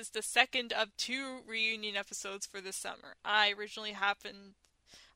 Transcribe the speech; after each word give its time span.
is 0.00 0.10
the 0.10 0.22
second 0.22 0.72
of 0.72 0.96
two 0.96 1.40
reunion 1.46 1.96
episodes 1.96 2.46
for 2.46 2.60
this 2.60 2.76
summer. 2.76 3.16
I 3.24 3.52
originally 3.56 3.92
happened 3.92 4.54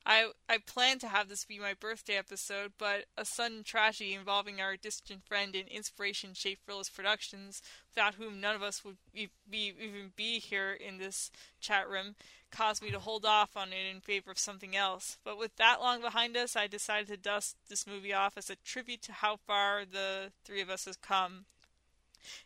I 0.05 0.29
I 0.47 0.59
planned 0.59 1.01
to 1.01 1.07
have 1.07 1.29
this 1.29 1.45
be 1.45 1.57
my 1.57 1.73
birthday 1.73 2.15
episode, 2.15 2.73
but 2.77 3.05
a 3.17 3.25
sudden 3.25 3.63
tragedy 3.63 4.13
involving 4.13 4.61
our 4.61 4.77
distant 4.77 5.25
friend 5.25 5.55
and 5.55 5.67
inspiration 5.67 6.31
Schaffrillas 6.33 6.93
Productions, 6.93 7.63
without 7.89 8.15
whom 8.15 8.39
none 8.39 8.55
of 8.55 8.61
us 8.61 8.85
would 8.85 8.97
be, 9.11 9.29
be, 9.49 9.73
even 9.79 10.11
be 10.15 10.39
here 10.39 10.73
in 10.73 10.99
this 10.99 11.31
chat 11.59 11.89
room, 11.89 12.15
caused 12.51 12.83
me 12.83 12.91
to 12.91 12.99
hold 12.99 13.25
off 13.25 13.57
on 13.57 13.69
it 13.73 13.91
in 13.91 13.99
favor 13.99 14.29
of 14.29 14.37
something 14.37 14.75
else. 14.75 15.17
But 15.23 15.39
with 15.39 15.55
that 15.55 15.79
long 15.81 16.01
behind 16.01 16.37
us, 16.37 16.55
I 16.55 16.67
decided 16.67 17.07
to 17.07 17.17
dust 17.17 17.55
this 17.67 17.87
movie 17.87 18.13
off 18.13 18.37
as 18.37 18.51
a 18.51 18.57
tribute 18.57 19.01
to 19.03 19.11
how 19.11 19.37
far 19.47 19.85
the 19.85 20.31
three 20.43 20.61
of 20.61 20.69
us 20.69 20.85
has 20.85 20.97
come. 20.97 21.45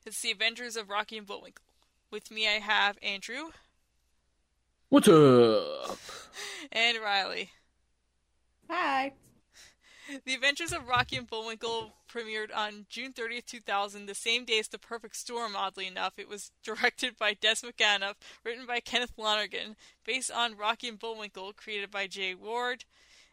It's 0.05 0.21
the 0.21 0.31
Avengers 0.31 0.77
of 0.77 0.89
Rocky 0.89 1.17
and 1.17 1.27
Bullwinkle. 1.27 1.68
With 2.11 2.31
me, 2.31 2.47
I 2.47 2.59
have 2.59 2.97
Andrew. 3.03 3.51
What's 4.89 5.07
up? 5.07 5.97
And 6.71 6.97
Riley. 6.97 7.51
Hi. 8.67 9.13
The 10.25 10.33
Adventures 10.33 10.73
of 10.73 10.87
Rocky 10.87 11.17
and 11.17 11.27
Bullwinkle 11.27 11.93
premiered 12.11 12.49
on 12.55 12.87
June 12.89 13.13
30th, 13.13 13.45
2000, 13.45 14.07
the 14.07 14.15
same 14.15 14.43
day 14.43 14.57
as 14.57 14.67
The 14.67 14.79
Perfect 14.79 15.15
Storm, 15.17 15.55
oddly 15.55 15.85
enough. 15.85 16.13
It 16.17 16.27
was 16.27 16.51
directed 16.63 17.15
by 17.15 17.35
Des 17.35 17.57
McAnuff, 17.57 18.15
written 18.43 18.65
by 18.65 18.79
Kenneth 18.79 19.13
Lonergan, 19.15 19.75
based 20.03 20.31
on 20.31 20.57
Rocky 20.57 20.87
and 20.87 20.97
Bullwinkle, 20.97 21.53
created 21.53 21.91
by 21.91 22.07
Jay 22.07 22.33
Ward, 22.33 22.85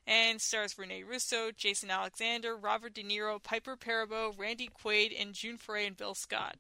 and 0.07 0.39
stars 0.39 0.77
Rene 0.77 1.03
Russo, 1.03 1.51
Jason 1.51 1.91
Alexander, 1.91 2.55
Robert 2.55 2.93
De 2.93 3.03
Niro, 3.03 3.43
Piper 3.43 3.77
Perabo, 3.77 4.39
Randy 4.39 4.69
Quaid, 4.69 5.19
and 5.19 5.33
June 5.33 5.57
Foray 5.57 5.87
and 5.87 5.97
Bill 5.97 6.15
Scott. 6.15 6.57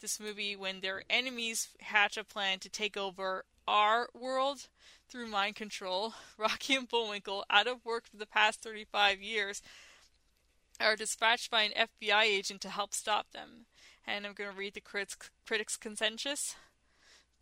This 0.00 0.18
movie, 0.18 0.56
when 0.56 0.80
their 0.80 1.02
enemies 1.10 1.68
hatch 1.80 2.16
a 2.16 2.24
plan 2.24 2.58
to 2.60 2.70
take 2.70 2.96
over 2.96 3.44
our 3.68 4.08
world 4.18 4.68
through 5.10 5.26
mind 5.26 5.56
control, 5.56 6.14
Rocky 6.38 6.74
and 6.74 6.88
Bullwinkle, 6.88 7.44
out 7.50 7.66
of 7.66 7.84
work 7.84 8.06
for 8.10 8.16
the 8.16 8.26
past 8.26 8.62
35 8.62 9.20
years, 9.20 9.60
are 10.80 10.96
dispatched 10.96 11.50
by 11.50 11.62
an 11.64 11.88
FBI 12.02 12.22
agent 12.22 12.62
to 12.62 12.70
help 12.70 12.94
stop 12.94 13.32
them. 13.32 13.66
And 14.06 14.24
I'm 14.24 14.32
going 14.32 14.50
to 14.50 14.56
read 14.56 14.72
the 14.72 14.80
critics, 14.80 15.16
critics' 15.46 15.76
consensus. 15.76 16.56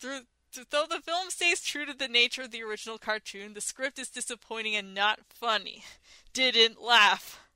Through, 0.01 0.23
though 0.71 0.87
the 0.91 1.01
film 1.01 1.31
stays 1.31 1.61
true 1.61 1.87
to 1.87 1.95
the 1.95 2.09
nature 2.09 2.43
of 2.43 2.51
the 2.51 2.65
original 2.65 2.99
cartoon, 2.99 3.55
the 3.55 3.61
script 3.61 4.01
is 4.01 4.09
disappointing 4.09 4.75
and 4.75 4.93
not 4.93 5.21
funny. 5.29 5.85
Didn't 6.33 6.83
laugh. 6.83 7.48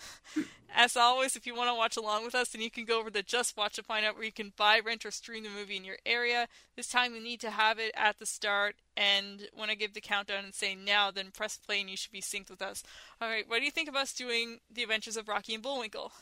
As 0.78 0.94
always, 0.94 1.36
if 1.36 1.46
you 1.46 1.54
want 1.54 1.70
to 1.70 1.74
watch 1.74 1.96
along 1.96 2.24
with 2.26 2.34
us, 2.34 2.50
then 2.50 2.60
you 2.60 2.70
can 2.70 2.84
go 2.84 3.00
over 3.00 3.10
to 3.10 3.22
Just 3.22 3.56
Watch 3.56 3.76
to 3.76 3.82
find 3.82 4.04
out 4.04 4.14
where 4.14 4.24
you 4.24 4.32
can 4.32 4.52
buy, 4.56 4.78
rent, 4.78 5.06
or 5.06 5.10
stream 5.10 5.44
the 5.44 5.48
movie 5.48 5.76
in 5.76 5.84
your 5.84 5.96
area. 6.04 6.48
This 6.76 6.88
time 6.88 7.14
you 7.14 7.22
need 7.22 7.40
to 7.40 7.50
have 7.50 7.78
it 7.78 7.92
at 7.96 8.18
the 8.18 8.26
start, 8.26 8.76
and 8.94 9.48
when 9.54 9.70
I 9.70 9.74
give 9.74 9.94
the 9.94 10.02
countdown 10.02 10.44
and 10.44 10.54
say 10.54 10.74
now, 10.74 11.10
then 11.10 11.30
press 11.30 11.56
play 11.56 11.80
and 11.80 11.88
you 11.88 11.96
should 11.96 12.12
be 12.12 12.20
synced 12.20 12.50
with 12.50 12.60
us. 12.60 12.82
Alright, 13.22 13.48
what 13.48 13.60
do 13.60 13.64
you 13.64 13.70
think 13.70 13.88
of 13.88 13.96
us 13.96 14.12
doing 14.12 14.58
The 14.70 14.82
Adventures 14.82 15.16
of 15.16 15.28
Rocky 15.28 15.54
and 15.54 15.62
Bullwinkle? 15.62 16.12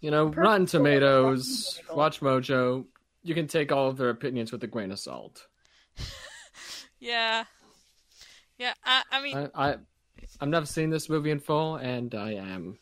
You 0.00 0.10
know, 0.10 0.26
Rotten 0.26 0.66
Tomatoes, 0.66 1.80
Watch 1.90 2.20
Mojo, 2.20 2.84
you 3.22 3.34
can 3.34 3.46
take 3.46 3.72
all 3.72 3.88
of 3.88 3.96
their 3.96 4.10
opinions 4.10 4.52
with 4.52 4.62
a 4.64 4.66
grain 4.66 4.90
of 4.90 4.98
salt. 4.98 5.46
yeah. 6.98 7.44
Yeah, 8.58 8.74
I, 8.84 9.02
I 9.10 9.22
mean... 9.22 9.36
I, 9.54 9.70
I, 9.70 9.76
I've 10.40 10.48
never 10.48 10.66
seen 10.66 10.90
this 10.90 11.08
movie 11.08 11.30
in 11.30 11.40
full, 11.40 11.76
and 11.76 12.14
I 12.14 12.32
am 12.32 12.78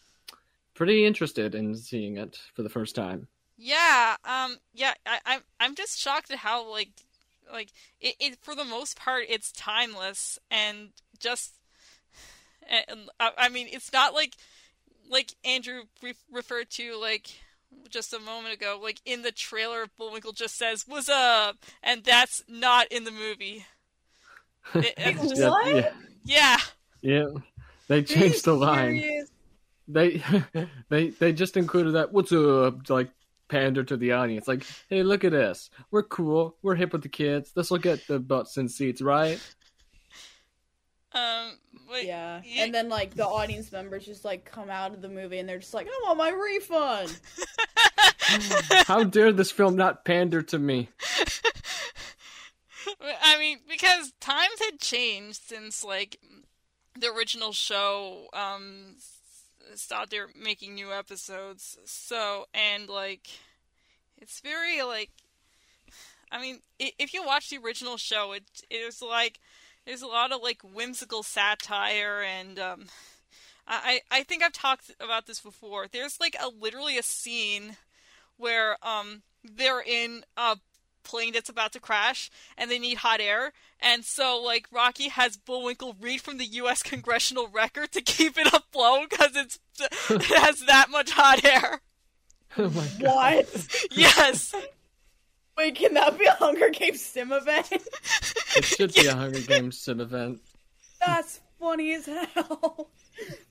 pretty 0.75 1.04
interested 1.04 1.54
in 1.54 1.76
seeing 1.76 2.16
it 2.16 2.38
for 2.54 2.62
the 2.62 2.69
first 2.69 2.94
time. 2.94 3.28
Yeah, 3.56 4.16
um, 4.25 4.56
yeah, 4.72 4.94
I, 5.04 5.19
I'm 5.26 5.41
I'm 5.58 5.75
just 5.75 5.98
shocked 5.98 6.31
at 6.31 6.38
how 6.38 6.70
like 6.70 6.91
like 7.53 7.69
it, 8.00 8.16
it 8.19 8.38
for 8.41 8.54
the 8.54 8.64
most 8.64 8.97
part 8.97 9.25
it's 9.28 9.53
timeless 9.53 10.38
and 10.50 10.91
just 11.19 11.54
and, 12.69 13.10
I 13.19 13.48
mean 13.48 13.69
it's 13.70 13.92
not 13.92 14.14
like 14.14 14.34
like 15.10 15.34
Andrew 15.44 15.82
re- 16.03 16.14
referred 16.32 16.70
to 16.70 16.98
like 16.98 17.28
just 17.88 18.14
a 18.14 18.19
moment 18.19 18.54
ago 18.54 18.78
like 18.82 19.00
in 19.04 19.22
the 19.22 19.32
trailer 19.32 19.86
Bullwinkle 19.98 20.32
just 20.32 20.56
says 20.56 20.84
"What's 20.86 21.09
up," 21.09 21.56
and 21.82 22.04
that's 22.04 22.42
not 22.48 22.86
in 22.91 23.04
the 23.04 23.10
movie. 23.10 23.66
It, 24.75 25.16
just, 25.16 25.42
what? 25.42 25.75
Yeah. 25.75 25.92
Yeah. 26.25 26.56
Yeah. 27.00 27.28
They 27.88 28.03
changed 28.03 28.44
the 28.44 28.53
line. 28.53 29.00
Serious? 29.00 29.30
They 29.92 30.22
they 30.88 31.08
they 31.10 31.32
just 31.32 31.56
included 31.56 31.92
that 31.92 32.12
what's 32.12 32.32
up? 32.32 32.84
to 32.84 32.92
like 32.92 33.10
pander 33.48 33.82
to 33.82 33.96
the 33.96 34.12
audience. 34.12 34.46
Like 34.46 34.64
hey 34.88 35.02
look 35.02 35.24
at 35.24 35.34
us 35.34 35.70
we're 35.90 36.04
cool. 36.04 36.56
We're 36.62 36.76
hip 36.76 36.92
with 36.92 37.02
the 37.02 37.08
kids. 37.08 37.52
This 37.52 37.70
will 37.70 37.78
get 37.78 38.06
the 38.06 38.18
butts 38.18 38.56
in 38.56 38.68
seats 38.68 39.02
right? 39.02 39.40
Um 41.12 41.58
wait, 41.90 42.06
yeah. 42.06 42.40
yeah 42.44 42.64
and 42.64 42.74
then 42.74 42.88
like 42.88 43.14
the 43.14 43.26
audience 43.26 43.72
members 43.72 44.06
just 44.06 44.24
like 44.24 44.44
come 44.44 44.70
out 44.70 44.94
of 44.94 45.02
the 45.02 45.08
movie 45.08 45.38
and 45.40 45.48
they're 45.48 45.58
just 45.58 45.74
like 45.74 45.88
i 45.88 46.00
want 46.04 46.18
my 46.18 46.30
refund. 46.30 47.20
How 48.86 49.02
dare 49.02 49.32
this 49.32 49.50
film 49.50 49.74
not 49.74 50.04
pander 50.04 50.40
to 50.42 50.58
me? 50.58 50.88
I 53.22 53.38
mean 53.38 53.58
because 53.68 54.12
times 54.20 54.60
had 54.60 54.78
changed 54.78 55.40
since 55.46 55.82
like 55.82 56.20
the 56.98 57.10
original 57.12 57.52
show 57.52 58.28
um 58.32 58.96
stopped 59.78 60.10
there 60.10 60.28
making 60.41 60.75
new 60.75 60.92
episodes. 60.92 61.78
So 61.84 62.47
and 62.54 62.88
like, 62.88 63.28
it's 64.19 64.41
very 64.41 64.82
like, 64.82 65.10
I 66.32 66.41
mean, 66.41 66.60
if 66.78 67.12
you 67.14 67.25
watch 67.25 67.50
the 67.50 67.58
original 67.58 67.97
show, 67.97 68.32
it 68.32 68.44
it 68.69 68.84
was 68.84 69.03
like 69.03 69.38
there's 69.86 70.03
a 70.03 70.06
lot 70.06 70.32
of 70.32 70.42
like 70.42 70.62
whimsical 70.62 71.22
satire 71.22 72.22
and 72.22 72.59
um, 72.59 72.84
I 73.66 74.00
I 74.10 74.22
think 74.22 74.42
I've 74.42 74.53
talked 74.53 74.91
about 75.00 75.26
this 75.26 75.41
before. 75.41 75.86
There's 75.91 76.20
like 76.20 76.36
a 76.41 76.48
literally 76.48 76.98
a 76.98 77.03
scene 77.03 77.76
where 78.36 78.76
um 78.82 79.22
they're 79.44 79.82
in 79.82 80.25
a 80.36 80.59
plane 81.02 81.32
that's 81.32 81.48
about 81.48 81.72
to 81.72 81.80
crash 81.80 82.30
and 82.56 82.70
they 82.70 82.78
need 82.78 82.98
hot 82.98 83.20
air. 83.20 83.52
And 83.80 84.04
so, 84.04 84.40
like, 84.42 84.66
Rocky 84.70 85.08
has 85.08 85.36
Bullwinkle 85.36 85.96
read 86.00 86.20
from 86.20 86.38
the 86.38 86.44
U.S. 86.44 86.82
congressional 86.84 87.48
record 87.48 87.92
to 87.92 88.00
keep 88.00 88.38
it 88.38 88.46
afloat 88.52 89.10
because 89.10 89.36
it's 89.36 89.58
it 90.10 90.22
has 90.24 90.60
that 90.66 90.90
much 90.90 91.10
hot 91.10 91.44
air. 91.44 91.80
Oh 92.58 92.68
my 92.70 92.88
god! 93.00 93.46
What? 93.46 93.76
yes. 93.92 94.52
Wait, 95.56 95.76
can 95.76 95.94
that 95.94 96.18
be 96.18 96.24
a 96.24 96.32
Hunger 96.32 96.68
Games 96.70 97.00
sim 97.00 97.30
event? 97.30 97.68
It 98.56 98.64
should 98.64 98.92
be 98.92 99.06
a 99.06 99.14
Hunger 99.14 99.38
Games 99.38 99.78
sim 99.78 100.00
event. 100.00 100.41
That's 100.98 101.38
funny 101.60 101.94
as 101.94 102.06
hell. 102.06 102.91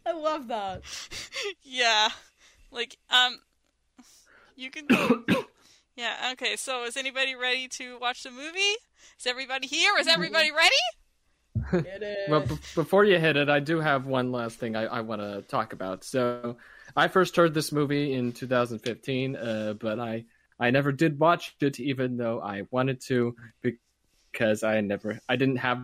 I 0.06 0.12
love 0.12 0.50
that. 0.50 0.82
Yeah, 1.64 2.10
like 2.72 2.98
um, 3.10 3.40
you 4.58 4.70
can. 4.70 4.86
Yeah, 6.00 6.32
okay, 6.32 6.56
so 6.56 6.86
is 6.86 6.96
anybody 6.96 7.36
ready 7.36 7.68
to 7.68 8.00
watch 8.00 8.24
the 8.24 8.32
movie? 8.32 8.78
Is 9.20 9.28
everybody 9.28 9.68
here? 9.68 9.98
Is 10.00 10.08
everybody 10.08 10.50
ready? 10.50 11.84
well, 12.30 12.40
b- 12.40 12.56
before 12.74 13.04
you 13.04 13.20
hit 13.20 13.36
it, 13.36 13.50
I 13.50 13.60
do 13.60 13.82
have 13.82 14.06
one 14.06 14.32
last 14.32 14.60
thing 14.60 14.78
I, 14.78 14.86
I 14.86 15.02
want 15.02 15.20
to 15.20 15.42
talk 15.42 15.74
about. 15.74 16.06
So, 16.06 16.56
I 16.96 17.10
first 17.10 17.36
heard 17.36 17.54
this 17.54 17.74
movie 17.74 18.14
in 18.14 18.32
2015, 18.32 19.36
uh, 19.36 19.74
but 19.78 20.00
I 20.00 20.24
I 20.58 20.70
never 20.70 20.94
did 20.94 21.20
watch 21.20 21.58
it, 21.60 21.82
even 21.82 22.16
though 22.16 22.40
I 22.40 22.64
wanted 22.72 23.02
to, 23.08 23.36
because 23.62 24.64
I 24.64 24.80
never 24.80 25.20
I 25.28 25.36
didn't 25.36 25.58
have 25.58 25.82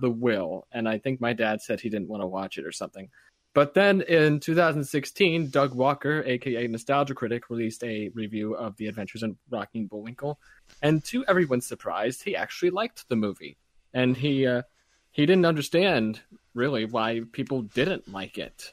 the 0.00 0.10
will, 0.10 0.66
and 0.72 0.88
I 0.88 0.98
think 0.98 1.20
my 1.20 1.34
dad 1.34 1.62
said 1.62 1.80
he 1.80 1.88
didn't 1.88 2.08
want 2.08 2.24
to 2.24 2.26
watch 2.26 2.58
it 2.58 2.66
or 2.66 2.72
something. 2.72 3.08
But 3.54 3.74
then 3.74 4.00
in 4.02 4.40
2016, 4.40 5.48
Doug 5.50 5.74
Walker, 5.74 6.24
aka 6.26 6.66
Nostalgia 6.66 7.14
Critic, 7.14 7.48
released 7.48 7.84
a 7.84 8.08
review 8.08 8.54
of 8.54 8.76
The 8.76 8.88
Adventures 8.88 9.22
in 9.22 9.36
Rocky 9.48 9.78
and 9.78 9.88
Bullwinkle, 9.88 10.40
and 10.82 11.04
to 11.04 11.24
everyone's 11.26 11.64
surprise, 11.64 12.20
he 12.20 12.34
actually 12.34 12.70
liked 12.70 13.08
the 13.08 13.16
movie, 13.16 13.56
and 13.94 14.16
he 14.16 14.44
uh, 14.44 14.62
he 15.12 15.24
didn't 15.24 15.46
understand 15.46 16.20
really 16.52 16.84
why 16.84 17.22
people 17.30 17.62
didn't 17.62 18.12
like 18.12 18.38
it. 18.38 18.72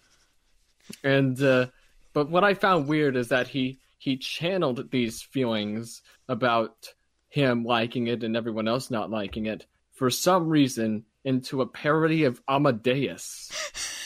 And 1.03 1.41
uh, 1.41 1.67
but 2.13 2.29
what 2.29 2.43
I 2.43 2.55
found 2.55 2.87
weird 2.87 3.15
is 3.15 3.27
that 3.27 3.49
he 3.49 3.77
he 3.99 4.17
channeled 4.17 4.89
these 4.89 5.21
feelings 5.21 6.01
about 6.27 6.95
him 7.29 7.63
liking 7.63 8.07
it 8.07 8.23
and 8.23 8.35
everyone 8.35 8.67
else 8.67 8.89
not 8.89 9.11
liking 9.11 9.45
it 9.45 9.67
for 9.93 10.09
some 10.09 10.49
reason 10.49 11.05
into 11.23 11.61
a 11.61 11.67
parody 11.67 12.23
of 12.23 12.41
Amadeus. 12.47 13.51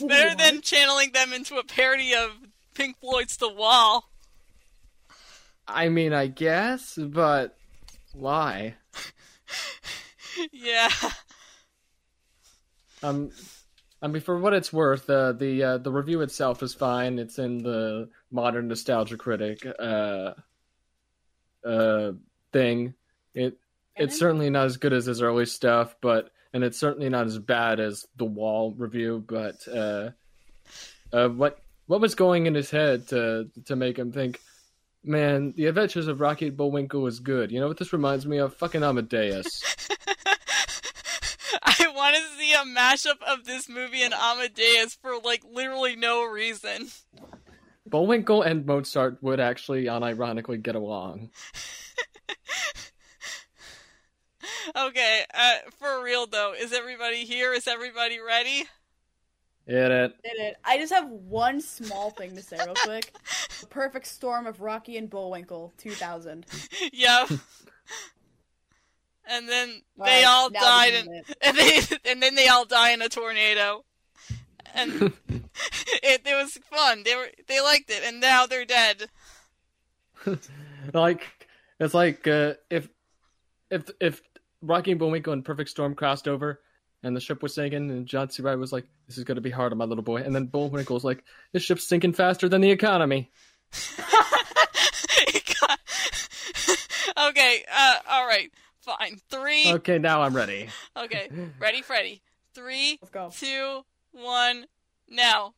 it's 0.00 0.08
better 0.08 0.34
than 0.34 0.62
channeling 0.62 1.12
them 1.12 1.32
into 1.32 1.56
a 1.56 1.64
parody 1.64 2.14
of 2.14 2.30
Pink 2.74 2.98
Floyd's 3.00 3.36
The 3.36 3.52
Wall. 3.52 4.10
I 5.66 5.88
mean, 5.88 6.12
I 6.12 6.26
guess, 6.26 6.98
but 7.00 7.56
why? 8.12 8.74
yeah. 10.52 10.88
Um, 13.02 13.30
I 14.02 14.08
mean, 14.08 14.22
for 14.22 14.38
what 14.38 14.54
it's 14.54 14.72
worth, 14.72 15.08
uh, 15.08 15.32
the 15.32 15.62
uh, 15.62 15.78
the 15.78 15.92
review 15.92 16.22
itself 16.22 16.62
is 16.62 16.74
fine. 16.74 17.18
It's 17.18 17.38
in 17.38 17.58
the 17.58 18.08
modern 18.30 18.68
nostalgia 18.68 19.16
critic 19.16 19.66
uh, 19.78 20.32
uh, 21.64 22.12
thing. 22.52 22.94
It 23.34 23.58
it's 23.96 24.18
certainly 24.18 24.50
not 24.50 24.66
as 24.66 24.76
good 24.76 24.92
as 24.92 25.06
his 25.06 25.22
early 25.22 25.46
stuff, 25.46 25.96
but 26.00 26.30
and 26.52 26.64
it's 26.64 26.78
certainly 26.78 27.08
not 27.08 27.26
as 27.26 27.38
bad 27.38 27.80
as 27.80 28.06
the 28.16 28.24
Wall 28.24 28.74
review. 28.76 29.24
But 29.26 29.66
uh, 29.68 30.10
uh, 31.12 31.28
what 31.28 31.58
what 31.86 32.00
was 32.00 32.14
going 32.14 32.46
in 32.46 32.54
his 32.54 32.70
head 32.70 33.08
to 33.08 33.50
to 33.66 33.76
make 33.76 33.98
him 33.98 34.12
think, 34.12 34.40
man, 35.04 35.52
the 35.56 35.66
Adventures 35.66 36.08
of 36.08 36.20
Rocky 36.20 36.50
Bullwinkle 36.50 37.06
is 37.06 37.20
good. 37.20 37.50
You 37.50 37.60
know 37.60 37.68
what 37.68 37.78
this 37.78 37.92
reminds 37.92 38.26
me 38.26 38.38
of? 38.38 38.54
Fucking 38.54 38.82
Amadeus. 38.82 39.76
I 41.62 41.86
want 41.94 42.16
to 42.16 42.22
see 42.38 42.52
a 42.52 42.64
mashup 42.64 43.22
of 43.26 43.44
this 43.44 43.68
movie 43.68 44.02
and 44.02 44.14
Amadeus 44.14 44.94
for 44.94 45.18
like 45.18 45.42
literally 45.50 45.96
no 45.96 46.24
reason. 46.24 46.88
Bullwinkle 47.86 48.42
and 48.42 48.64
Mozart 48.66 49.18
would 49.20 49.40
actually 49.40 49.84
unironically 49.84 50.62
get 50.62 50.76
along. 50.76 51.30
Okay, 54.76 55.24
uh, 55.34 55.54
for 55.78 56.02
real 56.02 56.26
though, 56.26 56.52
is 56.58 56.72
everybody 56.72 57.24
here? 57.24 57.52
Is 57.52 57.66
everybody 57.66 58.18
ready? 58.20 58.64
Hit 59.66 59.90
it. 59.90 60.14
Did 60.22 60.38
it. 60.40 60.56
I 60.64 60.78
just 60.78 60.92
have 60.92 61.08
one 61.08 61.60
small 61.60 62.10
thing 62.10 62.34
to 62.36 62.42
say 62.42 62.58
real 62.64 62.74
quick. 62.84 63.12
The 63.60 63.66
perfect 63.66 64.06
storm 64.06 64.46
of 64.46 64.60
Rocky 64.60 64.96
and 64.96 65.08
Bullwinkle 65.08 65.72
2000. 65.78 66.46
yep. 66.92 67.30
and 69.28 69.48
then 69.48 69.82
All 69.98 70.06
they 70.06 70.24
right, 70.24 70.26
all 70.26 70.50
died, 70.50 70.94
and, 70.94 71.08
and 71.42 71.56
they 71.56 71.80
and 72.10 72.22
then 72.22 72.34
they 72.34 72.48
all 72.48 72.64
die 72.64 72.90
in 72.90 73.02
a 73.02 73.08
tornado. 73.08 73.84
And 74.74 75.12
it, 75.28 76.22
it 76.24 76.34
was 76.34 76.58
fun. 76.70 77.02
They 77.04 77.14
were 77.16 77.28
they 77.48 77.60
liked 77.60 77.90
it, 77.90 78.02
and 78.04 78.20
now 78.20 78.46
they're 78.46 78.64
dead. 78.64 79.06
like 80.94 81.46
it's 81.78 81.94
like 81.94 82.26
uh, 82.26 82.54
if 82.70 82.88
if 83.70 83.88
if 84.00 84.20
Rocky 84.62 84.90
and 84.92 85.00
Bullwinkle 85.00 85.32
and 85.32 85.44
Perfect 85.44 85.70
Storm 85.70 85.94
crossed 85.94 86.28
over 86.28 86.60
and 87.02 87.16
the 87.16 87.20
ship 87.20 87.42
was 87.42 87.54
sinking 87.54 87.90
and 87.90 88.06
John 88.06 88.30
C. 88.30 88.42
Reilly 88.42 88.58
was 88.58 88.72
like, 88.72 88.86
"This 89.06 89.18
is 89.18 89.24
going 89.24 89.36
to 89.36 89.40
be 89.40 89.50
hard 89.50 89.72
on 89.72 89.78
my 89.78 89.84
little 89.84 90.04
boy," 90.04 90.22
and 90.22 90.34
then 90.34 90.46
Bullwinkle's 90.46 91.04
like, 91.04 91.24
"This 91.52 91.62
ship's 91.62 91.86
sinking 91.86 92.12
faster 92.12 92.48
than 92.48 92.60
the 92.60 92.70
economy." 92.70 93.30
Okay, 97.28 97.64
uh, 97.70 97.96
all 98.08 98.26
right, 98.26 98.50
fine. 98.80 99.20
Three. 99.28 99.72
Okay, 99.74 99.98
now 99.98 100.22
I'm 100.22 100.34
ready. 100.34 100.68
Okay, 100.96 101.28
ready, 101.58 101.82
Freddy. 101.82 102.22
Three, 102.54 102.98
Let's 103.02 103.10
go. 103.10 103.30
two, 103.32 103.82
one, 104.12 104.66
now. 105.08 105.54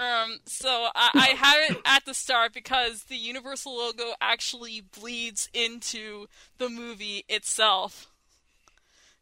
Um, 0.00 0.38
so 0.46 0.88
I, 0.94 1.10
I 1.14 1.26
have 1.36 1.70
it 1.70 1.82
at 1.84 2.06
the 2.06 2.14
start 2.14 2.54
because 2.54 3.04
the 3.04 3.16
Universal 3.16 3.76
logo 3.76 4.14
actually 4.18 4.80
bleeds 4.98 5.50
into 5.52 6.26
the 6.56 6.70
movie 6.70 7.26
itself. 7.28 8.08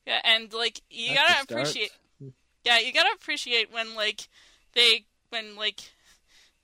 Yeah, 0.07 0.21
and 0.23 0.53
like 0.53 0.81
you 0.89 1.11
At 1.11 1.17
gotta 1.17 1.43
appreciate. 1.43 1.91
Yeah, 2.65 2.79
you 2.79 2.93
gotta 2.93 3.11
appreciate 3.13 3.73
when 3.73 3.97
like 3.97 4.29
they 4.75 5.05
when 5.31 5.57
like 5.57 5.81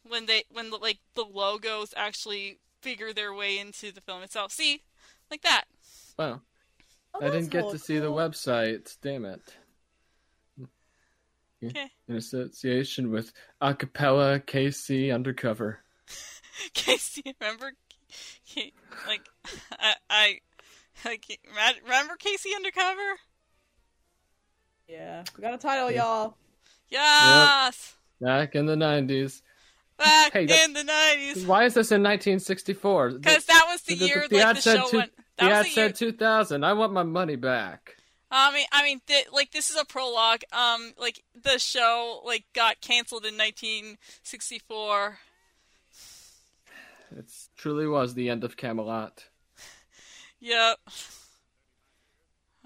when 0.08 0.26
they 0.26 0.44
when 0.52 0.70
the, 0.70 0.76
like 0.76 0.98
the 1.16 1.24
logos 1.24 1.92
actually 1.96 2.58
figure 2.80 3.12
their 3.12 3.34
way 3.34 3.58
into 3.58 3.90
the 3.90 4.00
film 4.00 4.22
itself. 4.22 4.52
See, 4.52 4.82
like 5.28 5.42
that. 5.42 5.64
Wow, 6.16 6.40
Oh, 7.14 7.26
I 7.26 7.30
didn't 7.30 7.50
get 7.50 7.62
hella 7.62 7.72
to 7.72 7.78
see 7.78 7.98
the 7.98 8.12
website. 8.12 8.96
Damn 9.02 9.24
it. 9.24 9.42
Okay. 11.68 11.90
In 12.08 12.16
association 12.16 13.10
with 13.10 13.32
Acapella 13.62 14.40
KC 14.44 15.12
Undercover. 15.14 15.80
Casey, 16.74 17.22
remember, 17.40 17.72
Ca- 18.54 18.72
like, 19.06 19.22
I, 19.78 19.94
I, 20.10 20.38
like, 21.04 21.26
remember 21.84 22.16
Casey 22.16 22.50
Undercover? 22.54 23.18
Yeah, 24.88 25.24
we 25.36 25.42
got 25.42 25.54
a 25.54 25.58
title, 25.58 25.90
y'all. 25.90 26.36
Yes, 26.88 27.94
Back 28.20 28.54
in 28.54 28.66
the 28.66 28.76
90s. 28.76 29.42
back 29.98 30.32
Hey, 30.32 30.64
in 30.64 30.72
the 30.74 30.84
nineties, 30.84 31.46
Why 31.46 31.64
is 31.64 31.74
this 31.74 31.90
in 31.90 32.02
1964? 32.02 33.10
because 33.12 33.44
that 33.46 33.64
was 33.68 33.82
the, 33.82 33.94
year 33.96 34.26
the 34.28 34.36
like 34.36 34.44
ad 34.46 34.56
the 34.56 34.60
said 34.62 34.76
show 34.78 34.88
two- 34.88 34.96
went. 34.98 35.12
The 35.16 35.44
That 35.46 35.52
ad 35.52 35.58
was 35.66 35.74
the 35.74 35.80
year. 35.80 35.88
said 35.88 35.94
2000. 35.96 36.64
I 36.64 36.72
want 36.74 36.92
my 36.92 37.02
money 37.02 37.36
back. 37.36 37.93
I 38.36 38.52
mean, 38.52 38.66
I 38.72 38.82
mean, 38.82 39.00
th- 39.06 39.28
like 39.32 39.52
this 39.52 39.70
is 39.70 39.76
a 39.76 39.84
prologue. 39.84 40.42
Um, 40.52 40.92
like 40.98 41.22
the 41.40 41.58
show 41.58 42.20
like 42.24 42.44
got 42.52 42.80
canceled 42.80 43.24
in 43.24 43.34
1964. 43.38 45.18
It 47.16 47.26
truly 47.56 47.86
was 47.86 48.14
the 48.14 48.28
end 48.30 48.42
of 48.42 48.56
Camelot. 48.56 49.24
Yep. 50.40 50.78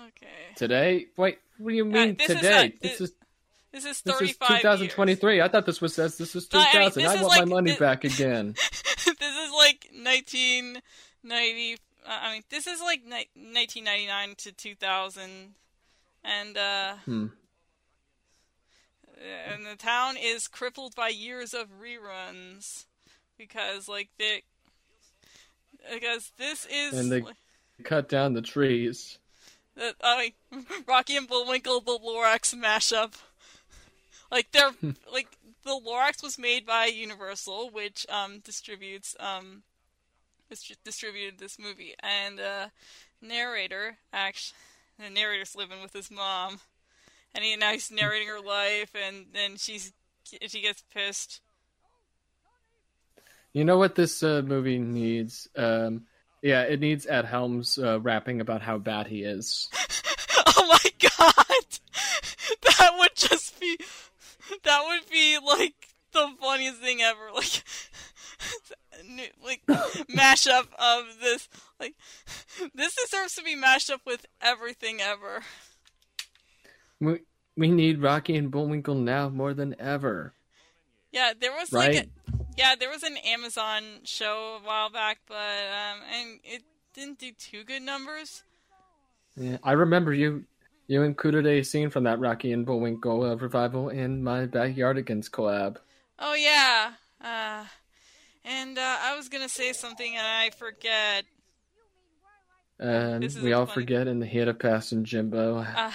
Okay. 0.00 0.26
Today? 0.56 1.06
Wait, 1.16 1.38
what 1.58 1.70
do 1.70 1.76
you 1.76 1.84
mean 1.84 2.16
this 2.18 2.30
is 2.30 2.36
today? 2.36 2.72
a- 2.74 2.78
this 2.82 3.00
is 3.00 3.12
This 3.72 3.84
is 3.84 4.00
this 4.02 4.14
is 4.22 4.36
35 4.36 4.50
years. 4.50 4.62
2023. 4.62 5.42
I 5.42 5.48
thought 5.48 5.66
this 5.66 5.80
was 5.82 5.94
says 5.94 6.16
this 6.16 6.34
is 6.34 6.50
No, 6.52 6.60
I 6.60 6.64
mean, 6.78 6.90
2000. 6.90 7.02
this 7.02 7.12
I, 7.12 7.14
want 7.22 7.28
like- 7.28 7.40
my 7.40 7.54
money 7.54 7.76
back 7.76 8.04
again. 8.04 8.54
this 8.86 9.04
is 9.06 9.52
like 9.52 9.86
1990. 9.92 11.74
Uh, 11.74 11.76
I 12.22 12.32
mean, 12.32 12.42
this 12.48 12.66
is 12.66 12.80
like 12.80 13.02
ni- 13.04 13.28
1999 13.34 14.34
to 14.38 14.52
2000, 14.52 15.54
and 16.24 16.56
uh, 16.56 16.94
Hmm. 17.04 17.26
and 19.50 19.66
the 19.66 19.76
town 19.76 20.16
is 20.16 20.48
crippled 20.48 20.94
by 20.94 21.08
years 21.08 21.54
of 21.54 21.68
reruns 21.80 22.84
because 23.36 23.88
like 23.88 24.08
they 24.18 24.42
because 25.92 26.32
this 26.38 26.66
is 26.66 26.94
And 26.94 27.10
they- 27.12 27.22
like, 27.22 27.36
Cut 27.84 28.08
down 28.08 28.32
the 28.34 28.42
trees. 28.42 29.18
the, 29.76 29.94
I 30.02 30.32
mean, 30.50 30.66
Rocky 30.88 31.16
and 31.16 31.28
Bullwinkle, 31.28 31.80
the 31.80 31.96
Lorax 31.96 32.52
mashup. 32.52 33.14
Like 34.32 34.50
they're 34.50 34.72
like 35.12 35.28
the 35.64 35.80
Lorax 35.80 36.20
was 36.22 36.38
made 36.38 36.66
by 36.66 36.86
Universal, 36.86 37.70
which 37.70 38.04
um 38.10 38.40
distributes 38.40 39.14
um 39.20 39.62
distri- 40.52 40.76
distributed 40.84 41.38
this 41.38 41.56
movie, 41.58 41.94
and 42.00 42.40
uh, 42.40 42.66
narrator 43.22 43.98
actually 44.12 44.58
the 44.98 45.10
narrator's 45.10 45.54
living 45.54 45.80
with 45.82 45.92
his 45.92 46.10
mom, 46.10 46.60
and 47.34 47.44
he 47.44 47.56
now 47.56 47.72
he's 47.72 47.90
narrating 47.90 48.28
her 48.28 48.40
life, 48.40 48.90
and 48.94 49.26
then 49.32 49.56
she's 49.56 49.92
she 50.24 50.60
gets 50.60 50.82
pissed. 50.94 51.40
You 53.52 53.64
know 53.64 53.78
what 53.78 53.94
this 53.94 54.22
uh, 54.22 54.42
movie 54.44 54.78
needs? 54.78 55.48
Um, 55.56 56.02
yeah, 56.42 56.62
it 56.62 56.80
needs 56.80 57.06
Ed 57.06 57.24
Helms 57.24 57.78
uh, 57.78 58.00
rapping 58.00 58.40
about 58.40 58.62
how 58.62 58.78
bad 58.78 59.06
he 59.06 59.22
is. 59.22 59.68
Oh 60.60 60.66
my 60.66 60.90
god! 61.00 61.64
That 62.62 62.90
would 62.98 63.14
just 63.14 63.58
be. 63.60 63.78
That 64.64 64.84
would 64.86 65.10
be 65.10 65.38
like 65.44 65.74
the 66.12 66.28
funniest 66.40 66.80
thing 66.80 67.00
ever. 67.00 67.30
Like. 67.34 67.62
New- 69.04 69.24
Like 69.42 69.62
mashup 70.08 70.68
of 70.78 71.20
this, 71.20 71.48
like 71.80 71.94
this 72.74 72.94
deserves 72.94 73.34
to 73.34 73.42
be 73.42 73.54
mashed 73.54 73.90
up 73.90 74.00
with 74.06 74.26
everything 74.40 75.00
ever. 75.00 75.42
We, 77.00 77.20
we 77.56 77.70
need 77.70 78.02
Rocky 78.02 78.36
and 78.36 78.50
Bullwinkle 78.50 78.96
now 78.96 79.28
more 79.28 79.54
than 79.54 79.76
ever. 79.78 80.32
Yeah, 81.12 81.32
there 81.38 81.52
was 81.52 81.72
like, 81.72 81.94
a, 81.94 82.06
yeah, 82.56 82.74
there 82.78 82.90
was 82.90 83.02
an 83.02 83.16
Amazon 83.18 83.82
show 84.04 84.58
a 84.62 84.66
while 84.66 84.90
back, 84.90 85.18
but 85.26 85.34
um, 85.34 86.00
and 86.12 86.40
it 86.44 86.62
didn't 86.92 87.18
do 87.18 87.32
too 87.32 87.64
good 87.64 87.82
numbers. 87.82 88.42
Yeah, 89.36 89.58
I 89.62 89.72
remember 89.72 90.12
you 90.12 90.44
you 90.88 91.02
included 91.02 91.46
a 91.46 91.62
scene 91.62 91.90
from 91.90 92.04
that 92.04 92.18
Rocky 92.18 92.52
and 92.52 92.66
Bullwinkle 92.66 93.22
uh, 93.24 93.36
revival 93.36 93.88
in 93.90 94.22
my 94.22 94.46
Backyardigans 94.46 95.30
collab. 95.30 95.76
Oh 96.18 96.34
yeah, 96.34 96.92
uh, 97.22 97.64
and 98.48 98.78
uh, 98.78 98.96
I 99.02 99.16
was 99.16 99.28
gonna 99.28 99.48
say 99.48 99.72
something 99.72 100.16
and 100.16 100.26
I 100.26 100.50
forget. 100.50 101.24
And 102.80 103.24
we 103.42 103.52
all 103.52 103.66
funny. 103.66 103.74
forget 103.74 104.06
in 104.06 104.20
the 104.20 104.26
hit 104.26 104.48
of 104.48 104.58
Passing 104.58 105.04
Jimbo. 105.04 105.58
uh, 105.58 105.90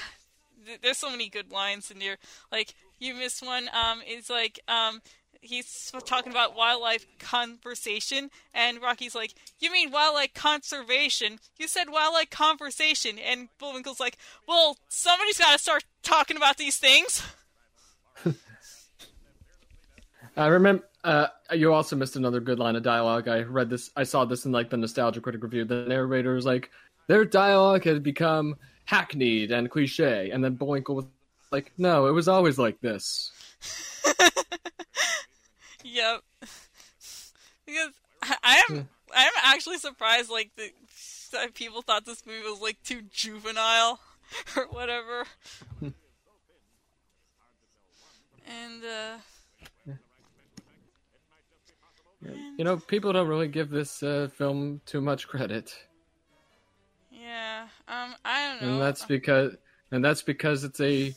th- 0.66 0.82
there's 0.82 0.98
so 0.98 1.10
many 1.10 1.30
good 1.30 1.52
lines 1.52 1.90
in 1.90 2.00
here. 2.00 2.18
Like 2.52 2.76
you 3.00 3.16
missed 3.16 3.46
one. 3.46 3.70
Um, 3.74 4.02
it's 4.06 4.30
like 4.30 4.60
um, 4.68 5.02
he's 5.42 5.92
talking 6.06 6.32
about 6.32 6.56
wildlife 6.56 7.06
conversation, 7.20 8.30
and 8.54 8.82
Rocky's 8.82 9.16
like, 9.16 9.34
"You 9.60 9.72
mean 9.72 9.92
wildlife 9.92 10.34
conservation? 10.34 11.40
You 11.58 11.68
said 11.68 11.90
wildlife 11.90 12.30
conversation." 12.30 13.18
And 13.18 13.50
Bullwinkle's 13.60 14.00
like, 14.00 14.18
"Well, 14.48 14.78
somebody's 14.90 15.38
got 15.38 15.54
to 15.54 15.60
start 15.60 15.86
talking 16.04 16.38
about 16.38 16.58
these 16.58 16.78
things." 16.78 17.24
I 20.36 20.48
remember. 20.48 20.88
Uh, 21.04 21.28
you 21.52 21.74
also 21.74 21.98
missed 21.98 22.16
another 22.16 22.40
good 22.40 22.60
line 22.60 22.78
of 22.78 22.84
dialogue. 22.84 23.28
I 23.28 23.42
read 23.42 23.70
this. 23.70 23.92
I 23.96 24.04
saw 24.04 24.24
this 24.24 24.46
in 24.46 24.52
like 24.52 24.70
the 24.70 24.78
nostalgia 24.78 25.20
critic 25.20 25.44
review. 25.44 25.66
The 25.66 25.86
narrator 25.86 26.34
was 26.34 26.46
like, 26.46 26.72
"Their 27.08 27.26
dialogue 27.26 27.84
had 27.84 28.04
become 28.04 28.56
hackneyed 28.86 29.52
and 29.52 29.70
cliche," 29.70 30.32
and 30.32 30.44
then 30.44 30.56
Bullwinkle 30.56 30.96
was 30.96 31.06
like, 31.54 31.72
no, 31.78 32.08
it 32.08 32.12
was 32.12 32.28
always 32.28 32.58
like 32.58 32.82
this. 32.82 33.32
yep. 35.84 36.24
because 37.66 37.92
I, 38.24 38.36
I 38.44 38.64
am 38.70 38.90
I 39.16 39.26
am 39.26 39.34
actually 39.44 39.78
surprised 39.78 40.32
like 40.32 40.50
the, 40.58 40.72
that 41.32 41.54
people 41.54 41.84
thought 41.84 42.06
this 42.06 42.26
movie 42.26 42.42
was 42.42 42.60
like 42.60 42.82
too 42.84 43.04
juvenile 43.14 44.00
or 44.58 44.64
whatever. 44.72 45.26
and 48.48 48.84
uh 48.84 49.18
You 52.58 52.64
know, 52.64 52.78
people 52.78 53.14
don't 53.14 53.28
really 53.28 53.48
give 53.48 53.70
this 53.70 54.04
uh, 54.04 54.30
film 54.34 54.82
too 54.86 55.02
much 55.02 55.28
credit, 55.28 55.76
yeah, 57.12 57.68
um 57.88 58.16
I 58.26 58.48
don't 58.48 58.62
know. 58.62 58.74
and 58.74 58.82
that's 58.82 59.06
because 59.06 59.56
and 59.92 60.04
that's 60.04 60.22
because 60.22 60.64
it's 60.64 60.80
a, 60.80 61.14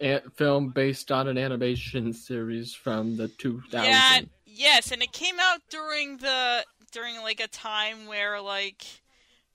a 0.00 0.20
film 0.34 0.70
based 0.70 1.12
on 1.12 1.28
an 1.28 1.38
animation 1.38 2.12
series 2.12 2.74
from 2.74 3.16
the 3.16 3.28
2000s. 3.28 3.72
Yeah, 3.72 4.20
yes, 4.46 4.90
and 4.90 5.02
it 5.02 5.12
came 5.12 5.36
out 5.40 5.60
during 5.70 6.18
the 6.18 6.64
during 6.92 7.20
like 7.22 7.40
a 7.40 7.48
time 7.48 8.06
where 8.06 8.40
like 8.40 8.84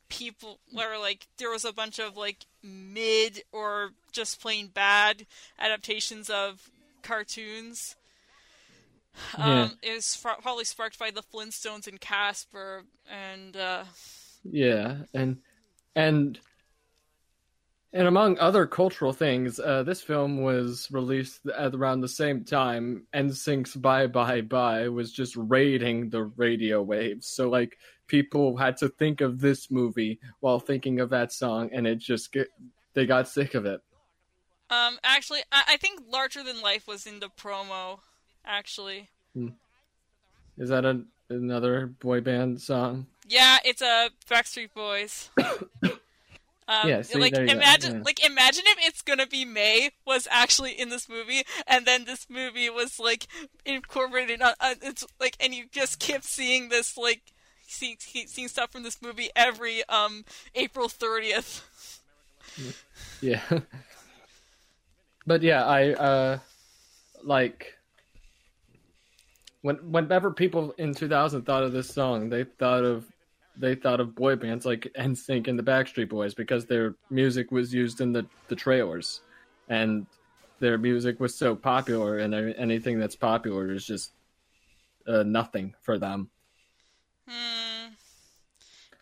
people 0.09 0.59
where 0.71 0.97
like 0.99 1.27
there 1.37 1.49
was 1.49 1.65
a 1.65 1.73
bunch 1.73 1.99
of 1.99 2.17
like 2.17 2.45
mid 2.63 3.43
or 3.51 3.91
just 4.11 4.41
plain 4.41 4.67
bad 4.67 5.25
adaptations 5.59 6.29
of 6.29 6.69
cartoons. 7.01 7.95
Yeah. 9.37 9.63
Um, 9.63 9.77
it 9.81 9.93
was 9.93 10.15
fr- 10.15 10.41
probably 10.41 10.65
sparked 10.65 10.97
by 10.99 11.11
the 11.11 11.21
Flintstones 11.21 11.87
and 11.87 11.99
Casper, 11.99 12.83
and 13.09 13.55
uh, 13.55 13.83
Yeah, 14.43 15.03
and 15.13 15.37
and 15.95 16.39
and 17.93 18.07
among 18.07 18.39
other 18.39 18.65
cultural 18.65 19.11
things, 19.11 19.59
uh, 19.59 19.83
this 19.83 20.01
film 20.01 20.41
was 20.41 20.87
released 20.91 21.41
at 21.47 21.75
around 21.75 21.99
the 21.99 22.07
same 22.07 22.45
time. 22.45 23.05
NSYNC's 23.13 23.75
"Bye 23.75 24.07
Bye 24.07 24.41
Bye" 24.41 24.87
was 24.87 25.11
just 25.11 25.35
raiding 25.35 26.09
the 26.09 26.23
radio 26.23 26.81
waves, 26.81 27.27
so 27.27 27.49
like 27.49 27.77
people 28.07 28.55
had 28.55 28.77
to 28.77 28.89
think 28.89 29.21
of 29.21 29.39
this 29.39 29.69
movie 29.69 30.19
while 30.39 30.59
thinking 30.59 30.99
of 31.01 31.09
that 31.09 31.33
song, 31.33 31.69
and 31.73 31.85
it 31.85 31.97
just 31.97 32.31
get 32.31 32.47
they 32.93 33.05
got 33.05 33.27
sick 33.27 33.55
of 33.55 33.65
it. 33.65 33.81
um, 34.69 34.97
actually, 35.03 35.41
I-, 35.51 35.63
I 35.73 35.77
think 35.77 36.01
"Larger 36.09 36.43
Than 36.43 36.61
Life" 36.61 36.87
was 36.87 37.05
in 37.05 37.19
the 37.19 37.29
promo. 37.29 37.99
Actually, 38.45 39.09
Is 40.57 40.69
that 40.69 40.85
a, 40.85 41.01
another 41.29 41.87
boy 41.87 42.21
band 42.21 42.61
song? 42.61 43.07
Yeah, 43.27 43.57
it's 43.63 43.81
a 43.81 44.09
Backstreet 44.29 44.73
Boys. 44.73 45.29
Um, 46.67 46.87
Yeah, 46.87 47.01
see, 47.01 47.19
like 47.19 47.33
there 47.33 47.41
you 47.41 47.47
go, 47.47 47.53
imagine, 47.53 47.95
yeah. 47.95 48.01
like 48.05 48.23
imagine 48.25 48.63
if 48.65 48.77
it's 48.87 49.01
gonna 49.01 49.27
be 49.27 49.43
May 49.43 49.89
was 50.05 50.25
actually 50.31 50.71
in 50.71 50.87
this 50.87 51.09
movie, 51.09 51.43
and 51.67 51.85
then 51.85 52.05
this 52.05 52.27
movie 52.29 52.69
was 52.69 52.97
like 52.97 53.27
incorporated. 53.65 54.41
On, 54.41 54.53
uh, 54.59 54.75
it's 54.81 55.03
like, 55.19 55.35
and 55.41 55.53
you 55.53 55.65
just 55.69 55.99
kept 55.99 56.23
seeing 56.23 56.69
this 56.69 56.97
like 56.97 57.23
seeing 57.67 57.97
seeing 57.99 58.47
stuff 58.47 58.71
from 58.71 58.83
this 58.83 59.01
movie 59.01 59.29
every 59.35 59.83
um 59.89 60.23
April 60.55 60.87
thirtieth. 60.87 61.99
Yeah. 63.21 63.41
but 65.27 65.41
yeah, 65.41 65.65
I 65.65 65.93
uh 65.93 66.39
like 67.23 67.77
when 69.61 69.77
whenever 69.91 70.31
people 70.31 70.73
in 70.77 70.93
2000 70.93 71.43
thought 71.43 71.63
of 71.63 71.71
this 71.71 71.93
song, 71.93 72.29
they 72.29 72.43
thought 72.43 72.83
of 72.83 73.05
they 73.57 73.75
thought 73.75 73.99
of 73.99 74.15
boy 74.15 74.35
bands 74.35 74.65
like 74.65 74.91
NSYNC 74.97 75.47
and 75.47 75.59
the 75.59 75.63
Backstreet 75.63 76.09
Boys 76.09 76.33
because 76.33 76.65
their 76.65 76.95
music 77.09 77.51
was 77.51 77.73
used 77.73 78.01
in 78.01 78.13
the 78.13 78.25
the 78.47 78.55
trailers 78.55 79.21
and 79.69 80.05
their 80.59 80.77
music 80.77 81.19
was 81.19 81.35
so 81.35 81.55
popular 81.55 82.19
and 82.19 82.33
anything 82.33 82.99
that's 82.99 83.15
popular 83.15 83.71
is 83.71 83.85
just 83.85 84.11
uh, 85.07 85.23
nothing 85.23 85.73
for 85.81 85.97
them. 85.97 86.29
Hmm. 87.27 87.93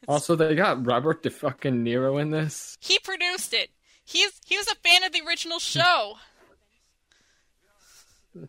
Also, 0.07 0.35
they 0.35 0.55
got 0.55 0.85
Robert 0.85 1.21
De 1.21 1.29
fucking 1.29 1.83
Nero 1.83 2.17
in 2.17 2.31
this. 2.31 2.77
He 2.79 2.97
produced 2.99 3.53
it. 3.53 3.69
He's 4.03 4.31
he 4.45 4.57
was 4.57 4.67
a 4.67 4.75
fan 4.75 5.03
of 5.03 5.11
the 5.11 5.21
original 5.25 5.59
show. 5.59 6.15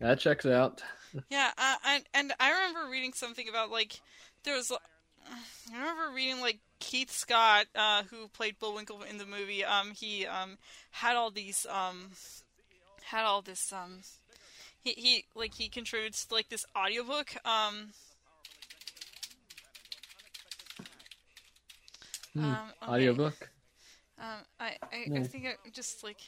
That 0.00 0.18
checks 0.18 0.44
out. 0.46 0.82
Yeah, 1.30 1.50
uh, 1.56 1.76
and 1.86 2.04
and 2.14 2.32
I 2.40 2.50
remember 2.52 2.90
reading 2.90 3.12
something 3.12 3.48
about 3.48 3.70
like 3.70 4.00
there 4.44 4.56
was. 4.56 4.70
I 5.72 5.76
remember 5.78 6.14
reading 6.14 6.40
like 6.40 6.58
Keith 6.80 7.10
Scott, 7.10 7.66
uh, 7.74 8.02
who 8.10 8.28
played 8.28 8.58
Bullwinkle 8.58 9.02
in 9.02 9.18
the 9.18 9.26
movie. 9.26 9.64
Um, 9.64 9.92
he 9.92 10.26
um 10.26 10.58
had 10.90 11.16
all 11.16 11.30
these 11.30 11.66
um 11.70 12.10
had 13.04 13.24
all 13.24 13.42
this 13.42 13.72
um 13.72 14.00
he 14.82 14.92
he 14.92 15.24
like 15.34 15.54
he 15.54 15.68
contributes 15.68 16.24
to, 16.26 16.34
like 16.34 16.48
this 16.48 16.64
audiobook 16.76 17.34
um. 17.44 17.92
Hmm, 22.34 22.42
Um, 22.44 22.72
okay. 22.82 22.90
Audiobook. 22.94 23.50
Um, 24.18 24.44
I, 24.60 24.76
I, 24.92 25.08
I 25.16 25.20
Hmm. 25.20 25.22
think 25.22 25.46
I 25.46 25.54
just 25.70 26.02
like. 26.04 26.18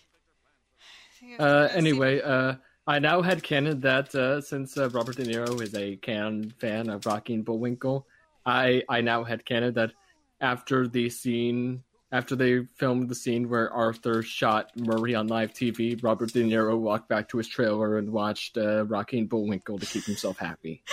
I 1.23 1.27
I- 1.37 1.39
Uh, 1.39 1.69
anyway, 1.73 2.21
uh, 2.21 2.55
I 2.87 2.99
now 2.99 3.23
had 3.23 3.43
canon 3.43 3.81
that 3.81 4.15
uh, 4.15 4.41
since 4.41 4.77
uh, 4.77 4.91
Robert 4.91 5.17
De 5.17 5.25
Niro 5.25 5.61
is 5.63 5.75
a 5.75 5.97
canon 5.97 6.51
fan 6.51 6.91
of 6.91 7.07
Rocky 7.07 7.35
and 7.35 7.45
Bullwinkle, 7.45 8.07
I 8.45 8.83
I 8.89 9.01
now 9.01 9.25
had 9.25 9.45
canon 9.45 9.75
that 9.75 9.93
after 10.41 10.87
the 10.87 11.09
scene, 11.09 11.83
after 12.13 12.37
they 12.37 12.67
filmed 12.77 13.09
the 13.09 13.15
scene 13.15 13.49
where 13.49 13.73
Arthur 13.73 14.23
shot 14.23 14.71
Murray 14.77 15.15
on 15.15 15.29
live 15.29 15.55
TV, 15.55 16.03
Robert 16.03 16.33
De 16.33 16.43
Niro 16.45 16.79
walked 16.79 17.09
back 17.09 17.29
to 17.31 17.39
his 17.39 17.49
trailer 17.49 17.97
and 17.97 18.13
watched 18.13 18.59
uh, 18.59 18.85
Rocky 18.85 19.19
and 19.19 19.29
Bullwinkle 19.29 19.79
to 19.79 19.87
keep 19.87 20.05
himself 20.05 20.37
happy. 20.39 20.83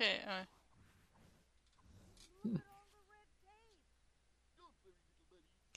Okay. 0.00 0.20
Uh, 0.28 0.44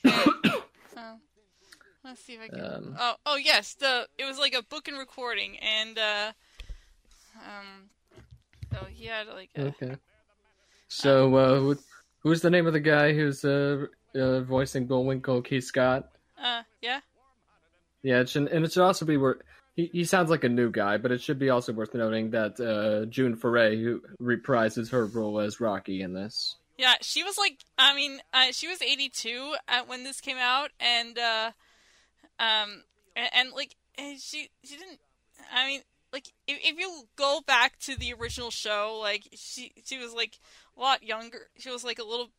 okay. 0.06 0.62
Um, 0.96 1.22
let's 2.12 2.24
see 2.24 2.34
if 2.34 2.42
I 2.42 2.48
can. 2.50 2.62
Um, 2.62 2.96
oh, 3.00 3.14
oh 3.26 3.36
yes. 3.38 3.74
The 3.76 4.08
it 4.18 4.26
was 4.26 4.38
like 4.38 4.54
a 4.54 4.64
book 4.64 4.88
and 4.88 4.98
recording, 4.98 5.58
and 5.60 5.98
uh, 5.98 6.32
um, 7.38 7.90
oh 8.76 8.86
he 8.92 9.06
had 9.06 9.28
like 9.28 9.50
a, 9.56 9.68
Okay. 9.68 9.96
So, 10.90 11.36
uh, 11.36 11.60
who, 11.60 11.78
who's 12.20 12.42
the 12.42 12.50
name 12.50 12.68
of 12.68 12.74
the 12.74 12.82
guy 12.82 13.14
who's 13.14 13.46
uh, 13.46 13.86
uh, 14.14 14.42
voicing 14.42 14.88
Bullwinkle? 14.88 15.42
Keith 15.42 15.64
Scott. 15.64 16.10
uh, 16.42 16.64
yeah. 16.82 17.00
Yeah, 18.04 18.20
it 18.22 18.30
should, 18.30 18.48
and 18.48 18.66
it 18.66 18.74
should 18.74 18.84
also 18.84 19.06
be 19.06 19.16
worth. 19.16 19.42
He, 19.76 19.90
he 19.94 20.04
sounds 20.04 20.30
like 20.30 20.44
a 20.44 20.50
new 20.50 20.70
guy, 20.70 20.98
but 20.98 21.12
it 21.14 21.22
should 21.22 21.40
be 21.40 21.50
also 21.50 21.72
worth 21.72 21.94
noting 21.94 22.32
that 22.32 22.60
uh, 22.60 23.06
June 23.06 23.38
Foray, 23.38 23.82
who 23.82 24.02
reprises 24.22 24.92
her 24.92 25.06
role 25.06 25.40
as 25.40 25.62
Rocky 25.62 26.02
in 26.02 26.14
this. 26.14 26.58
Yeah, 26.78 26.96
she 27.02 27.24
was 27.24 27.38
like, 27.38 27.60
I 27.78 27.96
mean, 27.96 28.20
uh, 28.34 28.52
she 28.52 28.68
was 28.68 28.82
82 28.82 29.54
at 29.68 29.88
when 29.88 30.04
this 30.04 30.20
came 30.20 30.38
out, 30.38 30.72
and 30.80 31.18
uh, 31.18 31.52
um, 32.42 32.84
and, 33.16 33.30
and 33.34 33.52
like, 33.54 33.76
and 33.98 34.20
she 34.20 34.50
she 34.64 34.76
didn't. 34.76 35.00
I 35.54 35.68
mean, 35.68 35.82
like, 36.12 36.28
if, 36.48 36.58
if 36.62 36.80
you 36.80 37.04
go 37.16 37.42
back 37.46 37.78
to 37.82 37.96
the 37.96 38.14
original 38.14 38.52
show, 38.52 38.98
like, 39.00 39.28
she 39.34 39.72
she 39.86 39.98
was 39.98 40.14
like 40.14 40.40
a 40.76 40.82
lot 40.82 41.04
younger. 41.04 41.48
She 41.58 41.70
was 41.70 41.84
like 41.84 42.00
a 42.00 42.04
little, 42.04 42.30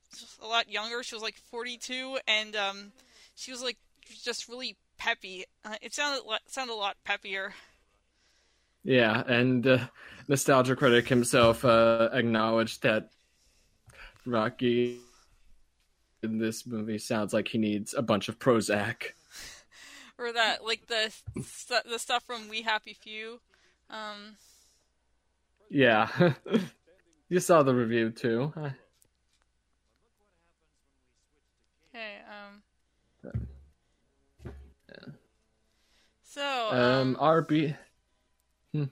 a 0.43 0.47
lot 0.47 0.69
younger. 0.69 1.03
She 1.03 1.15
was 1.15 1.23
like 1.23 1.37
42, 1.51 2.19
and 2.27 2.57
um, 2.57 2.93
she 3.35 3.53
was 3.53 3.63
like 3.63 3.79
just 4.25 4.49
really 4.49 4.77
peppy. 4.99 5.45
Uh, 5.65 5.77
it 5.81 5.95
sounded 5.95 6.23
sounded 6.47 6.75
a 6.75 6.77
lot 6.77 6.97
peppier. 7.07 7.53
Yeah, 8.85 9.23
and 9.29 9.65
uh, 9.65 9.79
nostalgia 10.27 10.75
critic 10.75 11.07
himself 11.07 11.65
uh, 11.65 12.09
acknowledged 12.13 12.83
that 12.83 13.11
Rocky 14.27 14.99
in 16.23 16.39
this 16.39 16.67
movie 16.67 16.99
sounds 16.99 17.33
like 17.33 17.49
he 17.49 17.59
needs 17.59 17.95
a 17.95 18.03
bunch 18.03 18.29
of 18.29 18.39
Prozac. 18.39 19.13
Or 20.23 20.33
that, 20.33 20.65
like 20.65 20.87
the 20.87 21.13
stu- 21.43 21.89
the 21.91 21.99
stuff 21.99 22.23
from 22.25 22.49
We 22.49 22.63
Happy 22.63 22.95
Few. 22.95 23.41
Um, 23.91 24.37
Yeah, 25.69 26.09
you 27.29 27.41
saw 27.41 27.63
the 27.65 27.75
review 27.75 28.11
too. 28.11 28.53
okay. 31.89 32.19
Um. 32.29 32.63
So, 36.23 36.69
um, 36.71 37.17
Um, 37.17 37.17
RB, 37.17 37.77
hmm. 38.73 38.85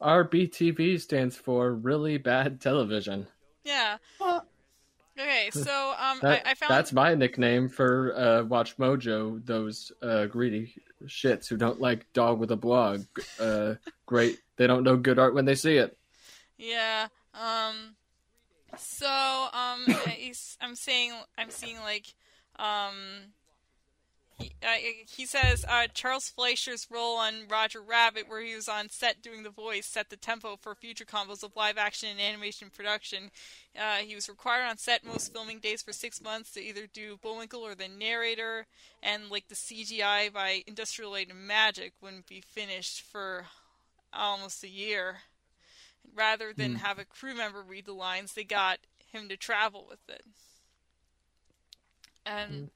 RBTV 0.00 1.00
stands 1.00 1.36
for 1.36 1.72
really 1.74 2.16
bad 2.18 2.60
television. 2.60 3.26
yeah. 3.64 3.98
Uh, 4.20 4.40
Okay, 5.18 5.50
so 5.50 5.94
um, 5.98 6.18
That, 6.20 6.46
I, 6.46 6.50
I 6.50 6.54
found 6.54 6.70
That's 6.70 6.92
my 6.92 7.14
nickname 7.14 7.68
for 7.68 8.14
uh, 8.16 8.42
Watch 8.44 8.76
Mojo. 8.76 9.44
Those 9.44 9.90
uh, 10.02 10.26
greedy 10.26 10.74
shits 11.06 11.48
who 11.48 11.56
don't 11.56 11.80
like 11.80 12.12
dog 12.12 12.38
with 12.38 12.50
a 12.50 12.56
blog. 12.56 13.04
Uh, 13.40 13.74
great, 14.04 14.38
they 14.56 14.66
don't 14.66 14.82
know 14.82 14.96
good 14.96 15.18
art 15.18 15.34
when 15.34 15.44
they 15.44 15.54
see 15.54 15.76
it. 15.76 15.96
yeah. 16.58 17.08
Um, 17.32 17.96
so 18.76 19.06
um, 19.06 19.86
I'm 20.60 20.74
saying 20.74 21.12
I'm 21.38 21.50
seeing 21.50 21.78
like 21.80 22.06
um, 22.58 22.94
he, 24.38 24.52
uh, 24.62 24.76
he 25.08 25.24
says 25.26 25.64
uh, 25.68 25.86
Charles 25.94 26.28
Fleischer's 26.28 26.86
role 26.90 27.16
on 27.16 27.48
Roger 27.48 27.80
Rabbit, 27.80 28.28
where 28.28 28.42
he 28.42 28.54
was 28.54 28.68
on 28.68 28.88
set 28.90 29.22
doing 29.22 29.42
the 29.42 29.50
voice, 29.50 29.86
set 29.86 30.10
the 30.10 30.16
tempo 30.16 30.56
for 30.60 30.74
future 30.74 31.04
combos 31.06 31.42
of 31.42 31.56
live 31.56 31.78
action 31.78 32.08
and 32.10 32.20
animation 32.20 32.68
production. 32.70 33.30
Uh, 33.78 33.96
he 33.96 34.14
was 34.14 34.28
required 34.28 34.66
on 34.68 34.76
set 34.76 35.04
most 35.04 35.32
filming 35.32 35.58
days 35.58 35.82
for 35.82 35.92
six 35.92 36.20
months 36.20 36.50
to 36.52 36.60
either 36.60 36.86
do 36.86 37.16
Bullwinkle 37.22 37.60
or 37.66 37.74
the 37.74 37.88
narrator, 37.88 38.66
and 39.02 39.30
like 39.30 39.48
the 39.48 39.54
CGI 39.54 40.32
by 40.32 40.62
Industrial 40.66 41.10
Light 41.10 41.30
and 41.30 41.46
Magic 41.46 41.92
wouldn't 42.02 42.26
be 42.26 42.40
finished 42.42 43.02
for 43.02 43.46
almost 44.12 44.62
a 44.64 44.68
year. 44.68 45.18
Rather 46.14 46.52
than 46.52 46.72
Hmm. 46.72 46.76
have 46.76 46.98
a 46.98 47.04
crew 47.04 47.34
member 47.34 47.62
read 47.62 47.86
the 47.86 47.92
lines, 47.92 48.32
they 48.34 48.44
got 48.44 48.78
him 49.12 49.28
to 49.28 49.36
travel 49.36 49.86
with 49.88 50.08
it. 50.08 50.24
And 52.24 52.70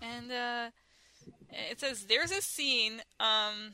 and 0.00 0.32
uh, 0.32 0.70
it 1.50 1.80
says 1.80 2.04
there's 2.04 2.30
a 2.30 2.42
scene 2.42 3.02
um 3.20 3.72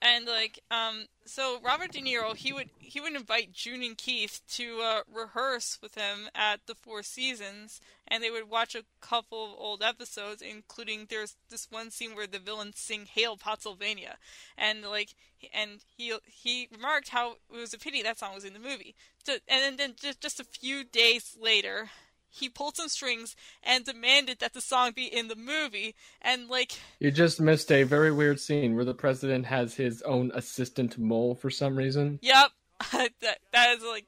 and 0.00 0.26
like 0.26 0.60
um 0.70 1.04
so 1.26 1.58
Robert 1.62 1.92
De 1.92 2.00
Niro 2.00 2.34
he 2.34 2.52
would 2.52 2.70
he 2.78 3.00
would 3.00 3.14
invite 3.14 3.52
June 3.52 3.82
and 3.82 3.98
Keith 3.98 4.40
to 4.52 4.80
uh, 4.80 5.00
rehearse 5.12 5.78
with 5.82 5.94
him 5.94 6.28
at 6.34 6.60
the 6.66 6.74
Four 6.74 7.02
Seasons 7.02 7.80
and 8.08 8.22
they 8.22 8.30
would 8.30 8.48
watch 8.48 8.74
a 8.74 8.84
couple 9.00 9.44
of 9.44 9.58
old 9.58 9.82
episodes 9.82 10.42
including 10.42 11.06
there's 11.08 11.36
this 11.50 11.68
one 11.70 11.90
scene 11.90 12.14
where 12.14 12.26
the 12.26 12.38
villains 12.38 12.78
sing 12.78 13.06
Hail 13.06 13.36
Pottsylvania 13.36 14.16
and 14.56 14.82
like 14.82 15.14
and 15.52 15.80
he 15.96 16.14
he 16.24 16.68
remarked 16.74 17.10
how 17.10 17.32
it 17.52 17.60
was 17.60 17.74
a 17.74 17.78
pity 17.78 18.02
that 18.02 18.18
song 18.18 18.34
was 18.34 18.44
in 18.44 18.54
the 18.54 18.58
movie. 18.58 18.94
So, 19.24 19.34
and 19.48 19.62
then, 19.62 19.76
then 19.76 19.94
just, 20.00 20.20
just 20.20 20.40
a 20.40 20.44
few 20.44 20.84
days 20.84 21.36
later 21.40 21.90
he 22.34 22.48
pulled 22.48 22.76
some 22.76 22.88
strings 22.88 23.36
and 23.62 23.84
demanded 23.84 24.40
that 24.40 24.52
the 24.54 24.60
song 24.60 24.90
be 24.92 25.04
in 25.06 25.28
the 25.28 25.36
movie 25.36 25.94
and 26.20 26.48
like 26.48 26.72
You 26.98 27.10
just 27.10 27.40
missed 27.40 27.70
a 27.70 27.84
very 27.84 28.10
weird 28.12 28.40
scene 28.40 28.74
where 28.74 28.84
the 28.84 28.94
president 28.94 29.46
has 29.46 29.74
his 29.74 30.02
own 30.02 30.32
assistant 30.34 30.98
mole 30.98 31.34
for 31.34 31.50
some 31.50 31.76
reason. 31.76 32.18
yep 32.22 32.50
that 32.92 33.38
that 33.52 33.76
is 33.76 33.84
like 33.84 34.06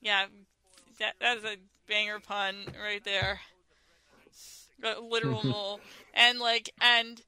yeah 0.00 0.26
that 0.98 1.14
that 1.20 1.36
is 1.38 1.44
a 1.44 1.56
banger 1.86 2.18
pun 2.20 2.54
right 2.82 3.04
there 3.04 3.40
a 4.82 5.00
literal 5.00 5.42
mole 5.44 5.80
and 6.14 6.38
like 6.38 6.70
and 6.80 7.22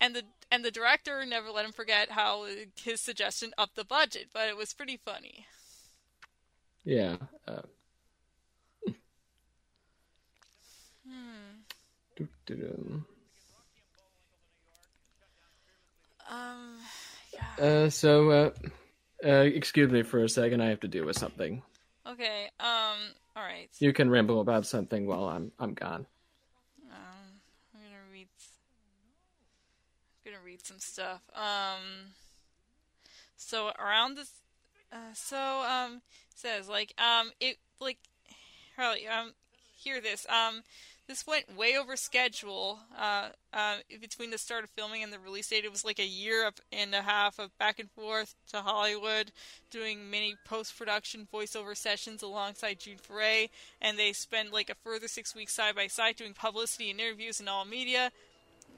and 0.00 0.16
the 0.16 0.22
and 0.50 0.64
the 0.64 0.70
director 0.70 1.24
never 1.26 1.50
let 1.50 1.64
him 1.64 1.72
forget 1.72 2.10
how 2.12 2.46
his 2.82 3.00
suggestion 3.00 3.52
upped 3.58 3.76
the 3.76 3.84
budget 3.84 4.28
but 4.32 4.48
it 4.48 4.56
was 4.56 4.72
pretty 4.72 4.96
funny 5.04 5.46
Yeah. 6.84 7.16
Uh, 7.46 7.62
hmm. 8.86 8.92
doo-doo-doo. 11.06 12.01
Um 16.30 16.78
yeah. 17.32 17.64
Uh, 17.64 17.90
so, 17.90 18.30
uh, 18.30 18.50
uh, 19.24 19.28
excuse 19.42 19.90
me 19.90 20.02
for 20.02 20.22
a 20.24 20.28
second. 20.28 20.60
I 20.62 20.68
have 20.68 20.80
to 20.80 20.88
deal 20.88 21.06
with 21.06 21.18
something. 21.18 21.62
okay 22.06 22.50
um 22.60 22.98
all 23.36 23.42
right 23.42 23.68
You 23.78 23.92
can 23.92 24.10
ramble 24.10 24.40
about 24.40 24.66
something 24.66 25.06
while 25.06 25.28
I'm 25.28 25.52
I'm 25.58 25.74
gone. 25.74 26.06
Um, 26.90 27.40
I'm 27.74 27.80
gonna 27.80 28.06
read. 28.12 28.28
I'm 30.26 30.32
gonna 30.32 30.44
read 30.44 30.64
some 30.64 30.78
stuff. 30.78 31.22
Um, 31.34 32.12
so 33.36 33.70
around 33.78 34.16
this, 34.16 34.30
uh, 34.92 35.14
so 35.14 35.36
um, 35.38 36.02
says 36.34 36.68
like 36.68 36.92
um, 37.00 37.30
it 37.40 37.56
like, 37.80 37.98
Harley 38.76 39.06
um, 39.08 39.32
hear 39.76 40.00
this 40.00 40.26
um. 40.28 40.62
This 41.08 41.26
went 41.26 41.56
way 41.56 41.76
over 41.76 41.96
schedule. 41.96 42.78
Uh, 42.96 43.30
uh, 43.52 43.76
between 44.00 44.30
the 44.30 44.38
start 44.38 44.64
of 44.64 44.70
filming 44.70 45.02
and 45.02 45.12
the 45.12 45.18
release 45.18 45.48
date, 45.48 45.64
it 45.64 45.72
was 45.72 45.84
like 45.84 45.98
a 45.98 46.06
year 46.06 46.48
and 46.72 46.94
a 46.94 47.02
half 47.02 47.38
of 47.38 47.56
back 47.58 47.78
and 47.78 47.90
forth 47.90 48.34
to 48.50 48.58
Hollywood, 48.58 49.32
doing 49.70 50.10
many 50.10 50.36
post-production 50.46 51.26
voiceover 51.32 51.76
sessions 51.76 52.22
alongside 52.22 52.78
June 52.78 52.98
Foray, 52.98 53.48
and 53.80 53.98
they 53.98 54.12
spent 54.12 54.52
like 54.52 54.70
a 54.70 54.76
further 54.76 55.08
six 55.08 55.34
weeks 55.34 55.52
side 55.52 55.74
by 55.74 55.88
side 55.88 56.16
doing 56.16 56.34
publicity 56.34 56.90
and 56.90 57.00
interviews 57.00 57.40
in 57.40 57.48
all 57.48 57.64
media. 57.64 58.12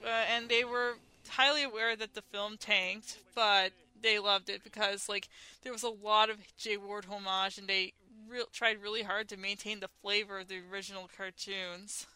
Uh, 0.02 0.24
and 0.34 0.48
they 0.48 0.64
were 0.64 0.94
highly 1.28 1.62
aware 1.62 1.94
that 1.94 2.14
the 2.14 2.22
film 2.22 2.56
tanked, 2.56 3.18
but 3.34 3.72
they 4.02 4.18
loved 4.18 4.48
it 4.48 4.64
because 4.64 5.08
like 5.08 5.28
there 5.62 5.72
was 5.72 5.82
a 5.82 5.88
lot 5.88 6.30
of 6.30 6.38
Jay 6.56 6.78
Ward 6.78 7.04
homage, 7.04 7.58
and 7.58 7.68
they 7.68 7.92
re- 8.28 8.44
tried 8.52 8.82
really 8.82 9.02
hard 9.02 9.28
to 9.28 9.36
maintain 9.36 9.80
the 9.80 9.88
flavor 10.02 10.40
of 10.40 10.48
the 10.48 10.60
original 10.72 11.08
cartoons. 11.16 12.06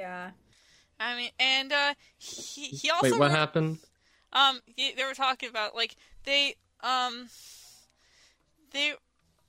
Yeah. 0.00 0.30
I 0.98 1.14
mean, 1.16 1.30
and 1.38 1.72
uh, 1.72 1.94
he 2.18 2.66
he 2.66 2.90
also 2.90 3.10
Wait, 3.10 3.18
what 3.18 3.30
wrote- 3.30 3.38
happened? 3.38 3.78
um, 4.32 4.60
he, 4.76 4.92
they 4.92 5.04
were 5.04 5.14
talking 5.14 5.48
about 5.48 5.74
like 5.74 5.94
they 6.24 6.54
um 6.82 7.28
they 8.72 8.94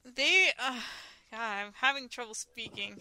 they 0.03 0.49
uh, 0.59 0.79
God, 1.31 1.39
I'm 1.39 1.73
having 1.75 2.09
trouble 2.09 2.33
speaking. 2.33 2.99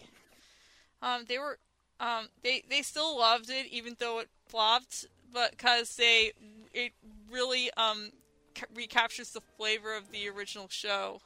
Um, 1.01 1.25
they 1.27 1.37
were 1.39 1.57
um 1.99 2.29
they 2.43 2.63
they 2.69 2.81
still 2.81 3.17
loved 3.17 3.49
it 3.49 3.67
even 3.71 3.95
though 3.99 4.19
it 4.19 4.29
flopped, 4.47 5.05
but 5.33 5.51
because 5.51 5.95
they 5.97 6.31
it 6.73 6.93
really 7.29 7.69
um 7.77 8.11
ca- 8.55 8.67
recaptures 8.73 9.31
the 9.31 9.41
flavor 9.57 9.95
of 9.95 10.11
the 10.11 10.29
original 10.29 10.67
show. 10.69 11.19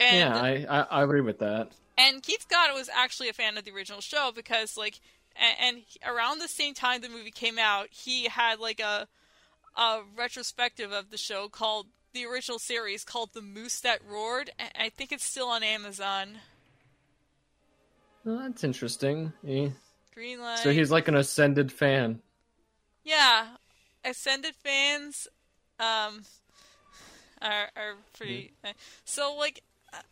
And 0.00 0.18
yeah, 0.18 0.40
I, 0.40 0.66
I 0.68 0.80
I 1.00 1.02
agree 1.02 1.20
with 1.20 1.38
that. 1.38 1.72
And 1.96 2.22
Keith 2.22 2.42
Scott 2.42 2.74
was 2.74 2.88
actually 2.94 3.28
a 3.28 3.32
fan 3.32 3.56
of 3.58 3.64
the 3.64 3.70
original 3.72 4.00
show 4.00 4.30
because, 4.34 4.76
like, 4.76 5.00
and, 5.36 5.76
and 5.76 5.84
around 6.06 6.38
the 6.40 6.48
same 6.48 6.74
time 6.74 7.00
the 7.00 7.08
movie 7.08 7.30
came 7.30 7.58
out, 7.58 7.88
he 7.90 8.24
had 8.24 8.58
like 8.60 8.80
a 8.80 9.08
a 9.76 10.00
retrospective 10.16 10.92
of 10.92 11.10
the 11.10 11.16
show 11.18 11.48
called 11.48 11.86
the 12.12 12.24
original 12.24 12.60
series 12.60 13.02
called 13.04 13.30
The 13.32 13.42
Moose 13.42 13.80
That 13.80 13.98
Roared. 14.08 14.50
I 14.78 14.88
think 14.88 15.10
it's 15.10 15.24
still 15.24 15.48
on 15.48 15.62
Amazon. 15.64 16.36
Well, 18.24 18.38
that's 18.38 18.62
interesting. 18.64 19.32
He- 19.44 19.72
Green 20.14 20.40
light. 20.40 20.60
so 20.60 20.70
he's 20.72 20.92
like 20.92 21.08
an 21.08 21.16
ascended 21.16 21.72
fan. 21.72 22.20
yeah, 23.02 23.46
Ascended 24.04 24.54
fans 24.54 25.26
um 25.80 26.22
are 27.42 27.68
are 27.76 27.94
pretty. 28.16 28.52
So 29.04 29.34
like. 29.36 29.62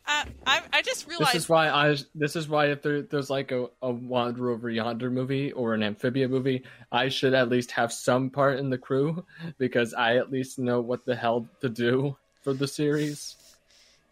I, 0.05 0.25
I 0.45 0.61
I 0.73 0.81
just 0.81 1.07
realized 1.07 1.33
This 1.33 1.43
is 1.43 1.49
why 1.49 1.69
I. 1.69 1.95
This 2.15 2.35
is 2.35 2.47
why 2.47 2.67
if 2.67 2.81
there, 2.81 3.01
there's 3.01 3.29
like 3.29 3.51
a, 3.51 3.67
a 3.81 3.91
Wander 3.91 4.49
Over 4.49 4.69
Yonder 4.69 5.09
movie 5.09 5.51
or 5.51 5.73
an 5.73 5.83
Amphibia 5.83 6.27
movie, 6.27 6.63
I 6.91 7.09
should 7.09 7.33
at 7.33 7.49
least 7.49 7.71
have 7.71 7.93
some 7.93 8.29
part 8.29 8.59
in 8.59 8.69
the 8.69 8.77
crew 8.77 9.25
because 9.57 9.93
I 9.93 10.17
at 10.17 10.31
least 10.31 10.59
know 10.59 10.81
what 10.81 11.05
the 11.05 11.15
hell 11.15 11.47
to 11.61 11.69
do 11.69 12.17
for 12.41 12.53
the 12.53 12.67
series. 12.67 13.35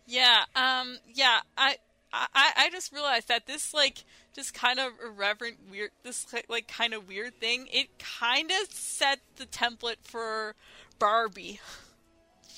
Yeah, 0.08 0.44
um, 0.56 0.98
yeah, 1.14 1.40
I, 1.58 1.78
I, 2.12 2.52
I 2.58 2.70
just 2.72 2.92
realized 2.92 3.28
that 3.30 3.46
this 3.46 3.74
like 3.74 4.04
just 4.34 4.54
kind 4.54 4.80
of 4.80 4.92
irreverent, 5.04 5.58
weird, 5.70 5.92
this 6.04 6.26
like 6.50 6.68
kind 6.68 6.94
of 6.94 7.08
weird 7.08 7.40
thing. 7.40 7.68
It 7.72 7.88
kind 8.00 8.52
of 8.52 8.72
set 8.72 9.20
the 9.38 9.46
template 9.46 10.04
for 10.04 10.56
Barbie. 11.00 11.60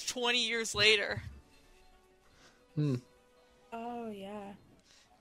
Twenty 0.08 0.46
years 0.46 0.76
later, 0.76 1.24
Hmm. 2.76 2.96
Oh 3.72 4.10
yeah. 4.10 4.54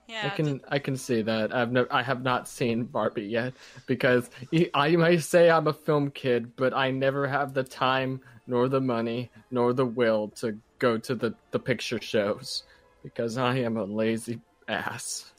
yeah, 0.07 0.27
I 0.27 0.29
can 0.35 0.61
I 0.69 0.79
can 0.79 0.97
see 0.97 1.21
that. 1.21 1.53
I've 1.53 1.71
no, 1.71 1.85
I 1.91 2.03
have 2.03 2.23
not 2.23 2.47
seen 2.47 2.85
Barbie 2.85 3.23
yet 3.25 3.53
because 3.85 4.29
I 4.73 4.95
may 4.95 5.17
say 5.17 5.49
I'm 5.49 5.67
a 5.67 5.73
film 5.73 6.11
kid, 6.11 6.55
but 6.55 6.73
I 6.73 6.91
never 6.91 7.27
have 7.27 7.53
the 7.53 7.63
time 7.63 8.21
nor 8.47 8.67
the 8.69 8.81
money 8.81 9.31
nor 9.51 9.73
the 9.73 9.85
will 9.85 10.29
to 10.41 10.57
go 10.79 10.97
to 10.97 11.15
the 11.15 11.35
the 11.51 11.59
picture 11.59 11.99
shows 12.01 12.63
because 13.03 13.37
I 13.37 13.57
am 13.59 13.77
a 13.77 13.83
lazy 13.85 14.41
ass. 14.67 15.33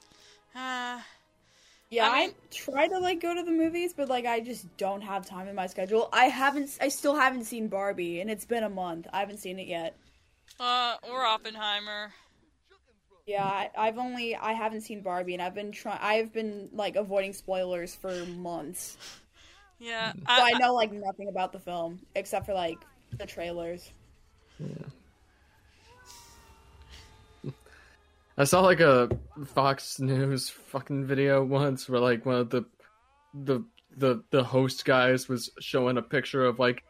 uh, 0.55 1.01
Yeah, 1.91 2.09
I 2.11 2.11
I, 2.11 2.35
try 2.51 2.89
to 2.89 2.99
like 2.99 3.21
go 3.21 3.35
to 3.35 3.43
the 3.43 3.53
movies, 3.53 3.95
but 3.95 4.09
like 4.09 4.27
I 4.27 4.41
just 4.41 4.77
don't 4.77 5.03
have 5.03 5.27
time 5.27 5.49
in 5.49 5.55
my 5.55 5.67
schedule. 5.69 6.09
I 6.13 6.27
haven't, 6.27 6.79
I 6.81 6.89
still 6.89 7.15
haven't 7.17 7.45
seen 7.45 7.69
Barbie, 7.69 8.21
and 8.21 8.31
it's 8.31 8.47
been 8.47 8.65
a 8.65 8.71
month. 8.71 9.07
I 9.13 9.21
haven't 9.21 9.39
seen 9.39 9.59
it 9.59 9.69
yet. 9.69 9.97
Uh, 10.61 10.97
or 11.03 11.25
Oppenheimer. 11.25 12.13
Yeah, 13.27 13.45
I, 13.45 13.71
I've 13.77 13.99
only, 13.99 14.37
I 14.37 14.53
haven't 14.53 14.83
seen 14.83 15.03
Barbie, 15.03 15.35
and 15.35 15.43
I've 15.43 15.55
been 15.55 15.73
trying, 15.73 15.99
I've 16.01 16.33
been 16.33 16.69
like 16.73 16.97
avoiding 16.97 17.33
spoilers 17.33 17.95
for 17.95 18.13
months. 18.27 18.99
Yeah, 19.79 20.13
So 20.13 20.21
I, 20.27 20.53
I 20.55 20.59
know 20.59 20.75
like 20.75 20.93
nothing 20.93 21.29
about 21.29 21.53
the 21.53 21.59
film 21.59 22.01
except 22.15 22.47
for 22.47 22.55
like 22.55 22.79
the 23.19 23.27
trailers. 23.27 23.91
I 28.37 28.45
saw 28.45 28.61
like 28.61 28.81
a 28.81 29.09
Fox 29.47 30.01
News 30.01 30.49
fucking 30.49 31.07
video 31.07 31.45
once 31.45 31.89
where 31.89 32.01
like 32.01 32.27
one 32.27 32.37
of 32.37 32.51
the 32.51 32.65
the 33.33 33.65
the 33.97 34.23
the 34.31 34.43
host 34.43 34.85
guys 34.85 35.29
was 35.29 35.51
showing 35.61 35.99
a 35.99 36.03
picture 36.03 36.45
of 36.45 36.59
like 36.59 36.83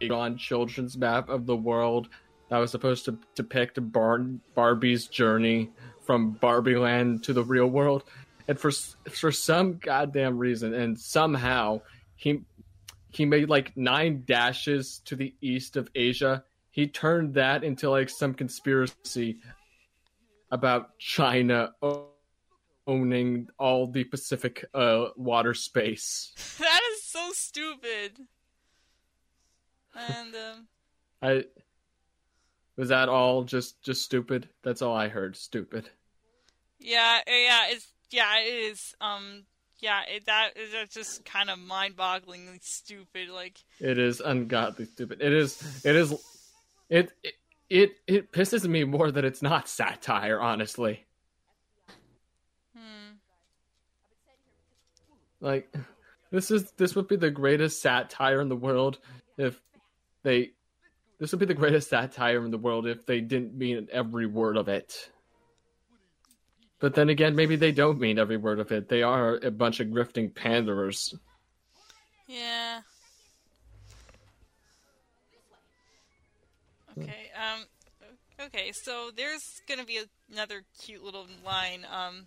a 0.00 0.10
on 0.10 0.38
children's 0.38 0.96
map 0.96 1.28
of 1.28 1.46
the 1.46 1.56
world 1.56 2.08
that 2.52 2.58
was 2.58 2.70
supposed 2.70 3.06
to 3.06 3.18
depict 3.34 3.78
Bar- 3.92 4.26
Barbie's 4.54 5.06
journey 5.06 5.70
from 6.04 6.32
Barbie 6.32 6.76
Land 6.76 7.24
to 7.24 7.32
the 7.32 7.42
real 7.42 7.66
world. 7.66 8.04
and 8.46 8.60
for 8.60 8.70
for 9.10 9.32
some 9.32 9.78
goddamn 9.78 10.36
reason, 10.36 10.74
and 10.74 11.00
somehow 11.00 11.80
he 12.14 12.42
he 13.08 13.24
made 13.24 13.48
like 13.48 13.74
nine 13.74 14.24
dashes 14.26 15.00
to 15.06 15.16
the 15.16 15.34
east 15.40 15.78
of 15.78 15.88
Asia. 15.94 16.44
He 16.70 16.88
turned 16.88 17.32
that 17.34 17.64
into 17.64 17.88
like 17.88 18.10
some 18.10 18.34
conspiracy 18.34 19.38
about 20.50 20.98
China 20.98 21.72
owning 22.86 23.48
all 23.58 23.86
the 23.86 24.04
Pacific 24.04 24.62
uh, 24.74 25.06
water 25.16 25.54
space. 25.54 26.34
that 26.58 26.80
is 26.92 27.02
so 27.02 27.30
stupid. 27.32 28.18
And 29.96 30.34
um, 30.34 30.66
I 31.22 31.44
was 32.82 32.88
that 32.88 33.08
all 33.08 33.44
just 33.44 33.80
just 33.80 34.02
stupid. 34.02 34.48
That's 34.64 34.82
all 34.82 34.96
I 34.96 35.06
heard. 35.06 35.36
Stupid. 35.36 35.88
Yeah, 36.80 37.20
yeah, 37.28 37.66
it's 37.68 37.86
yeah, 38.10 38.40
it 38.40 38.72
is. 38.72 38.96
Um, 39.00 39.44
yeah, 39.78 40.00
it, 40.12 40.26
that 40.26 40.56
is 40.56 40.72
that's 40.72 40.92
just 40.92 41.24
kind 41.24 41.48
of 41.48 41.60
mind-bogglingly 41.60 42.60
stupid. 42.60 43.28
Like 43.28 43.60
it 43.78 43.98
is 43.98 44.18
ungodly 44.18 44.86
stupid. 44.86 45.20
It 45.20 45.32
is. 45.32 45.62
It 45.84 45.94
is. 45.94 46.12
It 46.90 47.12
it 47.22 47.34
it, 47.70 47.92
it 48.08 48.32
pisses 48.32 48.66
me 48.66 48.82
more 48.82 49.12
that 49.12 49.24
it's 49.24 49.42
not 49.42 49.68
satire. 49.68 50.40
Honestly. 50.40 51.06
hmm. 52.76 53.12
Like, 55.40 55.72
this 56.32 56.50
is 56.50 56.72
this 56.72 56.96
would 56.96 57.06
be 57.06 57.14
the 57.14 57.30
greatest 57.30 57.80
satire 57.80 58.40
in 58.40 58.48
the 58.48 58.56
world 58.56 58.98
if 59.38 59.62
they. 60.24 60.54
This 61.22 61.30
would 61.30 61.38
be 61.38 61.46
the 61.46 61.54
greatest 61.54 61.88
satire 61.88 62.44
in 62.44 62.50
the 62.50 62.58
world 62.58 62.84
if 62.84 63.06
they 63.06 63.20
didn't 63.20 63.54
mean 63.54 63.86
every 63.92 64.26
word 64.26 64.56
of 64.56 64.66
it. 64.66 65.08
But 66.80 66.96
then 66.96 67.10
again, 67.10 67.36
maybe 67.36 67.54
they 67.54 67.70
don't 67.70 68.00
mean 68.00 68.18
every 68.18 68.36
word 68.36 68.58
of 68.58 68.72
it. 68.72 68.88
They 68.88 69.04
are 69.04 69.36
a 69.36 69.52
bunch 69.52 69.78
of 69.78 69.86
grifting 69.86 70.34
panderers. 70.34 71.14
Yeah. 72.26 72.80
Okay. 76.98 77.30
Um. 77.36 77.66
Okay. 78.46 78.72
So 78.72 79.12
there's 79.16 79.62
gonna 79.68 79.84
be 79.84 80.00
another 80.32 80.64
cute 80.80 81.04
little 81.04 81.28
line. 81.46 81.86
Um. 81.88 82.26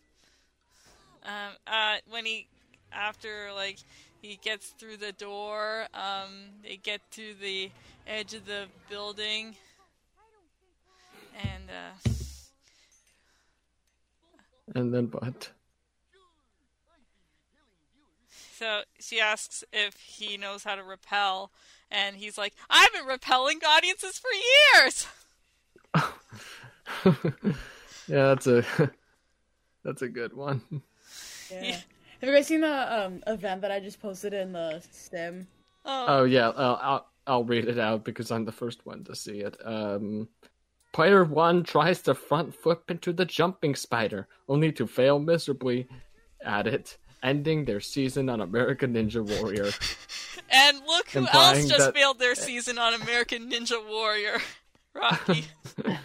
Um. 1.25 1.51
Uh. 1.67 1.97
When 2.09 2.25
he, 2.25 2.47
after 2.93 3.49
like 3.53 3.79
he 4.21 4.39
gets 4.41 4.69
through 4.69 4.97
the 4.97 5.11
door. 5.11 5.87
Um. 5.93 6.61
They 6.63 6.77
get 6.77 7.01
to 7.11 7.33
the 7.39 7.71
edge 8.07 8.33
of 8.33 8.45
the 8.45 8.65
building. 8.89 9.55
And 11.41 11.69
uh. 11.69 12.09
And 14.73 14.93
then 14.93 15.05
what? 15.05 15.51
So 18.57 18.81
she 18.99 19.19
asks 19.19 19.65
if 19.73 19.95
he 19.99 20.37
knows 20.37 20.63
how 20.63 20.75
to 20.75 20.83
repel, 20.83 21.51
and 21.91 22.15
he's 22.15 22.37
like, 22.37 22.53
"I've 22.69 22.93
been 22.93 23.05
repelling 23.05 23.59
audiences 23.67 24.17
for 24.17 24.29
years." 24.79 25.07
yeah, 28.07 28.33
that's 28.33 28.47
a 28.47 28.63
that's 29.83 30.01
a 30.01 30.07
good 30.07 30.33
one. 30.33 30.61
Yeah. 31.51 31.79
Yeah. 32.21 32.25
Have 32.25 32.29
you 32.29 32.35
guys 32.35 32.47
seen 32.47 32.61
the 32.61 33.05
um, 33.05 33.23
event 33.27 33.61
that 33.61 33.71
I 33.71 33.79
just 33.79 34.01
posted 34.01 34.33
in 34.33 34.53
the 34.53 34.83
sim? 34.91 35.47
Oh, 35.85 36.05
oh 36.07 36.23
yeah, 36.23 36.49
uh, 36.49 36.79
I'll 36.81 37.07
I'll 37.27 37.43
read 37.43 37.67
it 37.67 37.79
out 37.79 38.03
because 38.03 38.31
I'm 38.31 38.45
the 38.45 38.51
first 38.51 38.85
one 38.85 39.03
to 39.05 39.15
see 39.15 39.39
it. 39.39 39.57
Um, 39.63 40.27
Player 40.95 41.25
one 41.25 41.63
tries 41.63 42.01
to 42.03 42.15
front 42.15 42.55
flip 42.55 42.89
into 42.89 43.11
the 43.11 43.25
jumping 43.25 43.75
spider, 43.75 44.29
only 44.47 44.71
to 44.71 44.87
fail 44.87 45.19
miserably 45.19 45.89
at 46.41 46.67
it, 46.67 46.97
ending 47.21 47.65
their 47.65 47.81
season 47.81 48.29
on 48.29 48.39
American 48.39 48.93
Ninja 48.93 49.21
Warrior. 49.21 49.71
and 50.49 50.79
look 50.87 51.09
who 51.09 51.27
else 51.27 51.67
just 51.67 51.79
that... 51.79 51.93
failed 51.93 52.19
their 52.19 52.33
season 52.33 52.77
on 52.77 52.93
American 52.93 53.51
Ninja 53.51 53.85
Warrior. 53.85 54.37
Rocky. 54.93 55.43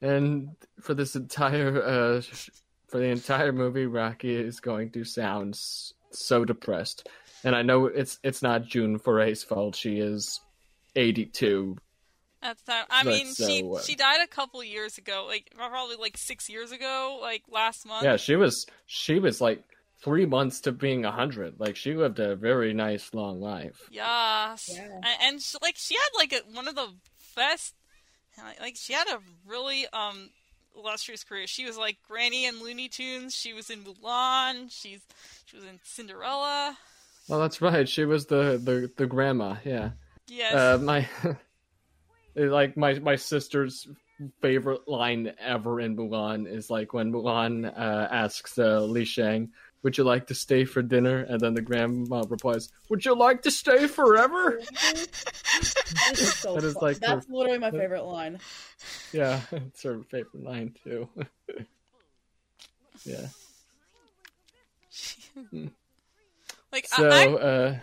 and 0.00 0.48
for 0.82 0.94
this 0.94 1.16
entire 1.16 1.82
uh, 1.82 2.22
for 2.88 2.98
the 2.98 3.06
entire 3.06 3.52
movie, 3.52 3.86
Rocky 3.86 4.34
is 4.34 4.60
going 4.60 4.90
to 4.90 5.04
sound 5.04 5.58
so 6.10 6.44
depressed 6.44 7.08
and 7.44 7.54
I 7.54 7.62
know 7.62 7.86
it's 7.86 8.18
it's 8.22 8.42
not 8.42 8.64
June 8.64 8.98
Foray's 8.98 9.42
fault. 9.42 9.76
She 9.76 9.98
is 9.98 10.40
eighty 10.96 11.26
two. 11.26 11.76
At 12.42 12.58
the 12.58 12.72
time, 12.72 12.84
I 12.90 13.04
mean, 13.04 13.26
so, 13.28 13.46
she 13.46 13.62
uh, 13.64 13.80
she 13.80 13.94
died 13.94 14.20
a 14.22 14.26
couple 14.26 14.62
years 14.64 14.98
ago, 14.98 15.26
like 15.28 15.52
probably 15.56 15.96
like 15.96 16.16
six 16.16 16.48
years 16.48 16.72
ago, 16.72 17.18
like 17.20 17.44
last 17.48 17.86
month. 17.86 18.04
Yeah, 18.04 18.16
she 18.16 18.36
was 18.36 18.66
she 18.86 19.18
was 19.18 19.40
like 19.40 19.62
three 20.02 20.26
months 20.26 20.60
to 20.62 20.72
being 20.72 21.04
a 21.04 21.12
hundred. 21.12 21.60
Like 21.60 21.76
she 21.76 21.94
lived 21.94 22.18
a 22.18 22.34
very 22.34 22.74
nice 22.74 23.12
long 23.14 23.40
life. 23.40 23.88
Yes, 23.90 24.70
yeah, 24.72 24.88
and, 24.96 25.06
and 25.20 25.42
she, 25.42 25.56
like 25.62 25.76
she 25.76 25.94
had 25.94 26.18
like 26.18 26.32
a, 26.32 26.54
one 26.54 26.66
of 26.66 26.74
the 26.74 26.88
best, 27.36 27.74
like 28.60 28.76
she 28.76 28.92
had 28.92 29.06
a 29.08 29.18
really 29.46 29.86
um 29.92 30.30
illustrious 30.76 31.24
career. 31.24 31.46
She 31.46 31.64
was 31.64 31.76
like 31.76 31.98
Granny 32.08 32.46
in 32.46 32.62
Looney 32.62 32.88
Tunes. 32.88 33.34
She 33.34 33.52
was 33.52 33.70
in 33.70 33.80
Mulan. 33.84 34.70
She's 34.70 35.00
she 35.46 35.56
was 35.56 35.64
in 35.64 35.78
Cinderella. 35.82 36.76
Oh, 37.30 37.38
that's 37.38 37.62
right. 37.62 37.88
She 37.88 38.04
was 38.04 38.26
the 38.26 38.60
the, 38.62 38.90
the 38.96 39.06
grandma. 39.06 39.56
Yeah. 39.64 39.90
Yes. 40.28 40.54
Uh, 40.54 40.78
my 40.82 41.08
like 42.34 42.76
my 42.76 42.94
my 42.98 43.16
sister's 43.16 43.88
favorite 44.40 44.86
line 44.86 45.32
ever 45.38 45.80
in 45.80 45.96
Mulan 45.96 46.46
is 46.46 46.70
like 46.70 46.92
when 46.92 47.12
Mulan 47.12 47.66
uh, 47.66 48.08
asks 48.10 48.58
uh, 48.58 48.80
Li 48.82 49.04
Shang, 49.04 49.50
"Would 49.82 49.98
you 49.98 50.04
like 50.04 50.26
to 50.28 50.34
stay 50.34 50.64
for 50.64 50.82
dinner?" 50.82 51.20
and 51.28 51.40
then 51.40 51.54
the 51.54 51.62
grandma 51.62 52.24
replies, 52.28 52.68
"Would 52.88 53.04
you 53.04 53.14
like 53.14 53.42
to 53.42 53.50
stay 53.50 53.86
forever?" 53.86 54.60
that 54.60 56.12
is, 56.12 56.34
so 56.34 56.54
that 56.54 56.64
is 56.64 56.76
like 56.76 56.98
that's 57.00 57.26
her, 57.26 57.34
literally 57.34 57.58
my 57.58 57.70
favorite 57.82 58.04
line. 58.04 58.38
Yeah, 59.12 59.40
it's 59.52 59.82
her 59.82 60.02
favorite 60.10 60.42
line 60.42 60.74
too. 60.82 61.08
yeah. 63.04 63.28
Hmm. 65.50 65.68
Like 66.72 66.86
so, 66.86 67.08
I, 67.10 67.26
uh, 67.26 67.78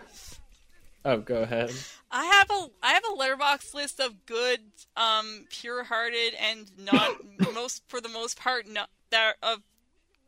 oh, 1.04 1.18
go 1.18 1.42
ahead. 1.42 1.72
I 2.10 2.24
have 2.24 2.50
a 2.50 2.66
I 2.82 2.92
have 2.92 3.04
a 3.04 3.16
Letterboxd 3.16 3.74
list 3.74 4.00
of 4.00 4.26
good, 4.26 4.60
um, 4.96 5.46
pure-hearted 5.50 6.34
and 6.40 6.70
not 6.76 7.10
most 7.54 7.82
for 7.88 8.00
the 8.00 8.08
most 8.08 8.38
part 8.38 8.68
not 8.68 8.90
that 9.10 9.36
are, 9.42 9.56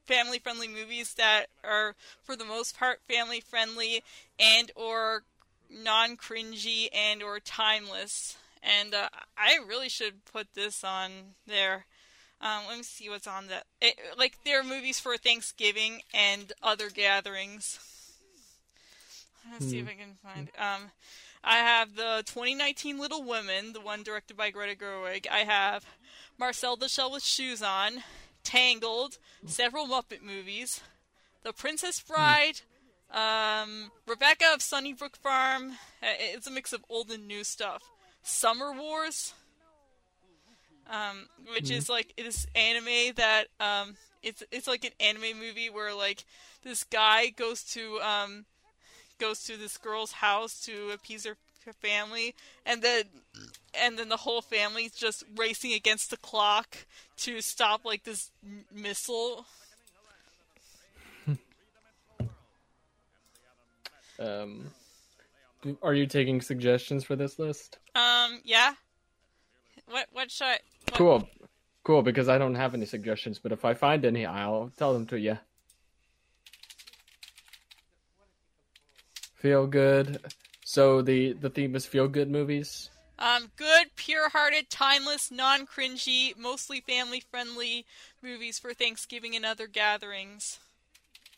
of 0.03 0.15
family-friendly 0.15 0.69
movies 0.69 1.15
that 1.15 1.47
are 1.65 1.95
for 2.23 2.37
the 2.37 2.45
most 2.45 2.79
part 2.79 3.01
family-friendly 3.09 4.03
and 4.38 4.71
or 4.77 5.23
non-cringy 5.71 6.88
and 6.93 7.23
or 7.23 7.41
timeless. 7.41 8.37
And 8.62 8.95
uh, 8.95 9.09
I 9.37 9.59
really 9.67 9.88
should 9.88 10.25
put 10.25 10.49
this 10.55 10.85
on 10.85 11.11
there. 11.47 11.87
Um, 12.41 12.62
let 12.69 12.77
me 12.77 12.83
see 12.83 13.09
what's 13.09 13.27
on 13.27 13.47
that. 13.49 13.65
It, 13.81 13.97
like 14.19 14.38
there 14.45 14.61
are 14.61 14.65
movies 14.65 14.99
for 14.99 15.17
Thanksgiving 15.17 16.03
and 16.12 16.53
other 16.62 16.91
gatherings. 16.91 17.79
Let's 19.51 19.65
hmm. 19.65 19.71
see 19.71 19.79
if 19.79 19.88
I 19.88 19.95
can 19.95 20.17
find. 20.23 20.49
Um, 20.59 20.91
I 21.45 21.57
have 21.57 21.97
the 21.97 22.23
2019 22.27 22.99
Little 22.99 23.25
Women, 23.25 23.73
the 23.73 23.81
one 23.81 24.03
directed 24.03 24.37
by 24.37 24.51
Greta 24.51 24.79
Gerwig. 24.79 25.27
I 25.29 25.41
have 25.41 25.85
Marcel 26.38 26.77
the 26.77 26.88
Shell 26.88 27.12
with 27.12 27.25
Shoes 27.25 27.62
On, 27.62 28.03
Tangled, 28.44 29.18
several 29.46 29.87
Muppet 29.87 30.22
movies, 30.22 30.81
The 31.42 31.52
Princess 31.52 32.00
hmm. 32.00 32.12
Bride, 32.12 32.61
um, 33.12 33.90
Rebecca 34.07 34.46
of 34.55 34.62
Sunnybrook 34.62 35.16
Farm. 35.16 35.72
Uh, 36.02 36.14
it's 36.18 36.46
a 36.46 36.50
mix 36.50 36.72
of 36.72 36.85
old 36.88 37.11
and 37.11 37.26
new 37.26 37.44
stuff. 37.44 37.83
Summer 38.22 38.72
Wars, 38.72 39.35
um, 40.90 41.28
which 41.55 41.66
mm. 41.66 41.76
is 41.76 41.88
like 41.88 42.14
this 42.16 42.46
anime 42.55 43.14
that 43.16 43.44
um, 43.61 43.96
it's 44.22 44.42
it's 44.50 44.68
like 44.68 44.85
an 44.85 44.92
anime 45.00 45.38
movie 45.38 45.70
where 45.70 45.94
like 45.94 46.24
this 46.62 46.85
guy 46.85 47.28
goes 47.28 47.62
to 47.64 48.00
um, 48.00 48.44
goes 49.18 49.42
to 49.44 49.57
this 49.57 49.76
girl's 49.76 50.12
house 50.12 50.61
to 50.61 50.90
appease 50.90 51.24
her, 51.24 51.37
her 51.66 51.72
family, 51.72 52.35
and 52.64 52.83
then 52.83 53.05
and 53.81 53.98
then 53.98 54.09
the 54.09 54.18
whole 54.18 54.42
family's 54.42 54.92
just 54.92 55.24
racing 55.37 55.72
against 55.72 56.11
the 56.11 56.16
clock 56.16 56.87
to 57.22 57.40
stop 57.40 57.85
like 57.85 58.04
this 58.04 58.30
m- 58.44 58.64
missile. 58.74 59.46
um, 64.18 64.66
are 65.82 65.94
you 65.94 66.06
taking 66.06 66.40
suggestions 66.40 67.04
for 67.04 67.16
this 67.16 67.38
list? 67.38 67.78
Um, 67.94 68.40
yeah. 68.44 68.74
What 69.88 70.06
what 70.12 70.30
should 70.30 70.46
I? 70.46 70.58
What... 70.90 70.98
Cool, 70.98 71.28
cool. 71.85 72.02
Because 72.02 72.28
I 72.28 72.38
don't 72.38 72.54
have 72.54 72.74
any 72.74 72.87
suggestions, 72.87 73.38
but 73.38 73.52
if 73.52 73.64
I 73.64 73.74
find 73.74 74.04
any, 74.04 74.26
I'll 74.26 74.72
tell 74.76 74.92
them 74.92 75.06
to 75.06 75.18
you. 75.18 75.38
Feel 79.37 79.66
good. 79.66 80.18
So 80.64 81.02
the 81.02 81.32
the 81.35 81.50
theme 81.50 81.76
is 81.76 81.87
feel 81.87 82.08
good 82.08 82.30
movies. 82.30 82.90
Um, 83.18 83.53
good 83.57 83.94
pure-hearted, 83.94 84.68
timeless, 84.68 85.31
non-cringy, 85.31 86.37
mostly 86.37 86.81
family-friendly 86.81 87.87
movies 88.22 88.59
for 88.59 88.75
Thanksgiving 88.75 89.37
and 89.37 89.44
other 89.44 89.66
gatherings. 89.66 90.59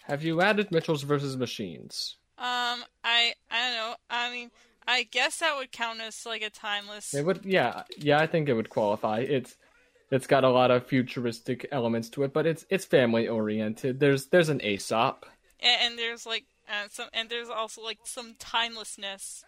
Have 0.05 0.23
you 0.23 0.41
added 0.41 0.71
Mitchell's 0.71 1.03
versus 1.03 1.37
Machines? 1.37 2.17
Um, 2.37 2.85
I 3.05 3.35
I 3.51 3.69
don't 3.69 3.77
know. 3.77 3.95
I 4.11 4.31
mean, 4.31 4.51
I 4.87 5.05
guess 5.05 5.39
that 5.39 5.57
would 5.57 5.73
count 5.73 6.01
as 6.01 6.27
like 6.27 6.43
a 6.43 6.51
timeless. 6.51 7.15
It 7.15 7.25
would, 7.25 7.45
yeah, 7.45 7.85
yeah. 7.97 8.19
I 8.19 8.27
think 8.27 8.49
it 8.49 8.55
would 8.55 8.71
qualify. 8.71 9.21
It's 9.21 9.57
it's 10.11 10.27
got 10.27 10.45
a 10.45 10.51
lot 10.51 10.71
of 10.71 10.87
futuristic 10.87 11.67
elements 11.73 12.09
to 12.11 12.23
it, 12.23 12.33
but 12.33 12.47
it's 12.47 12.67
it's 12.71 12.85
family 12.85 13.29
oriented. 13.29 14.01
There's 14.01 14.27
there's 14.27 14.49
an 14.49 14.61
Aesop. 14.63 15.27
And, 15.61 15.81
and 15.83 15.99
there's 15.99 16.27
like 16.27 16.45
uh, 16.69 16.89
some, 16.91 17.09
and 17.13 17.31
there's 17.31 17.49
also 17.49 17.83
like 17.83 17.99
some 18.05 18.35
timelessness. 18.39 19.45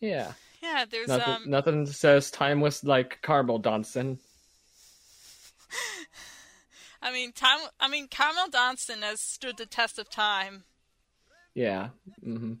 Yeah. 0.00 0.32
Yeah, 0.62 0.84
there's 0.90 1.08
Nothing, 1.08 1.34
um. 1.34 1.50
nothing 1.50 1.86
says 1.86 2.30
timeless 2.30 2.82
like 2.82 3.20
Caramelldansen. 3.22 4.18
I 7.02 7.12
mean, 7.12 7.32
time. 7.32 7.60
I 7.78 7.88
mean, 7.88 8.08
Caramelldansen 8.08 9.02
has 9.02 9.20
stood 9.20 9.58
the 9.58 9.66
test 9.66 9.98
of 9.98 10.10
time. 10.10 10.64
Yeah. 11.54 11.90
Mm-hmm. 12.26 12.54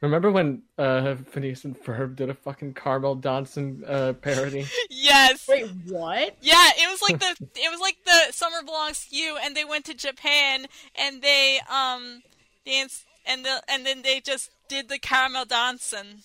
Remember 0.00 0.30
when 0.30 0.62
uh, 0.78 1.16
Phineas 1.16 1.64
and 1.64 1.76
Ferb 1.76 2.14
did 2.14 2.30
a 2.30 2.34
fucking 2.34 2.74
Caramelldansen 2.74 3.82
uh, 3.88 4.12
parody? 4.12 4.66
Yes. 4.90 5.46
Wait, 5.48 5.68
what? 5.86 6.36
Yeah, 6.40 6.70
it 6.76 6.88
was 6.90 7.02
like 7.02 7.18
the 7.20 7.34
it 7.56 7.70
was 7.70 7.80
like 7.80 7.96
the 8.04 8.32
summer 8.32 8.62
belongs 8.62 9.06
to 9.08 9.16
you, 9.16 9.36
and 9.42 9.56
they 9.56 9.64
went 9.64 9.84
to 9.86 9.94
Japan 9.94 10.66
and 10.94 11.22
they 11.22 11.60
um 11.70 12.22
danced 12.64 13.04
and 13.26 13.44
the 13.44 13.62
and 13.68 13.84
then 13.84 14.02
they 14.02 14.20
just 14.20 14.50
did 14.68 14.88
the 14.88 14.98
caramel 14.98 15.44
dancing. 15.44 16.22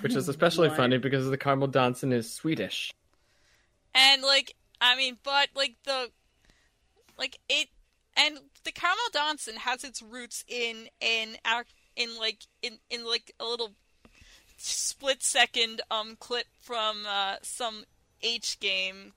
Which 0.00 0.14
is 0.14 0.28
especially 0.28 0.70
funny 0.70 0.98
because 0.98 1.28
the 1.28 1.38
Caramelldansen 1.38 2.12
is 2.12 2.32
Swedish. 2.32 2.92
And 3.94 4.22
like 4.22 4.54
I 4.80 4.96
mean, 4.96 5.18
but 5.22 5.48
like 5.54 5.76
the 5.84 6.10
like 7.18 7.38
it 7.48 7.68
and 8.16 8.38
the 8.64 8.72
caramel 8.72 9.04
dancing 9.12 9.56
has 9.56 9.84
its 9.84 10.02
roots 10.02 10.44
in 10.48 10.88
in 11.00 11.36
our 11.44 11.64
in 11.96 12.18
like 12.18 12.46
in 12.62 12.78
in 12.90 13.06
like 13.06 13.32
a 13.38 13.44
little 13.44 13.72
split 14.56 15.22
second 15.22 15.82
um 15.90 16.16
clip 16.18 16.46
from 16.60 17.04
uh, 17.06 17.36
some 17.42 17.84
H 18.22 18.58
game 18.60 19.12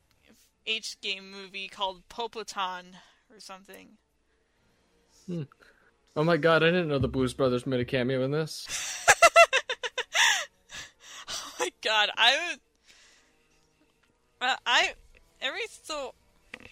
H 0.65 0.99
game 1.01 1.31
movie 1.31 1.67
called 1.67 2.03
Popotan 2.09 2.95
or 3.31 3.39
something. 3.39 3.97
Hmm. 5.25 5.43
Oh 6.15 6.23
my 6.23 6.37
god, 6.37 6.63
I 6.63 6.67
didn't 6.67 6.89
know 6.89 6.99
the 6.99 7.07
Blues 7.07 7.33
Brothers 7.33 7.65
made 7.65 7.79
a 7.79 7.85
cameo 7.85 8.23
in 8.23 8.31
this. 8.31 8.67
My 11.59 11.69
god, 11.81 12.09
I 12.17 12.37
would. 12.49 12.59
Uh, 14.41 14.55
I 14.65 14.93
every 15.41 15.61
so, 15.83 16.13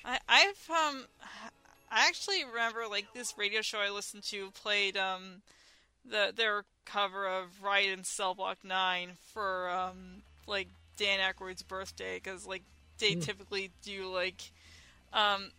I 0.05 0.19
I've 0.27 0.69
um, 0.69 1.05
I 1.91 2.07
actually 2.07 2.43
remember 2.45 2.85
like 2.89 3.07
this 3.13 3.37
radio 3.37 3.61
show 3.61 3.79
I 3.79 3.89
listened 3.89 4.23
to 4.23 4.51
played 4.51 4.95
um, 4.97 5.41
the 6.09 6.31
their 6.35 6.63
cover 6.85 7.27
of 7.27 7.61
Riot 7.61 7.97
in 7.97 8.03
Cell 8.03 8.33
Block 8.33 8.57
Nine 8.63 9.11
for 9.33 9.69
um 9.69 10.21
like 10.45 10.67
Dan 10.97 11.19
Aykroyd's 11.19 11.63
birthday 11.63 12.15
because 12.23 12.45
like 12.47 12.63
they 12.99 13.15
typically 13.15 13.71
do 13.83 14.11
like 14.13 14.51
um 15.13 15.51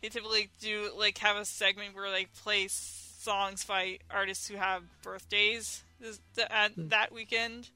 they 0.00 0.08
typically 0.08 0.48
do 0.60 0.90
like 0.96 1.18
have 1.18 1.36
a 1.36 1.44
segment 1.44 1.94
where 1.94 2.10
they 2.10 2.26
play 2.42 2.68
songs 2.68 3.64
by 3.64 3.98
artists 4.10 4.48
who 4.48 4.56
have 4.56 4.82
birthdays 5.02 5.82
this, 6.00 6.20
th- 6.36 6.48
at 6.50 6.72
that 6.90 7.12
weekend. 7.12 7.68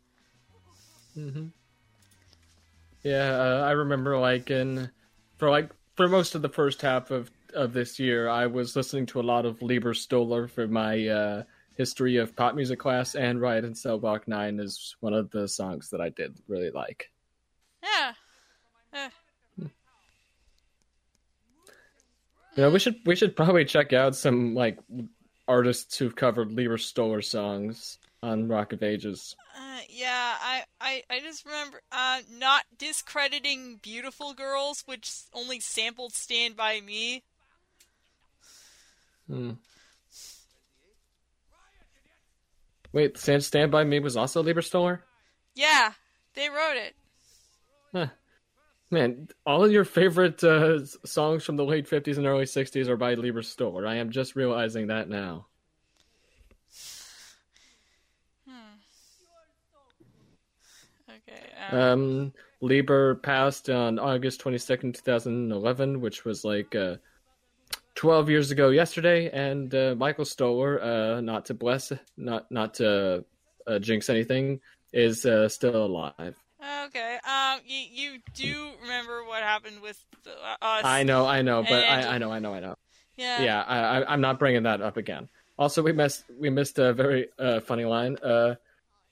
Hmm 1.16 1.46
Yeah, 3.02 3.31
uh, 3.31 3.64
I 3.66 3.70
remember 3.70 4.18
like 4.18 4.50
in 4.50 4.90
for 5.38 5.48
like 5.48 5.70
for 5.94 6.09
most 6.09 6.35
of 6.35 6.42
the 6.42 6.48
first 6.48 6.83
half 6.83 7.11
of 7.11 7.31
of 7.55 7.72
this 7.72 7.98
year, 7.98 8.29
I 8.29 8.46
was 8.46 8.76
listening 8.76 9.07
to 9.07 9.20
a 9.20 9.22
lot 9.22 9.46
of 9.46 9.62
Leiber 9.62 9.94
Stoller 9.94 10.46
for 10.46 10.68
my 10.68 11.09
uh, 11.09 11.42
history 11.76 12.18
of 12.18 12.37
pop 12.37 12.55
music 12.55 12.79
class, 12.79 13.14
and 13.14 13.40
Riot 13.40 13.64
in 13.64 13.74
Cell 13.74 13.98
Block 13.98 14.29
Nine 14.29 14.61
is 14.61 14.94
one 15.00 15.14
of 15.14 15.31
the 15.31 15.48
songs 15.48 15.88
that 15.90 16.02
I 16.02 16.11
did 16.11 16.37
really 16.48 16.70
like. 16.70 17.11
Yeah. 17.83 18.12
Eh. 18.92 19.09
You 19.59 19.70
know, 22.62 22.70
we 22.70 22.79
should 22.79 22.96
we 23.07 23.16
should 23.16 23.37
probably 23.37 23.64
check 23.64 23.94
out 23.94 24.16
some 24.16 24.55
like 24.55 24.79
artists 25.48 25.96
who've 25.96 26.16
covered 26.16 26.52
Leiber 26.52 26.79
Stoller 26.79 27.22
songs 27.22 27.98
on 28.26 28.48
Rock 28.48 28.72
of 28.72 28.82
Ages. 28.82 29.36
Uh, 29.56 29.80
yeah, 29.88 30.34
I, 30.40 30.64
I, 30.80 31.02
I 31.08 31.20
just 31.20 31.46
remember 31.46 31.80
uh, 31.92 32.20
not 32.38 32.64
discrediting 32.76 33.78
Beautiful 33.82 34.34
Girls, 34.34 34.82
which 34.86 35.12
only 35.32 35.60
sampled 35.60 36.12
Stand 36.12 36.56
By 36.56 36.80
Me. 36.80 37.22
Hmm. 39.28 39.52
Wait, 42.92 43.16
Stand 43.16 43.44
Stand 43.44 43.70
by 43.70 43.84
Me 43.84 44.00
was 44.00 44.16
also 44.16 44.42
Leiber 44.42 44.62
Stoller. 44.62 45.02
Yeah, 45.54 45.92
they 46.34 46.48
wrote 46.48 46.76
it. 46.76 46.94
Huh. 47.92 48.06
Man, 48.90 49.28
all 49.44 49.64
of 49.64 49.72
your 49.72 49.84
favorite 49.84 50.42
uh, 50.44 50.84
songs 51.04 51.44
from 51.44 51.56
the 51.56 51.64
late 51.64 51.88
50s 51.88 52.18
and 52.18 52.26
early 52.26 52.46
60s 52.46 52.88
are 52.88 52.96
by 52.96 53.14
Leiber 53.14 53.42
Stoller. 53.42 53.86
I 53.86 53.96
am 53.96 54.10
just 54.10 54.36
realizing 54.36 54.88
that 54.88 55.08
now. 55.08 55.46
Okay. 61.28 61.48
Um, 61.72 61.79
Um, 61.81 62.33
Leiber 62.61 63.16
passed 63.16 63.68
on 63.68 63.98
August 63.98 64.40
22nd, 64.42 64.94
2011, 64.94 66.00
which 66.00 66.24
was 66.24 66.44
like 66.44 66.74
uh, 66.74 66.96
12 67.94 68.31
years 68.31 68.50
ago 68.50 68.70
yesterday, 68.70 69.31
and 69.31 69.74
uh, 69.74 69.94
Michael 69.96 70.24
Stoller, 70.24 70.83
uh, 70.83 71.20
not 71.20 71.44
to 71.46 71.55
bless, 71.55 71.92
not 72.16 72.50
not 72.50 72.74
to 72.74 73.24
uh, 73.66 73.79
jinx 73.79 74.09
anything, 74.09 74.61
is 74.92 75.26
uh, 75.26 75.48
still 75.48 75.85
alive. 75.85 76.35
okay. 76.87 77.18
Um, 77.29 77.61
you, 77.66 77.85
you 77.92 78.18
do 78.35 78.70
remember 78.83 79.24
what 79.24 79.42
happened 79.42 79.81
with 79.83 80.02
the, 80.24 80.31
uh, 80.31 80.57
us? 80.62 80.85
I 80.85 81.02
know, 81.02 81.26
I 81.26 81.42
know, 81.42 81.62
but 81.62 81.85
And- 81.85 82.07
I, 82.07 82.14
I 82.14 82.18
know, 82.18 82.33
I 82.33 82.38
know, 82.38 82.55
I 82.55 82.61
know. 82.61 82.76
Yeah. 83.16 83.42
yeah, 83.42 83.62
I, 83.62 83.79
I, 84.00 84.12
I'm 84.12 84.20
not 84.20 84.38
bringing 84.38 84.64
that 84.64 84.83
up 84.83 84.96
again. 84.98 85.29
Also, 85.59 85.83
we 85.83 85.92
missed 85.92 86.24
we 86.38 86.50
missed 86.50 86.79
a 86.79 86.92
very 86.92 87.29
uh, 87.38 87.61
funny 87.61 87.87
line. 87.87 88.16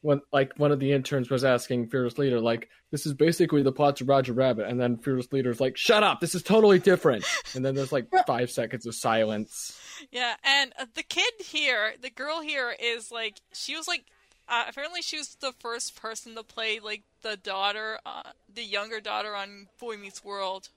When 0.04 0.20
like 0.34 0.52
one 0.58 0.70
of 0.70 0.80
the 0.80 0.92
interns 0.92 1.30
was 1.30 1.44
asking 1.44 1.88
Fearless 1.88 2.18
Leader, 2.18 2.38
like, 2.38 2.68
"This 2.90 3.06
is 3.06 3.14
basically 3.14 3.62
the 3.62 3.72
plot 3.72 3.96
to 3.96 4.04
Roger 4.04 4.34
Rabbit," 4.34 4.68
and 4.68 4.78
then 4.78 4.98
Fearless 4.98 5.32
Leader's 5.32 5.60
like, 5.60 5.78
"Shut 5.78 6.02
up! 6.02 6.20
This 6.20 6.34
is 6.34 6.42
totally 6.42 6.78
different." 6.78 7.24
and 7.54 7.64
then 7.64 7.74
there's 7.74 7.90
like 7.90 8.08
five 8.26 8.50
seconds 8.50 8.84
of 8.84 8.94
silence. 8.94 9.80
Yeah, 10.12 10.34
and 10.44 10.74
uh, 10.78 10.84
the 10.94 11.02
kid 11.02 11.32
here, 11.38 11.94
the 12.02 12.10
girl 12.10 12.42
here, 12.42 12.76
is 12.78 13.10
like 13.10 13.40
she 13.54 13.74
was 13.74 13.88
like 13.88 14.04
uh, 14.46 14.64
apparently 14.68 15.00
she 15.00 15.16
was 15.16 15.36
the 15.36 15.52
first 15.58 15.96
person 15.96 16.34
to 16.34 16.42
play 16.42 16.80
like 16.80 17.02
the 17.22 17.38
daughter, 17.38 17.98
uh, 18.04 18.24
the 18.54 18.62
younger 18.62 19.00
daughter 19.00 19.34
on 19.34 19.68
Boy 19.80 19.96
Meets 19.96 20.22
World. 20.22 20.68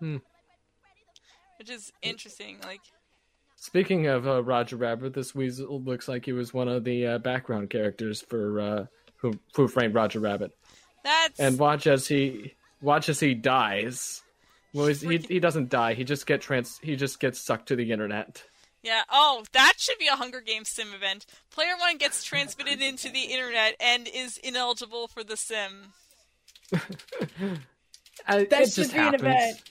Hmm. 0.00 0.16
Which 1.58 1.70
is 1.70 1.92
interesting. 2.02 2.58
Like, 2.64 2.80
Speaking 3.64 4.06
of 4.08 4.28
uh, 4.28 4.42
Roger 4.42 4.76
Rabbit, 4.76 5.14
this 5.14 5.34
weasel 5.34 5.80
looks 5.80 6.06
like 6.06 6.26
he 6.26 6.32
was 6.32 6.52
one 6.52 6.68
of 6.68 6.84
the 6.84 7.06
uh, 7.06 7.18
background 7.18 7.70
characters 7.70 8.20
for 8.20 8.60
uh, 8.60 8.86
who 9.16 9.32
who 9.54 9.68
framed 9.68 9.94
Roger 9.94 10.20
Rabbit. 10.20 10.52
that's 11.02 11.40
And 11.40 11.58
watch 11.58 11.86
as 11.86 12.06
he 12.06 12.52
watch 12.82 13.08
as 13.08 13.20
he 13.20 13.32
dies. 13.32 14.22
Well, 14.74 14.86
he's, 14.88 15.00
he 15.00 15.16
he 15.16 15.40
doesn't 15.40 15.70
die. 15.70 15.94
He 15.94 16.04
just 16.04 16.26
get 16.26 16.42
trans. 16.42 16.78
He 16.82 16.94
just 16.94 17.18
gets 17.20 17.40
sucked 17.40 17.68
to 17.68 17.76
the 17.76 17.90
internet. 17.90 18.44
yeah. 18.82 19.00
Oh, 19.10 19.44
that 19.52 19.74
should 19.78 19.96
be 19.98 20.08
a 20.08 20.16
Hunger 20.16 20.42
Games 20.42 20.68
sim 20.68 20.88
event. 20.94 21.24
Player 21.50 21.72
one 21.78 21.96
gets 21.96 22.22
transmitted 22.22 22.82
into 22.82 23.08
the 23.08 23.22
internet 23.32 23.76
and 23.80 24.06
is 24.12 24.36
ineligible 24.36 25.08
for 25.08 25.24
the 25.24 25.38
sim. 25.38 25.92
I, 28.26 28.44
That 28.44 28.52
it 28.52 28.66
should 28.66 28.74
just 28.74 28.92
be 28.92 28.98
an 28.98 29.04
happens. 29.04 29.22
event. 29.22 29.62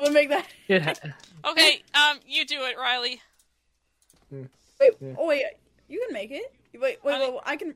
We'll 0.00 0.12
make 0.12 0.30
that. 0.30 0.46
It 0.68 0.82
ha- 0.82 0.94
Okay, 1.50 1.82
um, 1.94 2.18
you 2.26 2.46
do 2.46 2.62
it, 2.64 2.76
Riley. 2.78 3.20
Wait, 4.32 4.92
oh 5.18 5.26
wait, 5.26 5.44
you 5.88 6.02
can 6.04 6.12
make 6.12 6.30
it. 6.30 6.52
Wait, 6.74 6.98
wait, 7.04 7.14
I 7.14 7.20
wait, 7.20 7.32
wait 7.32 7.40
I 7.44 7.56
can. 7.56 7.74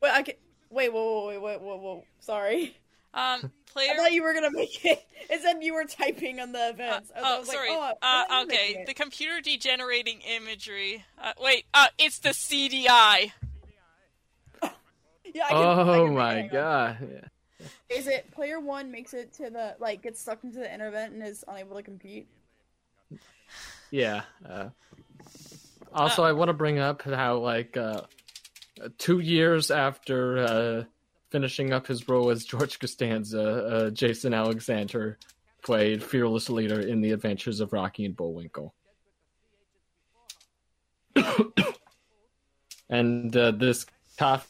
Wait, 0.00 0.10
I 0.10 0.22
can. 0.22 0.34
Wait, 0.70 0.92
whoa, 0.92 1.28
wait, 1.28 1.38
wait, 1.38 1.60
wait, 1.60 1.80
wait, 1.80 2.04
Sorry. 2.20 2.76
Um, 3.12 3.50
player. 3.66 3.90
I 3.92 3.96
thought 3.96 4.12
you 4.12 4.22
were 4.22 4.32
gonna 4.32 4.50
make 4.50 4.84
it. 4.84 5.04
It 5.28 5.42
said 5.42 5.58
you 5.62 5.74
were 5.74 5.84
typing 5.84 6.40
on 6.40 6.52
the 6.52 6.70
events. 6.70 7.10
I 7.14 7.20
oh, 7.20 7.38
was 7.40 7.48
like, 7.48 7.56
sorry. 7.56 7.68
oh, 7.70 7.82
uh, 7.82 7.92
thought 8.00 8.28
you 8.30 8.36
were 8.36 8.42
okay, 8.52 8.84
the 8.86 8.94
computer 8.94 9.40
degenerating 9.40 10.20
imagery. 10.20 11.04
Uh, 11.22 11.32
wait, 11.40 11.64
uh, 11.74 11.88
it's 11.98 12.18
the 12.18 12.30
CDI. 12.30 13.32
Yeah, 15.34 15.44
I 15.46 15.48
can, 15.48 15.56
I 15.56 15.98
oh 15.98 16.04
can 16.04 16.14
my 16.14 16.42
god! 16.42 17.08
Yeah. 17.10 17.66
Is 17.88 18.06
it 18.06 18.30
player 18.32 18.60
one 18.60 18.90
makes 18.90 19.14
it 19.14 19.32
to 19.34 19.48
the 19.48 19.76
like 19.78 20.02
gets 20.02 20.20
sucked 20.20 20.44
into 20.44 20.58
the 20.58 20.70
internet 20.70 21.10
and 21.10 21.22
is 21.22 21.42
unable 21.48 21.76
to 21.76 21.82
compete? 21.82 22.26
Yeah. 23.90 24.22
Uh, 25.92 25.98
also, 25.98 26.22
I 26.24 26.32
want 26.32 26.48
to 26.48 26.54
bring 26.54 26.78
up 26.78 27.02
how 27.02 27.38
like 27.38 27.76
uh, 27.76 28.02
two 28.98 29.20
years 29.20 29.70
after 29.70 30.38
uh, 30.38 30.84
finishing 31.30 31.72
up 31.72 31.86
his 31.86 32.08
role 32.08 32.30
as 32.30 32.44
George 32.44 32.78
Costanza, 32.78 33.40
uh, 33.42 33.90
Jason 33.90 34.34
Alexander 34.34 35.18
played 35.62 36.02
fearless 36.02 36.50
leader 36.50 36.80
in 36.80 37.00
the 37.00 37.12
Adventures 37.12 37.60
of 37.60 37.72
Rocky 37.72 38.04
and 38.04 38.16
Bullwinkle. 38.16 38.74
and 42.90 43.36
uh, 43.36 43.50
this 43.52 43.86
cough 44.18 44.48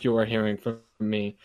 you 0.00 0.16
are 0.16 0.24
hearing 0.24 0.56
from 0.56 0.80
me 1.00 1.36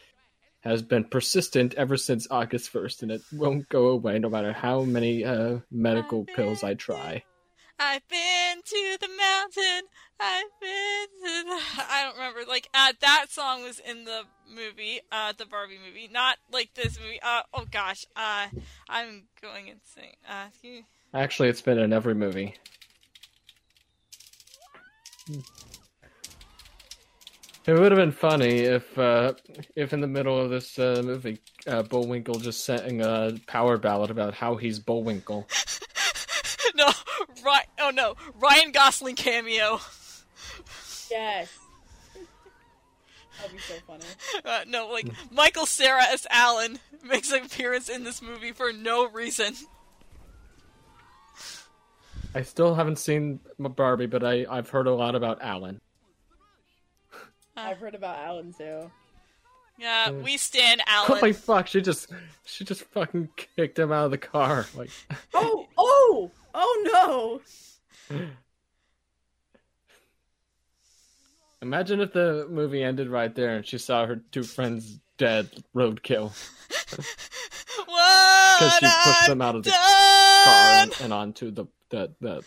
has 0.62 0.82
been 0.82 1.04
persistent 1.04 1.74
ever 1.76 1.98
since 1.98 2.28
August 2.30 2.72
1st, 2.72 3.02
and 3.04 3.12
it 3.12 3.22
won't 3.32 3.68
go 3.70 3.88
away 3.88 4.20
no 4.20 4.30
matter 4.30 4.54
how 4.54 4.82
many 4.82 5.26
uh, 5.26 5.58
medical 5.72 6.24
pills 6.24 6.64
I 6.64 6.76
try. 6.76 7.24
I've 7.80 8.08
been 8.08 8.21
to 8.72 8.98
the 9.02 9.08
mountain. 9.10 9.90
I've 10.18 10.60
been 10.62 11.08
to 11.24 11.50
the. 11.50 11.60
I 11.90 12.04
don't 12.04 12.16
remember. 12.16 12.40
Like 12.48 12.70
uh, 12.74 12.94
that 13.02 13.26
song 13.30 13.64
was 13.64 13.80
in 13.80 14.06
the 14.06 14.24
movie, 14.50 15.02
uh, 15.12 15.34
the 15.38 15.46
Barbie 15.46 15.80
movie, 15.86 16.10
not 16.10 16.38
like 16.52 16.74
this 16.74 16.98
movie. 16.98 17.20
Uh, 17.22 17.42
oh 17.54 17.66
gosh, 17.70 18.06
uh, 18.16 18.48
I'm 18.88 19.24
going 19.42 19.68
insane. 19.68 20.16
Uh, 20.28 20.48
you... 20.62 20.84
Actually, 21.14 21.50
it's 21.50 21.62
been 21.62 21.80
in 21.80 21.92
every 21.92 22.16
movie. 22.16 22.56
It 27.68 27.74
would 27.74 27.92
have 27.92 28.00
been 28.00 28.12
funny 28.12 28.60
if, 28.60 28.98
uh, 28.98 29.34
if 29.76 29.94
in 29.94 30.02
the 30.02 30.08
middle 30.08 30.40
of 30.40 30.50
this 30.50 30.80
uh, 30.80 31.02
movie, 31.06 31.40
uh, 31.68 31.84
Bullwinkle 31.84 32.40
just 32.40 32.66
sang 32.66 33.02
a 33.02 33.34
power 33.48 33.78
ballad 33.78 34.10
about 34.10 34.34
how 34.34 34.56
he's 34.56 34.80
Bullwinkle. 34.80 35.48
no, 36.86 36.92
right? 37.46 37.66
Oh 37.80 37.90
no, 37.92 38.16
Ryan 38.36 38.72
Gosling 38.72 39.16
cameo. 39.16 39.80
Yes. 41.10 41.50
That'd 43.42 43.56
be 43.56 43.62
so 43.62 43.74
funny. 43.88 44.04
Uh, 44.46 44.62
no, 44.68 44.88
like 44.90 45.08
Michael 45.32 45.66
Cera 45.66 46.04
as 46.04 46.28
Alan 46.30 46.80
makes 47.04 47.32
an 47.32 47.44
appearance 47.44 47.90
in 47.90 48.04
this 48.04 48.22
movie 48.22 48.52
for 48.52 48.72
no 48.72 49.08
reason. 49.10 49.54
I 52.34 52.44
still 52.44 52.76
haven't 52.76 52.98
seen 52.98 53.40
Barbie, 53.60 54.06
but 54.06 54.24
I 54.24 54.46
I've 54.50 54.70
heard 54.70 54.88
a 54.88 54.94
lot 54.94 55.16
about 55.16 55.42
Alan. 55.42 55.82
I've 57.58 57.78
heard 57.78 57.96
about 57.96 58.18
Alan 58.20 58.54
too. 58.54 58.90
Yeah, 59.78 60.12
we 60.12 60.38
stand 60.38 60.82
Oh 60.88 61.06
Alan. 61.10 61.22
my 61.22 61.32
fuck! 61.34 61.68
She 61.68 61.82
just 61.82 62.12
she 62.46 62.64
just 62.64 62.84
fucking 62.84 63.30
kicked 63.58 63.78
him 63.80 63.92
out 63.92 64.06
of 64.06 64.12
the 64.12 64.18
car. 64.18 64.66
Like, 64.76 64.92
Oh, 65.34 65.68
oh, 65.78 66.32
oh 66.54 67.42
no! 68.10 68.22
imagine 71.62 72.02
if 72.02 72.14
the 72.14 72.48
movie 72.50 72.84
ended 72.84 73.10
right 73.10 73.34
there 73.36 73.56
and 73.56 73.66
she 73.66 73.78
saw 73.78 74.06
her 74.06 74.22
two 74.32 74.44
friends 74.44 75.00
dead, 75.18 75.50
roadkill, 75.76 76.34
because 76.90 78.74
she 78.80 78.88
pushed 79.04 79.28
them 79.28 79.42
out 79.42 79.56
of 79.56 79.64
the 79.64 79.72
car 79.72 80.84
and, 80.84 80.94
and 81.02 81.14
onto 81.14 81.52
the 81.52 81.66
the 81.90 82.12
the, 82.20 82.44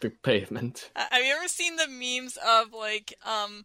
the 0.00 0.10
pavement. 0.10 0.90
Uh, 0.96 1.04
Have 1.10 1.24
you 1.24 1.34
ever 1.34 1.48
seen 1.48 1.76
the 1.76 1.88
memes 1.88 2.36
of 2.36 2.72
like 2.72 3.14
um 3.24 3.64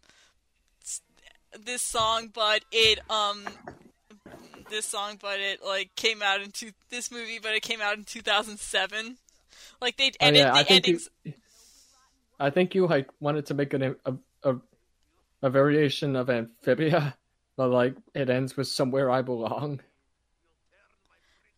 this 1.64 1.82
song, 1.82 2.30
but 2.32 2.64
it 2.70 3.00
um 3.10 3.44
this 4.68 4.86
song, 4.86 5.18
but 5.20 5.40
it 5.40 5.64
like 5.64 5.94
came 5.96 6.22
out 6.22 6.40
into 6.42 6.72
this 6.90 7.10
movie, 7.10 7.38
but 7.38 7.54
it 7.54 7.62
came 7.62 7.80
out 7.80 7.96
in 7.96 8.04
2007. 8.04 9.18
Like 9.80 9.96
they 9.96 10.12
Oh, 10.20 10.28
edit 10.28 10.30
yeah, 10.30 10.54
I 10.54 10.62
the 10.62 10.64
think 10.64 10.88
you, 10.88 11.00
endings. 11.00 11.08
I 12.38 12.50
think 12.50 12.74
you 12.74 12.86
like 12.86 13.08
wanted 13.20 13.46
to 13.46 13.54
make 13.54 13.74
an, 13.74 13.96
a 14.04 14.14
a 14.42 14.56
a 15.42 15.50
variation 15.50 16.16
of 16.16 16.30
amphibia, 16.30 17.16
but 17.56 17.68
like 17.70 17.96
it 18.14 18.30
ends 18.30 18.56
with 18.56 18.68
somewhere 18.68 19.10
I 19.10 19.22
belong. 19.22 19.80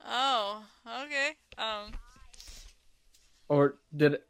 Oh, 0.05 0.65
okay. 0.87 1.37
Um, 1.59 1.93
Or 3.49 3.79
did 3.95 4.15
it, 4.15 4.27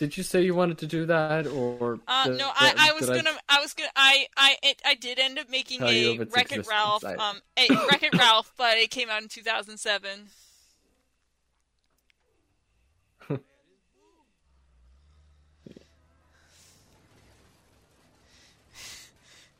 did 0.00 0.16
you 0.16 0.22
say 0.22 0.40
you 0.40 0.54
wanted 0.54 0.78
to 0.78 0.86
do 0.86 1.04
that? 1.06 1.46
Or 1.46 2.00
uh, 2.08 2.24
did- 2.28 2.38
no, 2.38 2.48
I, 2.54 2.74
I 2.88 2.92
was 2.98 3.06
gonna, 3.06 3.32
I 3.50 3.60
was 3.60 3.74
gonna, 3.74 3.90
I, 3.94 4.26
I, 4.34 4.56
it, 4.62 4.80
I 4.82 4.94
did 4.94 5.18
end 5.18 5.38
up 5.38 5.50
making 5.50 5.82
a 5.82 6.18
Wreck 6.34 6.52
It 6.52 6.66
Ralph, 6.66 7.04
I- 7.04 7.16
um, 7.16 7.40
a 7.58 7.68
Wreck 7.90 8.02
It 8.02 8.14
Ralph, 8.16 8.50
but 8.56 8.78
it 8.78 8.90
came 8.90 9.10
out 9.10 9.20
in 9.20 9.28
2007. 9.28 10.08
It's 15.68 15.78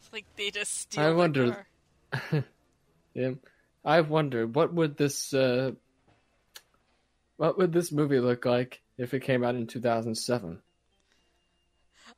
like 0.12 0.24
they 0.36 0.50
just 0.50 0.76
steal. 0.78 1.02
I 1.04 1.08
the 1.10 1.14
wonder- 1.14 1.66
car. 2.12 2.44
Yeah, 3.12 3.32
I 3.84 4.02
wonder 4.02 4.46
what 4.46 4.72
would 4.72 4.96
this 4.96 5.34
uh, 5.34 5.72
what 7.38 7.58
would 7.58 7.72
this 7.72 7.90
movie 7.90 8.20
look 8.20 8.44
like 8.44 8.80
if 9.00 9.14
it 9.14 9.20
came 9.20 9.42
out 9.44 9.54
in 9.54 9.66
two 9.66 9.80
thousand 9.80 10.14
seven? 10.14 10.60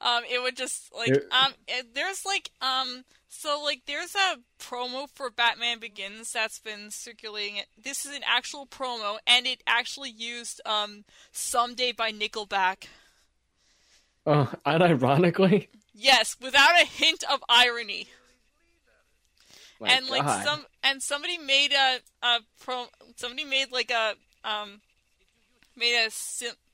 Um, 0.01 0.25
it 0.29 0.43
would 0.43 0.57
just 0.57 0.93
like 0.95 1.11
It- 1.11 1.27
um, 1.31 1.53
it, 1.69 1.95
there's 1.95 2.25
like 2.27 2.51
um, 2.61 3.05
so 3.29 3.63
like 3.63 3.83
there's 3.87 4.15
a 4.15 4.37
promo 4.59 5.09
for 5.15 5.31
Batman 5.31 5.79
Begins 5.79 6.33
that's 6.33 6.59
been 6.59 6.91
circulating. 6.91 7.61
This 7.83 8.05
is 8.05 8.15
an 8.17 8.23
actual 8.27 8.67
promo, 8.67 9.19
and 9.27 9.47
it 9.47 9.63
actually 9.67 10.11
used 10.11 10.61
um, 10.67 11.05
"Someday" 11.31 11.93
by 11.93 12.11
Nickelback. 12.13 12.87
Oh, 14.27 14.53
unironically, 14.67 15.69
Yes, 15.95 16.37
without 16.41 16.81
a 16.81 16.87
hint 16.87 17.23
of 17.31 17.45
irony. 17.49 18.09
My 19.81 19.89
and 19.89 20.09
like 20.09 20.45
some 20.45 20.65
and 20.83 21.03
somebody 21.03 21.39
made 21.39 21.73
a 21.73 21.99
a 22.27 22.39
pro 22.61 22.87
somebody 23.17 23.45
made 23.45 23.71
like 23.73 23.91
a 23.91 24.15
um 24.45 24.81
made 25.77 25.95
a 26.07 26.11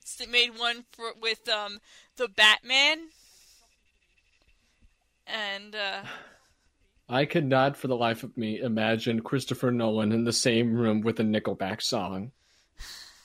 sim- 0.08 0.30
made 0.30 0.58
one 0.58 0.84
for 0.92 1.12
with 1.20 1.48
um 1.48 1.80
the 2.16 2.28
Batman 2.28 3.08
and 5.26 5.74
uh 5.74 6.02
I 7.10 7.24
could 7.24 7.46
not, 7.46 7.78
for 7.78 7.88
the 7.88 7.96
life 7.96 8.22
of 8.22 8.36
me, 8.36 8.60
imagine 8.60 9.20
Christopher 9.22 9.70
Nolan 9.70 10.12
in 10.12 10.24
the 10.24 10.32
same 10.32 10.74
room 10.74 11.00
with 11.00 11.18
a 11.20 11.22
Nickelback 11.22 11.80
song. 11.80 12.32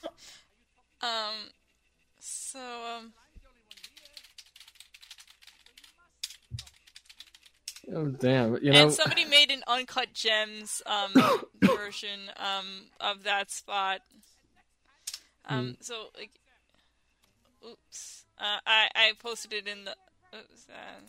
um 1.02 1.50
so 2.18 2.60
um 2.60 3.12
Oh 7.94 8.06
damn! 8.06 8.56
You 8.62 8.72
know, 8.72 8.84
and 8.84 8.92
somebody 8.92 9.24
made 9.28 9.50
an 9.50 9.62
uncut 9.66 10.14
gems 10.14 10.80
um 10.86 11.12
version 11.62 12.30
um 12.38 12.86
of 13.00 13.24
that 13.24 13.50
spot 13.50 14.00
um 15.46 15.76
so 15.80 16.06
like 16.18 16.30
oops 17.66 18.24
uh, 18.38 18.58
I 18.66 18.88
I 18.94 19.12
posted 19.20 19.52
it 19.52 19.68
in 19.68 19.84
the 19.84 19.96
oops, 20.36 20.66
uh, 20.68 21.00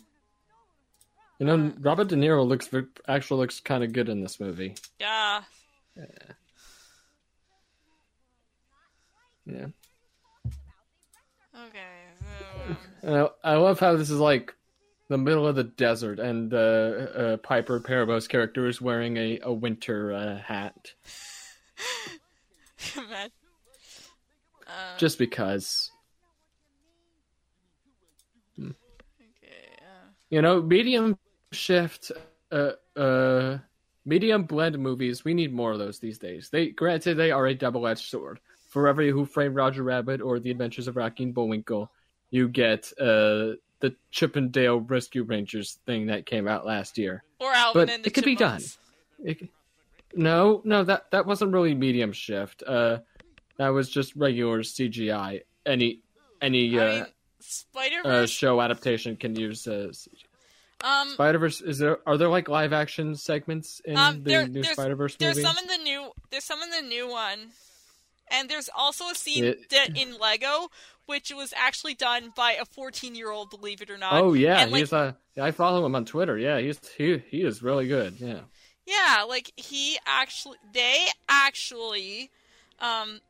you 1.38 1.46
know, 1.46 1.72
Robert 1.80 2.08
De 2.08 2.16
Niro 2.16 2.46
looks 2.46 2.70
actually 3.08 3.40
looks 3.40 3.60
kind 3.60 3.84
of 3.84 3.92
good 3.92 4.08
in 4.08 4.22
this 4.22 4.40
movie. 4.40 4.74
yeah 4.98 5.42
Yeah. 9.46 9.66
Okay, 11.54 11.80
so 13.00 13.32
I, 13.44 13.52
I 13.52 13.56
love 13.56 13.78
how 13.78 13.96
this 13.96 14.10
is 14.10 14.18
like 14.18 14.54
the 15.08 15.16
middle 15.16 15.46
of 15.46 15.54
the 15.54 15.64
desert, 15.64 16.18
and 16.18 16.52
uh, 16.52 16.56
uh, 16.56 17.36
Piper 17.38 17.80
Perabo's 17.80 18.26
character 18.26 18.66
is 18.66 18.80
wearing 18.80 19.16
a, 19.16 19.38
a 19.42 19.52
winter 19.52 20.12
uh, 20.12 20.38
hat. 20.38 20.92
Uh, 24.66 24.98
Just 24.98 25.16
because. 25.16 25.92
okay, 28.58 28.74
uh, 29.80 30.10
You 30.30 30.42
know, 30.42 30.60
medium 30.60 31.18
shift, 31.52 32.12
uh, 32.50 32.72
uh, 32.96 33.58
medium 34.04 34.44
blend 34.44 34.78
movies, 34.78 35.24
we 35.24 35.34
need 35.34 35.52
more 35.52 35.72
of 35.72 35.78
those 35.78 35.98
these 35.98 36.18
days. 36.18 36.48
They 36.50 36.68
Granted, 36.70 37.16
they 37.16 37.30
are 37.30 37.46
a 37.46 37.54
double 37.54 37.86
edged 37.86 38.08
sword. 38.08 38.40
For 38.68 38.88
every 38.88 39.10
Who 39.10 39.24
Framed 39.24 39.54
Roger 39.54 39.82
Rabbit 39.82 40.20
or 40.20 40.38
The 40.38 40.50
Adventures 40.50 40.88
of 40.88 40.96
Rocky 40.96 41.22
and 41.24 41.34
Bullwinkle, 41.34 41.90
you 42.30 42.48
get 42.48 42.92
uh, 43.00 43.56
the 43.80 43.94
Chip 44.10 44.36
'n 44.36 44.48
Dale 44.48 44.80
Rescue 44.80 45.22
Rangers 45.22 45.78
thing 45.86 46.06
that 46.06 46.26
came 46.26 46.46
out 46.48 46.66
last 46.66 46.98
year. 46.98 47.22
or 47.40 47.52
Alvin 47.52 47.86
But 47.86 47.94
and 47.94 48.04
the 48.04 48.08
it 48.08 48.14
could 48.14 48.24
be 48.24 48.36
done. 48.36 48.60
Chipmunks. 48.60 48.78
It, 49.42 49.48
no, 50.14 50.60
no, 50.64 50.84
that 50.84 51.10
that 51.10 51.26
wasn't 51.26 51.52
really 51.52 51.74
medium 51.74 52.12
shift. 52.12 52.62
Uh, 52.66 52.98
that 53.58 53.68
was 53.68 53.88
just 53.88 54.14
regular 54.16 54.60
CGI. 54.62 55.42
Any 55.64 56.00
any 56.40 56.78
I 56.78 56.82
uh, 56.82 56.94
mean, 56.94 57.06
Spider 57.48 58.00
uh, 58.04 58.08
Verse. 58.20 58.30
show 58.30 58.60
adaptation 58.60 59.16
can 59.16 59.36
use 59.36 59.66
uh, 59.66 59.92
um, 60.84 61.08
Spider 61.10 61.38
Verse. 61.38 61.60
Is 61.60 61.78
there 61.78 61.98
are 62.06 62.16
there 62.18 62.28
like 62.28 62.48
live 62.48 62.72
action 62.72 63.14
segments 63.16 63.80
in 63.84 63.96
Um, 63.96 64.22
the 64.24 64.30
there- 64.30 64.48
new 64.48 64.64
Spider 64.64 64.96
Verse 64.96 65.16
movie? 65.20 65.32
there's 65.32 65.46
some 65.46 65.56
in 65.58 65.66
the 65.68 65.78
new. 65.84 66.10
There's 66.30 66.44
some 66.44 66.60
in 66.62 66.70
the 66.70 66.82
new 66.82 67.08
one. 67.08 67.50
And 68.28 68.48
there's 68.50 68.68
also 68.76 69.04
a 69.08 69.14
scene 69.14 69.44
It- 69.44 69.68
that 69.70 69.96
in 69.96 70.18
Lego, 70.18 70.68
which 71.06 71.32
was 71.32 71.54
actually 71.56 71.94
done 71.94 72.32
by 72.34 72.52
a 72.54 72.64
14 72.64 73.14
year 73.14 73.30
old, 73.30 73.50
believe 73.50 73.80
it 73.80 73.88
or 73.90 73.96
not. 73.96 74.14
Oh 74.20 74.32
yeah, 74.32 74.62
and, 74.62 74.72
like, 74.72 74.80
he's 74.80 74.92
uh, 74.92 75.12
I 75.40 75.52
follow 75.52 75.86
him 75.86 75.94
on 75.94 76.04
Twitter. 76.04 76.36
Yeah, 76.36 76.58
he's 76.58 76.80
he 76.96 77.18
he 77.30 77.42
is 77.42 77.62
really 77.62 77.86
good. 77.86 78.16
Yeah. 78.18 78.40
Yeah, 78.84 79.24
like 79.28 79.52
he 79.56 79.98
actually, 80.06 80.58
they 80.72 81.06
actually, 81.28 82.30
um, 82.80 83.20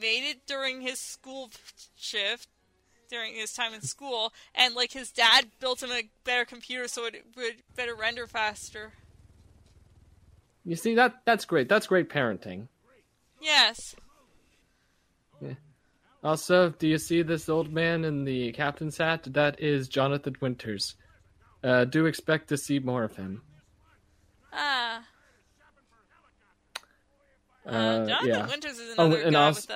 made 0.00 0.30
it 0.30 0.46
during 0.46 0.80
his 0.80 0.98
school 0.98 1.50
shift, 1.96 2.48
during 3.12 3.34
his 3.34 3.52
time 3.52 3.74
in 3.74 3.82
school, 3.82 4.32
and 4.54 4.74
like 4.74 4.90
his 4.92 5.12
dad 5.12 5.46
built 5.60 5.82
him 5.82 5.90
a 5.92 6.08
better 6.24 6.44
computer 6.46 6.88
so 6.88 7.04
it 7.04 7.24
would 7.36 7.56
better 7.76 7.94
render 7.94 8.26
faster. 8.26 8.92
You 10.64 10.76
see 10.76 10.94
that 10.94 11.20
that's 11.26 11.44
great. 11.44 11.68
That's 11.68 11.86
great 11.86 12.08
parenting. 12.08 12.68
Yes. 13.40 13.94
Also, 16.24 16.70
do 16.70 16.86
you 16.86 16.98
see 16.98 17.22
this 17.22 17.48
old 17.48 17.72
man 17.72 18.04
in 18.04 18.22
the 18.24 18.52
captain's 18.52 18.96
hat? 18.96 19.24
That 19.32 19.60
is 19.60 19.88
Jonathan 19.88 20.36
Winters. 20.40 20.94
Uh, 21.64 21.84
do 21.84 22.06
expect 22.06 22.48
to 22.50 22.56
see 22.56 22.78
more 22.78 23.02
of 23.02 23.16
him. 23.16 23.42
Ah. 24.52 25.02
Uh, 27.66 27.70
Uh, 27.70 28.06
Jonathan 28.06 28.28
yeah, 28.28 28.46
Winters 28.46 28.78
is 28.78 28.94
Oh, 28.96 29.06
another 29.06 29.22
and 29.22 29.32
guy 29.32 29.44
also- 29.46 29.60
with 29.60 29.70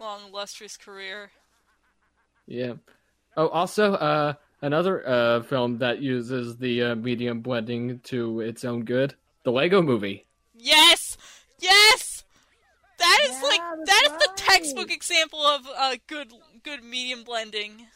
a 0.00 0.02
long, 0.04 0.20
illustrious 0.28 0.76
career. 0.76 1.32
Yeah. 2.48 2.74
Oh, 3.36 3.48
also, 3.48 3.94
uh, 3.94 4.34
another 4.62 5.06
uh 5.08 5.42
film 5.44 5.78
that 5.78 6.00
uses 6.02 6.58
the 6.58 6.82
uh, 6.82 6.96
medium 6.96 7.40
blending 7.42 8.00
to 8.04 8.40
its 8.40 8.64
own 8.64 8.84
good. 8.84 9.14
The 9.44 9.52
Lego 9.52 9.82
Movie. 9.82 10.26
Yes, 10.54 11.16
yes. 11.58 12.24
That 12.98 13.18
is 13.30 13.42
Yeah, 13.42 13.42
like 13.42 13.64
that's 13.84 13.86
that 13.86 14.06
is 14.06 14.12
the 14.18 14.28
textbook 14.36 14.90
example 14.90 15.40
of 15.46 15.66
uh, 15.76 15.96
good 16.06 16.32
good 16.62 16.82
medium 16.84 17.24
blending. 17.24 17.88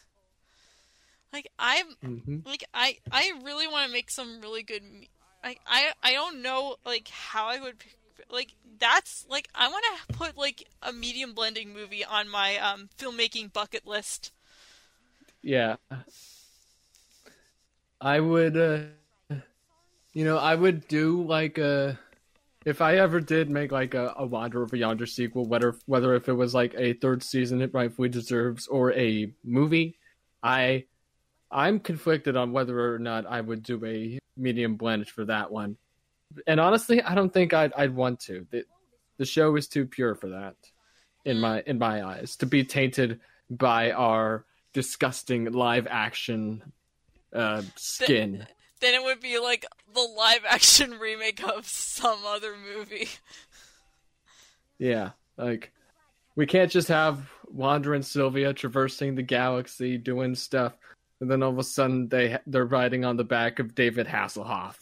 Like 1.33 1.47
I'm 1.59 1.95
hmm 2.03 2.39
like 2.45 2.63
I 2.73 2.99
I 3.11 3.33
really 3.43 3.67
want 3.67 3.87
to 3.87 3.93
make 3.93 4.11
some 4.11 4.41
really 4.41 4.63
good. 4.63 4.83
me- 4.83 5.09
I 5.43 5.57
I 5.67 5.93
I 6.03 6.13
don't 6.13 6.41
know 6.41 6.77
like 6.85 7.09
how 7.09 7.47
I 7.47 7.59
would 7.59 7.79
pick, 7.79 7.97
like 8.29 8.53
that's 8.79 9.25
like 9.29 9.49
I 9.55 9.67
want 9.69 9.85
to 10.09 10.17
put 10.17 10.37
like 10.37 10.67
a 10.81 10.93
medium 10.93 11.33
blending 11.33 11.73
movie 11.73 12.05
on 12.05 12.29
my 12.29 12.57
um 12.57 12.89
filmmaking 12.97 13.53
bucket 13.53 13.87
list. 13.87 14.31
Yeah. 15.43 15.75
I 17.99 18.19
would, 18.19 18.57
uh, 18.57 19.35
you 20.13 20.25
know, 20.25 20.37
I 20.37 20.55
would 20.55 20.87
do 20.87 21.23
like 21.23 21.57
a. 21.57 21.99
If 22.65 22.79
I 22.79 22.95
ever 22.95 23.19
did 23.19 23.49
make 23.49 23.73
like 23.73 23.93
a, 23.93 24.13
a 24.17 24.25
Wander 24.25 24.63
Over 24.63 24.77
Yonder 24.77 25.05
sequel, 25.05 25.45
whether 25.45 25.75
whether 25.85 26.15
if 26.15 26.29
it 26.29 26.33
was 26.33 26.53
like 26.53 26.73
a 26.77 26.93
third 26.93 27.21
season 27.21 27.61
it 27.61 27.73
rightfully 27.73 28.07
deserves 28.07 28.67
or 28.67 28.93
a 28.93 29.33
movie, 29.43 29.97
I 30.41 30.85
I'm 31.51 31.79
conflicted 31.79 32.37
on 32.37 32.53
whether 32.53 32.93
or 32.93 32.99
not 32.99 33.25
I 33.25 33.41
would 33.41 33.63
do 33.63 33.85
a 33.85 34.17
medium 34.37 34.75
blend 34.75 35.09
for 35.09 35.25
that 35.25 35.51
one. 35.51 35.75
And 36.47 36.59
honestly, 36.59 37.01
I 37.01 37.15
don't 37.15 37.33
think 37.33 37.53
I'd 37.53 37.73
I'd 37.73 37.93
want 37.93 38.21
to. 38.21 38.47
The, 38.49 38.63
the 39.17 39.25
show 39.25 39.55
is 39.57 39.67
too 39.67 39.85
pure 39.85 40.15
for 40.15 40.29
that, 40.29 40.55
in 41.25 41.39
my 41.39 41.63
in 41.65 41.77
my 41.77 42.03
eyes, 42.03 42.37
to 42.37 42.45
be 42.45 42.63
tainted 42.63 43.19
by 43.49 43.91
our 43.91 44.45
disgusting 44.73 45.51
live 45.51 45.87
action 45.89 46.73
uh, 47.33 47.61
skin. 47.75 48.45
Then 48.81 48.93
it 48.95 49.03
would 49.03 49.21
be 49.21 49.39
like 49.39 49.65
the 49.93 50.01
live 50.01 50.41
action 50.47 50.91
remake 50.99 51.43
of 51.43 51.65
some 51.67 52.25
other 52.25 52.55
movie. 52.57 53.07
Yeah, 54.79 55.11
like 55.37 55.71
we 56.35 56.45
can't 56.45 56.71
just 56.71 56.89
have 56.89 57.29
Wander 57.47 57.93
and 57.93 58.05
Sylvia 58.05 58.53
traversing 58.53 59.15
the 59.15 59.21
galaxy 59.21 59.97
doing 59.97 60.35
stuff, 60.35 60.73
and 61.21 61.31
then 61.31 61.41
all 61.41 61.51
of 61.51 61.59
a 61.59 61.63
sudden 61.63 62.09
they 62.09 62.39
they're 62.47 62.65
riding 62.65 63.05
on 63.05 63.15
the 63.15 63.23
back 63.23 63.59
of 63.59 63.75
David 63.75 64.07
Hasselhoff. 64.07 64.75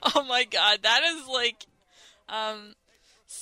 oh 0.14 0.24
my 0.24 0.44
god, 0.44 0.78
that 0.82 1.02
is 1.02 1.26
like 1.26 1.66
um 2.28 2.74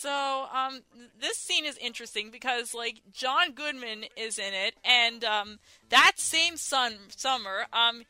so 0.02 0.46
um 0.52 0.80
this 1.20 1.36
scene 1.36 1.64
is 1.64 1.76
interesting 1.78 2.30
because 2.30 2.74
like 2.74 3.00
John 3.12 3.52
Goodman 3.52 4.04
is 4.16 4.38
in 4.38 4.52
it 4.52 4.74
and 4.84 5.22
um 5.22 5.58
that 5.90 6.12
same 6.16 6.56
sun 6.56 6.94
summer 7.16 7.66
um 7.72 8.02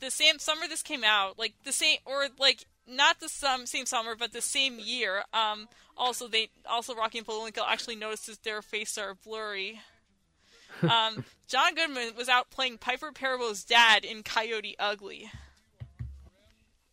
the 0.00 0.10
same 0.10 0.38
summer 0.40 0.66
this 0.68 0.82
came 0.82 1.04
out 1.04 1.38
like 1.38 1.54
the 1.64 1.72
same 1.72 1.98
or 2.04 2.26
like 2.38 2.64
not 2.88 3.20
the 3.20 3.28
sum, 3.28 3.66
same 3.66 3.86
summer 3.86 4.16
but 4.18 4.32
the 4.32 4.42
same 4.42 4.78
year 4.80 5.22
um 5.32 5.68
also 5.96 6.26
they 6.26 6.48
also 6.68 6.94
Rocky 6.96 7.18
and 7.18 7.26
Bullwinkle 7.26 7.64
actually 7.64 7.96
notices 7.96 8.38
their 8.38 8.60
faces 8.60 8.98
are 8.98 9.14
blurry 9.14 9.80
um 10.82 11.24
John 11.46 11.74
Goodman 11.76 12.10
was 12.16 12.28
out 12.28 12.50
playing 12.50 12.78
Piper 12.78 13.12
Perabo's 13.12 13.62
dad 13.64 14.04
in 14.04 14.22
Coyote 14.24 14.74
Ugly 14.80 15.30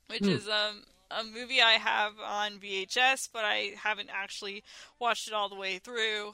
which 0.08 0.20
Hmm. 0.26 0.30
is 0.30 0.48
um, 0.48 0.84
a 1.20 1.24
movie 1.24 1.62
I 1.62 1.74
have 1.74 2.14
on 2.20 2.60
VHS, 2.60 3.30
but 3.32 3.44
I 3.46 3.74
haven't 3.82 4.10
actually 4.14 4.64
watched 5.00 5.28
it 5.28 5.34
all 5.34 5.50
the 5.50 5.56
way 5.56 5.78
through. 5.80 6.34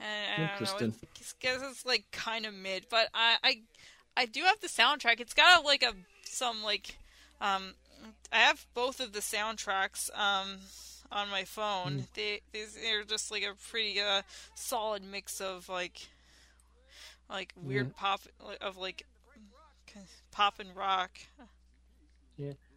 And 0.00 0.42
I 0.42 0.46
don't 0.48 0.60
know, 0.72 0.76
it's, 0.86 1.04
it's, 1.20 1.86
like 1.86 2.04
kind 2.10 2.46
of 2.46 2.54
mid, 2.54 2.86
but 2.90 3.08
I, 3.14 3.36
I 3.42 3.60
I 4.16 4.26
do 4.26 4.42
have 4.42 4.60
the 4.60 4.68
soundtrack. 4.68 5.20
It's 5.20 5.34
got 5.34 5.64
like 5.64 5.82
a 5.82 5.92
some 6.24 6.62
like 6.62 6.98
um 7.40 7.74
I 8.32 8.38
have 8.38 8.66
both 8.74 9.00
of 9.00 9.12
the 9.12 9.20
soundtracks 9.20 10.10
um 10.18 10.58
on 11.12 11.30
my 11.30 11.44
phone. 11.44 11.98
They 12.14 12.40
these- 12.52 12.74
they're 12.74 13.04
just 13.04 13.30
like 13.30 13.44
a 13.44 13.54
pretty 13.70 14.00
uh 14.00 14.22
solid 14.54 15.02
mix 15.04 15.40
of 15.40 15.68
like 15.68 16.08
like 17.30 17.52
weird 17.56 17.94
pop 17.96 18.20
of 18.60 18.76
like 18.76 19.06
pop 20.32 20.58
and 20.58 20.74
rock. 20.76 21.10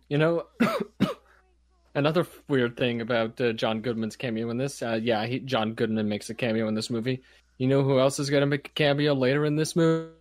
You 0.10 0.18
know, 0.18 0.45
another 1.95 2.26
weird 2.47 2.78
thing 2.78 3.01
about 3.01 3.39
uh, 3.41 3.53
John 3.53 3.82
Goodman's 3.82 4.16
cameo 4.16 4.49
in 4.49 4.58
this. 4.58 4.82
Uh, 4.82 4.99
yeah, 5.01 5.26
he, 5.26 5.39
John 5.39 5.74
Goodman 5.74 6.08
makes 6.08 6.30
a 6.30 6.34
cameo 6.34 6.68
in 6.68 6.76
this 6.76 6.89
movie. 6.89 7.22
You 7.58 7.68
know 7.68 7.84
who 7.84 7.99
else 7.99 8.20
is 8.20 8.30
going 8.30 8.41
to 8.41 8.47
make 8.47 8.68
a 8.68 8.72
cameo 8.72 9.14
later 9.14 9.45
in 9.45 9.55
this 9.55 9.76
movie? 9.76 10.12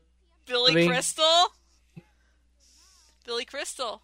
Billy 0.46 0.74
Movie. 0.74 0.88
Crystal. 0.88 1.46
Billy 3.24 3.44
Crystal. 3.44 4.02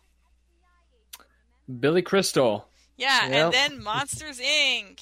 Billy 1.80 2.02
Crystal. 2.02 2.66
Yeah, 2.96 3.28
Yep. 3.28 3.32
and 3.32 3.52
then 3.54 3.82
Monsters 3.82 4.38
Inc. 4.40 5.00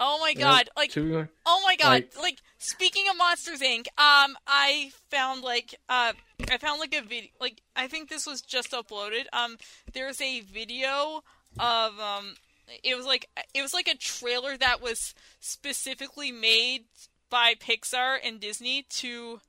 Oh 0.00 0.18
my 0.20 0.32
god! 0.32 0.70
Like, 0.76 0.92
Two- 0.92 1.26
oh 1.44 1.62
my 1.66 1.74
god! 1.76 1.88
like- 1.88 2.16
Like, 2.16 2.38
speaking 2.58 3.08
of 3.10 3.16
Monsters 3.16 3.60
Inc., 3.60 3.88
um, 3.98 4.36
I 4.46 4.92
found 5.10 5.42
like, 5.42 5.74
uh, 5.88 6.12
I 6.50 6.56
found 6.58 6.80
like 6.80 6.94
a 6.94 7.02
video. 7.02 7.30
Like, 7.40 7.62
I 7.76 7.88
think 7.88 8.08
this 8.08 8.26
was 8.26 8.40
just 8.40 8.72
uploaded. 8.72 9.24
Um, 9.32 9.56
there's 9.92 10.20
a 10.20 10.40
video 10.40 11.22
of 11.58 11.98
um, 11.98 12.34
it 12.82 12.96
was 12.96 13.06
like 13.06 13.28
it 13.54 13.62
was 13.62 13.74
like 13.74 13.88
a 13.88 13.96
trailer 13.96 14.56
that 14.56 14.80
was 14.82 15.14
specifically 15.40 16.32
made 16.32 16.84
by 17.30 17.54
Pixar 17.54 18.18
and 18.22 18.40
Disney 18.40 18.86
to, 18.88 19.40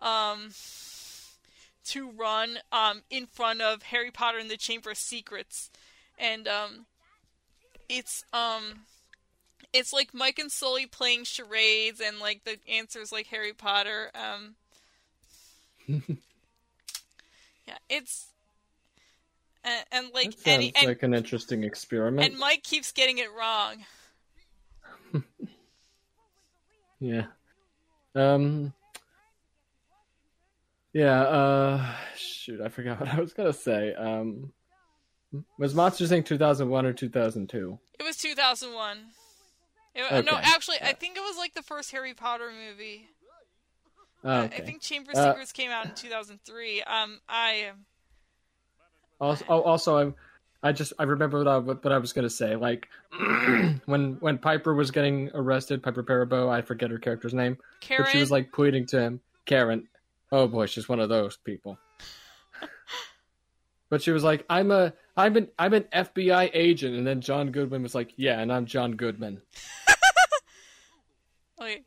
um, 0.00 0.50
to 1.86 2.10
run 2.10 2.58
um 2.72 3.02
in 3.10 3.26
front 3.26 3.60
of 3.60 3.82
Harry 3.84 4.10
Potter 4.10 4.38
and 4.38 4.50
the 4.50 4.56
Chamber 4.56 4.90
of 4.90 4.98
Secrets, 4.98 5.70
and 6.18 6.48
um, 6.48 6.86
it's 7.88 8.24
um 8.32 8.80
it's 9.72 9.92
like 9.92 10.14
Mike 10.14 10.38
and 10.38 10.50
Sully 10.50 10.86
playing 10.86 11.24
charades, 11.24 12.00
and 12.00 12.18
like 12.18 12.44
the 12.44 12.58
answers 12.68 13.12
like 13.12 13.26
Harry 13.28 13.52
Potter. 13.52 14.10
Um, 14.14 14.54
yeah, 17.68 17.76
it's 17.88 18.26
and, 19.64 19.84
and 19.92 20.06
like 20.14 20.30
That 20.36 20.40
sounds 20.40 20.72
and, 20.76 20.86
like 20.88 21.02
an 21.02 21.14
interesting 21.14 21.62
experiment. 21.64 22.26
and 22.30 22.38
Mike 22.38 22.62
keeps 22.62 22.90
getting 22.92 23.18
it 23.18 23.28
wrong. 23.38 23.84
Yeah. 27.00 27.26
Um. 28.16 28.72
Yeah. 30.92 31.20
Uh. 31.22 31.94
Shoot, 32.16 32.60
I 32.60 32.68
forgot 32.68 32.98
what 33.00 33.08
I 33.08 33.20
was 33.20 33.32
gonna 33.32 33.52
say. 33.52 33.94
Um. 33.94 34.52
Was 35.58 35.74
Monsters 35.74 36.10
Inc. 36.10 36.24
2001 36.26 36.86
or 36.86 36.92
2002? 36.92 37.78
It 38.00 38.02
was 38.02 38.16
2001. 38.16 38.98
It- 39.94 40.24
No, 40.24 40.32
Okay. 40.32 40.40
actually, 40.42 40.78
I 40.82 40.92
think 40.94 41.16
it 41.16 41.20
was 41.20 41.36
like 41.36 41.54
the 41.54 41.62
first 41.62 41.92
Harry 41.92 42.14
Potter 42.14 42.50
movie. 42.50 43.08
Oh, 44.24 44.30
Uh, 44.30 44.42
okay. 44.44 44.62
I 44.62 44.66
think 44.66 44.80
Chamber 44.80 45.12
of 45.12 45.18
Uh, 45.18 45.30
Secrets 45.32 45.52
came 45.52 45.70
out 45.70 45.86
in 45.86 45.94
2003. 45.94 46.82
Um, 46.82 47.20
I 47.28 47.70
Also, 49.20 49.44
oh, 49.48 49.62
also, 49.62 50.14
I, 50.62 50.68
I 50.68 50.72
just 50.72 50.92
I 50.98 51.04
remember 51.04 51.38
what 51.38 51.48
I, 51.48 51.58
what 51.58 51.92
I 51.92 51.98
was 51.98 52.12
gonna 52.12 52.30
say. 52.30 52.56
Like 52.56 52.88
when 53.86 54.16
when 54.20 54.38
Piper 54.38 54.74
was 54.74 54.90
getting 54.90 55.30
arrested, 55.34 55.82
Piper 55.82 56.02
Perabo, 56.02 56.48
I 56.48 56.62
forget 56.62 56.90
her 56.90 56.98
character's 56.98 57.34
name, 57.34 57.58
Karen. 57.80 58.04
but 58.04 58.12
she 58.12 58.18
was 58.18 58.30
like 58.30 58.52
pointing 58.52 58.86
to 58.86 59.00
him, 59.00 59.20
Karen. 59.46 59.88
Oh 60.32 60.46
boy, 60.48 60.66
she's 60.66 60.88
one 60.88 61.00
of 61.00 61.08
those 61.08 61.36
people. 61.36 61.78
but 63.90 64.02
she 64.02 64.10
was 64.10 64.24
like, 64.24 64.44
"I'm 64.50 64.70
a 64.70 64.92
I'm 65.16 65.36
an 65.36 65.48
I'm 65.58 65.74
an 65.74 65.84
FBI 65.92 66.50
agent, 66.52 66.96
and 66.96 67.06
then 67.06 67.20
John 67.20 67.50
Goodman 67.52 67.82
was 67.82 67.94
like, 67.94 68.12
"Yeah, 68.16 68.40
and 68.40 68.52
I'm 68.52 68.66
John 68.66 68.92
Goodman." 68.92 69.40
Wait. 71.60 71.84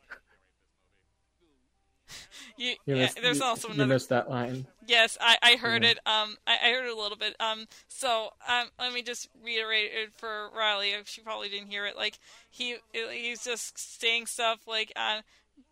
You, 2.62 2.76
You 2.86 2.95
yeah, 2.95 3.01
missed, 3.03 3.22
there's 3.22 3.39
you, 3.39 3.43
also 3.43 3.68
you 3.70 3.74
another 3.74 3.93
missed 3.95 4.09
that 4.09 4.30
line. 4.30 4.68
Yes, 4.86 5.18
I, 5.20 5.38
I 5.41 5.55
heard 5.55 5.84
Yeah. 5.84 5.91
it. 5.91 5.97
Um, 6.05 6.38
I, 6.45 6.57
I 6.64 6.72
heard 6.74 6.86
it 6.86 6.95
a 6.95 6.99
little 7.01 7.18
bit. 7.18 7.36
Um, 7.39 7.66
so 7.88 8.30
um, 8.47 8.68
let 8.80 8.93
me 8.93 9.01
just 9.01 9.30
reiterate 9.43 9.91
it 9.93 10.09
for 10.18 10.49
Riley. 10.55 10.91
if 10.91 11.07
She 11.07 11.22
probably 11.22 11.49
didn't 11.49 11.70
hear 11.70 11.86
it. 11.88 11.95
Like 11.97 12.20
he 12.51 12.76
he's 12.93 13.43
just 13.43 13.78
saying 13.99 14.28
stuff 14.28 14.59
like, 14.68 14.91
uh, 14.95 15.22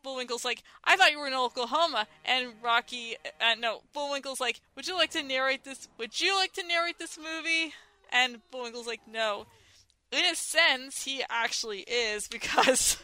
Bullwinkle's 0.03 0.43
like, 0.45 0.63
I 0.83 0.95
thought 0.97 1.11
you 1.11 1.19
were 1.19 1.27
in 1.27 1.33
Oklahoma, 1.33 2.07
and 2.25 2.53
Rocky, 2.63 3.17
uh, 3.41 3.55
no, 3.59 3.81
Bullwinkle's 3.93 4.39
like, 4.39 4.59
Would 4.75 4.87
you 4.87 4.95
like 4.95 5.11
to 5.11 5.21
narrate 5.23 5.63
this? 5.65 5.87
Would 5.99 6.19
you 6.19 6.35
like 6.35 6.53
to 6.53 6.65
narrate 6.67 6.97
this 6.97 7.17
movie? 7.17 7.73
And 8.11 8.39
Bullwinkle's 8.51 8.87
like, 8.87 9.01
No. 9.07 9.45
In 10.11 10.25
a 10.25 10.33
sense, 10.35 11.03
he 11.03 11.23
actually 11.29 11.81
is 11.81 12.27
because, 12.31 12.97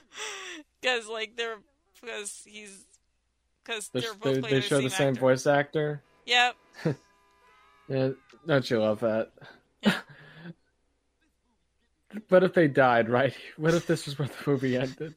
because 0.82 1.08
like 1.08 1.36
they're 1.38 1.58
because 2.02 2.42
he's 2.46 2.84
because 3.66 3.90
They, 3.90 4.02
they're 4.02 4.14
both 4.14 4.42
they, 4.44 4.50
they 4.52 4.62
show 4.62 4.82
the 4.82 4.90
same 4.90 5.10
actor. 5.10 5.20
voice 5.20 5.48
actor. 5.48 6.02
Yep. 6.26 6.56
Yeah, 7.88 8.10
don't 8.48 8.68
you 8.68 8.80
love 8.80 9.02
that? 9.02 9.32
Yeah. 9.84 9.94
What 12.30 12.44
if 12.44 12.54
they 12.54 12.68
died, 12.68 13.10
right? 13.10 13.36
What 13.58 13.74
if 13.74 13.86
this 13.88 14.06
was 14.06 14.18
where 14.18 14.28
the 14.28 14.50
movie 14.50 14.78
ended? 14.78 15.16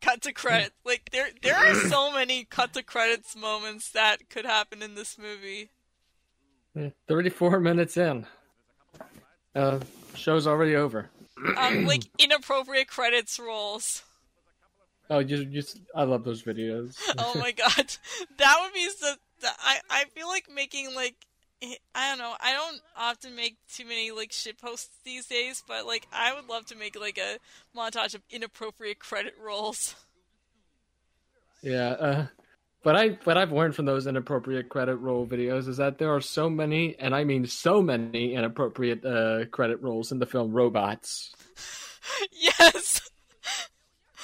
Cut 0.00 0.22
to 0.22 0.32
credits. 0.32 0.74
Like 0.84 1.10
there, 1.10 1.30
there 1.42 1.56
are 1.56 1.74
so 1.88 2.12
many 2.12 2.44
cut 2.44 2.72
to 2.74 2.82
credits 2.84 3.34
moments 3.34 3.90
that 3.90 4.28
could 4.28 4.44
happen 4.44 4.82
in 4.82 4.94
this 4.94 5.18
movie. 5.18 5.70
34 7.08 7.58
minutes 7.60 7.96
in. 7.96 8.26
Uh, 9.56 9.80
show's 10.14 10.46
already 10.46 10.76
over. 10.76 11.10
Um, 11.56 11.86
like 11.86 12.02
inappropriate 12.18 12.86
credits 12.88 13.40
rolls. 13.40 14.04
Oh, 15.10 15.18
you, 15.18 15.44
just 15.44 15.80
I 15.94 16.04
love 16.04 16.24
those 16.24 16.42
videos. 16.42 16.96
Oh 17.18 17.34
my 17.38 17.50
god, 17.50 17.74
that 18.38 18.58
would 18.62 18.72
be 18.72 18.88
so. 18.88 19.14
I 19.42 19.80
I 19.90 20.04
feel 20.14 20.28
like 20.28 20.46
making 20.54 20.94
like 20.94 21.16
I 21.94 22.08
don't 22.08 22.18
know. 22.18 22.34
I 22.40 22.52
don't 22.52 22.80
often 22.96 23.34
make 23.34 23.56
too 23.74 23.84
many 23.84 24.12
like 24.12 24.32
shit 24.32 24.58
posts 24.58 24.96
these 25.04 25.26
days, 25.26 25.62
but 25.66 25.84
like 25.84 26.06
I 26.12 26.32
would 26.32 26.48
love 26.48 26.66
to 26.66 26.76
make 26.76 26.98
like 26.98 27.18
a 27.18 27.38
montage 27.76 28.14
of 28.14 28.22
inappropriate 28.30 29.00
credit 29.00 29.34
rolls. 29.44 29.96
Yeah, 31.62 31.90
uh, 31.90 32.26
but 32.82 32.96
I 32.96 33.10
but 33.24 33.36
I've 33.36 33.52
learned 33.52 33.74
from 33.74 33.84
those 33.84 34.06
inappropriate 34.06 34.68
credit 34.68 34.96
roll 34.96 35.26
videos 35.26 35.68
is 35.68 35.76
that 35.76 35.98
there 35.98 36.14
are 36.14 36.20
so 36.20 36.48
many, 36.48 36.96
and 36.98 37.14
I 37.14 37.24
mean 37.24 37.46
so 37.46 37.82
many 37.82 38.34
inappropriate 38.34 39.04
uh, 39.04 39.46
credit 39.50 39.82
rolls 39.82 40.12
in 40.12 40.18
the 40.18 40.26
film 40.26 40.52
Robots, 40.52 41.34
yes. 42.32 43.09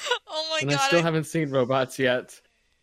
oh 0.28 0.48
my 0.52 0.58
and 0.60 0.70
god. 0.70 0.80
I 0.80 0.86
still 0.86 1.00
I- 1.00 1.02
haven't 1.02 1.24
seen 1.24 1.50
Robots 1.50 1.98
yet. 1.98 2.40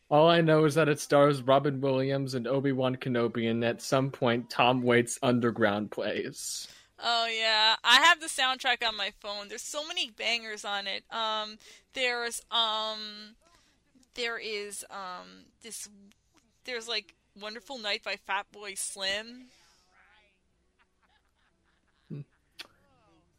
All 0.10 0.30
I 0.30 0.42
know 0.42 0.66
is 0.66 0.76
that 0.76 0.90
it 0.90 1.00
stars 1.00 1.42
Robin 1.42 1.82
Williams 1.82 2.36
and 2.36 2.46
Obi 2.46 2.72
Wan 2.72 2.96
Kenobi, 2.96 3.50
and 3.50 3.64
at 3.64 3.82
some 3.82 4.12
point 4.12 4.50
Tom 4.50 4.84
Waits 4.84 5.18
Underground 5.24 5.90
plays. 5.90 6.68
Oh 7.04 7.26
yeah, 7.26 7.76
I 7.84 8.02
have 8.02 8.20
the 8.20 8.28
soundtrack 8.28 8.88
on 8.88 8.96
my 8.96 9.12
phone. 9.20 9.48
There's 9.48 9.64
so 9.64 9.86
many 9.88 10.12
bangers 10.12 10.64
on 10.64 10.88
it. 10.88 11.04
Um, 11.10 11.58
there's 11.94 12.42
um, 12.52 13.36
there 14.14 14.38
is 14.38 14.86
um, 14.92 15.46
this, 15.64 15.90
there's 16.66 16.88
like 16.88 17.16
"Wonderful 17.40 17.80
Night" 17.80 18.04
by 18.04 18.18
Fatboy 18.30 18.78
Slim. 18.78 19.48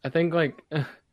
I 0.03 0.09
think 0.09 0.33
like 0.33 0.61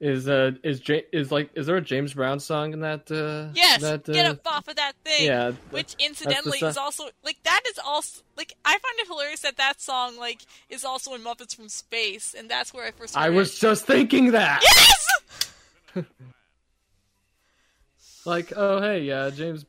is 0.00 0.28
uh 0.28 0.52
is 0.62 0.78
J- 0.80 1.06
is 1.12 1.32
like 1.32 1.50
is 1.54 1.66
there 1.66 1.76
a 1.76 1.80
James 1.80 2.14
Brown 2.14 2.38
song 2.38 2.72
in 2.72 2.80
that? 2.80 3.10
Uh, 3.10 3.52
Yes, 3.54 3.80
that, 3.82 4.08
uh, 4.08 4.12
get 4.12 4.26
up 4.26 4.40
off 4.46 4.68
of 4.68 4.76
that 4.76 4.92
thing. 5.04 5.26
Yeah, 5.26 5.52
Which 5.70 5.96
incidentally 5.98 6.58
is 6.58 6.76
also 6.76 7.04
like 7.24 7.42
that 7.42 7.62
is 7.68 7.80
also 7.84 8.22
like 8.36 8.54
I 8.64 8.70
find 8.72 8.94
it 8.98 9.08
hilarious 9.08 9.40
that 9.40 9.56
that 9.56 9.80
song 9.80 10.16
like 10.16 10.42
is 10.68 10.84
also 10.84 11.14
in 11.14 11.22
Muppets 11.22 11.56
from 11.56 11.68
Space, 11.68 12.34
and 12.38 12.48
that's 12.48 12.72
where 12.72 12.86
I 12.86 12.92
first. 12.92 13.16
I 13.16 13.30
was 13.30 13.54
it. 13.56 13.60
just 13.60 13.86
thinking 13.86 14.32
that. 14.32 14.62
yes. 14.62 16.04
Like, 18.24 18.52
oh 18.54 18.80
hey, 18.80 19.10
uh, 19.10 19.30
James. 19.30 19.64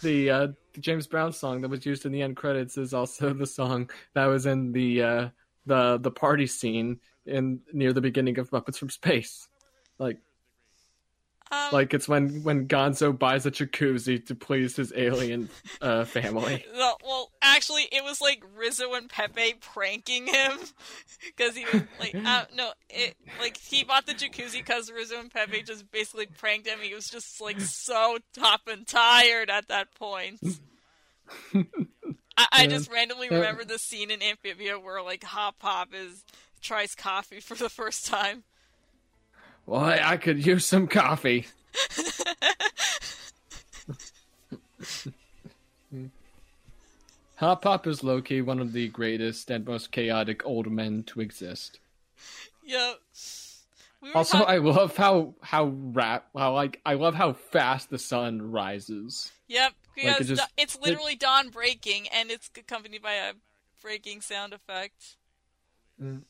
The 0.00 0.30
uh, 0.30 0.46
James 0.80 1.06
Brown 1.06 1.32
song 1.32 1.60
that 1.60 1.68
was 1.68 1.86
used 1.86 2.06
in 2.06 2.12
the 2.12 2.22
end 2.22 2.36
credits 2.36 2.76
is 2.76 2.92
also 2.92 3.32
the 3.34 3.46
song 3.46 3.88
that 4.14 4.26
was 4.26 4.46
in 4.46 4.72
the 4.72 5.02
uh, 5.02 5.28
the 5.66 5.98
the 5.98 6.10
party 6.10 6.46
scene 6.46 6.98
in 7.28 7.60
near 7.72 7.92
the 7.92 8.00
beginning 8.00 8.38
of 8.38 8.50
Muppets 8.50 8.78
from 8.78 8.90
Space. 8.90 9.48
Like, 9.98 10.18
Um, 11.50 11.72
like 11.72 11.94
it's 11.94 12.06
when 12.08 12.42
when 12.42 12.68
Gonzo 12.68 13.16
buys 13.18 13.46
a 13.46 13.50
jacuzzi 13.50 14.24
to 14.26 14.34
please 14.34 14.76
his 14.76 14.92
alien 14.94 15.48
uh, 15.80 16.04
family. 16.04 16.64
No, 16.74 16.96
well, 17.04 17.30
actually, 17.42 17.84
it 17.90 18.04
was 18.04 18.20
like 18.20 18.42
Rizzo 18.56 18.92
and 18.94 19.08
Pepe 19.08 19.54
pranking 19.60 20.26
him 20.26 20.52
because 21.26 21.56
he 21.56 21.64
was 21.64 21.82
like, 21.98 22.14
uh, 22.24 22.44
no, 22.54 22.72
it 22.90 23.16
like 23.40 23.56
he 23.56 23.82
bought 23.84 24.06
the 24.06 24.14
jacuzzi 24.14 24.58
because 24.58 24.90
Rizzo 24.92 25.18
and 25.18 25.30
Pepe 25.30 25.62
just 25.62 25.90
basically 25.90 26.26
pranked 26.26 26.68
him. 26.68 26.78
He 26.80 26.94
was 26.94 27.06
just 27.06 27.40
like 27.40 27.60
so 27.60 28.18
top 28.34 28.62
and 28.68 28.86
tired 28.86 29.50
at 29.50 29.68
that 29.68 29.94
point. 29.94 30.40
I, 32.36 32.46
I 32.52 32.66
just 32.68 32.90
randomly 32.92 33.28
remember 33.28 33.64
the 33.64 33.78
scene 33.78 34.10
in 34.10 34.22
Amphibia 34.22 34.78
where 34.78 35.02
like 35.02 35.24
Hop 35.24 35.58
Pop 35.58 35.88
is 35.92 36.24
tries 36.60 36.94
coffee 36.94 37.40
for 37.40 37.54
the 37.54 37.68
first 37.68 38.06
time. 38.06 38.44
Well, 39.66 39.80
I, 39.82 40.00
I 40.12 40.16
could 40.16 40.44
use 40.44 40.64
some 40.64 40.86
coffee. 40.88 41.46
Hop 47.36 47.62
Pop 47.62 47.86
is 47.86 48.02
Loki, 48.02 48.40
one 48.42 48.58
of 48.58 48.72
the 48.72 48.88
greatest 48.88 49.50
and 49.50 49.64
most 49.64 49.92
chaotic 49.92 50.44
old 50.44 50.70
men 50.70 51.04
to 51.04 51.20
exist. 51.20 51.78
Yep. 52.64 52.98
We 54.02 54.12
Also, 54.12 54.38
I 54.38 54.58
love 54.58 54.96
how 54.96 55.34
how 55.40 55.66
rap 55.66 56.28
how 56.36 56.52
like 56.54 56.80
I 56.84 56.94
love 56.94 57.14
how 57.14 57.32
fast 57.32 57.90
the 57.90 57.98
sun 57.98 58.50
rises. 58.50 59.30
Yep, 59.48 59.72
because 59.94 60.30
it 60.30 60.34
just- 60.36 60.52
it's 60.56 60.78
literally 60.78 61.16
dawn 61.16 61.50
breaking, 61.50 62.08
and 62.08 62.30
it's 62.30 62.50
accompanied 62.56 63.02
by 63.02 63.14
a 63.14 63.34
breaking 63.82 64.20
sound 64.20 64.52
effect. 64.52 65.16
Mm. 66.00 66.22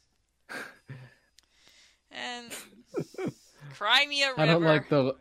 And 2.10 2.52
cry 3.74 4.06
me 4.06 4.22
a 4.22 4.30
river. 4.30 4.40
I 4.40 4.46
don't 4.46 4.62
like 4.62 4.88
the 4.88 5.14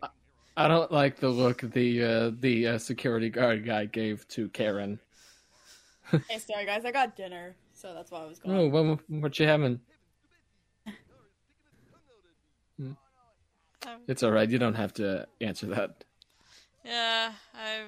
I 0.55 0.67
don't 0.67 0.91
like 0.91 1.19
the 1.19 1.30
look 1.30 1.61
the 1.61 2.03
uh, 2.03 2.32
the 2.39 2.67
uh, 2.67 2.78
security 2.78 3.30
guard 3.30 3.65
guy 3.65 3.86
gave 3.86 4.28
to 4.30 4.49
Karen. 4.49 4.99
Hey, 6.30 6.39
sorry 6.39 6.65
guys, 6.65 6.86
I 6.86 6.91
got 6.91 7.17
dinner, 7.17 7.55
so 7.73 7.93
that's 7.93 8.11
why 8.11 8.21
I 8.21 8.25
was 8.25 8.39
Oh, 8.45 8.69
going. 8.69 8.71
what, 8.71 8.99
what 9.09 9.39
you 9.39 9.45
having? 9.45 9.82
Um, 12.80 12.97
It's 14.07 14.23
all 14.23 14.32
right. 14.32 14.49
You 14.49 14.57
don't 14.57 14.73
have 14.75 14.93
to 14.95 15.28
answer 15.41 15.67
that. 15.67 16.03
yeah, 16.86 17.34
I. 17.53 17.82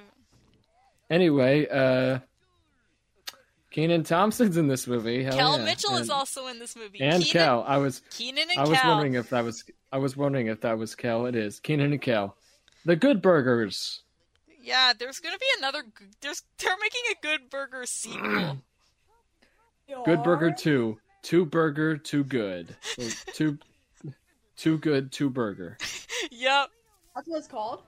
Anyway, 1.10 1.66
uh 1.68 2.20
Kenan 3.70 4.02
Thompson's 4.02 4.56
in 4.56 4.66
this 4.66 4.86
movie. 4.86 5.22
Hell 5.22 5.36
Kel 5.36 5.58
yeah. 5.58 5.64
Mitchell 5.64 5.96
is 5.96 6.10
also 6.10 6.48
in 6.48 6.58
this 6.58 6.74
movie. 6.74 7.00
and 7.00 7.22
Kenan, 7.22 7.28
Kel. 7.28 7.64
I 7.66 7.76
was 7.78 8.02
Kenan 8.10 8.48
and 8.50 8.58
I 8.58 8.68
was 8.68 8.78
Kel. 8.78 8.90
wondering 8.90 9.14
if 9.14 9.30
that 9.30 9.44
was 9.44 9.64
I 9.92 9.98
was 9.98 10.16
wondering 10.16 10.48
if 10.48 10.60
that 10.62 10.76
was 10.78 10.94
Kel. 10.94 11.26
It 11.26 11.36
is 11.36 11.60
Kenan 11.60 11.92
and 11.92 12.02
Kel. 12.02 12.36
The 12.84 12.96
Good 12.96 13.22
Burgers. 13.22 14.02
Yeah, 14.62 14.92
there's 14.98 15.20
gonna 15.20 15.38
be 15.38 15.46
another. 15.58 15.84
There's 16.20 16.42
they're 16.58 16.76
making 16.80 17.02
a 17.12 17.26
Good 17.26 17.50
Burger 17.50 17.86
sequel. 17.86 18.58
Good 20.04 20.22
Burger 20.22 20.48
Yar. 20.48 20.56
Two. 20.56 20.98
Two 21.22 21.44
Burger. 21.44 21.96
Too 21.96 22.24
good. 22.24 22.76
Or 22.98 23.04
Two. 23.34 23.58
Too 24.56 24.78
good. 24.78 25.12
Two 25.12 25.30
Burger. 25.30 25.78
yep. 26.30 26.68
That's 27.14 27.28
what 27.28 27.38
it's 27.38 27.48
called. 27.48 27.82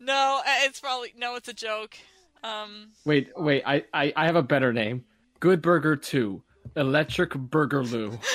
No, 0.00 0.40
uh, 0.46 0.50
it's 0.64 0.80
probably 0.80 1.12
no. 1.16 1.36
It's 1.36 1.48
a 1.48 1.54
joke. 1.54 1.96
Um. 2.44 2.90
Wait, 3.04 3.30
wait. 3.36 3.62
I 3.66 3.84
I, 3.92 4.12
I 4.14 4.26
have 4.26 4.36
a 4.36 4.42
better 4.42 4.72
name. 4.72 5.04
Good 5.40 5.60
Burger 5.62 5.96
Two. 5.96 6.42
Electric 6.76 7.30
Burgerloo. 7.30 8.18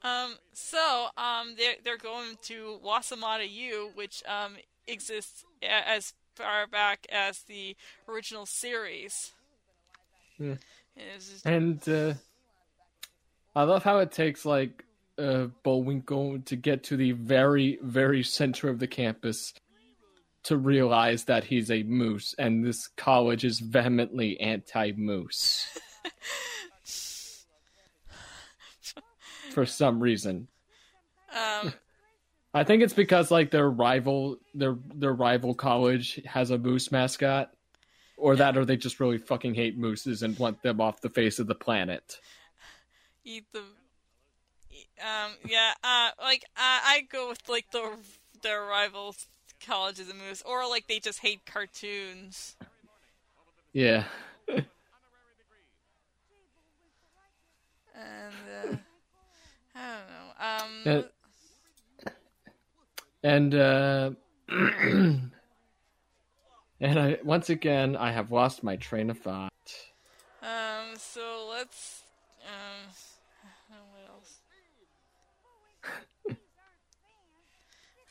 Um, 0.02 0.34
so, 0.52 1.06
um, 1.16 1.54
they're, 1.56 1.76
they're 1.82 1.96
going 1.96 2.36
to 2.42 2.78
Wossamotta 2.84 3.50
U, 3.50 3.90
which, 3.94 4.22
um, 4.26 4.56
exists 4.86 5.44
as 5.62 6.12
far 6.34 6.66
back 6.66 7.06
as 7.10 7.40
the 7.44 7.74
original 8.06 8.44
series. 8.44 9.32
Hmm. 10.36 10.52
And 10.96 11.20
just- 11.20 11.46
And 11.46 11.88
uh, 11.88 12.14
I 13.56 13.62
love 13.62 13.82
how 13.82 13.98
it 14.00 14.12
takes 14.12 14.44
like 14.44 14.83
uh, 15.18 15.46
Bullwinkle 15.62 16.40
to 16.46 16.56
get 16.56 16.84
to 16.84 16.96
the 16.96 17.12
very, 17.12 17.78
very 17.82 18.22
center 18.22 18.68
of 18.68 18.78
the 18.78 18.86
campus 18.86 19.54
to 20.44 20.56
realize 20.56 21.24
that 21.24 21.44
he's 21.44 21.70
a 21.70 21.82
moose, 21.84 22.34
and 22.38 22.64
this 22.64 22.88
college 22.88 23.44
is 23.44 23.60
vehemently 23.60 24.38
anti-moose 24.40 25.66
for 29.50 29.64
some 29.64 30.00
reason. 30.00 30.48
Um, 31.34 31.72
I 32.52 32.64
think 32.64 32.82
it's 32.82 32.92
because 32.92 33.30
like 33.30 33.50
their 33.50 33.70
rival, 33.70 34.36
their 34.54 34.76
their 34.94 35.14
rival 35.14 35.54
college 35.54 36.20
has 36.26 36.50
a 36.50 36.58
moose 36.58 36.92
mascot, 36.92 37.50
or 38.16 38.36
that, 38.36 38.56
or 38.56 38.64
they 38.64 38.76
just 38.76 39.00
really 39.00 39.18
fucking 39.18 39.54
hate 39.54 39.78
mooses 39.78 40.22
and 40.22 40.38
want 40.38 40.62
them 40.62 40.80
off 40.80 41.00
the 41.00 41.10
face 41.10 41.38
of 41.38 41.46
the 41.46 41.54
planet. 41.54 42.20
eat 43.24 43.46
the. 43.52 43.62
Um. 45.00 45.32
Yeah. 45.46 45.72
Uh. 45.82 46.10
Like. 46.20 46.44
Uh, 46.56 46.80
I 46.84 47.06
go 47.10 47.28
with 47.28 47.48
like 47.48 47.70
the 47.70 47.96
their 48.42 48.62
rival 48.62 49.14
colleges 49.64 50.08
and 50.08 50.18
moves, 50.18 50.42
or 50.42 50.68
like 50.68 50.86
they 50.88 50.98
just 50.98 51.20
hate 51.20 51.44
cartoons. 51.46 52.56
Yeah. 53.72 54.04
And 54.48 54.64
uh, 57.96 58.76
I 59.74 59.96
don't 59.96 60.08
know. 60.08 60.94
Um. 60.94 60.98
Uh, 60.98 61.02
And 63.24 63.54
uh 63.54 64.10
and 64.48 65.30
I 66.80 67.18
once 67.24 67.48
again 67.48 67.96
I 67.96 68.12
have 68.12 68.30
lost 68.30 68.62
my 68.62 68.76
train 68.76 69.08
of 69.08 69.18
thought. 69.18 69.50
Um. 70.42 70.96
So 70.98 71.48
let's. 71.50 72.02
Um. 72.44 72.90
What 73.70 74.14
else? 74.14 74.43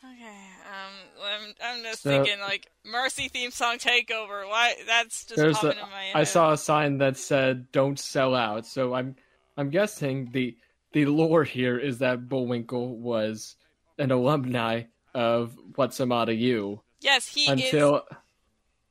Okay. 0.06 0.38
Um. 0.68 0.94
I'm. 1.24 1.54
I'm 1.64 1.84
just 1.84 2.02
So- 2.04 2.10
thinking 2.10 2.40
like 2.42 2.70
Mercy 2.86 3.30
theme 3.30 3.52
song 3.52 3.78
takeover. 3.78 4.48
Why? 4.48 4.76
That's 4.86 5.26
just 5.26 5.36
There's 5.38 5.56
popping 5.58 5.80
a, 5.80 5.84
in 5.84 5.90
my 5.90 6.04
head. 6.04 6.16
I 6.16 6.24
saw 6.26 6.52
a 6.52 6.58
sign 6.58 6.98
that 6.98 7.18
said 7.18 7.72
"Don't 7.72 7.98
sell 8.00 8.36
out," 8.36 8.66
so 8.66 8.94
I'm 8.94 9.16
I'm 9.58 9.70
guessing 9.70 10.30
the 10.32 10.58
the 10.92 11.06
lore 11.06 11.44
here 11.44 11.78
is 11.78 12.00
that 12.00 12.28
Bullwinkle 12.28 12.98
was 12.98 13.56
an 13.98 14.12
alumni 14.12 14.84
of 15.16 15.56
Wossamotta 15.74 16.38
U 16.38 16.82
Yes, 17.02 17.28
he 17.28 17.44
is. 17.44 17.50
until 17.50 18.04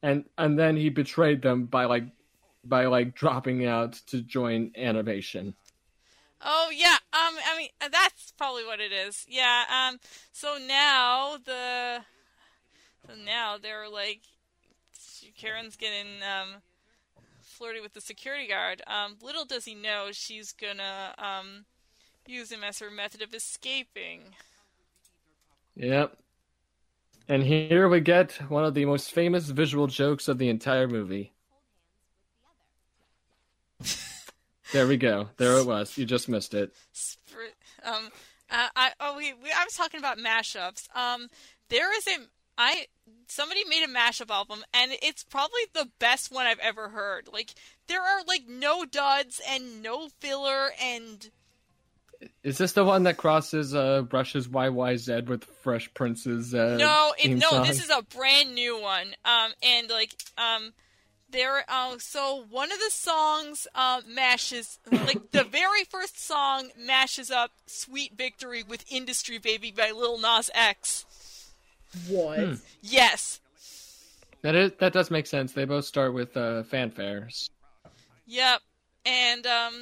and 0.02 0.24
and 0.38 0.58
then 0.58 0.76
he 0.76 0.88
betrayed 0.88 1.42
them 1.42 1.66
by 1.66 1.84
like 1.84 2.04
by 2.64 2.86
like 2.86 3.14
dropping 3.14 3.66
out 3.66 3.92
to 4.06 4.22
join 4.22 4.72
animation. 4.76 5.54
Oh 6.44 6.70
yeah, 6.74 6.96
um, 7.12 7.36
I 7.46 7.56
mean 7.56 7.68
uh, 7.80 7.88
that's 7.90 8.32
probably 8.32 8.64
what 8.64 8.80
it 8.80 8.92
is. 8.92 9.24
Yeah, 9.28 9.64
um, 9.70 9.98
so 10.32 10.58
now 10.66 11.36
the, 11.44 12.00
so 13.06 13.14
now 13.24 13.58
they're 13.62 13.88
like, 13.88 14.22
Karen's 15.38 15.76
getting 15.76 16.20
um, 16.22 16.62
flirty 17.40 17.80
with 17.80 17.92
the 17.92 18.00
security 18.00 18.48
guard. 18.48 18.82
Um, 18.88 19.16
little 19.22 19.44
does 19.44 19.64
he 19.66 19.74
know 19.74 20.08
she's 20.10 20.52
gonna 20.52 21.14
um, 21.16 21.64
use 22.26 22.50
him 22.50 22.64
as 22.64 22.80
her 22.80 22.90
method 22.90 23.22
of 23.22 23.32
escaping. 23.34 24.34
Yep. 25.76 26.16
And 27.28 27.44
here 27.44 27.88
we 27.88 28.00
get 28.00 28.32
one 28.50 28.64
of 28.64 28.74
the 28.74 28.84
most 28.84 29.12
famous 29.12 29.48
visual 29.48 29.86
jokes 29.86 30.26
of 30.28 30.38
the 30.38 30.48
entire 30.48 30.88
movie. 30.88 31.32
There 34.72 34.86
we 34.86 34.96
go. 34.96 35.28
There 35.36 35.58
it 35.58 35.66
was. 35.66 35.96
You 35.98 36.04
just 36.06 36.28
missed 36.28 36.54
it. 36.54 36.72
Spr- 36.94 37.54
Um, 37.84 38.08
uh, 38.50 38.68
I 38.74 38.92
oh 39.00 39.16
we, 39.16 39.32
we 39.34 39.50
I 39.50 39.64
was 39.64 39.74
talking 39.74 39.98
about 39.98 40.18
mashups. 40.18 40.88
Um, 40.96 41.28
there 41.68 41.94
is 41.96 42.06
a 42.06 42.16
I 42.58 42.86
somebody 43.28 43.64
made 43.68 43.82
a 43.82 43.88
mashup 43.88 44.30
album 44.30 44.62
and 44.74 44.92
it's 45.02 45.24
probably 45.24 45.62
the 45.74 45.88
best 45.98 46.30
one 46.32 46.46
I've 46.46 46.58
ever 46.58 46.88
heard. 46.90 47.28
Like 47.32 47.50
there 47.86 48.00
are 48.02 48.22
like 48.26 48.44
no 48.48 48.84
duds 48.84 49.40
and 49.48 49.82
no 49.82 50.08
filler 50.20 50.70
and 50.82 51.30
Is 52.42 52.58
this 52.58 52.72
the 52.72 52.84
one 52.84 53.02
that 53.04 53.16
crosses 53.16 53.74
uh 53.74 54.02
brushes 54.02 54.48
YYZ 54.48 55.26
with 55.26 55.44
Fresh 55.62 55.92
Prince's 55.94 56.54
uh 56.54 56.76
no, 56.78 57.14
it, 57.22 57.36
no, 57.36 57.48
song? 57.50 57.66
this 57.66 57.82
is 57.82 57.90
a 57.90 58.02
brand 58.16 58.54
new 58.54 58.80
one. 58.80 59.08
Um, 59.24 59.52
and 59.62 59.90
like 59.90 60.14
um. 60.38 60.72
There, 61.32 61.64
uh, 61.66 61.96
so 61.98 62.44
one 62.50 62.70
of 62.70 62.78
the 62.78 62.90
songs 62.90 63.66
uh, 63.74 64.02
mashes, 64.06 64.78
like 65.06 65.18
the 65.32 65.44
very 65.44 65.82
first 65.84 66.22
song 66.22 66.70
mashes 66.78 67.30
up 67.30 67.52
"Sweet 67.66 68.16
Victory" 68.16 68.62
with 68.62 68.84
"Industry 68.90 69.38
Baby" 69.38 69.72
by 69.72 69.90
Lil 69.92 70.18
Nas 70.18 70.50
X. 70.54 71.06
What? 72.08 72.38
Hmm. 72.38 72.54
Yes, 72.82 73.40
That 74.42 74.54
is 74.54 74.72
that 74.78 74.92
does 74.92 75.10
make 75.10 75.26
sense. 75.26 75.52
They 75.52 75.64
both 75.64 75.84
start 75.84 76.12
with 76.14 76.36
uh 76.36 76.64
fanfares. 76.64 77.48
Yep. 78.26 78.60
And 79.06 79.46
um 79.46 79.74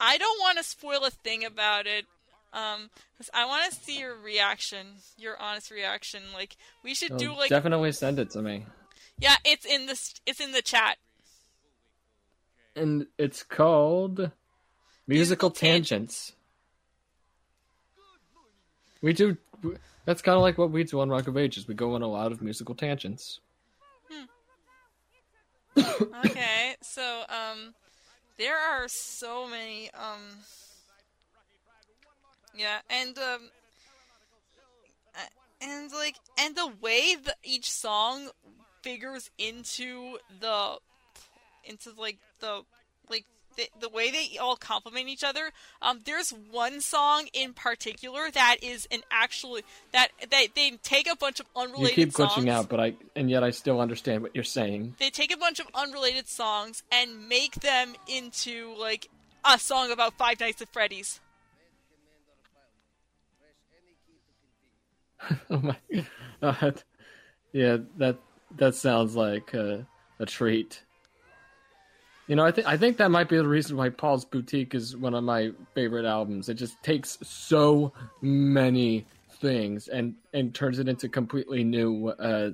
I 0.00 0.18
don't 0.18 0.40
want 0.40 0.58
to 0.58 0.64
spoil 0.64 1.04
a 1.04 1.10
thing 1.10 1.44
about 1.44 1.86
it. 1.86 2.06
Um 2.52 2.90
'cause 3.16 3.30
I 3.32 3.44
want 3.46 3.70
to 3.70 3.78
see 3.78 3.98
your 4.00 4.16
reaction, 4.16 4.86
your 5.16 5.40
honest 5.40 5.70
reaction. 5.70 6.22
Like 6.32 6.56
we 6.82 6.94
should 6.94 7.16
do 7.16 7.34
like 7.36 7.50
definitely 7.50 7.92
send 7.92 8.18
it 8.18 8.30
to 8.30 8.42
me. 8.42 8.64
Yeah, 9.20 9.36
it's 9.44 9.66
in 9.66 9.86
this 9.86 10.14
it's 10.26 10.40
in 10.40 10.52
the 10.52 10.62
chat. 10.62 10.96
And 12.74 13.06
it's 13.18 13.42
called 13.42 14.18
Musical, 14.18 14.30
Musical 15.06 15.50
Tan- 15.50 15.70
Tangents. 15.82 16.32
We 19.02 19.12
do 19.12 19.36
that's 20.04 20.22
kind 20.22 20.36
of 20.36 20.42
like 20.42 20.58
what 20.58 20.70
we 20.70 20.84
do 20.84 21.00
on 21.00 21.08
Rock 21.10 21.26
of 21.28 21.36
Ages. 21.36 21.68
We 21.68 21.74
go 21.74 21.94
on 21.94 22.02
a 22.02 22.06
lot 22.06 22.32
of 22.32 22.42
musical 22.42 22.74
tangents. 22.74 23.40
Okay. 26.26 26.74
so 26.82 27.22
um 27.28 27.74
there 28.36 28.58
are 28.58 28.88
so 28.88 29.48
many 29.48 29.90
um 29.92 30.38
Yeah, 32.56 32.78
and 32.90 33.16
um 33.18 33.50
uh, 35.14 35.18
and 35.60 35.92
like 35.92 36.16
and 36.38 36.56
the 36.56 36.72
way 36.80 37.16
that 37.24 37.36
each 37.44 37.70
song 37.70 38.30
figures 38.82 39.30
into 39.38 40.18
the 40.40 40.76
into 41.64 41.90
like 41.98 42.18
the 42.40 42.62
like 43.10 43.24
the, 43.56 43.68
the 43.80 43.88
way 43.88 44.10
they 44.10 44.38
all 44.38 44.56
complement 44.56 45.08
each 45.08 45.24
other 45.24 45.50
um 45.82 46.00
there's 46.04 46.30
one 46.30 46.80
song 46.80 47.26
in 47.32 47.52
particular 47.52 48.30
that 48.30 48.56
is 48.62 48.86
an 48.90 49.00
actually 49.10 49.62
that 49.92 50.08
they 50.30 50.48
they 50.54 50.70
take 50.82 51.10
a 51.10 51.16
bunch 51.16 51.40
of 51.40 51.46
unrelated. 51.56 51.98
You 51.98 52.04
keep 52.06 52.12
songs 52.14 52.32
glitching 52.32 52.48
out, 52.48 52.68
but 52.68 52.80
I 52.80 52.94
and 53.16 53.28
yet 53.28 53.42
I 53.42 53.50
still 53.50 53.80
understand 53.80 54.22
what 54.22 54.34
you're 54.34 54.44
saying. 54.44 54.94
they 54.98 55.10
take 55.10 55.32
a 55.34 55.36
bunch 55.36 55.58
of 55.60 55.66
unrelated 55.74 56.28
songs 56.28 56.82
and 56.92 57.28
make 57.28 57.54
them 57.56 57.94
into 58.06 58.74
like 58.78 59.08
a 59.44 59.58
song 59.58 59.90
about 59.90 60.14
Five 60.14 60.38
Nights 60.40 60.62
at 60.62 60.72
Freddy's. 60.72 61.20
Oh 65.50 65.58
my 65.58 65.76
god. 66.40 66.82
Yeah, 67.52 67.78
that 67.98 68.16
that 68.56 68.74
sounds 68.74 69.16
like 69.16 69.54
a, 69.54 69.86
a 70.18 70.26
treat. 70.26 70.82
You 72.26 72.36
know, 72.36 72.44
I 72.44 72.52
think 72.52 72.66
I 72.66 72.76
think 72.76 72.96
that 72.98 73.10
might 73.10 73.28
be 73.28 73.36
the 73.36 73.48
reason 73.48 73.76
why 73.76 73.88
Paul's 73.88 74.24
Boutique 74.24 74.74
is 74.74 74.96
one 74.96 75.14
of 75.14 75.24
my 75.24 75.50
favorite 75.74 76.04
albums. 76.04 76.48
It 76.48 76.54
just 76.54 76.80
takes 76.82 77.18
so 77.22 77.92
many 78.22 79.04
things 79.40 79.88
and 79.88 80.14
and 80.32 80.54
turns 80.54 80.78
it 80.78 80.88
into 80.88 81.08
completely 81.08 81.64
new 81.64 82.08
uh, 82.08 82.52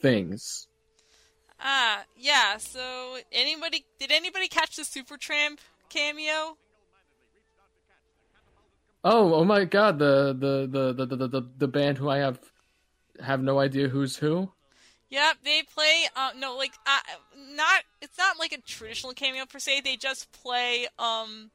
things. 0.00 0.68
Ah, 1.60 2.04
yeah. 2.16 2.56
So 2.56 3.18
anybody 3.30 3.84
did 3.98 4.10
anybody 4.10 4.48
catch 4.48 4.76
the 4.76 4.82
Supertramp 4.82 5.58
cameo? 5.90 6.56
Oh, 9.04 9.34
oh 9.34 9.44
my 9.44 9.64
god, 9.64 9.98
the 9.98 10.32
the 10.32 10.66
the 10.70 10.92
the 10.92 11.16
the, 11.16 11.28
the, 11.28 11.42
the 11.58 11.68
band 11.68 11.98
who 11.98 12.08
I 12.08 12.18
have 12.18 12.40
have 13.20 13.42
no 13.42 13.58
idea 13.58 13.88
who's 13.88 14.16
who. 14.16 14.50
Yep, 15.12 15.36
they 15.44 15.62
play. 15.74 16.08
Uh, 16.16 16.30
no, 16.38 16.56
like 16.56 16.72
uh, 16.86 17.00
not. 17.54 17.82
It's 18.00 18.16
not 18.16 18.38
like 18.38 18.52
a 18.52 18.60
traditional 18.62 19.12
cameo 19.12 19.44
per 19.44 19.58
se. 19.58 19.82
They 19.82 19.96
just 19.96 20.32
play. 20.32 20.86
Um. 20.98 21.50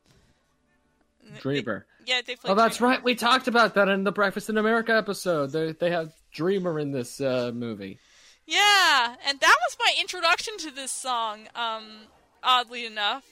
Dreamer. 1.41 1.87
Yeah, 2.05 2.21
they 2.25 2.35
play. 2.35 2.51
Oh, 2.51 2.55
that's 2.55 2.77
Dreamer. 2.77 2.93
right. 2.93 3.03
We 3.03 3.15
talked 3.15 3.47
about 3.47 3.73
that 3.73 3.89
in 3.89 4.03
the 4.03 4.11
Breakfast 4.11 4.51
in 4.51 4.59
America 4.59 4.95
episode. 4.95 5.47
They 5.51 5.71
they 5.71 5.89
have 5.89 6.13
Dreamer 6.31 6.77
in 6.77 6.91
this 6.91 7.19
uh, 7.19 7.51
movie. 7.51 7.97
Yeah, 8.45 9.15
and 9.27 9.39
that 9.39 9.57
was 9.67 9.77
my 9.79 9.91
introduction 9.99 10.55
to 10.59 10.69
this 10.69 10.91
song. 10.91 11.47
Um, 11.55 12.01
oddly 12.43 12.85
enough. 12.85 13.25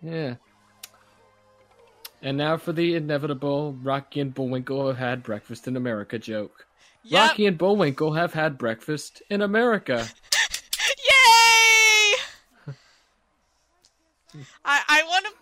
Yeah. 0.00 0.36
And 2.22 2.38
now 2.38 2.56
for 2.56 2.72
the 2.72 2.94
inevitable 2.94 3.74
Rocky 3.82 4.20
and 4.20 4.32
Bullwinkle 4.32 4.86
have 4.86 4.96
had 4.96 5.22
breakfast 5.22 5.68
in 5.68 5.76
America 5.76 6.18
joke. 6.18 6.66
Yep. 7.04 7.28
Rocky 7.30 7.46
and 7.46 7.58
Bullwinkle 7.58 8.14
have 8.14 8.32
had 8.32 8.58
breakfast 8.58 9.22
in 9.30 9.42
America. 9.42 10.08
Yay! 11.10 12.14
I 14.64 14.82
I 14.88 15.02
want 15.06 15.26
to 15.26 15.32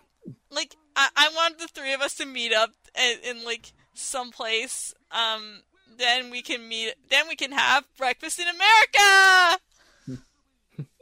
like 0.51 0.75
I, 0.95 1.09
I 1.15 1.29
want 1.35 1.59
the 1.59 1.67
three 1.67 1.93
of 1.93 2.01
us 2.01 2.15
to 2.15 2.25
meet 2.25 2.53
up 2.53 2.71
in, 2.97 3.37
in 3.37 3.45
like 3.45 3.71
someplace 3.93 4.93
um 5.11 5.61
then 5.97 6.29
we 6.29 6.41
can 6.41 6.67
meet. 6.67 6.93
Then 7.09 7.27
we 7.27 7.35
can 7.35 7.51
have 7.51 7.85
breakfast 7.97 8.39
in 8.39 8.47
America. 8.47 9.59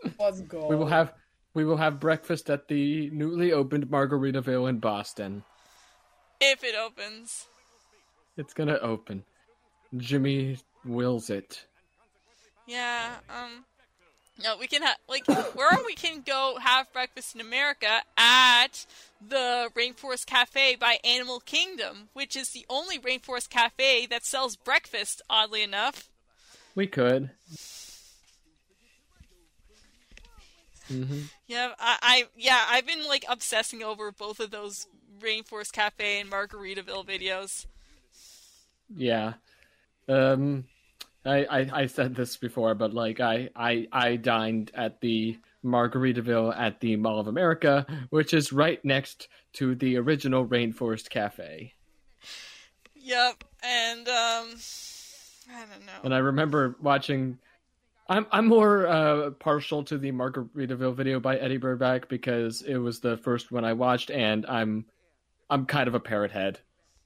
Let's 0.19 0.41
go. 0.41 0.67
We 0.67 0.75
will 0.75 0.87
have 0.87 1.13
we 1.53 1.65
will 1.65 1.77
have 1.77 1.99
breakfast 1.99 2.49
at 2.49 2.67
the 2.67 3.09
newly 3.11 3.51
opened 3.51 3.87
Margaritaville 3.87 4.69
in 4.69 4.79
Boston. 4.79 5.43
If 6.39 6.63
it 6.63 6.75
opens. 6.75 7.47
It's 8.37 8.53
gonna 8.53 8.79
open. 8.81 9.23
Jimmy 9.97 10.57
wills 10.85 11.29
it. 11.29 11.65
Yeah, 12.67 13.15
um 13.29 13.65
no, 14.43 14.57
we 14.57 14.67
can 14.67 14.81
have 14.81 14.97
like 15.07 15.25
where 15.53 15.77
we 15.85 15.93
can 15.93 16.21
go 16.21 16.57
have 16.61 16.91
breakfast 16.93 17.35
in 17.35 17.41
America 17.41 18.01
at 18.17 18.85
the 19.25 19.69
Rainforest 19.75 20.25
Cafe 20.25 20.75
by 20.75 20.99
Animal 21.03 21.39
Kingdom, 21.41 22.09
which 22.13 22.35
is 22.35 22.49
the 22.49 22.65
only 22.69 22.97
Rainforest 22.97 23.49
Cafe 23.49 24.05
that 24.07 24.25
sells 24.25 24.55
breakfast, 24.55 25.21
oddly 25.29 25.61
enough. 25.61 26.09
We 26.75 26.87
could. 26.87 27.31
hmm 30.87 31.21
Yeah, 31.47 31.73
I, 31.79 31.97
I 32.01 32.23
yeah, 32.37 32.65
I've 32.69 32.87
been 32.87 33.05
like 33.05 33.25
obsessing 33.29 33.83
over 33.83 34.11
both 34.11 34.39
of 34.39 34.51
those 34.51 34.87
Rainforest 35.19 35.73
Cafe 35.73 36.19
and 36.19 36.31
Margaritaville 36.31 37.05
videos. 37.05 37.65
Yeah. 38.95 39.33
Um 40.11 40.65
I, 41.25 41.45
I 41.45 41.69
I 41.81 41.85
said 41.85 42.15
this 42.15 42.37
before, 42.37 42.75
but 42.75 42.93
like 42.93 43.19
I 43.19 43.49
I 43.55 43.87
I 43.91 44.15
dined 44.15 44.71
at 44.73 45.01
the 45.01 45.37
Margaritaville 45.63 46.57
at 46.57 46.79
the 46.79 46.95
Mall 46.95 47.19
of 47.19 47.27
America, 47.27 47.85
which 48.09 48.33
is 48.33 48.51
right 48.51 48.83
next 48.83 49.27
to 49.53 49.75
the 49.75 49.97
original 49.97 50.45
Rainforest 50.45 51.09
Cafe. 51.09 51.73
Yep, 52.95 53.43
and 53.63 54.07
um 54.07 54.55
I 55.53 55.65
don't 55.69 55.85
know. 55.85 55.99
And 56.03 56.13
I 56.13 56.19
remember 56.19 56.75
watching 56.81 57.37
I'm 58.09 58.25
I'm 58.31 58.47
more 58.47 58.87
uh, 58.87 59.31
partial 59.31 59.83
to 59.85 59.97
the 59.97 60.11
Margaritaville 60.11 60.95
video 60.95 61.19
by 61.19 61.37
Eddy 61.37 61.57
Burback 61.57 62.09
because 62.09 62.61
it 62.61 62.77
was 62.77 62.99
the 62.99 63.17
first 63.17 63.51
one 63.51 63.63
I 63.63 63.73
watched, 63.73 64.11
and 64.11 64.45
I'm 64.47 64.85
I'm 65.49 65.65
kind 65.65 65.87
of 65.87 65.95
a 65.95 65.99
parrot 65.99 66.31
head. 66.31 66.59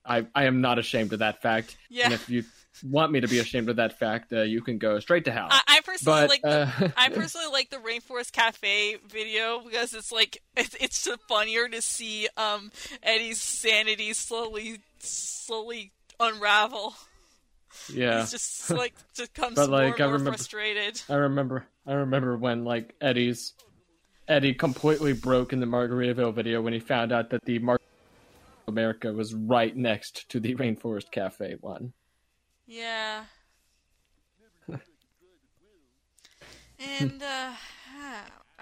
I 0.05 0.25
I 0.33 0.45
am 0.45 0.61
not 0.61 0.79
ashamed 0.79 1.13
of 1.13 1.19
that 1.19 1.41
fact. 1.41 1.77
Yeah. 1.89 2.05
And 2.05 2.13
if 2.13 2.29
you 2.29 2.43
want 2.83 3.11
me 3.11 3.21
to 3.21 3.27
be 3.27 3.39
ashamed 3.39 3.69
of 3.69 3.75
that 3.77 3.97
fact, 3.99 4.33
uh, 4.33 4.41
you 4.41 4.61
can 4.61 4.77
go 4.77 4.99
straight 4.99 5.25
to 5.25 5.31
hell. 5.31 5.47
I, 5.49 5.61
I 5.67 5.81
personally 5.81 6.21
but 6.21 6.29
like 6.29 6.41
the, 6.41 6.85
uh, 6.85 6.89
I 6.97 7.09
personally 7.09 7.47
like 7.51 7.69
the 7.69 7.77
Rainforest 7.77 8.31
Cafe 8.31 8.97
video 9.07 9.61
because 9.61 9.93
it's 9.93 10.11
like 10.11 10.41
it's, 10.57 10.75
it's 10.75 11.03
just 11.03 11.19
funnier 11.29 11.67
to 11.69 11.81
see 11.81 12.27
um 12.37 12.71
Eddy's 13.03 13.41
sanity 13.41 14.13
slowly 14.13 14.79
slowly 14.99 15.91
unravel. 16.19 16.95
yeah. 17.93 18.21
He's 18.21 18.31
just 18.31 18.69
like 18.71 18.93
just 19.13 19.33
comes 19.33 19.55
But, 19.55 19.69
more 19.69 19.79
like, 19.79 19.93
and 19.95 20.03
I 20.03 20.05
more 20.07 20.13
remember- 20.13 20.31
frustrated. 20.37 21.01
I 21.09 21.15
remember 21.15 21.65
I 21.87 21.93
remember 21.93 22.37
when 22.37 22.63
like 22.63 22.95
Eddy's 23.01 23.53
Eddy 24.27 24.53
completely 24.55 25.13
broke 25.13 25.53
in 25.53 25.59
the 25.59 25.67
Margaritaville 25.67 26.33
video 26.33 26.61
when 26.61 26.73
he 26.73 26.79
found 26.79 27.11
out 27.11 27.29
that 27.29 27.45
the 27.45 27.59
Mar 27.59 27.79
America 28.67 29.13
was 29.13 29.35
right 29.35 29.75
next 29.75 30.27
to 30.29 30.39
the 30.39 30.55
Rainforest 30.55 31.11
Cafe 31.11 31.57
one. 31.61 31.93
Yeah. 32.67 33.25
and 36.79 37.21
uh 37.23 37.51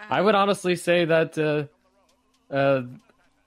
I 0.10 0.22
would 0.22 0.36
honestly 0.36 0.76
say 0.76 1.06
that 1.06 1.38
uh, 1.38 2.54
uh, 2.54 2.82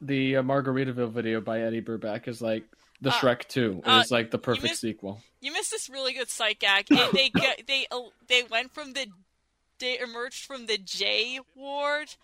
the 0.01 0.37
uh, 0.37 0.43
Margaritaville 0.43 1.11
video 1.11 1.41
by 1.41 1.61
Eddy 1.61 1.83
Burback 1.83 2.29
is 2.29 2.41
like 2.41 2.65
the 3.01 3.11
Uh, 3.11 3.13
Shrek 3.15 3.47
2 3.49 3.83
uh, 3.85 4.01
is 4.05 4.11
like 4.11 4.31
the 4.31 4.39
perfect 4.39 4.63
missed- 4.65 4.81
sequel. 4.81 5.21
You 5.41 5.53
missed 5.53 5.71
this 5.73 5.89
really 5.91 6.13
good 6.15 6.31
psych 6.31 6.61
gag. 6.61 6.87
They 6.87 7.09
they 7.13 7.29
get, 7.35 7.67
they 7.67 7.87
uh, 7.91 8.01
they 8.29 8.43
went 8.45 8.73
from 8.73 8.93
the 8.95 9.07
they 9.79 9.99
emerged 9.99 10.45
from 10.45 10.67
the 10.67 10.79
J 10.79 11.41
ward. 11.55 12.15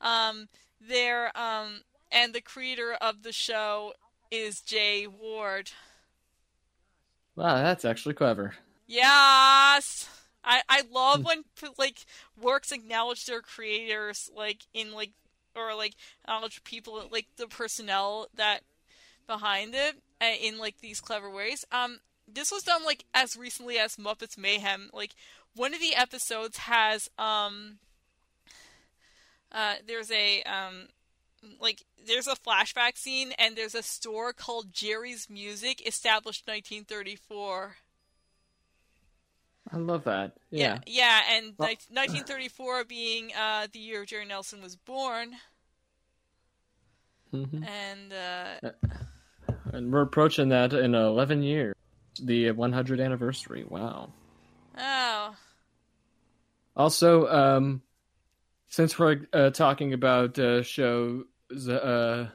Um, 0.00 0.48
there 0.80 1.36
um, 1.36 1.82
and 2.10 2.32
the 2.34 2.40
creator 2.40 2.92
of 3.00 3.22
the 3.22 3.32
show 3.32 3.92
is 4.30 4.62
Jay 4.62 5.06
Ward. 5.06 5.70
Wow, 7.42 7.56
that's 7.56 7.84
actually 7.84 8.14
clever. 8.14 8.54
Yes, 8.86 10.08
I 10.44 10.62
I 10.68 10.84
love 10.92 11.24
when 11.24 11.42
like 11.76 12.04
works 12.40 12.70
acknowledge 12.70 13.26
their 13.26 13.40
creators, 13.40 14.30
like 14.36 14.58
in 14.72 14.92
like 14.92 15.10
or 15.56 15.74
like 15.74 15.94
acknowledge 16.22 16.62
people 16.62 17.02
like 17.10 17.26
the 17.36 17.48
personnel 17.48 18.28
that 18.36 18.60
behind 19.26 19.74
it 19.74 19.96
in 20.20 20.58
like 20.58 20.78
these 20.78 21.00
clever 21.00 21.28
ways. 21.28 21.64
Um, 21.72 21.98
this 22.32 22.52
was 22.52 22.62
done 22.62 22.84
like 22.84 23.06
as 23.12 23.36
recently 23.36 23.76
as 23.76 23.96
Muppets 23.96 24.38
Mayhem. 24.38 24.88
Like 24.92 25.10
one 25.56 25.74
of 25.74 25.80
the 25.80 25.96
episodes 25.96 26.58
has 26.58 27.10
um, 27.18 27.78
uh, 29.50 29.74
there's 29.84 30.12
a 30.12 30.44
um, 30.44 30.86
like 31.60 31.82
there's 32.06 32.26
a 32.26 32.36
flashback 32.36 32.96
scene 32.96 33.32
and 33.38 33.56
there's 33.56 33.74
a 33.74 33.82
store 33.82 34.32
called 34.32 34.72
Jerry's 34.72 35.28
Music 35.30 35.86
established 35.86 36.46
1934. 36.46 37.76
I 39.72 39.76
love 39.76 40.04
that. 40.04 40.32
Yeah, 40.50 40.78
Yeah. 40.86 41.20
yeah, 41.28 41.36
and 41.36 41.54
Well- 41.56 41.68
1934 41.68 42.84
being 42.84 43.32
uh, 43.34 43.68
the 43.72 43.78
year 43.78 44.04
Jerry 44.04 44.26
Nelson 44.26 44.60
was 44.60 44.76
born, 44.76 45.32
hmm 47.30 47.62
and 47.64 48.12
uh, 48.12 48.70
And 49.72 49.92
we're 49.92 50.02
approaching 50.02 50.48
that 50.50 50.72
in 50.74 50.94
11 50.94 51.42
years. 51.42 51.74
The 52.20 52.46
100th 52.52 53.02
anniversary. 53.02 53.64
Wow. 53.64 54.12
oh, 54.76 55.34
Also, 56.76 57.26
um, 57.28 57.80
since 58.68 58.98
we're 58.98 59.26
uh, 59.32 59.50
talking 59.50 59.94
about 59.94 60.38
uh, 60.38 60.62
shows 60.62 61.24
uh, 61.68 62.28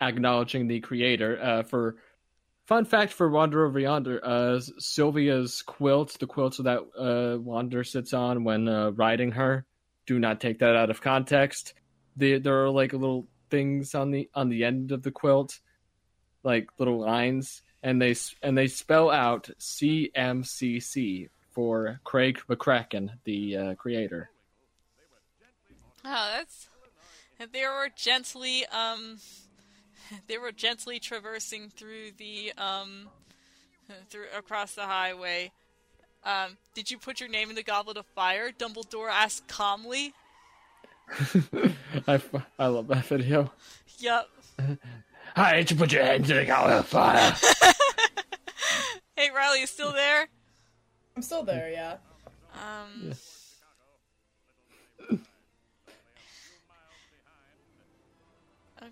acknowledging 0.00 0.66
the 0.66 0.80
creator, 0.80 1.38
uh, 1.40 1.62
for 1.62 1.96
fun 2.66 2.84
fact 2.84 3.12
for 3.12 3.30
Wander 3.30 3.64
Over 3.64 3.78
Yonder, 3.78 4.20
uh, 4.22 4.60
Sylvia's 4.78 5.62
quilt, 5.62 6.16
the 6.20 6.26
quilt 6.26 6.58
that 6.62 6.80
uh, 6.98 7.38
Wander 7.40 7.82
sits 7.82 8.12
on 8.12 8.44
when 8.44 8.68
uh, 8.68 8.90
riding 8.90 9.32
her, 9.32 9.64
do 10.06 10.18
not 10.18 10.40
take 10.40 10.58
that 10.60 10.76
out 10.76 10.90
of 10.90 11.00
context. 11.00 11.74
The, 12.16 12.38
there 12.38 12.64
are 12.64 12.70
like 12.70 12.92
little 12.92 13.26
things 13.50 13.94
on 13.94 14.10
the 14.10 14.28
on 14.34 14.48
the 14.48 14.64
end 14.64 14.92
of 14.92 15.02
the 15.02 15.10
quilt, 15.10 15.58
like 16.42 16.68
little 16.78 17.00
lines, 17.00 17.62
and 17.82 18.00
they 18.00 18.14
and 18.42 18.56
they 18.56 18.66
spell 18.66 19.10
out 19.10 19.50
CMCC 19.58 21.28
for 21.52 22.00
Craig 22.04 22.40
McCracken, 22.48 23.10
the 23.24 23.56
uh, 23.56 23.74
creator. 23.74 24.30
oh, 26.04 26.30
that's 26.36 26.67
they 27.52 27.64
were 27.64 27.88
gently 27.94 28.66
um, 28.66 29.18
they 30.28 30.38
were 30.38 30.52
gently 30.52 30.98
traversing 30.98 31.70
through 31.70 32.12
the 32.18 32.52
um, 32.58 33.08
through 34.10 34.26
across 34.36 34.74
the 34.74 34.82
highway. 34.82 35.52
Um, 36.24 36.56
did 36.74 36.90
you 36.90 36.98
put 36.98 37.20
your 37.20 37.28
name 37.28 37.48
in 37.48 37.56
the 37.56 37.62
goblet 37.62 37.96
of 37.96 38.06
fire? 38.06 38.50
Dumbledore 38.50 39.08
asked 39.10 39.46
calmly. 39.46 40.12
I, 42.06 42.20
I 42.58 42.66
love 42.66 42.88
that 42.88 43.04
video. 43.06 43.52
Yup. 43.98 44.28
Hi, 45.36 45.56
did 45.56 45.70
you 45.70 45.76
put 45.76 45.92
your 45.92 46.04
hands 46.04 46.28
in 46.28 46.36
the 46.36 46.44
goblet 46.44 46.78
of 46.78 46.86
fire? 46.86 47.34
Hey, 49.18 49.30
Riley, 49.34 49.60
you 49.60 49.66
still 49.66 49.92
there? 49.92 50.28
I'm 51.16 51.22
still 51.22 51.42
there, 51.42 51.72
yeah. 51.72 51.96
Um, 52.54 53.14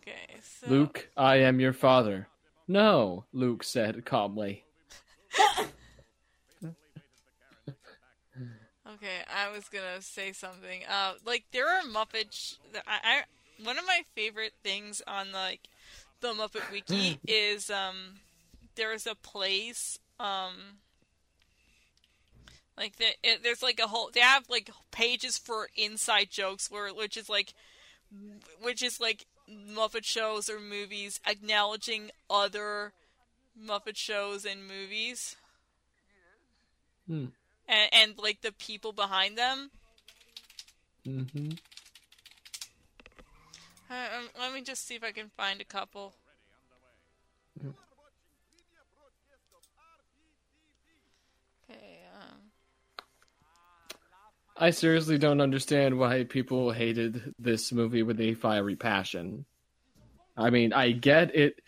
Okay, 0.07 0.41
so 0.43 0.71
Luke, 0.71 1.09
I 1.17 1.37
am 1.37 1.59
your 1.59 1.73
father. 1.73 2.29
No, 2.69 3.25
Luke 3.33 3.65
said 3.65 4.05
calmly. 4.05 4.65
Okay, 8.95 9.19
I 9.35 9.51
was 9.51 9.69
gonna 9.69 10.01
say 10.01 10.33
something. 10.33 10.83
Uh, 10.89 11.15
like 11.25 11.45
there 11.53 11.69
are 11.69 11.83
Muppet. 11.83 12.31
Sh- 12.31 12.55
I, 12.87 12.99
I 13.03 13.23
one 13.65 13.79
of 13.79 13.85
my 13.85 14.03
favorite 14.15 14.53
things 14.63 15.03
on 15.09 15.33
like 15.33 15.69
the 16.21 16.29
Muppet 16.29 16.71
Wiki 16.71 17.19
is 17.27 17.69
um 17.69 18.21
there's 18.77 19.07
a 19.07 19.17
place 19.17 19.99
um 20.21 20.79
like 22.77 22.97
the, 22.97 23.07
it, 23.25 23.43
there's 23.43 23.63
like 23.63 23.81
a 23.81 23.89
whole 23.89 24.11
they 24.13 24.21
have 24.21 24.45
like 24.49 24.71
pages 24.93 25.37
for 25.37 25.69
inside 25.75 26.31
jokes 26.31 26.71
where 26.71 26.93
which 26.95 27.17
is 27.17 27.29
like 27.29 27.55
which 28.63 28.83
is 28.83 29.01
like 29.01 29.27
Muppet 29.51 30.05
shows 30.05 30.49
or 30.49 30.59
movies 30.59 31.21
acknowledging 31.27 32.11
other 32.29 32.93
Muppet 33.59 33.97
shows 33.97 34.45
and 34.45 34.67
movies 34.67 35.37
Hmm. 37.07 37.27
and, 37.69 37.89
and 37.93 38.19
like 38.19 38.41
the 38.43 38.53
people 38.53 38.93
behind 38.93 39.39
them. 39.39 39.71
hmm 41.05 41.51
Uh, 43.89 43.95
um, 44.19 44.29
let 44.39 44.53
me 44.53 44.63
just 44.63 44.85
see 44.85 44.97
if 44.97 45.05
I 45.05 45.13
can 45.13 45.31
find 45.37 45.61
a 45.61 45.65
couple. 45.65 46.13
I 54.59 54.71
seriously 54.71 55.19
don't 55.19 55.43
understand 55.43 55.99
why 55.99 56.25
people 56.25 56.71
hated 56.73 57.35
this 57.39 57.73
movie 57.73 58.03
with 58.03 58.21
a 58.21 58.35
fiery 58.35 58.77
passion. 58.77 59.45
I 60.37 60.49
mean, 60.49 60.73
I 60.73 60.93
get 60.93 61.35
it. 61.35 61.61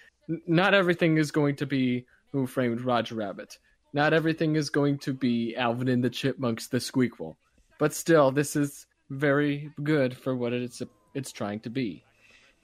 Not 0.46 0.72
everything 0.72 1.18
is 1.18 1.30
going 1.30 1.56
to 1.56 1.66
be 1.66 2.06
Who 2.32 2.46
Framed 2.46 2.80
Roger 2.80 3.16
Rabbit. 3.16 3.58
Not 3.92 4.14
everything 4.14 4.56
is 4.56 4.70
going 4.70 4.98
to 5.00 5.12
be 5.12 5.54
Alvin 5.56 5.88
and 5.88 6.02
the 6.02 6.10
Chipmunks 6.10 6.68
the 6.68 6.78
Squeakquel. 6.78 7.36
But 7.78 7.94
still, 7.94 8.30
this 8.30 8.56
is 8.56 8.86
very 9.10 9.70
good 9.82 10.16
for 10.16 10.34
what 10.34 10.52
it's 10.52 10.82
it's 11.14 11.32
trying 11.32 11.60
to 11.60 11.70
be. 11.70 12.04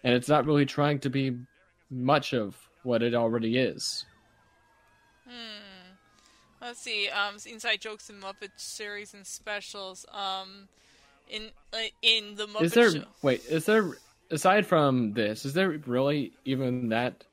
And 0.04 0.14
it's 0.14 0.28
not 0.28 0.46
really 0.46 0.66
trying 0.66 1.00
to 1.00 1.10
be 1.10 1.36
much 1.90 2.34
of 2.34 2.56
what 2.82 3.02
it 3.02 3.14
already 3.14 3.58
is. 3.58 4.04
Hmm. 5.26 5.63
Let's 6.64 6.80
see. 6.80 7.10
Um, 7.10 7.36
inside 7.44 7.82
jokes 7.82 8.08
and 8.08 8.22
Muppet 8.22 8.48
series 8.56 9.12
and 9.12 9.26
specials. 9.26 10.06
Um, 10.10 10.68
in 11.28 11.50
uh, 11.74 11.78
in 12.00 12.36
the 12.36 12.46
Muppet 12.46 12.62
is 12.62 12.72
there 12.72 12.90
Show. 12.90 13.04
wait? 13.20 13.44
Is 13.44 13.66
there 13.66 13.90
aside 14.30 14.66
from 14.66 15.12
this? 15.12 15.44
Is 15.44 15.52
there 15.52 15.68
really 15.86 16.32
even 16.46 16.88
that? 16.88 17.24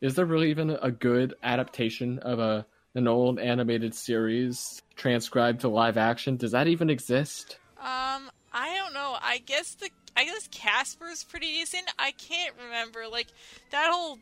Is 0.00 0.14
there 0.14 0.24
really 0.24 0.48
even 0.48 0.70
a 0.70 0.90
good 0.90 1.34
adaptation 1.42 2.20
of 2.20 2.38
a 2.38 2.64
an 2.94 3.06
old 3.06 3.38
animated 3.38 3.94
series 3.94 4.80
transcribed 4.96 5.60
to 5.60 5.68
live 5.68 5.98
action? 5.98 6.36
Does 6.36 6.52
that 6.52 6.66
even 6.66 6.88
exist? 6.88 7.58
Um, 7.78 8.30
I 8.50 8.74
don't 8.76 8.94
know. 8.94 9.18
I 9.20 9.42
guess 9.44 9.74
the 9.74 9.90
I 10.16 10.24
guess 10.24 10.48
Casper's 10.50 11.22
pretty 11.22 11.48
decent. 11.48 11.84
I 11.98 12.12
can't 12.12 12.54
remember 12.64 13.04
like 13.10 13.26
that 13.72 13.90
whole 13.92 14.18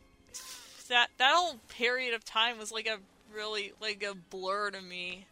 that 0.89 1.07
that 1.17 1.33
whole 1.33 1.55
period 1.69 2.13
of 2.13 2.25
time 2.25 2.57
was 2.57 2.73
like 2.73 2.87
a 2.87 2.97
really 3.33 3.73
like 3.81 4.03
a 4.03 4.15
blur 4.15 4.71
to 4.71 4.81
me. 4.81 5.25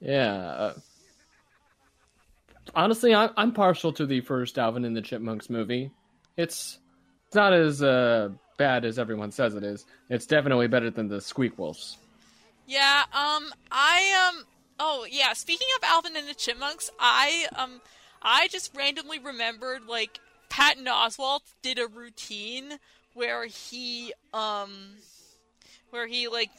Yeah. 0.00 0.34
Uh, 0.34 0.74
honestly, 2.74 3.14
I'm 3.14 3.30
I'm 3.36 3.52
partial 3.52 3.92
to 3.94 4.06
the 4.06 4.20
first 4.20 4.58
Alvin 4.58 4.84
and 4.84 4.96
the 4.96 5.02
Chipmunks 5.02 5.50
movie. 5.50 5.90
It's 6.36 6.78
it's 7.26 7.34
not 7.34 7.52
as 7.52 7.82
uh, 7.82 8.30
bad 8.58 8.84
as 8.84 8.98
everyone 8.98 9.30
says 9.30 9.54
it 9.54 9.64
is. 9.64 9.86
It's 10.08 10.26
definitely 10.26 10.68
better 10.68 10.90
than 10.90 11.08
the 11.08 11.18
Squeakquels. 11.18 11.96
Yeah, 12.66 13.02
um, 13.12 13.52
I, 13.70 14.30
um, 14.30 14.44
oh, 14.78 15.06
yeah, 15.10 15.34
speaking 15.34 15.66
of 15.76 15.84
Alvin 15.84 16.16
and 16.16 16.26
the 16.26 16.34
Chipmunks, 16.34 16.90
I, 16.98 17.46
um, 17.56 17.82
I 18.22 18.48
just 18.48 18.74
randomly 18.74 19.18
remembered, 19.18 19.82
like, 19.86 20.18
Patton 20.48 20.86
Oswalt 20.86 21.40
did 21.60 21.78
a 21.78 21.86
routine 21.86 22.78
where 23.12 23.44
he, 23.44 24.14
um, 24.32 24.94
where 25.94 26.08
he, 26.08 26.26
like, 26.26 26.50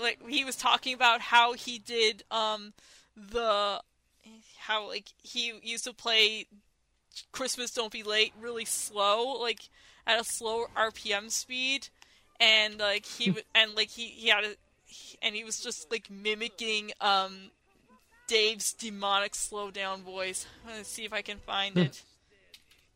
like, 0.00 0.20
he 0.28 0.44
was 0.44 0.54
talking 0.54 0.94
about 0.94 1.20
how 1.20 1.52
he 1.52 1.80
did, 1.80 2.22
um, 2.30 2.72
the, 3.16 3.80
how, 4.58 4.86
like, 4.86 5.08
he 5.20 5.52
used 5.64 5.82
to 5.84 5.92
play 5.92 6.46
Christmas 7.32 7.72
Don't 7.72 7.92
Be 7.92 8.04
Late 8.04 8.32
really 8.40 8.64
slow, 8.64 9.40
like, 9.40 9.68
at 10.06 10.20
a 10.20 10.24
slow 10.24 10.66
RPM 10.76 11.28
speed, 11.30 11.88
and, 12.38 12.78
like, 12.78 13.04
he, 13.04 13.34
and, 13.52 13.74
like, 13.74 13.90
he, 13.90 14.06
he 14.06 14.28
had 14.28 14.44
a, 14.44 14.54
and 15.20 15.34
he 15.34 15.42
was 15.42 15.58
just 15.58 15.90
like 15.90 16.08
mimicking 16.08 16.92
um 17.00 17.50
Dave's 18.28 18.72
demonic 18.72 19.34
slow 19.34 19.70
down 19.70 20.02
voice. 20.02 20.46
Let's 20.66 20.88
see 20.88 21.04
if 21.04 21.12
I 21.12 21.20
can 21.20 21.38
find 21.38 21.76
it. 21.76 22.02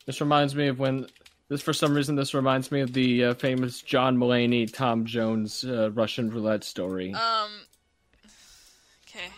This 0.07 0.21
reminds 0.21 0.55
me 0.55 0.69
of 0.69 0.79
when 0.79 1.07
this 1.49 1.63
for 1.63 1.73
some 1.73 1.95
reason 1.95 2.17
this 2.17 2.35
reminds 2.35 2.71
me 2.71 2.81
of 2.81 2.93
the 2.93 3.25
uh, 3.25 3.35
famous 3.35 3.83
John 3.83 4.17
Mulaney 4.17 4.73
Tom 4.73 5.05
Jones 5.05 5.65
uh, 5.65 5.91
Russian 5.93 6.31
roulette 6.31 6.65
story. 6.65 7.13
Um 7.15 7.51
okay. 9.09 9.29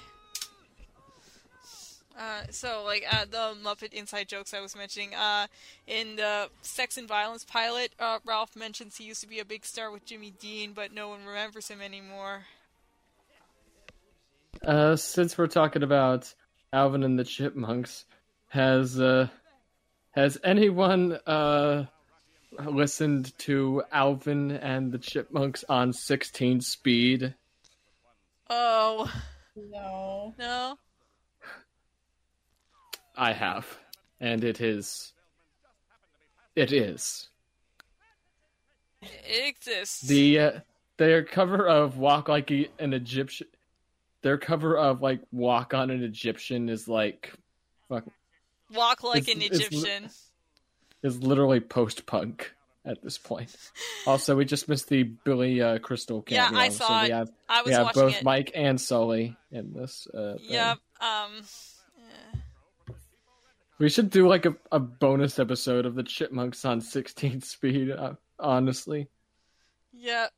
Uh, 2.20 2.42
so 2.50 2.82
like 2.84 3.02
uh, 3.11 3.24
the 3.24 3.56
Muppet 3.64 3.94
inside 3.94 4.28
jokes 4.28 4.52
I 4.52 4.61
was 4.61 4.76
mentioning, 4.76 5.14
uh, 5.14 5.46
in 5.86 6.16
the 6.16 6.50
Sex 6.61 6.98
and 6.98 7.08
Violence 7.08 7.44
pilot, 7.44 7.92
uh, 7.98 8.18
Ralph 8.26 8.54
mentions 8.54 8.98
he 8.98 9.04
used 9.04 9.22
to 9.22 9.26
be 9.26 9.38
a 9.38 9.44
big 9.44 9.64
star 9.64 9.90
with 9.90 10.04
Jimmy 10.04 10.34
Dean, 10.38 10.72
but 10.74 10.92
no 10.92 11.08
one 11.08 11.24
remembers 11.24 11.68
him 11.68 11.80
anymore. 11.80 12.42
Uh, 14.62 14.96
since 14.96 15.38
we're 15.38 15.46
talking 15.46 15.82
about 15.82 16.34
Alvin 16.74 17.04
and 17.04 17.18
the 17.18 17.24
Chipmunks, 17.24 18.04
has 18.48 19.00
uh, 19.00 19.28
has 20.11 20.36
anyone 20.44 21.12
uh, 21.26 21.86
listened 22.59 23.36
to 23.38 23.82
Alvin 23.92 24.51
and 24.53 24.92
the 24.92 24.98
Chipmunks 24.98 25.64
on 25.68 25.92
16 25.92 26.61
speed? 26.61 27.34
Oh 28.48 29.11
No. 29.57 30.34
no, 30.38 30.76
I 33.16 33.32
have, 33.32 33.78
and 34.20 34.42
it 34.44 34.61
is. 34.61 35.12
It 36.57 36.72
is 36.72 37.28
it 39.03 39.48
exists. 39.48 40.01
the 40.07 40.38
uh, 40.40 40.51
their 40.96 41.24
cover 41.24 41.66
of 41.68 41.96
"Walk 41.98 42.28
Like 42.28 42.51
an 42.51 42.92
Egyptian." 42.92 43.46
Their 44.22 44.36
cover 44.36 44.76
of 44.76 45.01
like 45.01 45.20
"Walk 45.32 45.72
on 45.74 45.90
an 45.90 46.03
Egyptian" 46.03 46.68
is 46.68 46.88
like, 46.88 47.32
fuck, 47.88 48.05
Walk 48.74 49.03
like 49.05 49.28
it's- 49.28 49.36
an 49.36 49.42
it's 49.42 49.59
li- 49.59 49.64
Egyptian. 49.78 50.11
Is 51.03 51.22
literally 51.22 51.61
post 51.61 52.07
punk 52.07 52.53
at 52.84 53.03
this 53.03 53.18
point. 53.18 53.55
Also, 54.07 54.34
we 54.36 54.44
just 54.44 54.68
missed 54.68 54.88
the 54.88 55.03
Billy 55.03 55.61
uh, 55.61 55.78
Crystal 55.78 56.24
Yeah, 56.28 56.46
cameo. 56.46 56.61
I 56.61 56.68
saw 56.70 56.88
so 56.88 56.96
it. 56.98 57.03
we 57.05 57.11
have 57.11 57.30
I 57.48 57.62
was 57.62 57.66
we 57.66 57.72
have 57.74 57.84
watching 57.86 58.03
both 58.03 58.16
it. 58.16 58.24
Mike 58.24 58.51
and 58.55 58.80
Sully 58.80 59.36
in 59.53 59.72
this. 59.72 60.07
Uh. 60.12 60.34
Yep. 60.40 60.78
Um. 61.01 61.30
eh. 61.98 62.92
we 63.78 63.88
should 63.88 64.11
do 64.11 64.28
like 64.28 64.46
a, 64.46 64.55
a 64.72 64.78
bonus 64.80 65.38
episode 65.38 65.86
of 65.86 65.94
the 65.94 66.03
Chipmunks 66.03 66.64
on 66.64 66.80
16 66.80 67.40
speed. 67.42 67.90
Uh, 67.90 68.14
honestly, 68.38 69.09
Yep. 69.92 70.30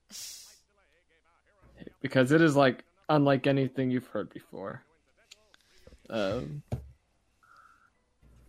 because 2.00 2.32
it 2.32 2.40
is 2.40 2.56
like 2.56 2.84
unlike 3.08 3.46
anything 3.46 3.90
you've 3.90 4.06
heard 4.08 4.30
before. 4.30 4.82
Um, 6.10 6.62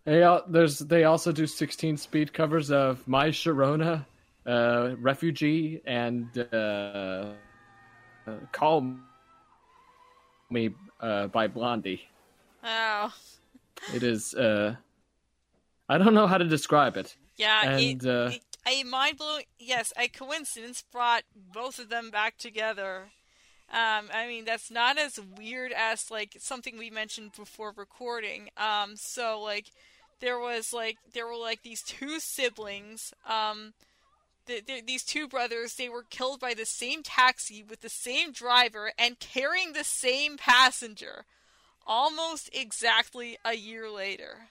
they 0.05 0.39
there's 0.47 0.79
they 0.79 1.03
also 1.05 1.31
do 1.31 1.47
16 1.47 1.97
speed 1.97 2.33
covers 2.33 2.71
of 2.71 3.07
My 3.07 3.29
Sharona, 3.29 4.05
uh, 4.45 4.95
Refugee, 4.99 5.81
and 5.85 6.27
uh, 6.51 6.55
uh, 6.55 7.31
Call 8.51 8.95
Me 10.49 10.69
uh, 10.99 11.27
by 11.27 11.47
Blondie. 11.47 12.01
Oh. 12.63 13.13
It 13.93 14.03
is 14.03 14.33
uh, 14.33 14.75
I 15.89 15.97
don't 15.97 16.13
know 16.13 16.27
how 16.27 16.37
to 16.37 16.45
describe 16.45 16.97
it. 16.97 17.15
Yeah. 17.37 17.69
And, 17.69 18.03
it, 18.03 18.07
uh, 18.07 18.29
it- 18.33 18.41
a 18.65 18.83
mind 18.83 19.17
blowing. 19.17 19.43
Yes, 19.59 19.91
a 19.97 20.07
coincidence 20.07 20.83
brought 20.89 21.23
both 21.35 21.79
of 21.79 21.89
them 21.89 22.09
back 22.09 22.37
together. 22.37 23.09
Um, 23.69 24.09
I 24.13 24.27
mean, 24.27 24.45
that's 24.45 24.69
not 24.69 24.97
as 24.97 25.19
weird 25.37 25.73
as 25.73 26.09
like 26.11 26.37
something 26.39 26.77
we 26.77 26.89
mentioned 26.89 27.31
before 27.35 27.73
recording. 27.75 28.49
Um, 28.55 28.95
so 28.95 29.41
like, 29.41 29.71
there 30.23 30.39
was 30.39 30.71
like 30.71 30.97
there 31.13 31.27
were 31.27 31.35
like 31.35 31.63
these 31.63 31.83
two 31.83 32.19
siblings. 32.19 33.13
Um, 33.29 33.73
th- 34.47 34.65
th- 34.65 34.85
these 34.85 35.03
two 35.03 35.27
brothers, 35.27 35.75
they 35.75 35.89
were 35.89 36.05
killed 36.09 36.39
by 36.39 36.53
the 36.53 36.65
same 36.65 37.03
taxi 37.03 37.61
with 37.61 37.81
the 37.81 37.89
same 37.89 38.31
driver 38.31 38.93
and 38.97 39.19
carrying 39.19 39.73
the 39.73 39.83
same 39.83 40.37
passenger, 40.37 41.25
almost 41.85 42.49
exactly 42.53 43.37
a 43.43 43.53
year 43.55 43.89
later. 43.89 44.47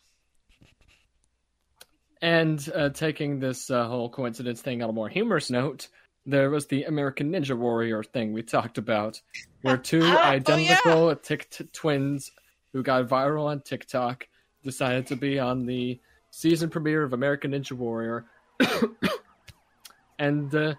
And 2.20 2.70
uh, 2.74 2.90
taking 2.90 3.40
this 3.40 3.70
uh, 3.70 3.88
whole 3.88 4.10
coincidence 4.10 4.60
thing 4.60 4.82
on 4.82 4.90
a 4.90 4.92
more 4.92 5.08
humorous 5.08 5.50
note, 5.50 5.88
there 6.26 6.50
was 6.50 6.66
the 6.66 6.84
American 6.84 7.32
Ninja 7.32 7.56
Warrior 7.56 8.02
thing 8.02 8.32
we 8.32 8.42
talked 8.42 8.76
about, 8.76 9.20
where 9.62 9.76
two 9.78 10.02
oh, 10.04 10.18
identical 10.18 11.16
tic- 11.16 11.50
t- 11.50 11.64
twins 11.72 12.30
who 12.74 12.82
got 12.82 13.08
viral 13.08 13.46
on 13.46 13.60
TikTok 13.60 14.28
decided 14.62 15.06
to 15.08 15.16
be 15.16 15.38
on 15.38 15.66
the 15.66 16.00
season 16.30 16.70
premiere 16.70 17.02
of 17.02 17.12
American 17.12 17.52
Ninja 17.52 17.72
Warrior, 17.72 18.26
and 20.18 20.54
uh, 20.54 20.74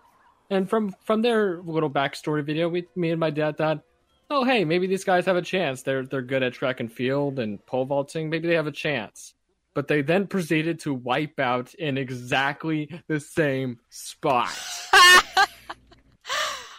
and 0.49 0.69
from 0.69 0.95
from 1.03 1.21
their 1.21 1.61
little 1.61 1.89
backstory 1.89 2.43
video, 2.43 2.69
we 2.69 2.88
me 2.95 3.11
and 3.11 3.19
my 3.19 3.29
dad 3.29 3.57
thought, 3.57 3.81
oh 4.29 4.43
hey, 4.43 4.65
maybe 4.65 4.88
these 4.88 5.03
guys 5.03 5.25
have 5.25 5.36
a 5.36 5.41
chance. 5.41 5.81
They're 5.81 6.05
they're 6.05 6.21
good 6.21 6.43
at 6.43 6.53
track 6.53 6.79
and 6.79 6.91
field 6.91 7.39
and 7.39 7.63
pole 7.65 7.86
vaulting. 7.86 8.29
Maybe 8.29 8.47
they 8.47 8.55
have 8.55 8.67
a 8.67 8.71
chance 8.71 9.34
but 9.73 9.88
they 9.88 10.01
then 10.01 10.27
proceeded 10.27 10.79
to 10.81 10.93
wipe 10.93 11.39
out 11.39 11.73
in 11.75 11.97
exactly 11.97 12.89
the 13.07 13.19
same 13.19 13.79
spot. 13.89 14.51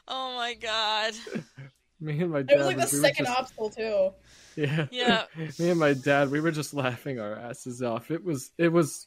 oh 0.09 0.36
my 0.36 0.55
god. 0.55 1.14
Me 2.00 2.20
and 2.20 2.32
my 2.32 2.40
It 2.40 2.57
was 2.57 2.66
like 2.66 2.76
the 2.76 2.86
second 2.86 3.26
just- 3.26 3.38
obstacle 3.38 3.70
too. 3.70 4.11
Yeah. 4.57 4.86
Yeah. 4.90 5.24
Me 5.59 5.70
and 5.70 5.80
my 5.80 5.94
dad, 5.94 6.30
we 6.30 6.40
were 6.40 6.50
just 6.50 6.74
laughing 6.74 7.20
our 7.20 7.34
asses 7.34 7.82
off. 7.82 8.11
It 8.11 8.24
was. 8.24 8.50
It 8.59 8.68
was. 8.68 9.07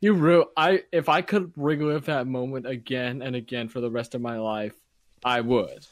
You 0.00 0.12
real. 0.14 0.46
I 0.56 0.82
if 0.92 1.08
I 1.08 1.22
could 1.22 1.52
relive 1.56 2.06
that 2.06 2.26
moment 2.26 2.66
again 2.66 3.22
and 3.22 3.34
again 3.34 3.68
for 3.68 3.80
the 3.80 3.90
rest 3.90 4.14
of 4.14 4.20
my 4.20 4.38
life, 4.38 4.74
I 5.24 5.40
would. 5.40 5.86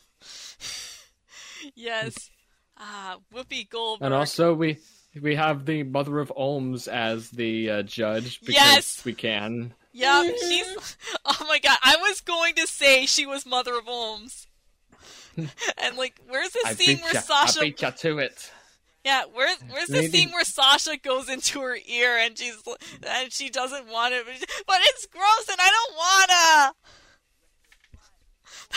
Yes. 1.74 2.30
Ah, 2.76 3.18
Whoopi 3.32 3.68
Goldberg. 3.68 4.06
And 4.06 4.14
also 4.14 4.54
we 4.54 4.78
we 5.20 5.34
have 5.36 5.66
the 5.66 5.82
Mother 5.82 6.18
of 6.18 6.32
Olms 6.36 6.88
as 6.88 7.30
the 7.30 7.70
uh, 7.70 7.82
judge 7.82 8.40
because 8.40 8.54
Yes! 8.54 9.04
we 9.04 9.14
can. 9.14 9.74
Yep, 9.92 10.34
she's. 10.40 10.96
Oh 11.24 11.46
my 11.48 11.58
god, 11.58 11.78
I 11.82 11.96
was 11.96 12.20
going 12.20 12.54
to 12.54 12.66
say 12.66 13.06
she 13.06 13.26
was 13.26 13.44
Mother 13.46 13.78
of 13.78 13.84
Olms. 13.84 14.46
and 15.36 15.96
like, 15.96 16.18
where's 16.28 16.50
the 16.50 16.62
I 16.66 16.74
scene 16.74 16.98
where 16.98 17.14
ya. 17.14 17.20
Sasha? 17.20 17.60
I 17.60 17.64
beat 17.64 17.82
ya 17.82 17.90
to 17.90 18.18
it. 18.18 18.50
Yeah, 19.04 19.24
where's 19.32 19.56
where's 19.68 19.88
the 19.88 19.94
Maybe- 20.02 20.08
scene 20.08 20.30
where 20.32 20.44
Sasha 20.44 20.96
goes 20.96 21.28
into 21.28 21.60
her 21.60 21.76
ear 21.86 22.16
and 22.18 22.38
she's 22.38 22.62
and 23.06 23.32
she 23.32 23.50
doesn't 23.50 23.88
want 23.88 24.14
it, 24.14 24.24
but, 24.24 24.34
she- 24.36 24.62
but 24.66 24.76
it's 24.82 25.06
gross 25.06 25.48
and 25.48 25.58
I 25.60 25.70
don't 25.70 25.96
wanna. 25.96 26.74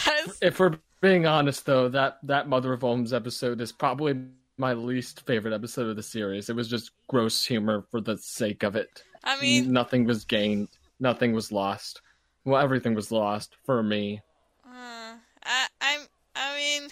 That 0.05 0.28
is, 0.28 0.38
If 0.41 0.59
we're 0.59 0.78
being 1.01 1.26
honest, 1.26 1.65
though, 1.65 1.89
that 1.89 2.17
that 2.23 2.47
Mother 2.49 2.73
of 2.73 2.82
Olms 2.82 3.13
episode 3.13 3.61
is 3.61 3.71
probably 3.71 4.19
my 4.57 4.73
least 4.73 5.26
favorite 5.26 5.53
episode 5.53 5.88
of 5.89 5.95
the 5.95 6.03
series. 6.03 6.49
It 6.49 6.55
was 6.55 6.67
just 6.69 6.91
gross 7.07 7.43
humor 7.45 7.86
for 7.91 8.01
the 8.01 8.17
sake 8.17 8.63
of 8.63 8.76
it. 8.76 9.03
I 9.23 9.39
mean, 9.41 9.71
nothing 9.71 10.05
was 10.05 10.26
gained. 10.26 10.69
Nothing 10.99 11.34
was 11.34 11.51
lost. 11.51 12.01
Well, 12.45 12.61
everything 12.61 12.93
was 12.95 13.11
lost 13.11 13.55
for 13.65 13.82
me. 13.84 14.21
uh, 14.65 15.15
I 15.43 15.67
I'm 15.82 16.01
I 16.36 16.55
mean, 16.57 16.89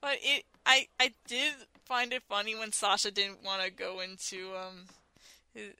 but 0.00 0.18
it 0.22 0.44
I 0.66 0.86
I 1.00 1.12
did 1.26 1.54
find 1.88 2.12
it 2.12 2.22
funny 2.28 2.54
when 2.54 2.70
Sasha 2.72 3.10
didn't 3.10 3.42
want 3.44 3.62
to 3.62 3.70
go 3.70 4.00
into 4.00 4.50
um. 4.56 4.84
his- 5.54 5.72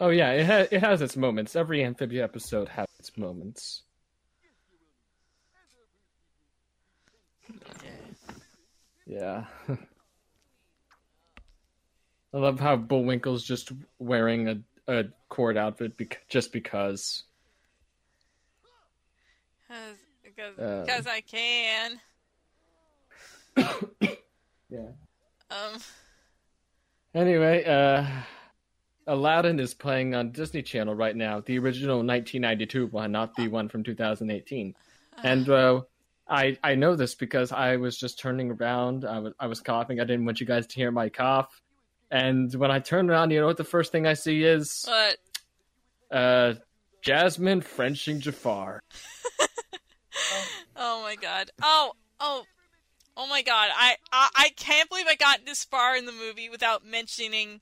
Oh 0.00 0.08
yeah, 0.10 0.30
it 0.32 0.46
ha- 0.46 0.68
it 0.70 0.80
has 0.80 1.02
its 1.02 1.16
moments. 1.16 1.56
Every 1.56 1.82
amphibia 1.84 2.22
episode 2.24 2.68
has 2.68 2.86
its 2.98 3.16
moments. 3.18 3.82
Yeah. 9.06 9.44
I 12.32 12.36
love 12.38 12.58
how 12.58 12.76
Bullwinkle's 12.76 13.44
just 13.44 13.70
wearing 13.98 14.48
a, 14.48 14.58
a 14.88 15.04
cord 15.28 15.56
outfit 15.56 15.96
bec- 15.96 16.24
just 16.28 16.52
because. 16.52 17.24
Cause, 19.68 19.96
because, 20.24 20.54
because 20.56 21.06
I 21.06 21.20
can. 21.20 22.00
Yeah. 24.70 24.88
Um. 25.54 25.80
Anyway, 27.14 27.64
uh, 27.64 28.06
Aladdin 29.06 29.60
is 29.60 29.72
playing 29.72 30.14
on 30.14 30.32
Disney 30.32 30.62
Channel 30.62 30.94
right 30.94 31.14
now, 31.14 31.40
the 31.40 31.58
original 31.58 31.98
1992 31.98 32.86
one, 32.86 33.12
not 33.12 33.34
the 33.36 33.48
one 33.48 33.68
from 33.68 33.82
2018. 33.82 34.74
And 35.22 35.48
uh, 35.48 35.82
I 36.28 36.58
I 36.64 36.74
know 36.74 36.96
this 36.96 37.14
because 37.14 37.52
I 37.52 37.76
was 37.76 37.96
just 37.96 38.18
turning 38.18 38.50
around. 38.50 39.04
I 39.04 39.20
was 39.20 39.32
I 39.38 39.46
was 39.46 39.60
coughing. 39.60 40.00
I 40.00 40.04
didn't 40.04 40.24
want 40.24 40.40
you 40.40 40.46
guys 40.46 40.66
to 40.66 40.74
hear 40.74 40.90
my 40.90 41.08
cough. 41.08 41.62
And 42.10 42.52
when 42.54 42.72
I 42.72 42.80
turn 42.80 43.08
around, 43.08 43.30
you 43.30 43.38
know 43.38 43.46
what 43.46 43.56
the 43.56 43.62
first 43.62 43.92
thing 43.92 44.08
I 44.08 44.14
see 44.14 44.42
is 44.42 44.88
But 44.88 46.16
uh, 46.16 46.54
Jasmine 47.00 47.60
Frenching 47.60 48.18
Jafar. 48.18 48.82
oh 50.76 51.02
my 51.02 51.14
god. 51.14 51.52
Oh 51.62 51.92
oh. 52.18 52.42
Oh 53.16 53.26
my 53.28 53.42
god. 53.42 53.70
I, 53.74 53.96
I 54.12 54.28
I 54.34 54.48
can't 54.56 54.88
believe 54.88 55.06
I 55.08 55.14
got 55.14 55.44
this 55.46 55.64
far 55.64 55.96
in 55.96 56.06
the 56.06 56.12
movie 56.12 56.48
without 56.48 56.84
mentioning 56.84 57.60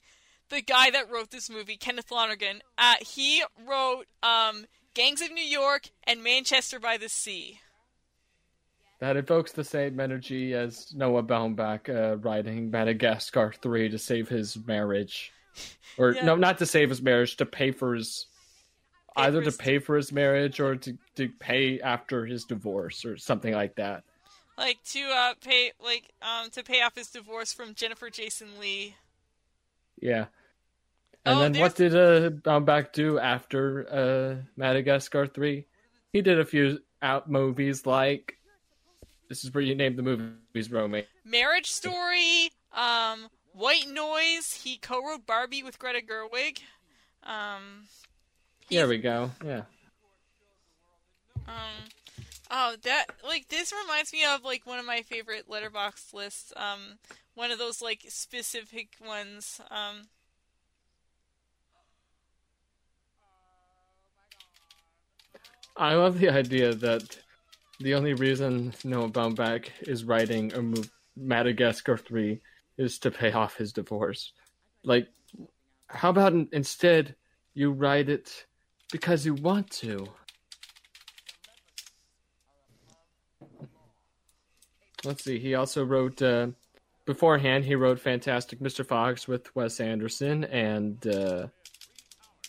the 0.49 0.61
guy 0.63 0.91
that 0.91 1.11
wrote 1.11 1.31
this 1.31 1.51
movie, 1.51 1.77
Kenneth 1.77 2.11
Lonergan. 2.11 2.61
Uh, 2.79 2.95
he 3.01 3.43
wrote 3.67 4.05
um, 4.23 4.67
Gangs 4.95 5.21
of 5.23 5.31
New 5.33 5.45
York 5.45 5.89
and 6.05 6.23
Manchester 6.23 6.79
by 6.79 6.97
the 6.97 7.09
Sea. 7.09 7.59
That 9.01 9.17
evokes 9.17 9.53
the 9.53 9.65
same 9.65 9.99
energy 9.99 10.55
as 10.55 10.95
Noah 10.95 11.25
Baumbach 11.25 11.89
uh, 11.89 12.19
writing 12.19 12.71
Madagascar 12.71 13.53
3 13.61 13.89
to 13.89 13.99
save 13.99 14.29
his 14.29 14.57
marriage. 14.67 15.33
Or, 15.99 16.13
Yeah. 16.13 16.25
no, 16.25 16.37
not 16.37 16.57
to 16.59 16.67
save 16.67 16.89
his 16.89 17.03
marriage, 17.03 17.37
to 17.37 17.45
pay 17.45 17.73
for 17.73 17.95
his. 17.95 18.27
Either 19.15 19.43
to 19.43 19.53
pay 19.53 19.79
for 19.79 19.97
his 19.97 20.11
marriage 20.11 20.59
or 20.61 20.77
to, 20.77 20.97
to 21.17 21.29
pay 21.29 21.79
after 21.81 22.25
his 22.25 22.45
divorce 22.45 23.05
or 23.05 23.19
something 23.19 23.53
like 23.53 23.75
that. 23.75 24.05
Like 24.59 24.83
to 24.93 25.01
uh, 25.01 25.35
pay 25.43 25.73
like 25.83 26.05
um 26.23 26.51
to 26.51 26.63
pay 26.63 26.83
off 26.83 26.95
his 26.95 27.09
divorce 27.09 27.53
from 27.53 27.75
Jennifer 27.75 28.11
Jason 28.11 28.49
Leigh. 28.61 28.97
Yeah. 30.01 30.27
And 31.25 31.39
Oh, 31.39 31.41
then 31.43 31.59
what 31.61 31.77
did 31.77 31.95
uh, 31.95 32.31
Baumbach 32.31 32.93
do 32.93 33.19
after 33.19 33.87
uh, 33.89 34.43
Madagascar 34.57 35.27
3? 35.29 35.65
He 36.13 36.21
did 36.21 36.41
a 36.41 36.45
few 36.45 36.81
out 37.01 37.31
movies 37.31 37.87
like. 37.87 38.37
This 39.29 39.45
is 39.45 39.55
where 39.55 39.63
you 39.63 39.75
name 39.77 39.95
the 39.97 40.03
movies, 40.03 40.71
Romy. 40.71 41.07
Marriage 41.25 41.71
Story, 41.71 42.51
um, 42.77 43.29
White 43.55 43.89
Noise. 43.89 44.61
He 44.65 44.77
co-wrote 44.79 45.25
Barbie 45.25 45.63
with 45.63 45.79
Greta 45.79 46.01
Gerwig. 46.05 46.59
Um, 47.23 47.85
There 48.69 48.89
we 48.89 48.99
go. 48.99 49.31
Yeah. 49.45 49.63
um, 51.47 51.85
oh, 52.53 52.77
that 52.83 53.07
like 53.27 53.49
this 53.49 53.73
reminds 53.73 54.13
me 54.13 54.25
of 54.25 54.45
like 54.45 54.67
one 54.67 54.79
of 54.79 54.87
my 54.87 55.01
favorite 55.03 55.49
Letterboxd 55.49 56.13
lists. 56.13 56.53
Um, 56.55 56.99
one 57.35 57.51
of 57.51 57.59
those 57.59 57.81
like 57.83 58.05
specific 58.09 58.91
ones. 59.05 59.61
Um, 59.71 60.03
I 65.77 65.95
love 65.95 66.19
the 66.19 66.29
idea 66.29 66.75
that 66.75 67.19
the 67.81 67.95
only 67.95 68.13
reason 68.13 68.75
Noah 68.85 69.09
Baumbach 69.09 69.69
is 69.83 70.05
writing 70.05 70.53
a 70.53 70.83
Madagascar 71.19 71.97
3 71.97 72.41
is 72.77 72.99
to 72.99 73.11
pay 73.11 73.33
off 73.33 73.57
his 73.57 73.73
divorce. 73.73 74.33
Like, 74.85 75.09
how 75.87 76.11
about 76.11 76.35
instead 76.53 77.15
you 77.55 77.73
write 77.73 78.09
it 78.09 78.47
because 78.91 79.25
you 79.25 79.35
want 79.35 79.71
to? 79.71 80.07
Let's 85.05 85.25
see, 85.25 85.39
he 85.39 85.55
also 85.55 85.85
wrote, 85.85 86.23
uh, 86.23 86.49
beforehand, 87.07 87.65
he 87.65 87.75
wrote 87.75 87.99
Fantastic 87.99 88.61
Mr. 88.61 88.87
Fox 88.87 89.27
with 89.27 89.55
Wes 89.57 89.81
Anderson 89.81 90.45
and 90.45 91.05
uh, 91.07 91.49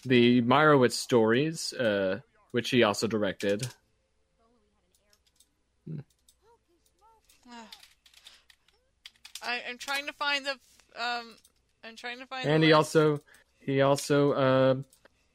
the 0.06 0.41
Meyerowitz 0.41 0.93
stories. 0.93 1.74
Uh, 1.74 2.20
which 2.54 2.70
he 2.70 2.84
also 2.84 3.08
directed. 3.08 3.68
I, 9.41 9.60
I'm 9.68 9.78
trying 9.80 10.06
to 10.06 10.14
find 10.14 10.45
the 10.45 10.51
um, 10.95 11.36
I'm 11.84 11.95
trying 11.95 12.20
to 12.20 12.28
find. 12.28 12.47
And 12.47 12.64
he 12.64 12.72
also 12.72 13.22
he 13.60 13.82
also 13.82 14.32
uh, 14.34 14.76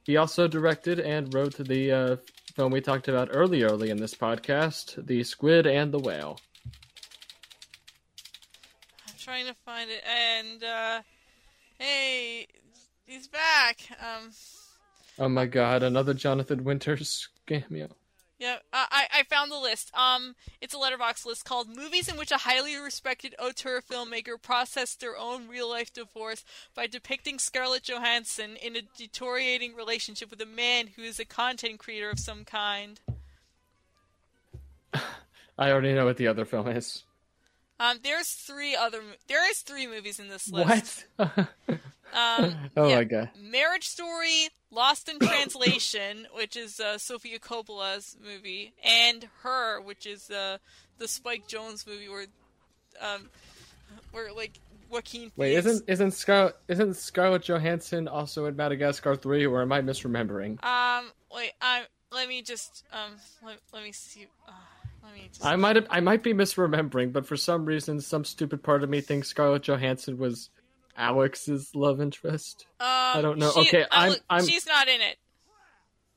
he 0.04 0.16
also 0.16 0.46
directed 0.46 1.00
and 1.00 1.34
wrote 1.34 1.56
the 1.56 1.92
uh, 1.92 2.16
film 2.54 2.70
we 2.70 2.80
talked 2.80 3.08
about 3.08 3.30
early 3.32 3.64
early 3.64 3.90
in 3.90 3.96
this 3.96 4.14
podcast, 4.14 5.04
The 5.04 5.24
Squid 5.24 5.66
and 5.66 5.92
the 5.92 5.98
Whale. 5.98 6.38
Trying 9.28 9.46
to 9.46 9.54
find 9.62 9.90
it, 9.90 10.02
and 10.08 10.64
uh, 10.64 11.02
hey, 11.78 12.46
he's 13.04 13.28
back. 13.28 13.86
Um, 14.00 14.30
Oh 15.18 15.28
my 15.28 15.44
god, 15.44 15.82
another 15.82 16.14
Jonathan 16.14 16.64
Winters 16.64 17.28
cameo. 17.44 17.88
yeah, 18.38 18.56
I 18.72 18.86
I 18.90 19.18
I 19.18 19.22
found 19.24 19.52
the 19.52 19.58
list. 19.58 19.90
Um, 19.94 20.34
it's 20.62 20.72
a 20.72 20.78
Letterboxd 20.78 21.26
list 21.26 21.44
called 21.44 21.76
"Movies 21.76 22.08
in 22.08 22.16
which 22.16 22.30
a 22.30 22.38
highly 22.38 22.74
respected 22.76 23.34
auteur 23.38 23.82
filmmaker 23.82 24.40
processed 24.40 25.00
their 25.00 25.18
own 25.18 25.46
real 25.46 25.68
life 25.68 25.92
divorce 25.92 26.42
by 26.74 26.86
depicting 26.86 27.38
Scarlett 27.38 27.82
Johansson 27.82 28.56
in 28.56 28.76
a 28.76 28.82
deteriorating 28.96 29.74
relationship 29.76 30.30
with 30.30 30.40
a 30.40 30.46
man 30.46 30.86
who 30.96 31.02
is 31.02 31.20
a 31.20 31.26
content 31.26 31.80
creator 31.80 32.08
of 32.08 32.18
some 32.18 32.46
kind." 32.46 32.98
I 34.94 35.70
already 35.70 35.92
know 35.92 36.06
what 36.06 36.16
the 36.16 36.28
other 36.28 36.46
film 36.46 36.68
is. 36.68 37.02
Um, 37.80 37.98
there's 38.02 38.28
three 38.28 38.74
other. 38.74 39.00
There 39.28 39.48
is 39.50 39.60
three 39.60 39.86
movies 39.86 40.18
in 40.18 40.28
this 40.28 40.50
list. 40.50 41.06
What? 41.16 41.48
Um, 42.12 42.54
oh 42.76 42.88
yeah. 42.88 42.96
my 42.96 43.04
god. 43.04 43.30
Marriage 43.40 43.86
Story, 43.86 44.48
Lost 44.70 45.08
in 45.08 45.18
Translation, 45.18 46.26
which 46.34 46.56
is 46.56 46.80
uh, 46.80 46.98
Sofia 46.98 47.38
Coppola's 47.38 48.16
movie, 48.24 48.72
and 48.82 49.28
Her, 49.42 49.80
which 49.80 50.06
is 50.06 50.30
uh, 50.30 50.58
the 50.98 51.06
Spike 51.08 51.46
Jonze 51.48 51.86
movie 51.86 52.08
where, 52.08 52.26
um, 53.00 53.28
where 54.12 54.32
like 54.32 54.52
Joaquin. 54.90 55.30
Wait, 55.36 55.50
Phoenix- 55.50 55.66
isn't 55.66 55.88
isn't 55.88 56.10
Scar- 56.12 56.54
isn't 56.66 56.96
Scarlett 56.96 57.42
Johansson 57.42 58.08
also 58.08 58.46
in 58.46 58.56
Madagascar 58.56 59.14
3 59.14 59.46
or 59.46 59.62
am 59.62 59.72
I 59.72 59.82
misremembering? 59.82 60.62
Um, 60.64 61.10
wait, 61.32 61.52
um, 61.60 61.82
let 62.10 62.26
me 62.28 62.42
just 62.42 62.84
um, 62.92 63.16
let, 63.44 63.58
let 63.72 63.84
me 63.84 63.92
see. 63.92 64.26
Uh, 64.46 64.52
let 64.52 64.52
me 64.52 64.52
just. 64.52 64.77
I 65.42 65.56
might 65.56 65.76
have, 65.76 65.86
I 65.90 66.00
might 66.00 66.22
be 66.22 66.32
misremembering, 66.34 67.12
but 67.12 67.26
for 67.26 67.36
some 67.36 67.64
reason, 67.64 68.00
some 68.00 68.24
stupid 68.24 68.62
part 68.62 68.82
of 68.82 68.90
me 68.90 69.00
thinks 69.00 69.28
Scarlett 69.28 69.62
Johansson 69.62 70.18
was 70.18 70.50
Alex's 70.96 71.74
love 71.74 72.00
interest. 72.00 72.66
Um, 72.80 73.22
don't 73.22 73.38
know. 73.38 73.50
she- 73.52 73.60
Okay, 73.60 73.84
I 73.90 74.08
I'm- 74.08 74.16
I'm- 74.30 74.46
She's 74.46 74.66
not 74.66 74.88
in 74.88 75.00
it. 75.00 75.16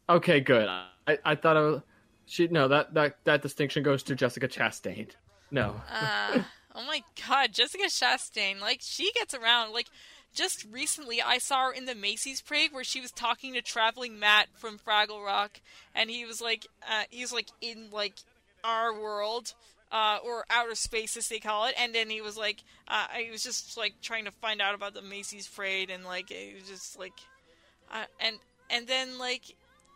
Okay, 0.10 0.40
good. 0.40 0.68
I, 0.68 1.18
I 1.24 1.36
thought 1.36 1.58
I 1.58 1.62
was, 1.62 1.82
she 2.26 2.48
no 2.48 2.68
that 2.70 2.94
that 2.94 3.18
that 3.26 3.42
distinction 3.42 3.84
goes 3.84 4.04
to 4.04 4.16
Jessica 4.16 4.48
Chastain. 4.48 5.12
No, 5.52 5.82
Uh, 5.90 6.44
oh 6.76 6.86
my 6.86 7.02
god, 7.28 7.54
Jessica 7.54 7.86
Chastain, 7.86 8.60
like 8.62 8.80
she 8.82 9.12
gets 9.14 9.34
around. 9.34 9.72
Like 9.74 9.88
just 10.34 10.66
recently 10.72 11.22
I 11.22 11.38
saw 11.40 11.68
her 11.68 11.72
in 11.74 11.86
the 11.86 11.96
Macy's 11.96 12.42
parade 12.42 12.72
where 12.74 12.84
she 12.84 13.02
was 13.02 13.12
talking 13.12 13.54
to 13.54 13.62
traveling 13.62 14.18
Matt 14.20 14.48
from 14.56 14.80
Fraggle 14.80 15.24
Rock, 15.26 15.60
and 15.96 16.10
he 16.10 16.26
was 16.26 16.42
like, 16.42 16.68
uh, 16.90 17.04
he 17.10 17.22
was 17.22 17.34
like 17.34 17.48
in 17.62 17.90
like 17.92 18.16
our 18.64 18.94
world. 19.00 19.54
Uh, 19.94 20.20
or 20.24 20.46
outer 20.50 20.74
space, 20.74 21.18
as 21.18 21.28
they 21.28 21.38
call 21.38 21.66
it, 21.66 21.76
and 21.78 21.94
then 21.94 22.10
he 22.10 22.22
was 22.22 22.38
like, 22.38 22.64
uh, 22.88 23.08
he 23.14 23.30
was 23.30 23.44
just 23.44 23.76
like 23.76 23.94
trying 24.02 24.24
to 24.24 24.32
find 24.32 24.62
out 24.62 24.74
about 24.74 24.94
the 24.94 25.02
Macy's 25.02 25.50
parade, 25.50 25.90
and 25.90 26.06
like 26.06 26.30
he 26.30 26.54
was 26.56 26.66
just 26.66 26.98
like, 26.98 27.12
uh, 27.92 28.06
and 28.22 28.38
and 28.70 28.88
then 28.88 29.20
like 29.20 29.54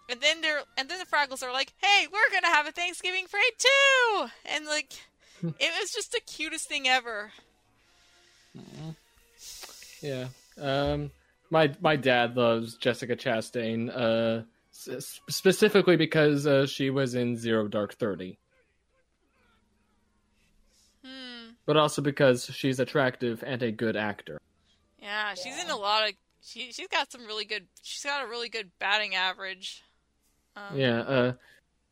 and 0.10 0.22
then 0.22 0.42
they're 0.42 0.62
and 0.78 0.90
then 0.90 1.00
the 1.00 1.06
Fraggles 1.06 1.44
are 1.44 1.52
like, 1.52 1.74
"Hey, 1.82 2.08
we're 2.12 2.30
gonna 2.32 2.54
have 2.54 2.68
a 2.68 2.72
Thanksgiving 2.72 3.26
parade 3.32 3.44
too!" 3.58 4.28
And 4.46 4.66
like, 4.66 4.94
it 5.44 5.72
was 5.80 5.92
just 5.92 6.12
the 6.12 6.22
cutest 6.22 6.68
thing 6.68 6.88
ever. 6.88 7.32
Yeah. 10.02 10.28
Um, 10.60 11.12
my 11.50 11.74
my 11.82 11.96
dad 11.96 12.38
loves 12.38 12.76
Jessica 12.78 13.16
Chastain, 13.16 13.90
uh, 13.94 14.44
specifically 14.72 15.96
because 15.96 16.46
uh, 16.46 16.68
she 16.68 16.90
was 16.90 17.16
in 17.16 17.36
Zero 17.36 17.68
Dark 17.68 17.96
Thirty. 17.96 18.38
Hmm. 21.04 21.52
But 21.66 21.78
also 21.78 22.02
because 22.02 22.46
she's 22.46 22.80
attractive 22.80 23.44
and 23.46 23.62
a 23.64 23.72
good 23.72 23.96
actor. 23.96 24.40
Yeah, 25.00 25.34
she's 25.34 25.62
in 25.64 25.70
a 25.70 25.76
lot 25.76 26.10
of. 26.10 26.16
She 26.42 26.72
she's 26.72 26.88
got 26.88 27.12
some 27.12 27.26
really 27.26 27.46
good. 27.46 27.66
She's 27.82 28.04
got 28.04 28.24
a 28.24 28.28
really 28.28 28.50
good 28.50 28.70
batting 28.80 29.16
average. 29.16 29.84
Um, 30.56 30.78
Yeah. 30.78 31.00
Uh, 31.00 31.34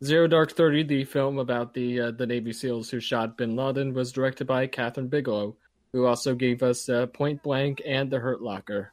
Zero 0.03 0.27
Dark 0.27 0.51
Thirty, 0.51 0.83
the 0.83 1.05
film 1.05 1.39
about 1.39 1.73
the 1.73 2.01
uh, 2.01 2.11
the 2.11 2.27
Navy 2.27 2.51
SEALs 2.51 2.89
who 2.89 2.99
shot 2.99 3.37
Bin 3.37 3.55
Laden, 3.55 3.93
was 3.93 4.11
directed 4.11 4.45
by 4.45 4.67
Kathryn 4.67 5.09
Bigelow, 5.09 5.55
who 5.93 6.05
also 6.05 6.35
gave 6.35 6.61
us 6.61 6.89
uh, 6.89 7.05
Point 7.05 7.41
Blank 7.41 7.81
and 7.85 8.11
The 8.11 8.19
Hurt 8.19 8.41
Locker. 8.41 8.91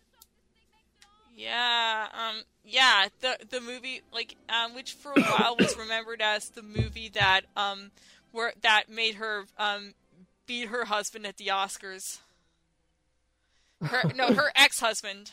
Yeah, 1.34 2.06
um, 2.12 2.42
yeah, 2.64 3.08
the 3.20 3.38
the 3.48 3.60
movie, 3.60 4.02
like, 4.12 4.36
um, 4.48 4.74
which 4.74 4.92
for 4.92 5.12
a 5.12 5.20
while 5.20 5.56
was 5.58 5.76
remembered 5.78 6.22
as 6.22 6.50
the 6.50 6.62
movie 6.62 7.08
that, 7.14 7.42
um, 7.56 7.90
where 8.30 8.52
that 8.62 8.90
made 8.90 9.16
her, 9.16 9.46
um, 9.58 9.94
beat 10.50 10.68
her 10.68 10.86
husband 10.86 11.24
at 11.24 11.36
the 11.36 11.46
Oscars. 11.46 12.18
Her, 13.80 14.10
no, 14.16 14.34
her 14.34 14.50
ex-husband. 14.56 15.30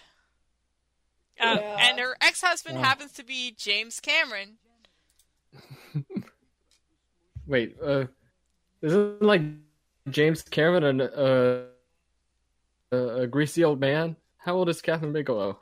Uh, 1.42 1.58
Yeah. 1.60 1.78
And 1.90 2.00
her 2.00 2.16
ex-husband 2.22 2.76
Wow. 2.78 2.84
happens 2.84 3.14
to 3.14 3.24
be 3.24 3.52
James 3.58 4.00
Cameron. 4.00 4.58
Wait, 7.48 7.76
uh, 7.84 8.06
isn't 8.84 9.24
like 9.24 9.42
James 10.12 10.44
Cameron 10.44 10.84
an, 10.84 11.02
uh, 11.02 11.64
a, 12.92 12.98
a 13.22 13.28
greasy 13.28 13.64
old 13.64 13.80
man? 13.80 14.16
How 14.38 14.54
old 14.54 14.70
is 14.70 14.84
Kathryn 14.84 15.14
Bigelow? 15.14 15.58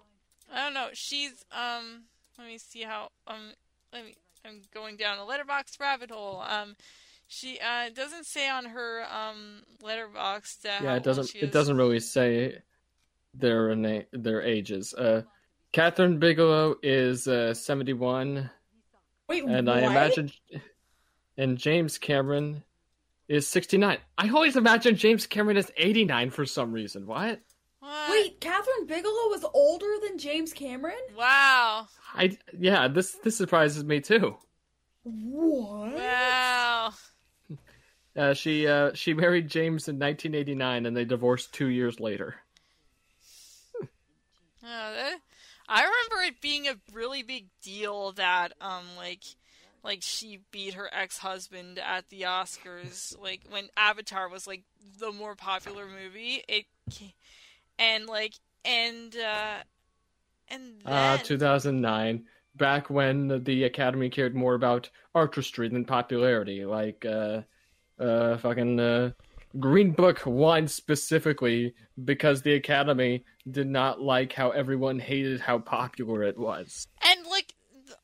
I 0.54 0.66
don't 0.66 0.74
know. 0.74 0.90
She's 0.92 1.46
um. 1.52 2.04
Let 2.38 2.48
me 2.48 2.58
see 2.58 2.82
how 2.82 3.10
um. 3.26 3.54
Let 3.94 4.04
me. 4.04 4.16
I'm 4.46 4.62
going 4.74 4.98
down 4.98 5.18
a 5.18 5.22
Letterboxd 5.22 5.80
rabbit 5.80 6.12
hole. 6.12 6.44
Um, 6.46 6.76
she 7.28 7.60
uh 7.60 7.90
doesn't 7.94 8.26
say 8.26 8.50
on 8.50 8.66
her 8.66 9.04
um 9.12 9.64
Letterboxd. 9.82 10.66
How 10.68 10.84
yeah, 10.84 10.96
it 10.96 11.04
doesn't. 11.04 11.30
she 11.30 11.40
It 11.40 11.46
is. 11.46 11.52
doesn't 11.52 11.78
really 11.78 12.00
say 12.00 12.60
their 13.34 13.76
na- 13.76 14.04
their 14.14 14.42
ages. 14.42 14.94
Uh, 14.94 15.24
Kathryn 15.74 16.20
Bigelow 16.20 16.76
is 16.82 17.28
uh, 17.28 17.54
seventy 17.54 17.94
one, 17.94 18.50
Wait, 19.28 19.44
and 19.44 19.68
what? 19.68 19.78
I 19.78 19.82
imagine, 19.82 20.32
and 21.38 21.58
James 21.58 21.98
Cameron 21.98 22.64
is 23.28 23.48
sixty 23.48 23.78
nine. 23.78 23.98
I 24.18 24.30
always 24.30 24.56
imagine 24.56 24.96
James 24.96 25.28
Cameron 25.28 25.58
is 25.58 25.72
eighty 25.76 26.06
nine 26.06 26.30
for 26.30 26.46
some 26.46 26.72
reason. 26.72 27.06
What? 27.08 27.42
What? 27.80 28.10
Wait, 28.12 28.40
Kathryn 28.40 28.88
Bigelow 28.88 29.30
was 29.30 29.46
older 29.54 29.92
than 30.02 30.18
James 30.18 30.54
Cameron? 30.54 30.96
Wow. 31.18 31.88
I 32.14 32.38
yeah, 32.58 32.88
this 32.88 33.12
this 33.24 33.36
surprises 33.38 33.84
me 33.84 34.00
too. 34.00 34.38
What? 35.04 35.94
Wow. 35.94 36.94
Uh, 38.16 38.34
she 38.34 38.68
uh, 38.68 38.94
she 38.94 39.14
married 39.14 39.48
James 39.50 39.88
in 39.88 39.98
1989, 40.00 40.86
and 40.86 40.96
they 40.98 41.06
divorced 41.06 41.54
two 41.54 41.68
years 41.68 42.00
later. 42.00 42.36
Oh, 44.64 44.68
that, 44.94 45.20
I 45.68 45.82
remember 45.82 46.24
it 46.28 46.42
being 46.42 46.68
a 46.68 46.76
really 46.94 47.24
big 47.24 47.48
deal 47.62 48.12
that 48.14 48.54
um 48.62 48.86
like 48.98 49.24
like 49.84 50.00
she 50.02 50.40
beat 50.52 50.74
her 50.74 50.90
ex-husband 50.94 51.80
at 51.80 52.10
the 52.10 52.22
Oscars 52.24 53.18
like 53.22 53.42
when 53.50 53.70
Avatar 53.78 54.30
was 54.30 54.48
like 54.48 54.64
the 55.00 55.12
more 55.12 55.36
popular 55.36 55.88
movie 55.88 56.44
it 56.48 56.66
and 57.78 58.08
like 58.08 58.34
and 58.64 59.16
uh 59.16 59.58
and 60.50 60.62
then 60.64 60.84
Uh, 60.86 61.18
2009, 61.18 62.26
back 62.56 62.90
when 62.90 63.44
the 63.44 63.64
Academy 63.64 64.10
cared 64.10 64.36
more 64.36 64.54
about 64.56 64.90
artistry 65.14 65.68
than 65.70 65.86
popularity. 65.86 66.66
Like, 66.66 67.06
uh, 67.06 67.42
uh, 68.00 68.38
fucking 68.38 68.80
uh, 68.80 69.12
Green 69.60 69.92
Book 69.92 70.26
won 70.26 70.68
specifically 70.68 71.74
because 72.04 72.42
the 72.42 72.54
Academy 72.54 73.24
did 73.50 73.68
not 73.68 74.02
like 74.02 74.34
how 74.34 74.50
everyone 74.52 75.00
hated 75.00 75.40
how 75.40 75.60
popular 75.60 76.24
it 76.24 76.38
was. 76.38 76.88
and 77.04 77.26
like 77.30 77.54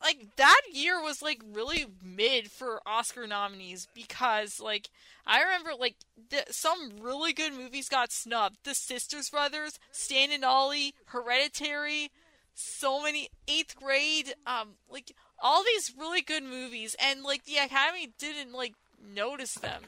like 0.00 0.28
that 0.36 0.60
year 0.72 1.02
was 1.02 1.22
like 1.22 1.40
really 1.52 1.86
mid 2.02 2.50
for 2.50 2.80
Oscar 2.86 3.26
nominees 3.26 3.88
because 3.94 4.60
like 4.60 4.88
I 5.26 5.42
remember 5.42 5.70
like 5.78 5.96
th- 6.30 6.46
some 6.50 6.92
really 7.00 7.32
good 7.32 7.52
movies 7.52 7.88
got 7.88 8.12
snubbed. 8.12 8.58
The 8.64 8.74
Sisters 8.74 9.30
Brothers, 9.30 9.78
Stan 9.90 10.30
and 10.30 10.44
Ollie, 10.44 10.94
Hereditary, 11.06 12.10
so 12.54 13.02
many 13.02 13.28
Eighth 13.48 13.76
Grade, 13.76 14.34
um, 14.46 14.74
like 14.88 15.12
all 15.42 15.64
these 15.64 15.92
really 15.98 16.22
good 16.22 16.44
movies, 16.44 16.94
and 17.00 17.22
like 17.22 17.44
the 17.44 17.56
Academy 17.56 18.12
didn't 18.18 18.52
like 18.52 18.74
notice 19.02 19.54
them. 19.54 19.82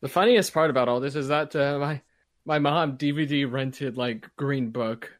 The 0.00 0.08
funniest 0.08 0.54
part 0.54 0.70
about 0.70 0.88
all 0.88 1.00
this 1.00 1.14
is 1.14 1.28
that 1.28 1.54
uh, 1.54 1.78
my 1.78 2.00
my 2.44 2.58
mom 2.58 2.96
DVD 2.96 3.50
rented 3.50 3.96
like 3.96 4.28
Green 4.36 4.70
Book 4.70 5.18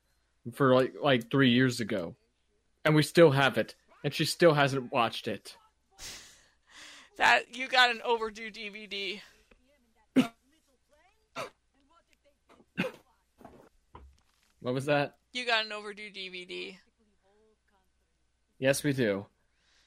for 0.55 0.75
like 0.75 0.95
like 1.03 1.31
three 1.31 1.51
years 1.51 1.81
ago, 1.81 2.15
and 2.85 2.95
we 2.95 3.03
still 3.03 3.33
have 3.33 3.59
it, 3.59 3.75
and 4.03 4.15
she 4.15 4.25
still 4.25 4.55
hasn't 4.55 4.93
watched 4.93 5.29
it. 5.29 5.57
That 7.19 7.55
you 7.55 7.69
got 7.69 7.91
an 7.91 8.01
overdue 8.05 8.51
DVD. 8.51 9.21
What 14.61 14.75
was 14.75 14.87
that? 14.87 15.17
You 15.33 15.47
got 15.47 15.65
an 15.65 15.73
overdue 15.73 16.11
DVD. 16.11 16.77
Yes, 18.59 18.85
we 18.85 18.93
do. 18.93 19.27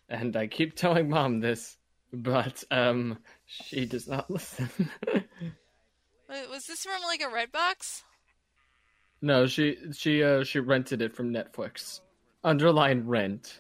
And 0.10 0.36
I 0.36 0.48
keep 0.48 0.76
telling 0.76 1.10
mom 1.10 1.40
this, 1.40 1.78
but 2.14 2.64
um 2.72 3.18
she 3.46 3.86
does 3.86 4.08
not 4.08 4.30
listen. 4.32 4.70
Wait, 6.30 6.50
Was 6.50 6.66
this 6.68 6.84
from 6.84 7.02
like 7.04 7.22
a 7.22 7.26
Redbox? 7.26 8.04
no, 9.22 9.48
she 9.48 9.78
she 9.94 10.24
uh 10.24 10.44
she 10.44 10.60
rented 10.60 11.02
it 11.02 11.16
from 11.16 11.34
Netflix. 11.34 12.02
Underline 12.44 13.08
rent. 13.08 13.60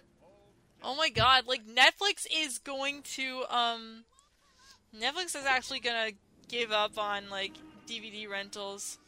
Oh 0.83 0.95
my 0.95 1.09
god, 1.09 1.45
like 1.47 1.61
Netflix 1.65 2.25
is 2.33 2.59
going 2.59 3.01
to 3.15 3.43
um 3.49 4.03
Netflix 4.95 5.35
is 5.35 5.45
actually 5.47 5.79
gonna 5.79 6.11
give 6.47 6.71
up 6.71 6.97
on 6.97 7.29
like 7.29 7.53
DVD 7.87 8.29
rentals. 8.29 8.99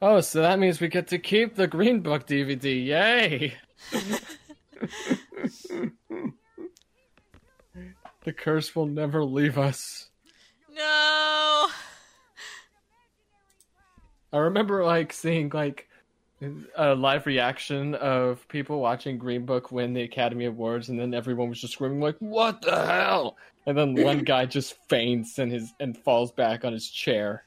Oh, 0.00 0.20
so 0.20 0.42
that 0.42 0.58
means 0.58 0.80
we 0.80 0.88
get 0.88 1.06
to 1.08 1.18
keep 1.18 1.54
the 1.54 1.68
Green 1.68 2.00
Book 2.00 2.26
DVD. 2.26 2.86
Yay! 2.86 3.54
the 8.24 8.32
curse 8.32 8.74
will 8.74 8.86
never 8.86 9.24
leave 9.24 9.58
us. 9.58 10.08
No. 10.74 11.68
I 14.32 14.38
remember 14.38 14.84
like 14.84 15.12
seeing 15.12 15.50
like 15.52 15.88
a 16.76 16.94
live 16.94 17.26
reaction 17.26 17.94
of 17.94 18.46
people 18.48 18.80
watching 18.80 19.18
Green 19.18 19.44
Book 19.44 19.70
win 19.70 19.92
the 19.92 20.02
Academy 20.02 20.46
Awards, 20.46 20.88
and 20.88 20.98
then 20.98 21.14
everyone 21.14 21.48
was 21.48 21.60
just 21.60 21.74
screaming 21.74 22.00
like, 22.00 22.16
"What 22.18 22.62
the 22.62 22.86
hell!" 22.86 23.36
And 23.66 23.76
then 23.76 23.94
one 23.94 24.18
guy 24.24 24.46
just 24.46 24.74
faints 24.88 25.38
and 25.38 25.52
his 25.52 25.72
and 25.78 25.96
falls 25.96 26.32
back 26.32 26.64
on 26.64 26.72
his 26.72 26.90
chair. 26.90 27.44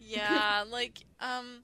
Yeah, 0.00 0.64
like 0.70 0.98
um 1.20 1.62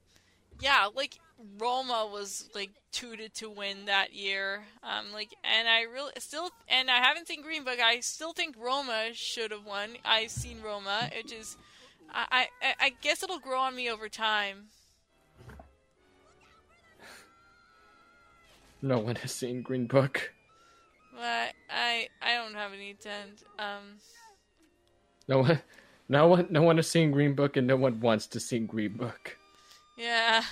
yeah, 0.61 0.89
like 0.95 1.19
Roma 1.59 2.09
was 2.11 2.49
like 2.55 2.71
tooted 2.93 3.35
to 3.35 3.51
win 3.51 3.87
that 3.87 4.15
year. 4.15 4.65
Um 4.83 5.13
like 5.13 5.29
and 5.45 5.69
I 5.69 5.83
really 5.83 6.13
still 6.19 6.51
and 6.69 6.91
I 6.91 6.97
haven't 6.97 7.29
seen 7.29 7.43
Green 7.43 7.65
Book. 7.65 7.79
I 7.81 8.01
still 8.01 8.33
think 8.33 8.57
Roma 8.59 9.11
should 9.13 9.51
have 9.51 9.65
won. 9.65 9.97
I've 10.05 10.31
seen 10.31 10.63
Roma. 10.63 11.11
It 11.13 11.29
just 11.29 11.59
I, 12.13 12.49
I 12.63 12.75
I 12.81 12.93
guess 13.03 13.23
it'll 13.23 13.39
grow 13.39 13.61
on 13.61 13.75
me 13.75 13.91
over 13.91 14.09
time. 14.09 14.69
No 18.83 18.99
one 18.99 19.17
has 19.17 19.33
seen 19.33 19.63
Green 19.63 19.87
Book. 19.87 20.33
But 21.15 21.53
I 21.71 22.09
I 22.23 22.35
don't 22.35 22.55
have 22.55 22.73
any 22.73 22.91
intent. 22.91 23.43
Um 23.59 23.99
No 25.29 25.41
one, 25.41 25.61
no 26.09 26.29
one, 26.29 26.47
no 26.51 26.63
one 26.63 26.77
has 26.77 26.89
seen 26.89 27.11
Green 27.11 27.35
Book, 27.35 27.57
and 27.57 27.67
no 27.67 27.77
one 27.77 28.01
wants 28.01 28.27
to 28.29 28.41
see 28.41 28.61
Green 28.61 28.93
Book. 28.97 29.37
Yeah. 29.97 30.45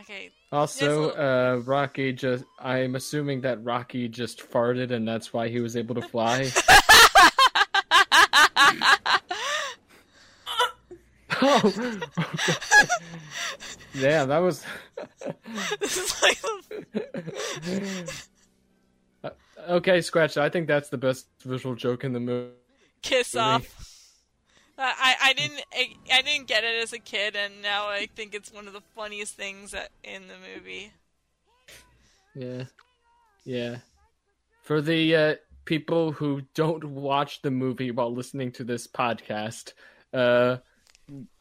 Okay. 0.00 0.30
Also, 0.50 1.10
uh, 1.10 1.60
Rocky 1.64 2.12
just. 2.12 2.44
I'm 2.58 2.94
assuming 2.94 3.42
that 3.42 3.62
Rocky 3.62 4.08
just 4.08 4.50
farted 4.50 4.90
and 4.90 5.06
that's 5.06 5.32
why 5.32 5.48
he 5.48 5.60
was 5.60 5.76
able 5.76 5.94
to 5.94 6.02
fly. 6.02 6.50
oh! 11.42 12.00
yeah, 13.94 14.24
that 14.24 14.38
was. 14.38 14.64
this 15.80 15.96
is 15.96 16.22
like 16.22 16.40
the 19.20 19.32
okay, 19.68 20.00
Scratch. 20.00 20.36
I 20.36 20.48
think 20.48 20.66
that's 20.66 20.88
the 20.88 20.98
best 20.98 21.26
visual 21.44 21.74
joke 21.74 22.04
in 22.04 22.12
the 22.12 22.20
movie. 22.20 22.52
kiss 23.02 23.36
off. 23.36 23.91
I, 24.78 25.16
I 25.22 25.32
didn't 25.34 25.62
I, 25.72 25.94
I 26.12 26.22
didn't 26.22 26.46
get 26.46 26.64
it 26.64 26.82
as 26.82 26.92
a 26.92 26.98
kid, 26.98 27.36
and 27.36 27.62
now 27.62 27.88
I 27.88 28.08
think 28.14 28.34
it's 28.34 28.52
one 28.52 28.66
of 28.66 28.72
the 28.72 28.82
funniest 28.94 29.34
things 29.34 29.72
that, 29.72 29.90
in 30.02 30.28
the 30.28 30.34
movie. 30.54 30.92
Yeah. 32.34 32.64
Yeah. 33.44 33.78
For 34.62 34.80
the 34.80 35.16
uh, 35.16 35.34
people 35.64 36.12
who 36.12 36.42
don't 36.54 36.84
watch 36.84 37.42
the 37.42 37.50
movie 37.50 37.90
while 37.90 38.12
listening 38.12 38.52
to 38.52 38.64
this 38.64 38.86
podcast, 38.86 39.72
uh, 40.12 40.58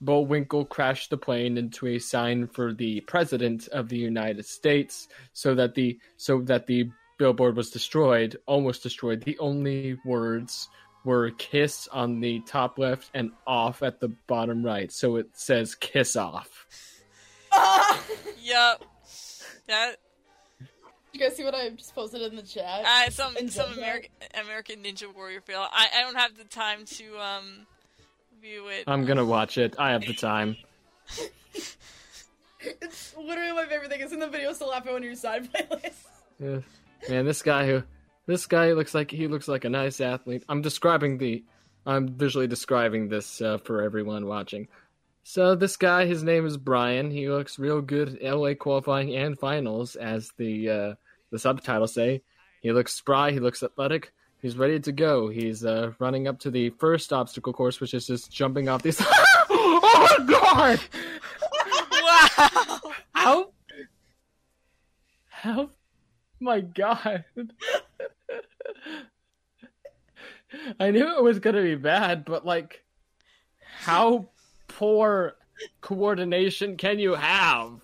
Bullwinkle 0.01 0.65
crashed 0.65 1.11
the 1.11 1.17
plane 1.17 1.57
into 1.57 1.87
a 1.87 1.99
sign 1.99 2.47
for 2.47 2.73
the 2.73 3.01
president 3.01 3.67
of 3.69 3.89
the 3.89 3.97
United 3.97 4.45
States 4.45 5.07
so 5.33 5.55
that 5.55 5.75
the 5.75 5.99
so 6.17 6.41
that 6.41 6.67
the 6.67 6.89
billboard 7.17 7.55
was 7.55 7.69
destroyed, 7.69 8.35
almost 8.47 8.83
destroyed. 8.83 9.21
The 9.21 9.37
only 9.37 9.97
words 10.03 10.67
were 11.03 11.31
kiss 11.31 11.87
on 11.87 12.19
the 12.19 12.39
top 12.41 12.77
left 12.77 13.09
and 13.13 13.31
off 13.47 13.81
at 13.83 13.99
the 13.99 14.09
bottom 14.27 14.63
right. 14.63 14.91
So 14.91 15.15
it 15.15 15.29
says 15.33 15.75
kiss 15.75 16.15
off. 16.15 16.67
Yup. 18.41 18.83
That 19.67 19.95
You 21.11 21.19
guys 21.19 21.35
see 21.35 21.43
what 21.43 21.55
I 21.55 21.69
just 21.69 21.93
posted 21.95 22.21
in 22.21 22.35
the 22.35 22.41
chat? 22.43 22.85
uh, 22.85 23.09
some 23.09 23.35
In 23.37 23.49
some 23.49 23.73
American 23.73 24.11
American 24.41 24.83
Ninja 24.83 25.13
Warrior 25.13 25.41
fail. 25.41 25.65
I, 25.71 25.87
I 25.97 26.01
don't 26.01 26.15
have 26.15 26.37
the 26.37 26.43
time 26.45 26.85
to 26.85 27.17
um 27.19 27.67
view 28.41 28.67
it. 28.67 28.83
I'm 28.87 29.05
gonna 29.05 29.25
watch 29.25 29.57
it. 29.57 29.75
I 29.77 29.91
have 29.91 30.01
the 30.05 30.13
time. 30.13 30.55
It's 32.63 33.15
literally 33.17 33.53
my 33.53 33.65
favorite 33.65 33.89
thing. 33.89 34.01
It's 34.01 34.13
in 34.13 34.19
the 34.19 34.27
video 34.27 34.53
still 34.53 34.69
laughing 34.69 34.93
on 34.93 35.01
your 35.01 35.15
side 35.15 35.51
playlist. 35.51 35.93
Yeah. 36.39 36.59
Man, 37.09 37.25
this 37.25 37.41
guy 37.41 37.65
who 37.65 37.81
this 38.31 38.47
guy 38.47 38.71
looks 38.71 38.95
like 38.95 39.11
he 39.11 39.27
looks 39.27 39.49
like 39.49 39.65
a 39.65 39.69
nice 39.69 39.99
athlete. 39.99 40.45
I'm 40.47 40.61
describing 40.61 41.17
the 41.17 41.43
I'm 41.85 42.07
visually 42.07 42.47
describing 42.47 43.09
this 43.09 43.41
uh, 43.41 43.57
for 43.57 43.81
everyone 43.81 44.25
watching. 44.25 44.69
So 45.23 45.53
this 45.53 45.75
guy, 45.75 46.05
his 46.05 46.23
name 46.23 46.45
is 46.45 46.55
Brian. 46.55 47.11
He 47.11 47.27
looks 47.27 47.59
real 47.59 47.81
good 47.81 48.21
at 48.21 48.37
LA 48.37 48.53
qualifying 48.53 49.13
and 49.15 49.37
finals, 49.37 49.97
as 49.97 50.31
the 50.37 50.69
uh, 50.69 50.93
the 51.31 51.39
subtitles 51.39 51.93
say. 51.93 52.21
He 52.61 52.71
looks 52.71 52.93
spry. 52.93 53.31
He 53.31 53.41
looks 53.41 53.63
athletic. 53.63 54.13
He's 54.41 54.57
ready 54.57 54.79
to 54.79 54.91
go. 54.93 55.27
He's 55.27 55.65
uh, 55.65 55.91
running 55.99 56.29
up 56.29 56.39
to 56.39 56.51
the 56.51 56.69
first 56.71 57.11
obstacle 57.11 57.51
course, 57.51 57.81
which 57.81 57.93
is 57.93 58.07
just 58.07 58.31
jumping 58.31 58.69
off 58.69 58.81
these. 58.81 59.01
oh 59.49 60.17
my 60.19 60.25
god! 60.25 60.79
wow. 62.01 62.93
How? 63.11 63.51
How? 65.27 65.69
My 66.39 66.61
God. 66.61 67.25
I 70.80 70.91
knew 70.91 71.15
it 71.15 71.23
was 71.23 71.39
gonna 71.39 71.61
be 71.61 71.76
bad, 71.76 72.26
but 72.26 72.45
like, 72.45 72.84
how 73.60 74.30
poor 74.68 75.35
coordination 75.81 76.77
can 76.77 76.99
you 76.99 77.15
have? 77.15 77.81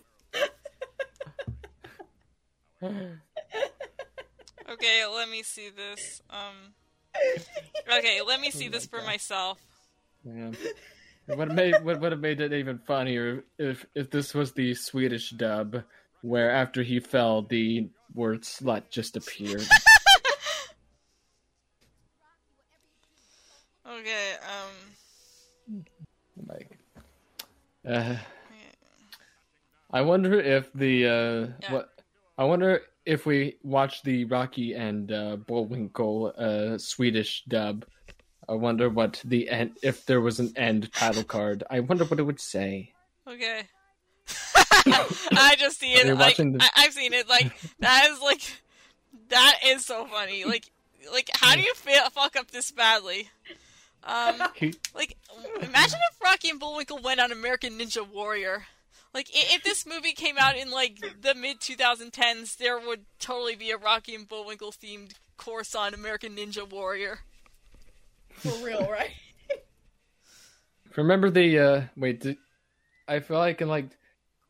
Okay, 4.70 5.06
let 5.06 5.30
me 5.30 5.44
see 5.44 5.70
this. 5.70 6.22
Um. 6.30 6.74
Okay, 7.92 8.22
let 8.22 8.40
me 8.40 8.52
see 8.52 8.68
this 8.68 8.86
for 8.86 9.02
myself. 9.02 9.58
Man. 10.24 10.56
It 11.28 11.38
would 11.38 11.50
have 11.50 11.58
made 11.58 11.84
would 11.84 12.00
would 12.02 12.12
have 12.12 12.22
made 12.22 12.42
it 12.42 12.54
even 12.54 12.78
funnier 12.80 13.44
if 13.58 13.86
if 13.96 14.10
this 14.12 14.34
was 14.34 14.54
the 14.54 14.74
Swedish 14.74 15.32
dub, 15.32 15.84
where 16.22 16.52
after 16.52 16.84
he 16.84 17.00
fell, 17.00 17.42
the 17.42 17.90
word 18.14 18.44
"slut" 18.44 18.90
just 18.90 19.18
appeared. 19.18 19.66
Okay. 23.99 24.34
Um. 25.69 25.86
like, 26.48 26.78
uh, 27.88 28.15
I 29.91 30.02
wonder 30.02 30.40
if 30.40 30.72
the 30.74 31.06
uh, 31.07 31.48
Yeah. 31.61 31.74
what 31.74 31.90
I 32.38 32.44
wonder 32.44 32.82
if 33.06 33.26
we 33.26 33.57
watch 33.64 34.03
the 34.03 34.26
Rocky 34.26 34.74
and 34.74 35.11
uh, 35.11 35.38
Bullwinkle 35.38 36.34
uh, 36.38 36.78
Swedish 36.78 37.44
dub. 37.48 37.86
I 38.49 38.53
wonder 38.53 38.90
what 38.90 39.22
the 39.26 39.49
end 39.49 39.78
if 39.82 40.06
there 40.06 40.22
was 40.22 40.40
an 40.40 40.53
end 40.56 40.91
title 40.94 41.24
card. 41.24 41.64
I 41.69 41.80
wonder 41.82 42.06
what 42.06 42.19
it 42.19 42.24
would 42.24 42.40
say. 42.40 42.94
Okay. 43.28 43.61
I 44.86 45.56
just 45.57 45.80
see 45.80 45.94
it. 45.94 46.15
Like 46.18 46.38
the- 46.38 46.57
I- 46.61 46.84
I've 46.84 46.94
seen 46.94 47.14
it. 47.14 47.28
Like 47.28 47.52
that 47.80 48.07
is 48.11 48.22
like 48.22 48.41
that 49.30 49.60
is 49.65 49.86
so 49.86 50.06
funny. 50.06 50.45
Like 50.45 50.69
like 51.11 51.30
how 51.36 51.56
do 51.56 51.61
you 51.61 51.74
fa- 51.74 52.10
fuck 52.11 52.36
up 52.36 52.52
this 52.52 52.72
badly? 52.72 53.30
Um, 54.08 54.36
like 54.96 55.18
imagine 55.62 56.00
if 56.12 56.22
Rocky 56.22 56.50
and 56.50 56.60
Bullwinkle 56.60 57.00
went 57.04 57.20
on 57.20 57.32
American 57.32 57.78
Ninja 57.78 58.08
Warrior. 58.08 58.64
Like 59.14 59.28
if 59.34 59.64
this 59.64 59.86
movie 59.86 60.14
came 60.14 60.38
out 60.38 60.58
in 60.58 60.72
like 60.72 61.00
the 61.22 61.36
mid 61.36 61.60
2010s, 61.60 62.58
there 62.58 62.80
would 62.80 63.02
totally 63.20 63.56
be 63.56 63.72
a 63.72 63.78
Rocky 63.78 64.16
and 64.16 64.28
Bullwinkle 64.28 64.72
themed 64.72 65.14
course 65.38 65.76
on 65.76 65.94
American 65.94 66.36
Ninja 66.36 66.70
Warrior. 66.70 67.20
For 68.30 68.52
real, 68.64 68.88
right? 68.90 69.12
remember 70.96 71.30
the 71.30 71.60
uh, 71.60 71.82
wait? 71.96 72.22
Did, 72.22 72.38
I 73.08 73.20
feel 73.20 73.38
like 73.38 73.62
in 73.62 73.68
like 73.68 73.90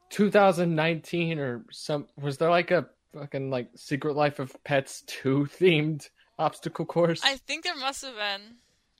2019 0.10 1.40
or 1.40 1.66
some 1.72 2.08
was 2.20 2.38
there 2.38 2.50
like 2.50 2.72
a 2.72 2.88
fucking 3.14 3.50
like 3.50 3.70
Secret 3.76 4.16
Life 4.16 4.40
of 4.40 4.56
Pets 4.64 5.04
2 5.08 5.48
themed 5.60 6.10
obstacle 6.40 6.86
course? 6.86 7.22
I 7.24 7.36
think 7.36 7.64
there 7.64 7.76
must 7.76 8.04
have 8.04 8.16
been. 8.16 8.58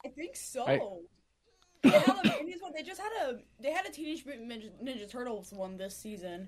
I 0.08 0.10
think 0.10 0.36
so. 0.36 0.66
I- 0.68 0.80
They, 1.84 1.90
had 1.92 2.08
a, 2.26 2.30
one- 2.62 2.74
they 2.76 2.84
just 2.84 3.00
had 3.00 3.12
a 3.30 3.40
they 3.62 3.72
had 3.72 3.86
a 3.86 3.92
Teenage 3.92 4.26
Mutant 4.26 4.50
Ninja, 4.52 4.70
Ninja 4.84 5.10
Turtles 5.10 5.52
one 5.54 5.78
this 5.78 5.96
season. 5.96 6.48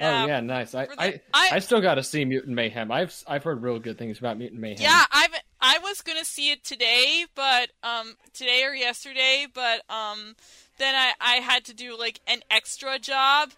Oh 0.00 0.26
yeah, 0.26 0.40
nice. 0.40 0.74
I, 0.74 0.86
the- 0.86 1.00
I, 1.02 1.20
I- 1.34 1.48
I 1.52 1.58
still 1.58 1.80
got 1.80 1.94
to 1.96 2.02
see 2.04 2.24
Mutant 2.24 2.54
Mayhem. 2.54 2.92
I've 2.92 3.14
I've 3.26 3.42
heard 3.44 3.62
real 3.62 3.78
good 3.80 3.98
things 3.98 4.18
about 4.18 4.38
Mutant 4.38 4.60
Mayhem. 4.60 4.82
Yeah, 4.82 5.04
I've 5.10 5.30
I 5.60 5.78
was 5.82 6.02
gonna 6.02 6.24
see 6.24 6.50
it 6.50 6.62
today, 6.64 7.24
but 7.34 7.70
um 7.82 8.14
today 8.34 8.62
or 8.64 8.74
yesterday, 8.74 9.46
but 9.52 9.82
um 9.90 10.36
then 10.78 10.94
I 10.94 11.12
I 11.20 11.34
had 11.36 11.64
to 11.64 11.74
do 11.74 11.98
like 11.98 12.20
an 12.28 12.40
extra 12.50 12.98
job. 12.98 13.50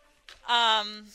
Um 0.48 1.06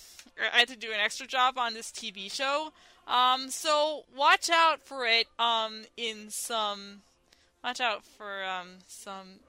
I 0.54 0.60
had 0.60 0.68
to 0.68 0.78
do 0.78 0.92
an 0.92 1.00
extra 1.00 1.26
job 1.26 1.58
on 1.58 1.74
this 1.74 1.92
TV 1.92 2.32
show. 2.32 2.72
Um 3.08 3.50
so 3.50 4.04
watch 4.16 4.50
out 4.52 4.82
for 4.84 5.06
it 5.08 5.26
um 5.40 5.86
in 5.98 6.30
some 6.30 7.02
watch 7.66 7.82
out 7.82 8.06
for 8.06 8.44
um 8.46 8.78
some 8.88 9.40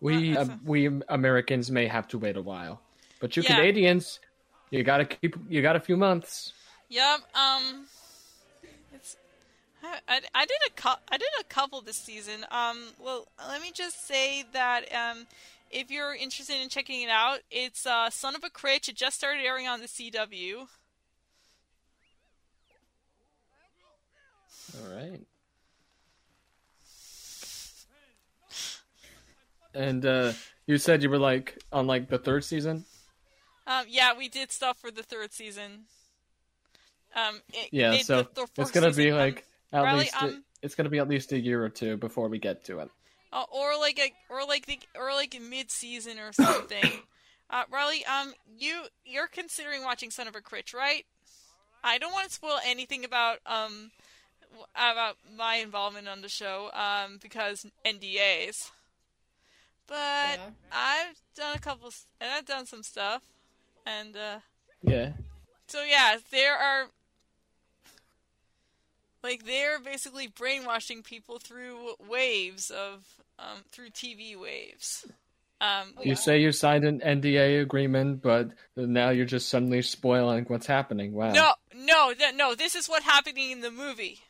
we 0.00 0.36
Uh, 0.36 0.46
we 0.64 0.86
Americans 1.08 1.70
may 1.70 1.86
have 1.86 2.08
to 2.08 2.18
wait 2.18 2.36
a 2.36 2.42
while, 2.42 2.80
but 3.20 3.36
you 3.36 3.42
Yeah. 3.42 3.56
Canadians, 3.56 4.20
you 4.70 4.82
gotta 4.82 5.04
keep 5.04 5.36
you 5.48 5.60
got 5.60 5.76
a 5.76 5.80
few 5.80 5.96
months. 5.96 6.52
Yep. 6.88 7.20
Um, 7.34 7.86
it's 8.92 9.16
I, 9.82 9.98
I, 10.08 10.20
I 10.34 10.46
did 10.46 10.58
a 10.66 10.70
cou- 10.70 11.02
I 11.10 11.18
did 11.18 11.28
a 11.40 11.44
couple 11.44 11.80
this 11.80 11.96
season. 11.96 12.46
Um, 12.50 12.78
well, 12.98 13.28
let 13.48 13.60
me 13.60 13.70
just 13.72 14.06
say 14.06 14.44
that 14.52 14.92
um, 14.94 15.26
if 15.70 15.90
you're 15.90 16.14
interested 16.14 16.60
in 16.60 16.68
checking 16.68 17.02
it 17.02 17.10
out, 17.10 17.40
it's 17.50 17.84
uh, 17.86 18.08
Son 18.10 18.34
of 18.34 18.44
a 18.44 18.50
Critch. 18.50 18.88
It 18.88 18.96
just 18.96 19.16
started 19.16 19.44
airing 19.44 19.66
on 19.66 19.80
the 19.80 19.86
CW. 19.86 20.68
All 24.74 24.94
right. 24.94 25.20
And 29.78 30.04
uh, 30.04 30.32
you 30.66 30.76
said 30.76 31.02
you 31.02 31.10
were 31.10 31.18
like 31.18 31.62
on 31.72 31.86
like 31.86 32.08
the 32.08 32.18
third 32.18 32.44
season. 32.44 32.84
Um, 33.66 33.84
yeah, 33.88 34.16
we 34.16 34.28
did 34.28 34.50
stuff 34.50 34.76
for 34.78 34.90
the 34.90 35.02
third 35.02 35.32
season. 35.32 35.84
Um, 37.14 37.40
it, 37.52 37.68
Yeah, 37.72 37.92
it- 37.94 38.06
so 38.06 38.22
the- 38.34 38.46
the 38.54 38.62
it's 38.62 38.70
gonna 38.72 38.88
be 38.88 38.94
season, 38.94 39.12
um, 39.12 39.18
like 39.18 39.44
at 39.72 39.82
Riley, 39.82 39.98
least 40.00 40.22
um, 40.22 40.44
it's 40.62 40.74
gonna 40.74 40.88
be 40.88 40.98
at 40.98 41.08
least 41.08 41.32
a 41.32 41.38
year 41.38 41.64
or 41.64 41.68
two 41.68 41.96
before 41.96 42.28
we 42.28 42.38
get 42.38 42.64
to 42.64 42.80
it. 42.80 42.90
Uh, 43.32 43.44
or 43.52 43.78
like 43.78 43.98
a, 43.98 44.12
or 44.30 44.44
like 44.46 44.66
the, 44.66 44.78
or 44.98 45.12
like 45.12 45.38
mid 45.40 45.70
season 45.70 46.18
or 46.18 46.32
something. 46.32 46.90
uh, 47.50 47.64
Riley, 47.70 48.04
um, 48.06 48.34
you 48.58 48.84
you're 49.04 49.28
considering 49.28 49.84
watching 49.84 50.10
Son 50.10 50.26
of 50.26 50.34
a 50.34 50.40
Critch, 50.40 50.74
right? 50.74 51.04
I 51.84 51.98
don't 51.98 52.12
want 52.12 52.26
to 52.28 52.34
spoil 52.34 52.58
anything 52.64 53.04
about 53.04 53.38
um 53.46 53.92
about 54.74 55.16
my 55.36 55.56
involvement 55.56 56.08
on 56.08 56.22
the 56.22 56.28
show, 56.28 56.70
um, 56.72 57.18
because 57.22 57.66
NDAs. 57.84 58.70
But 59.88 59.94
Yeah. 60.38 60.50
I've 60.70 61.16
done 61.34 61.56
a 61.56 61.58
couple, 61.58 61.90
and 62.20 62.30
I've 62.30 62.44
done 62.46 62.66
some 62.66 62.82
stuff, 62.82 63.22
and 63.86 64.16
uh, 64.16 64.38
Yeah. 64.82 65.12
so 65.66 65.82
yeah, 65.82 66.18
there 66.30 66.54
are 66.56 66.90
like 69.22 69.44
they're 69.44 69.80
basically 69.80 70.26
brainwashing 70.28 71.02
people 71.02 71.38
through 71.38 71.94
waves 72.08 72.70
of 72.70 73.04
um, 73.38 73.64
through 73.72 73.90
TV 73.90 74.36
waves. 74.40 75.06
Um, 75.60 75.94
You 76.02 76.14
say 76.14 76.40
you 76.40 76.52
signed 76.52 76.84
an 76.84 77.00
NDA 77.00 77.60
agreement, 77.62 78.22
but 78.22 78.50
now 78.76 79.10
you're 79.10 79.26
just 79.26 79.48
suddenly 79.48 79.82
spoiling 79.82 80.44
what's 80.44 80.66
happening. 80.66 81.12
Wow. 81.12 81.32
no, 81.32 81.52
no, 81.74 82.14
th- 82.14 82.34
no. 82.34 82.54
This 82.54 82.76
is 82.76 82.88
what's 82.88 83.04
happening 83.04 83.50
in 83.50 83.60
the 83.60 83.70
movie. 83.72 84.20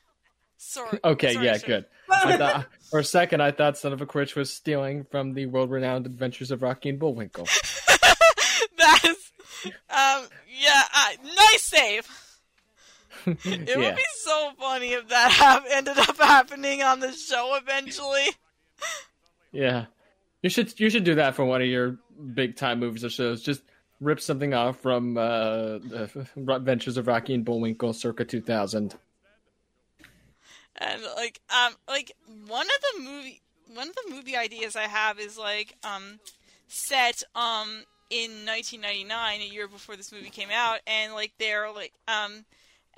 Sorry. 0.58 0.98
Okay, 1.04 1.34
sorry, 1.34 1.46
yeah, 1.46 1.56
sorry. 1.56 1.72
good. 1.72 2.38
Thought, 2.38 2.66
for 2.90 2.98
a 2.98 3.04
second, 3.04 3.40
I 3.40 3.52
thought 3.52 3.78
Son 3.78 3.92
of 3.92 4.02
a 4.02 4.06
Critch 4.06 4.34
was 4.34 4.52
stealing 4.52 5.04
from 5.04 5.34
the 5.34 5.46
world-renowned 5.46 6.04
Adventures 6.04 6.50
of 6.50 6.62
Rocky 6.62 6.90
and 6.90 6.98
Bullwinkle. 6.98 7.44
that 8.76 9.00
is, 9.04 9.32
um, 9.64 10.26
yeah, 10.48 10.82
uh, 10.94 11.10
nice 11.24 11.62
save. 11.62 12.08
It 13.26 13.68
yeah. 13.68 13.76
would 13.76 13.96
be 13.96 14.02
so 14.24 14.50
funny 14.58 14.92
if 14.92 15.08
that 15.08 15.30
hap- 15.30 15.64
ended 15.70 15.98
up 15.98 16.16
happening 16.18 16.82
on 16.82 17.00
the 17.00 17.12
show 17.12 17.58
eventually. 17.60 18.26
Yeah, 19.52 19.86
you 20.42 20.50
should 20.50 20.78
you 20.78 20.88
should 20.88 21.04
do 21.04 21.16
that 21.16 21.34
for 21.34 21.44
one 21.44 21.60
of 21.60 21.66
your 21.66 21.98
big 22.34 22.56
time 22.56 22.80
movies 22.80 23.04
or 23.04 23.10
shows. 23.10 23.42
Just 23.42 23.62
rip 24.00 24.20
something 24.20 24.54
off 24.54 24.80
from 24.80 25.18
uh, 25.18 25.78
the 25.78 26.26
Adventures 26.48 26.96
of 26.96 27.06
Rocky 27.06 27.34
and 27.34 27.44
Bullwinkle, 27.44 27.92
circa 27.92 28.24
2000. 28.24 28.94
And 30.78 31.02
like, 31.16 31.40
um, 31.50 31.74
like 31.88 32.12
one 32.46 32.66
of 32.66 32.82
the 32.96 33.02
movie, 33.02 33.40
one 33.74 33.88
of 33.88 33.94
the 33.94 34.14
movie 34.14 34.36
ideas 34.36 34.76
I 34.76 34.82
have 34.82 35.18
is 35.18 35.36
like, 35.36 35.76
um, 35.84 36.20
set 36.68 37.22
um 37.34 37.84
in 38.10 38.46
1999, 38.46 39.40
a 39.40 39.44
year 39.44 39.68
before 39.68 39.96
this 39.96 40.12
movie 40.12 40.30
came 40.30 40.50
out, 40.52 40.80
and 40.86 41.12
like 41.12 41.32
they're 41.38 41.70
like, 41.72 41.92
um. 42.06 42.44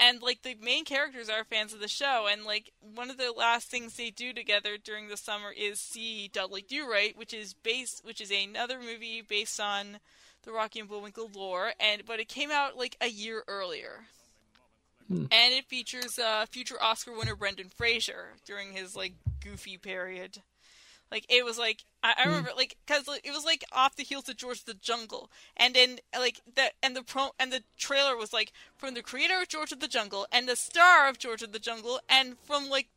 And 0.02 0.23
like 0.23 0.40
the 0.40 0.57
main 0.62 0.86
characters 0.86 1.28
are 1.28 1.44
fans 1.44 1.74
of 1.74 1.81
the 1.81 1.86
show, 1.86 2.27
and 2.31 2.44
like 2.44 2.73
one 2.81 3.11
of 3.11 3.19
the 3.19 3.32
last 3.32 3.69
things 3.69 3.97
they 3.97 4.09
do 4.09 4.32
together 4.32 4.78
during 4.82 5.09
the 5.09 5.16
summer 5.19 5.52
is 5.55 5.78
see 5.78 6.31
Dudley 6.32 6.65
Do 6.66 6.90
Right, 6.90 7.15
which 7.19 7.35
is 7.35 7.52
based, 7.52 8.02
which 8.02 8.19
is 8.19 8.31
another 8.31 8.78
movie 8.78 9.20
based 9.20 9.61
on 9.61 9.98
the 10.44 10.52
Rocky 10.52 10.81
and 10.81 10.89
Bullwinkle 10.89 11.31
lore, 11.35 11.73
and 11.78 12.07
but 12.07 12.19
it 12.19 12.28
came 12.28 12.51
out 12.51 12.78
like 12.78 12.97
a 13.02 13.09
year 13.09 13.44
earlier, 13.47 14.07
and 15.11 15.53
it 15.53 15.66
features 15.66 16.19
uh, 16.19 16.47
future 16.51 16.81
Oscar 16.81 17.12
winner 17.16 17.35
Brendan 17.35 17.69
Fraser 17.69 18.35
during 18.47 18.73
his 18.73 18.95
like 18.95 19.15
goofy 19.43 19.77
period. 19.77 20.39
Like 21.11 21.27
it 21.28 21.45
was 21.45 21.59
like 21.59 21.85
I, 22.03 22.15
I 22.19 22.27
remember 22.27 22.51
like 22.57 22.77
because 22.87 23.09
it 23.24 23.32
was 23.32 23.45
like 23.45 23.65
off 23.73 23.97
the 23.97 24.05
heels 24.05 24.28
of 24.28 24.37
George 24.37 24.61
of 24.61 24.66
the 24.66 24.74
Jungle, 24.74 25.31
and 25.57 25.74
then 25.74 25.99
like 26.16 26.41
the 26.55 26.70
and 26.82 26.95
the 26.95 27.03
pro 27.03 27.31
and 27.39 27.53
the 27.53 27.65
trailer 27.77 28.16
was 28.16 28.32
like 28.32 28.53
from 28.77 28.95
the 28.95 29.03
creator 29.03 29.41
of 29.43 29.49
George 29.49 29.73
of 29.73 29.81
the 29.81 29.89
Jungle 29.89 30.27
and 30.31 30.49
the 30.49 30.57
star 30.57 31.09
of 31.09 31.19
George 31.19 31.43
of 31.43 31.53
the 31.53 31.59
Jungle, 31.59 31.99
and 32.09 32.39
from 32.39 32.69
like 32.69 32.89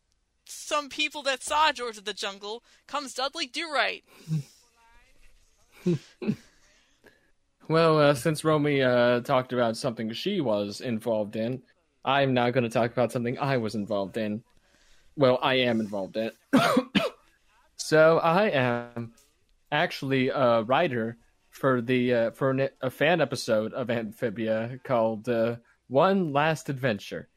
some 0.45 0.89
people 0.89 1.23
that 1.23 1.41
saw 1.41 1.71
George 1.71 1.97
of 1.97 2.05
the 2.05 2.13
Jungle 2.13 2.63
comes 2.85 3.13
Dudley 3.13 3.47
Do 3.47 3.71
Right. 3.71 4.03
Well, 7.69 7.97
uh, 7.97 8.13
since 8.13 8.43
Romy 8.43 8.81
uh, 8.81 9.21
talked 9.21 9.53
about 9.53 9.77
something 9.77 10.11
she 10.11 10.41
was 10.41 10.81
involved 10.81 11.35
in, 11.35 11.61
I'm 12.05 12.33
now 12.33 12.49
going 12.49 12.63
to 12.63 12.69
talk 12.69 12.91
about 12.91 13.11
something 13.11 13.37
I 13.39 13.57
was 13.57 13.75
involved 13.75 14.17
in. 14.17 14.43
Well, 15.15 15.39
I 15.41 15.55
am 15.55 15.79
involved 15.79 16.17
in. 16.17 16.31
so 17.75 18.19
I 18.19 18.49
am 18.49 19.13
actually 19.71 20.29
a 20.29 20.63
writer 20.63 21.17
for 21.49 21.81
the 21.81 22.13
uh, 22.13 22.31
for 22.31 22.49
an, 22.49 22.69
a 22.81 22.89
fan 22.89 23.21
episode 23.21 23.73
of 23.73 23.89
Amphibia 23.89 24.79
called 24.83 25.29
uh, 25.29 25.57
One 25.87 26.33
Last 26.33 26.69
Adventure. 26.69 27.29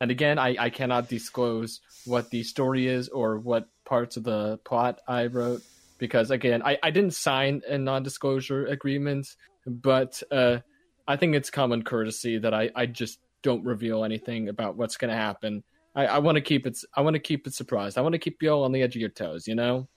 And 0.00 0.10
again, 0.10 0.38
I, 0.38 0.56
I 0.58 0.70
cannot 0.70 1.08
disclose 1.08 1.80
what 2.04 2.30
the 2.30 2.42
story 2.42 2.88
is 2.88 3.08
or 3.08 3.38
what 3.38 3.68
parts 3.84 4.16
of 4.16 4.24
the 4.24 4.58
plot 4.64 5.00
I 5.06 5.26
wrote 5.26 5.62
because 5.98 6.30
again, 6.32 6.62
I, 6.62 6.78
I 6.82 6.90
didn't 6.90 7.14
sign 7.14 7.62
a 7.68 7.78
non-disclosure 7.78 8.66
agreement 8.66 9.28
but 9.66 10.22
uh, 10.30 10.58
I 11.06 11.16
think 11.16 11.34
it's 11.34 11.50
common 11.50 11.82
courtesy 11.82 12.38
that 12.38 12.54
I, 12.54 12.70
I 12.74 12.86
just 12.86 13.18
don't 13.42 13.64
reveal 13.64 14.04
anything 14.04 14.48
about 14.48 14.76
what's 14.76 14.96
going 14.96 15.10
to 15.10 15.16
happen. 15.16 15.62
I, 15.94 16.06
I 16.06 16.18
want 16.18 16.36
to 16.36 16.42
keep 16.42 16.66
it. 16.66 16.78
I 16.94 17.00
want 17.02 17.14
to 17.14 17.20
keep 17.20 17.46
it 17.46 17.54
surprised. 17.54 17.98
I 17.98 18.00
want 18.00 18.14
to 18.14 18.18
keep 18.18 18.42
you 18.42 18.50
all 18.50 18.64
on 18.64 18.72
the 18.72 18.82
edge 18.82 18.96
of 18.96 19.00
your 19.00 19.10
toes. 19.10 19.46
You 19.46 19.54
know. 19.54 19.88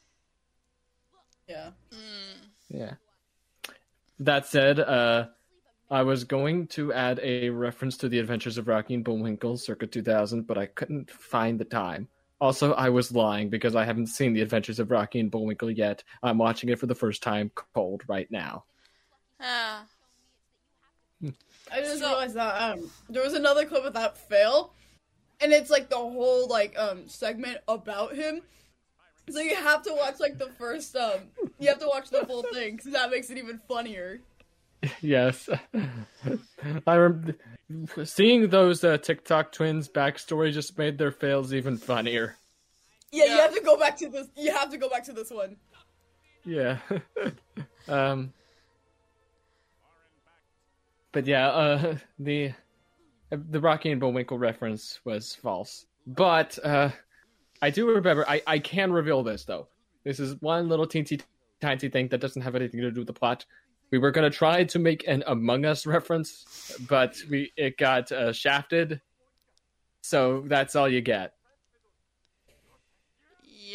Yeah. 1.48 1.70
Yeah. 2.70 2.94
That 4.20 4.48
said, 4.48 4.80
uh, 4.80 5.28
I 5.92 6.02
was 6.02 6.24
going 6.24 6.68
to 6.70 6.94
add 6.94 7.20
a 7.22 7.50
reference 7.50 7.98
to 7.98 8.10
the 8.10 8.20
Adventures 8.20 8.58
of 8.58 8.68
Rocky 8.68 8.96
and 8.96 9.04
Bullwinkle, 9.04 9.58
circa 9.58 9.86
2000, 9.86 10.48
but 10.48 10.58
I 10.58 10.66
couldn't 10.66 11.12
find 11.12 11.60
the 11.60 11.66
time. 11.66 12.08
Also, 12.42 12.74
I 12.74 12.90
was 12.90 13.12
lying 13.12 13.50
because 13.50 13.76
I 13.76 13.86
haven't 13.86 14.08
seen 14.08 14.34
the 14.34 14.42
Adventures 14.42 14.80
of 14.80 14.92
Rocky 14.92 15.20
and 15.20 15.32
Bullwinkle 15.32 15.72
yet. 15.72 16.04
I'm 16.24 16.38
watching 16.38 16.70
it 16.70 16.80
for 16.80 16.88
the 16.88 16.96
first 16.96 17.22
time 17.22 17.52
cold 17.74 18.04
right 18.08 18.30
now. 18.32 18.66
Ah. 19.40 19.86
I 21.72 21.82
just 21.82 22.00
So- 22.00 22.08
realized 22.10 22.36
that 22.36 22.62
um 22.62 22.92
there 23.10 23.24
was 23.24 23.34
another 23.34 23.66
clip 23.66 23.84
of 23.86 23.94
that 23.94 24.18
fail, 24.18 24.74
and 25.40 25.52
it's 25.54 25.70
like 25.70 25.90
the 25.90 25.98
whole 25.98 26.48
like 26.48 26.78
um 26.78 27.08
segment 27.08 27.60
about 27.68 28.16
him. 28.16 28.42
So 29.30 29.40
you 29.40 29.56
have 29.56 29.82
to 29.84 29.94
watch 29.94 30.20
like 30.20 30.38
the 30.38 30.50
first 30.60 30.96
um 30.96 31.22
you 31.60 31.68
have 31.68 31.80
to 31.80 31.88
watch 31.88 32.10
the 32.10 32.26
full 32.26 32.44
thing 32.54 32.76
because 32.76 32.92
that 32.94 33.10
makes 33.10 33.30
it 33.30 33.38
even 33.38 33.60
funnier. 33.68 34.22
Yes, 35.02 35.50
I 36.86 36.96
rem- 36.96 37.36
seeing 38.04 38.50
those 38.50 38.84
uh, 38.84 38.98
TikTok 39.00 39.52
twins 39.52 39.90
backstory 39.90 40.52
just 40.54 40.78
made 40.78 41.00
their 41.00 41.12
fails 41.12 41.56
even 41.56 41.78
funnier. 41.78 42.36
Yeah, 43.12 43.26
you 43.26 43.38
have 43.40 43.56
to 43.56 43.62
go 43.62 43.78
back 43.78 43.98
to 43.98 44.10
this. 44.10 44.28
You 44.38 44.52
have 44.54 44.70
to 44.70 44.78
go 44.78 44.88
back 44.88 45.04
to 45.06 45.14
this 45.14 45.32
one. 45.32 45.56
Yeah. 46.44 46.78
um. 47.88 48.32
But 51.16 51.26
yeah, 51.26 51.48
uh, 51.48 51.98
the 52.20 52.52
the 53.32 53.60
Rocky 53.60 53.90
and 53.90 54.02
Bullwinkle 54.02 54.38
reference 54.38 55.00
was 55.06 55.34
false. 55.34 55.86
But 56.06 56.60
uh, 56.64 56.90
I 57.62 57.70
do 57.70 57.88
remember. 57.88 58.26
I 58.28 58.42
I 58.46 58.60
can 58.60 58.92
reveal 58.92 59.24
this 59.24 59.46
though. 59.46 59.70
This 60.04 60.20
is 60.20 60.40
one 60.42 60.68
little 60.68 60.86
teensy 60.86 61.22
tiny 61.62 61.90
thing 61.90 62.10
that 62.10 62.20
doesn't 62.20 62.42
have 62.42 62.54
anything 62.54 62.82
to 62.82 62.92
do 62.92 63.00
with 63.00 63.08
the 63.08 63.14
plot. 63.14 63.46
We 63.92 63.98
were 63.98 64.12
gonna 64.12 64.30
try 64.30 64.66
to 64.66 64.78
make 64.78 65.08
an 65.08 65.24
Among 65.26 65.64
Us 65.64 65.86
reference, 65.86 66.76
but 66.90 67.16
we 67.30 67.54
it 67.56 67.78
got 67.78 68.12
uh, 68.12 68.34
shafted. 68.34 69.00
So 70.02 70.44
that's 70.48 70.76
all 70.76 70.90
you 70.90 71.00
get. 71.00 71.34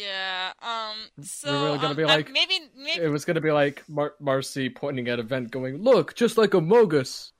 Yeah. 0.01 0.53
Um. 0.61 0.97
So 1.23 1.51
really 1.51 1.77
gonna 1.77 1.89
um, 1.89 1.95
be 1.95 2.03
uh, 2.03 2.07
like- 2.07 2.31
maybe 2.31 2.59
maybe 2.75 3.03
It 3.03 3.09
was 3.09 3.25
gonna 3.25 3.41
be 3.41 3.51
like 3.51 3.87
Mar- 3.89 4.15
Marcy 4.19 4.69
pointing 4.69 5.07
at 5.09 5.19
a 5.19 5.23
vent, 5.23 5.51
going, 5.51 5.77
"Look, 5.77 6.15
just 6.15 6.37
like 6.37 6.53
a 6.53 6.61
Mogus." 6.61 7.30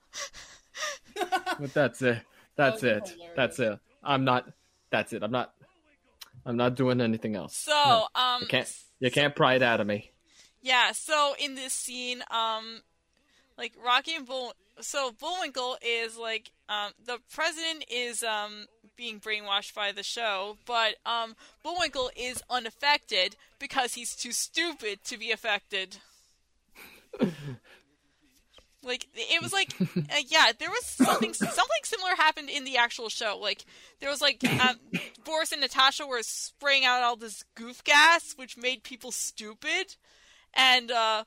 But 1.60 1.74
that's 1.74 2.02
it. 2.02 2.20
That's 2.56 2.82
That 2.82 2.88
it. 2.98 3.08
hilarious. 3.10 3.34
That's 3.36 3.60
it. 3.60 3.80
I'm 4.04 4.24
not. 4.26 4.50
That's 4.90 5.14
it. 5.14 5.24
I'm 5.24 5.32
not. 5.32 5.54
I'm 6.46 6.58
not 6.58 6.76
doing 6.76 7.02
anything 7.02 7.36
else. 7.36 7.56
so 7.56 7.72
No. 7.72 8.08
um 8.16 8.42
you 8.42 8.48
can't. 8.48 8.74
You 9.00 9.12
can't 9.12 9.36
pry 9.36 9.56
it 9.56 9.62
out 9.64 9.80
of 9.80 9.88
me. 9.88 10.12
Yeah, 10.62 10.92
so 10.92 11.34
in 11.40 11.56
this 11.56 11.74
scene, 11.74 12.24
um, 12.30 12.82
like 13.58 13.74
Rocky 13.84 14.14
and 14.16 14.28
Bull, 14.28 14.54
so 14.80 15.12
Bullwinkle 15.12 15.78
is 15.82 16.18
like, 16.18 16.52
um, 16.70 16.92
the 17.04 17.18
president 17.34 17.86
is 17.90 18.22
um 18.24 18.68
being 18.96 19.20
brainwashed 19.20 19.74
by 19.74 19.92
the 19.92 20.04
show, 20.04 20.58
but 20.68 20.96
um, 21.06 21.36
Bullwinkle 21.64 22.12
is 22.16 22.44
unaffected 22.50 23.36
because 23.60 23.96
he's 23.96 24.16
too 24.16 24.32
stupid 24.32 25.04
to 25.06 25.18
be 25.18 25.32
affected. 25.32 25.98
like 28.84 29.08
it 29.14 29.42
was 29.42 29.54
like, 29.54 29.74
uh, 29.82 30.22
yeah, 30.28 30.52
there 30.58 30.70
was 30.70 30.86
something 30.86 31.34
something 31.34 31.82
similar 31.84 32.16
happened 32.18 32.50
in 32.50 32.64
the 32.64 32.78
actual 32.78 33.10
show. 33.10 33.38
Like 33.42 33.66
there 34.00 34.10
was 34.10 34.22
like 34.22 34.44
um, 34.44 34.78
Boris 35.24 35.52
and 35.52 35.62
Natasha 35.62 36.06
were 36.06 36.24
spraying 36.24 36.86
out 36.86 37.04
all 37.04 37.16
this 37.16 37.44
goof 37.56 37.84
gas, 37.84 38.34
which 38.38 38.58
made 38.58 38.84
people 38.84 39.12
stupid 39.12 39.96
and 40.54 40.92
uh, 40.92 41.24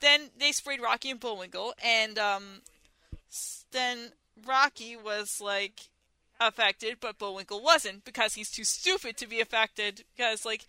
then 0.00 0.30
they 0.38 0.52
sprayed 0.52 0.80
Rocky 0.80 1.10
and 1.10 1.20
Bullwinkle, 1.20 1.74
and 1.84 2.18
um, 2.18 2.62
then 3.72 4.12
Rocky 4.46 4.96
was 4.96 5.40
like 5.40 5.88
affected, 6.40 6.98
but 7.00 7.18
Bullwinkle 7.18 7.62
wasn't 7.62 8.04
because 8.04 8.34
he's 8.34 8.50
too 8.50 8.64
stupid 8.64 9.16
to 9.18 9.26
be 9.26 9.40
affected 9.40 10.04
because 10.16 10.44
like 10.44 10.66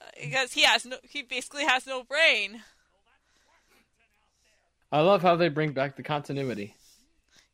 uh, 0.00 0.04
because 0.20 0.52
he 0.52 0.62
has 0.62 0.84
no 0.84 0.96
he 1.02 1.22
basically 1.22 1.64
has 1.64 1.86
no 1.86 2.02
brain. 2.02 2.62
I 4.94 5.00
love 5.00 5.22
how 5.22 5.34
they 5.34 5.48
bring 5.48 5.72
back 5.72 5.96
the 5.96 6.04
continuity. 6.04 6.76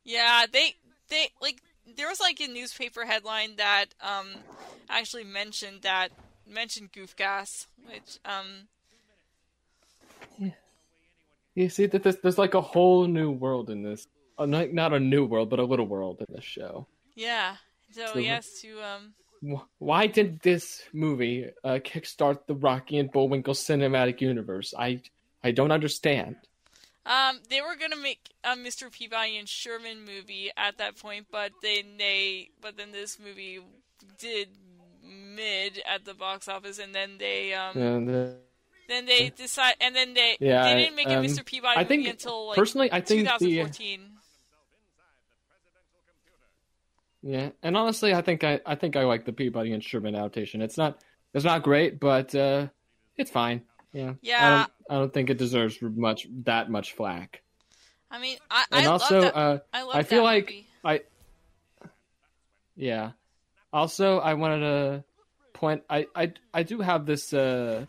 Yeah, 0.03 0.45
they 0.51 0.75
they 1.09 1.29
like 1.41 1.59
there 1.97 2.07
was 2.07 2.19
like 2.19 2.39
a 2.39 2.47
newspaper 2.47 3.03
headline 3.03 3.55
that 3.55 3.85
um 3.99 4.27
actually 4.87 5.23
mentioned 5.23 5.81
that 5.81 6.09
mentioned 6.47 6.91
goof 6.91 7.15
gas, 7.15 7.65
which 7.87 8.19
um 8.25 8.67
You 11.55 11.67
see 11.69 11.87
that 11.87 12.03
there's, 12.03 12.17
there's 12.17 12.37
like 12.37 12.53
a 12.53 12.61
whole 12.61 13.07
new 13.07 13.31
world 13.31 13.71
in 13.71 13.81
this. 13.81 14.07
Uh, 14.37 14.45
not, 14.45 14.71
not 14.71 14.93
a 14.93 14.99
new 14.99 15.25
world, 15.25 15.49
but 15.49 15.59
a 15.59 15.65
little 15.65 15.85
world 15.87 16.23
in 16.25 16.33
this 16.33 16.45
show. 16.45 16.87
Yeah. 17.15 17.55
So 17.91 18.05
So- 18.13 18.23
has 18.23 18.47
to 18.61 18.81
um 18.83 19.13
Why 19.79 20.05
did 20.05 20.41
this 20.41 20.83
movie 20.93 21.49
uh, 21.63 21.79
kickstart 21.83 22.45
the 22.45 22.53
Rocky 22.53 22.99
and 22.99 23.11
Bullwinkle 23.11 23.55
cinematic 23.55 24.21
universe? 24.21 24.75
I 24.77 25.01
I 25.43 25.49
don't 25.49 25.71
understand. 25.71 26.35
Um, 27.05 27.39
they 27.49 27.61
were 27.61 27.75
gonna 27.79 27.95
make 28.01 28.29
a 28.43 28.49
Mr. 28.49 28.91
Peabody 28.91 29.37
and 29.37 29.49
Sherman 29.49 30.05
movie 30.05 30.51
at 30.55 30.77
that 30.77 30.97
point, 30.97 31.27
but 31.31 31.51
then 31.63 31.97
they, 31.97 32.49
but 32.61 32.77
then 32.77 32.91
this 32.91 33.17
movie 33.19 33.59
did 34.19 34.49
mid 35.03 35.81
at 35.91 36.05
the 36.05 36.13
box 36.13 36.47
office, 36.47 36.77
and 36.77 36.93
then 36.93 37.17
they, 37.17 37.53
um, 37.53 37.77
And, 37.77 38.37
then 38.87 39.05
they 39.05 39.29
decide, 39.29 39.75
and 39.81 39.95
then 39.95 40.13
they, 40.13 40.37
Yeah, 40.39 40.63
they 40.65 40.83
didn't 40.83 40.95
make 40.95 41.07
um, 41.07 41.23
a 41.23 41.27
Mr. 41.27 41.43
Peabody 41.43 41.79
I 41.79 41.85
think 41.85 42.01
movie 42.01 42.11
until 42.11 42.47
like 42.49 42.57
personally, 42.57 42.91
I 42.91 43.01
think 43.01 43.23
the 43.23 43.31
2014. 43.39 44.11
yeah, 47.23 47.49
and 47.63 47.77
honestly, 47.77 48.13
I 48.13 48.21
think 48.21 48.43
I 48.43 48.59
I 48.65 48.75
think 48.75 48.95
I 48.95 49.05
like 49.05 49.25
the 49.25 49.33
Peabody 49.33 49.73
and 49.73 49.83
Sherman 49.83 50.13
adaptation. 50.13 50.61
It's 50.61 50.77
not 50.77 50.99
it's 51.33 51.45
not 51.45 51.63
great, 51.63 51.99
but 51.99 52.35
uh, 52.35 52.67
it's 53.17 53.31
fine. 53.31 53.63
Yeah, 53.93 54.09
I 54.09 54.13
Yeah. 54.21 54.49
don't, 54.49 54.71
I 54.89 54.93
don't 54.99 55.13
think 55.13 55.29
it 55.29 55.37
deserves 55.37 55.77
much 55.81 56.27
that 56.43 56.69
much 56.69 56.93
flack. 56.93 57.41
I 58.09 58.19
mean, 58.19 58.37
I, 58.49 58.65
And 58.71 58.85
I 58.87 58.89
also, 58.89 59.21
love 59.21 59.33
that. 59.33 59.39
uh, 59.39 59.59
I 59.73 59.81
love 59.83 59.95
I 59.95 60.03
feel 60.03 60.19
that 60.19 60.23
like 60.23 60.45
movie. 60.45 60.67
I 60.83 61.01
yeah. 62.75 63.11
Also, 63.73 64.19
I 64.19 64.33
wanted 64.33 64.59
to 64.59 65.03
point. 65.53 65.83
I 65.89 66.07
I 66.15 66.33
I 66.53 66.63
do 66.63 66.79
have 66.81 67.05
this 67.05 67.33
uh, 67.33 67.85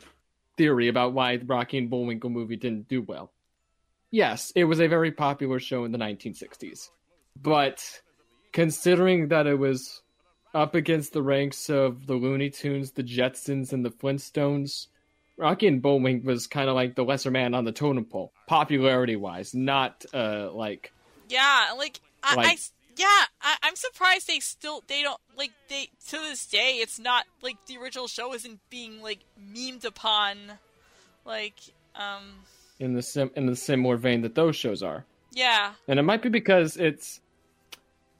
theory 0.56 0.88
about 0.88 1.12
why 1.12 1.36
the 1.38 1.44
Rocky 1.44 1.78
and 1.78 1.90
Bullwinkle 1.90 2.30
movie 2.30 2.56
didn't 2.56 2.88
do 2.88 3.02
well. 3.02 3.32
Yes, 4.10 4.52
it 4.54 4.64
was 4.64 4.80
a 4.80 4.88
very 4.88 5.10
popular 5.10 5.58
show 5.58 5.84
in 5.84 5.92
the 5.92 5.98
1960s, 5.98 6.90
but 7.40 7.82
considering 8.52 9.28
that 9.28 9.46
it 9.46 9.58
was 9.58 10.02
up 10.54 10.74
against 10.74 11.14
the 11.14 11.22
ranks 11.22 11.70
of 11.70 12.06
the 12.06 12.14
Looney 12.14 12.50
Tunes, 12.50 12.92
the 12.92 13.02
Jetsons, 13.02 13.72
and 13.72 13.82
the 13.84 13.90
Flintstones, 13.90 14.88
Rocky 15.36 15.66
and 15.66 15.80
Bullwinkle 15.82 16.26
was 16.26 16.46
kind 16.46 16.68
of 16.68 16.74
like 16.74 16.94
the 16.94 17.04
lesser 17.04 17.30
man 17.30 17.54
on 17.54 17.64
the 17.64 17.72
totem 17.72 18.04
pole, 18.04 18.32
popularity-wise, 18.46 19.54
not 19.54 20.04
uh 20.14 20.50
like 20.52 20.92
Yeah, 21.28 21.72
like 21.76 22.00
I, 22.22 22.32
I 22.32 22.36
Like- 22.36 22.52
s- 22.54 22.72
yeah, 22.94 23.06
I, 23.40 23.56
I'm 23.62 23.74
surprised 23.74 24.26
they 24.28 24.38
still 24.40 24.84
they 24.86 25.02
don't 25.02 25.20
like 25.36 25.52
they 25.68 25.88
to 26.08 26.18
this 26.18 26.46
day. 26.46 26.78
It's 26.82 26.98
not 26.98 27.24
like 27.40 27.56
the 27.66 27.78
original 27.78 28.06
show 28.06 28.34
isn't 28.34 28.60
being 28.68 29.00
like 29.00 29.20
memed 29.40 29.84
upon, 29.86 30.36
like 31.24 31.54
um 31.96 32.34
in 32.78 32.92
the 32.94 33.02
sim 33.02 33.30
in 33.34 33.46
the 33.46 33.56
similar 33.56 33.96
vein 33.96 34.20
that 34.22 34.34
those 34.34 34.56
shows 34.56 34.82
are. 34.82 35.04
yeah 35.32 35.72
and 35.88 35.98
it 35.98 36.02
might 36.02 36.20
be 36.22 36.28
because 36.28 36.76
it's 36.76 37.20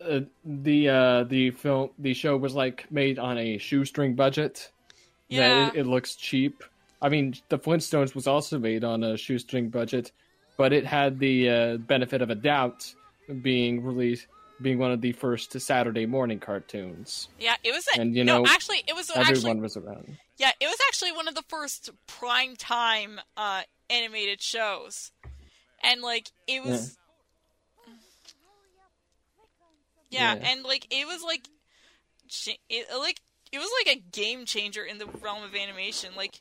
uh, 0.03 0.21
the 0.45 0.89
uh, 0.89 1.25
the 1.25 1.51
film 1.51 1.91
the 1.99 2.15
show 2.15 2.37
was 2.37 2.55
like 2.55 2.91
made 2.91 3.19
on 3.19 3.37
a 3.39 3.59
shoestring 3.59 4.15
budget. 4.15 4.71
yeah 5.29 5.69
it, 5.69 5.77
it 5.81 5.87
looks 5.87 6.15
cheap. 6.17 6.65
I 7.03 7.09
mean, 7.09 7.35
the 7.49 7.59
Flintstones 7.59 8.15
was 8.15 8.27
also 8.27 8.59
made 8.59 8.85
on 8.85 9.03
a 9.03 9.17
shoestring 9.17 9.69
budget, 9.69 10.13
but 10.57 10.73
it 10.73 10.87
had 10.87 11.19
the 11.19 11.51
uh, 11.51 11.77
benefit 11.79 12.23
of 12.23 12.31
a 12.31 12.35
doubt 12.37 12.95
being 13.43 13.83
released, 13.83 14.29
being 14.63 14.79
one 14.79 14.93
of 14.93 15.01
the 15.01 15.13
first 15.13 15.59
Saturday 15.61 16.07
morning 16.07 16.39
cartoons. 16.39 17.29
yeah 17.41 17.57
it 17.65 17.73
was 17.73 17.85
a, 17.95 18.01
and, 18.01 18.15
you 18.15 18.23
no 18.25 18.39
know, 18.43 18.47
actually 18.49 18.83
it 18.87 18.95
was 18.95 19.11
Everyone 19.11 19.29
actually 19.37 19.61
was 19.61 19.77
around. 19.77 20.17
yeah 20.39 20.53
it 20.61 20.67
was 20.67 20.79
actually 20.89 21.13
one 21.13 21.27
of 21.29 21.35
the 21.35 21.43
first 21.49 21.91
prime 22.07 22.55
time 22.57 23.21
uh 23.37 23.63
animated 23.91 24.41
shows, 24.41 25.11
and 25.83 26.01
like 26.03 26.31
it 26.47 26.63
was 26.65 26.97
yeah, 30.11 30.35
Yeah. 30.35 30.51
and 30.53 30.63
like 30.63 30.87
it 30.91 31.07
was 31.07 31.23
like 31.23 31.49
it 32.69 32.87
like 32.99 33.21
it 33.51 33.59
was 33.59 33.71
like 33.85 33.97
a 33.97 34.01
game 34.13 34.45
changer 34.47 34.83
in 34.85 34.99
the 34.99 35.07
realm 35.07 35.43
of 35.43 35.55
animation 35.55 36.11
like 36.17 36.41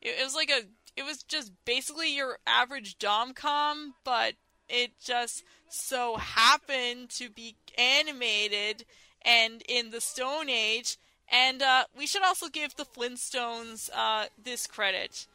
it, 0.00 0.20
it 0.20 0.24
was 0.24 0.34
like 0.34 0.50
a 0.50 0.62
it 0.96 1.04
was 1.04 1.22
just 1.22 1.52
basically 1.64 2.14
your 2.14 2.38
average 2.46 2.98
dom-com, 2.98 3.94
but 4.04 4.34
it 4.68 4.92
just 5.02 5.44
so 5.68 6.16
happened 6.16 7.08
to 7.10 7.30
be 7.30 7.56
animated 7.76 8.84
and 9.22 9.62
in 9.68 9.90
the 9.90 10.00
stone 10.00 10.48
age 10.48 10.96
and 11.30 11.62
uh, 11.62 11.84
we 11.96 12.06
should 12.06 12.22
also 12.22 12.48
give 12.48 12.74
the 12.76 12.84
flintstones 12.84 13.90
uh, 13.94 14.26
this 14.42 14.66
credit 14.66 15.26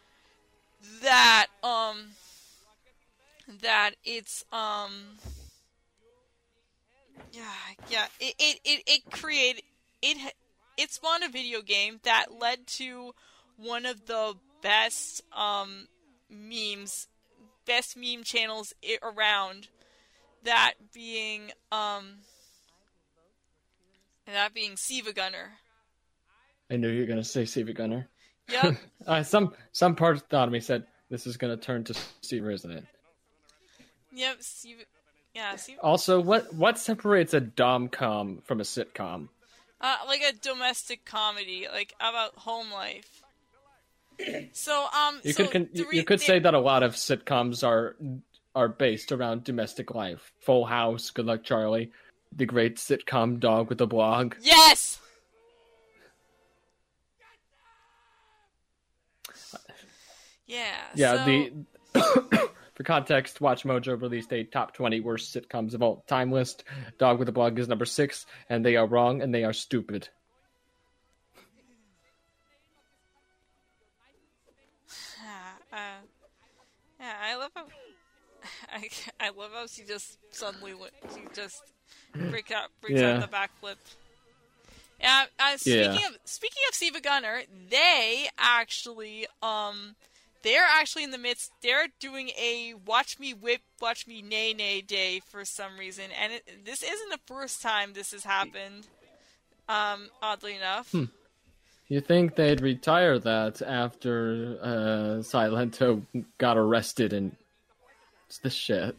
that 1.01 1.47
um 1.63 2.11
that 3.61 3.91
it's 4.03 4.43
um 4.51 4.91
yeah, 7.31 7.41
yeah. 7.89 8.05
It 8.19 8.35
it 8.37 8.59
it, 8.63 8.83
it 8.85 9.11
created 9.11 9.63
it 10.01 10.33
it 10.77 10.91
spawned 10.91 11.23
a 11.23 11.29
video 11.29 11.61
game 11.61 11.99
that 12.03 12.27
led 12.39 12.67
to 12.67 13.13
one 13.57 13.85
of 13.85 14.05
the 14.05 14.35
best 14.63 15.21
um 15.31 15.87
memes, 16.29 17.07
best 17.67 17.95
meme 17.95 18.23
channels 18.23 18.73
around. 19.03 19.67
That 20.43 20.73
being 20.93 21.51
um 21.71 22.15
that 24.25 24.53
being 24.53 24.71
SiIvaGunner. 24.71 25.49
I 26.71 26.77
knew 26.77 26.89
you 26.89 27.01
were 27.01 27.07
gonna 27.07 27.23
say 27.23 27.45
Stevie 27.45 27.73
Gunner. 27.73 28.07
Yep. 28.49 28.77
Uh, 29.05 29.21
some 29.21 29.53
some 29.73 29.95
part 29.95 30.23
of 30.31 30.49
me 30.51 30.61
said 30.61 30.85
this 31.09 31.27
is 31.27 31.35
gonna 31.35 31.57
turn 31.57 31.83
to 31.83 31.93
Steve, 32.21 32.47
isn't 32.47 32.71
it? 32.71 32.85
yep. 34.13 34.37
Siva. 34.39 34.83
Yeah. 35.33 35.57
Siva. 35.57 35.81
Also, 35.81 36.21
what 36.21 36.53
what 36.53 36.79
separates 36.79 37.33
a 37.33 37.41
dom-com 37.41 38.41
from 38.45 38.61
a 38.61 38.63
sitcom? 38.63 39.27
Uh, 39.81 39.97
like 40.07 40.21
a 40.21 40.31
domestic 40.37 41.03
comedy, 41.03 41.67
like 41.69 41.93
about 41.99 42.37
home 42.37 42.71
life. 42.71 43.22
So 44.53 44.87
um, 44.95 45.19
You 45.23 45.33
so 45.33 45.47
could 45.47 45.69
you, 45.73 45.83
re- 45.89 45.97
you 45.97 46.03
could 46.03 46.21
say 46.21 46.39
that 46.39 46.53
a 46.53 46.59
lot 46.59 46.83
of 46.83 46.93
sitcoms 46.93 47.65
are 47.67 47.95
are 48.55 48.67
based 48.67 49.11
around 49.11 49.43
domestic 49.43 49.93
life. 49.95 50.31
Full 50.41 50.65
House, 50.65 51.09
Good 51.09 51.25
Luck 51.25 51.43
Charlie, 51.43 51.91
the 52.35 52.45
great 52.45 52.75
sitcom 52.77 53.39
Dog 53.39 53.69
with 53.69 53.81
a 53.81 53.87
Blog. 53.87 54.35
Yes. 54.41 54.99
Yeah. 60.45 60.75
Yeah, 60.95 61.25
so- 61.25 61.25
the 61.93 62.49
for 62.73 62.83
context, 62.83 63.41
Watch 63.41 63.63
Mojo 63.63 63.99
released 64.01 64.33
a 64.33 64.43
top 64.43 64.73
twenty 64.73 64.99
worst 64.99 65.33
sitcoms 65.33 65.73
of 65.73 65.81
all 65.81 66.03
time 66.07 66.31
list. 66.31 66.63
Dog 66.97 67.19
with 67.19 67.29
a 67.29 67.31
Blog 67.31 67.57
is 67.59 67.67
number 67.67 67.85
six, 67.85 68.25
and 68.49 68.65
they 68.65 68.75
are 68.75 68.87
wrong 68.87 69.21
and 69.21 69.33
they 69.33 69.43
are 69.43 69.53
stupid. 69.53 70.09
I, 78.73 78.89
I 79.19 79.29
love 79.29 79.51
how 79.53 79.67
she 79.67 79.83
just 79.83 80.17
suddenly 80.31 80.73
went- 80.73 80.93
she 81.13 81.21
just 81.33 81.61
breaks 82.15 82.51
out 82.51 82.69
breaks 82.81 82.99
out 83.01 83.19
Yeah. 83.19 83.19
the 83.19 83.27
backflip. 83.27 83.75
Yeah, 84.99 85.25
uh, 85.39 85.57
speaking 85.57 85.81
Yeah. 85.99 86.07
of 86.07 86.17
speaking 86.25 86.61
of 86.69 86.75
SiIvaGunner, 86.75 87.45
they 87.69 88.29
actually 88.37 89.27
um 89.41 89.95
they're 90.43 90.65
actually 90.69 91.03
in 91.05 91.11
the 91.11 91.17
midst. 91.17 91.51
They're 91.61 91.87
doing 91.99 92.29
a 92.29 92.73
watch 92.85 93.17
me 93.19 93.33
whip, 93.33 93.61
watch 93.81 94.07
me 94.07 94.21
nay 94.21 94.53
nay 94.53 94.81
day 94.81 95.21
for 95.29 95.45
some 95.45 95.77
reason, 95.77 96.05
and 96.21 96.33
it, 96.33 96.65
this 96.65 96.83
isn't 96.83 97.09
the 97.11 97.19
first 97.25 97.61
time 97.61 97.93
this 97.93 98.11
has 98.11 98.23
happened. 98.25 98.87
Um, 99.69 100.09
oddly 100.21 100.55
enough. 100.57 100.93
You 101.87 102.01
think 102.01 102.35
they'd 102.35 102.59
retire 102.59 103.17
that 103.19 103.61
after 103.61 104.57
uh, 104.61 105.21
Silento 105.21 106.05
got 106.37 106.57
arrested 106.57 107.13
and 107.13 107.35
it's 108.33 108.39
this 108.39 108.53
shit? 108.55 108.95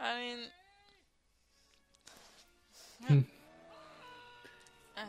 I 0.00 0.20
mean, 0.20 0.38
Hmm. 3.06 3.18
Uh, 4.96 5.00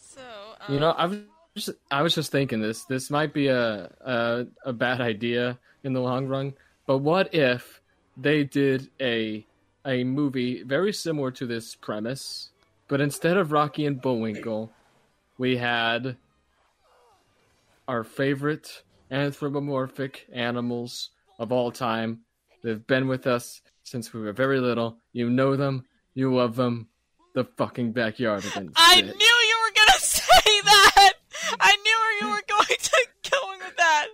so 0.00 0.20
um, 0.60 0.74
You 0.74 0.80
know, 0.80 0.90
I 0.90 1.06
was 1.06 1.18
just, 1.56 1.70
I 1.90 2.02
was 2.02 2.14
just 2.14 2.30
thinking 2.30 2.60
this. 2.60 2.84
This 2.84 3.10
might 3.10 3.34
be 3.34 3.48
a, 3.48 3.90
a 4.00 4.46
a 4.64 4.72
bad 4.72 5.00
idea 5.00 5.58
in 5.82 5.92
the 5.92 6.00
long 6.00 6.28
run. 6.28 6.54
But 6.86 6.98
what 6.98 7.34
if 7.34 7.80
they 8.16 8.44
did 8.44 8.90
a 9.00 9.44
a 9.84 10.04
movie 10.04 10.62
very 10.62 10.92
similar 10.92 11.32
to 11.32 11.46
this 11.46 11.74
premise, 11.74 12.50
but 12.86 13.00
instead 13.00 13.36
of 13.36 13.50
Rocky 13.50 13.86
and 13.86 14.00
Bullwinkle, 14.00 14.70
we 15.36 15.56
had 15.56 16.16
our 17.90 18.04
favorite 18.04 18.84
anthropomorphic 19.10 20.28
animals 20.32 21.10
of 21.40 21.50
all 21.50 21.72
time. 21.72 22.20
They've 22.62 22.86
been 22.86 23.08
with 23.08 23.26
us 23.26 23.62
since 23.82 24.14
we 24.14 24.20
were 24.20 24.32
very 24.32 24.60
little. 24.60 24.98
You 25.12 25.28
know 25.28 25.56
them, 25.56 25.84
you 26.14 26.32
love 26.32 26.54
them. 26.54 26.86
The 27.34 27.42
fucking 27.42 27.92
backyardigans. 27.92 28.74
I 28.76 29.00
knew 29.00 29.10
you 29.10 29.58
were 29.64 29.72
gonna 29.74 29.92
say 29.98 30.60
that. 30.64 31.14
I 31.58 31.76
knew 31.82 32.26
you 32.26 32.32
were 32.32 32.42
going 32.48 32.78
to 32.80 33.06
go 33.28 33.38
with 33.58 33.76
that. 33.76 34.06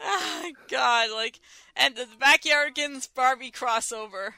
Ah, 0.00 0.44
God, 0.70 1.10
like, 1.10 1.40
and 1.76 1.96
the 1.96 2.06
Backyardigans 2.18 3.12
Barbie 3.12 3.50
crossover, 3.50 4.30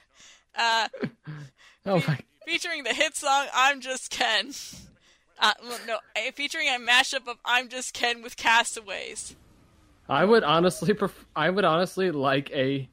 uh, 0.56 0.88
Oh 1.86 2.02
my! 2.06 2.18
Featuring 2.46 2.84
the 2.84 2.94
hit 2.94 3.16
song 3.16 3.46
"I'm 3.54 3.80
Just 3.80 4.10
Ken." 4.10 4.52
Uh, 5.38 5.52
no, 5.86 5.98
eh, 6.16 6.30
featuring 6.32 6.68
a 6.68 6.78
mashup 6.78 7.28
of 7.28 7.38
"I'm 7.44 7.68
Just 7.68 7.94
Ken" 7.94 8.22
with 8.22 8.36
Castaways. 8.36 9.36
I 10.08 10.24
would 10.24 10.42
honestly 10.42 10.92
pref- 10.94 11.26
I 11.36 11.50
would 11.50 11.64
honestly 11.64 12.10
like 12.10 12.50
a 12.50 12.88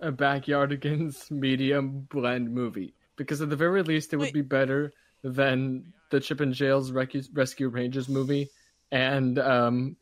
a 0.00 0.12
Backyardigans 0.12 1.30
medium 1.30 2.06
blend 2.10 2.52
movie 2.52 2.94
because 3.16 3.40
at 3.40 3.50
the 3.50 3.56
very 3.56 3.82
least 3.82 4.12
it 4.12 4.16
would 4.16 4.26
Wait. 4.26 4.34
be 4.34 4.42
better 4.42 4.92
than 5.22 5.92
the 6.10 6.20
Chip 6.20 6.40
'n 6.40 6.52
Dale's 6.52 6.90
Rescue, 6.92 7.22
Rescue 7.32 7.68
Rangers 7.68 8.08
movie, 8.08 8.48
and 8.90 9.38
um, 9.38 9.96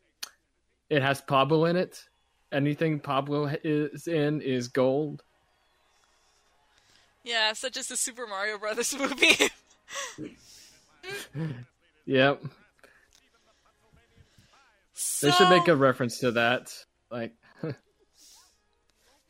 it 0.88 1.02
has 1.02 1.20
Pablo 1.20 1.66
in 1.66 1.76
it. 1.76 2.04
Anything 2.52 2.98
Pablo 2.98 3.50
is 3.62 4.08
in 4.08 4.40
is 4.40 4.68
gold. 4.68 5.22
Yeah, 7.24 7.52
such 7.52 7.76
as 7.76 7.88
the 7.88 7.96
Super 7.96 8.26
Mario 8.26 8.58
Brothers 8.58 8.96
movie. 8.98 9.50
Yep, 12.06 12.42
so, 15.20 15.26
they 15.26 15.32
should 15.32 15.48
make 15.48 15.68
a 15.68 15.76
reference 15.76 16.18
to 16.18 16.32
that. 16.32 16.74
Like, 17.10 17.32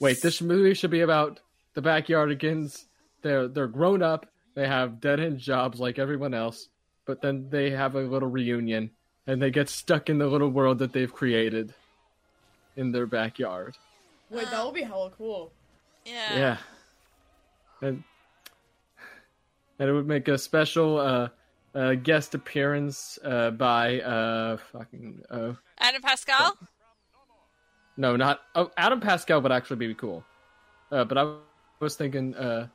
wait, 0.00 0.20
this 0.20 0.40
movie 0.40 0.74
should 0.74 0.90
be 0.90 1.00
about 1.00 1.40
the 1.74 1.82
Backyardigans. 1.82 2.84
They're 3.22 3.46
they're 3.46 3.68
grown 3.68 4.02
up. 4.02 4.26
They 4.54 4.66
have 4.66 5.00
dead 5.00 5.20
end 5.20 5.38
jobs 5.38 5.78
like 5.78 5.98
everyone 5.98 6.34
else, 6.34 6.68
but 7.06 7.22
then 7.22 7.48
they 7.50 7.70
have 7.70 7.94
a 7.94 8.00
little 8.00 8.28
reunion 8.28 8.90
and 9.26 9.40
they 9.40 9.50
get 9.50 9.68
stuck 9.68 10.10
in 10.10 10.18
the 10.18 10.26
little 10.26 10.48
world 10.48 10.78
that 10.78 10.92
they've 10.92 11.12
created 11.12 11.72
in 12.76 12.90
their 12.90 13.06
backyard. 13.06 13.76
Wait, 14.28 14.50
that 14.50 14.64
would 14.64 14.74
be 14.74 14.82
hella 14.82 15.10
cool. 15.10 15.52
yeah. 16.04 16.36
Yeah, 16.36 16.56
and 17.82 18.02
and 19.78 19.88
it 19.88 19.92
would 19.92 20.06
make 20.06 20.28
a 20.28 20.36
special 20.38 20.98
uh, 20.98 21.28
uh, 21.74 21.94
guest 21.94 22.34
appearance 22.34 23.18
uh, 23.24 23.50
by 23.50 24.00
uh, 24.00 24.56
fucking 24.72 25.22
uh, 25.30 25.52
Adam 25.78 26.02
Pascal. 26.02 26.56
No, 27.96 28.16
not 28.16 28.40
oh, 28.54 28.70
Adam 28.76 29.00
Pascal 29.00 29.40
would 29.40 29.52
actually 29.52 29.76
be 29.76 29.94
cool. 29.94 30.24
Uh, 30.90 31.04
but 31.04 31.18
I 31.18 31.34
was 31.80 31.96
thinking 31.96 32.34
uh, 32.34 32.68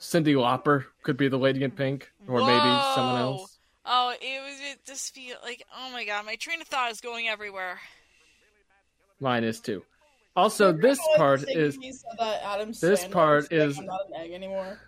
Cyndi 0.00 0.34
Lauper 0.34 0.86
could 1.02 1.16
be 1.16 1.28
the 1.28 1.38
lady 1.38 1.62
in 1.62 1.70
pink, 1.70 2.10
or 2.26 2.40
maybe 2.40 2.80
someone 2.94 3.20
else. 3.20 3.58
Oh, 3.84 4.14
it 4.20 4.42
was 4.42 4.60
it 4.60 4.84
just 4.86 5.14
feel 5.14 5.36
like 5.42 5.62
oh 5.76 5.90
my 5.92 6.04
god, 6.04 6.26
my 6.26 6.36
train 6.36 6.60
of 6.60 6.66
thought 6.66 6.90
is 6.90 7.00
going 7.00 7.28
everywhere. 7.28 7.78
Mine 9.20 9.44
is 9.44 9.60
too. 9.60 9.82
Also, 10.38 10.72
this 10.72 10.98
Remember 10.98 11.08
when 11.10 11.18
part 11.18 11.50
is 11.50 11.74
said 11.74 12.18
that 12.18 12.42
Adam 12.44 12.68
this 12.68 13.04
Sandler 13.04 13.10
part 13.10 13.52
is- 13.52 13.78
not 13.80 14.00
an 14.08 14.14
egg 14.22 14.32
anymore. 14.32 14.78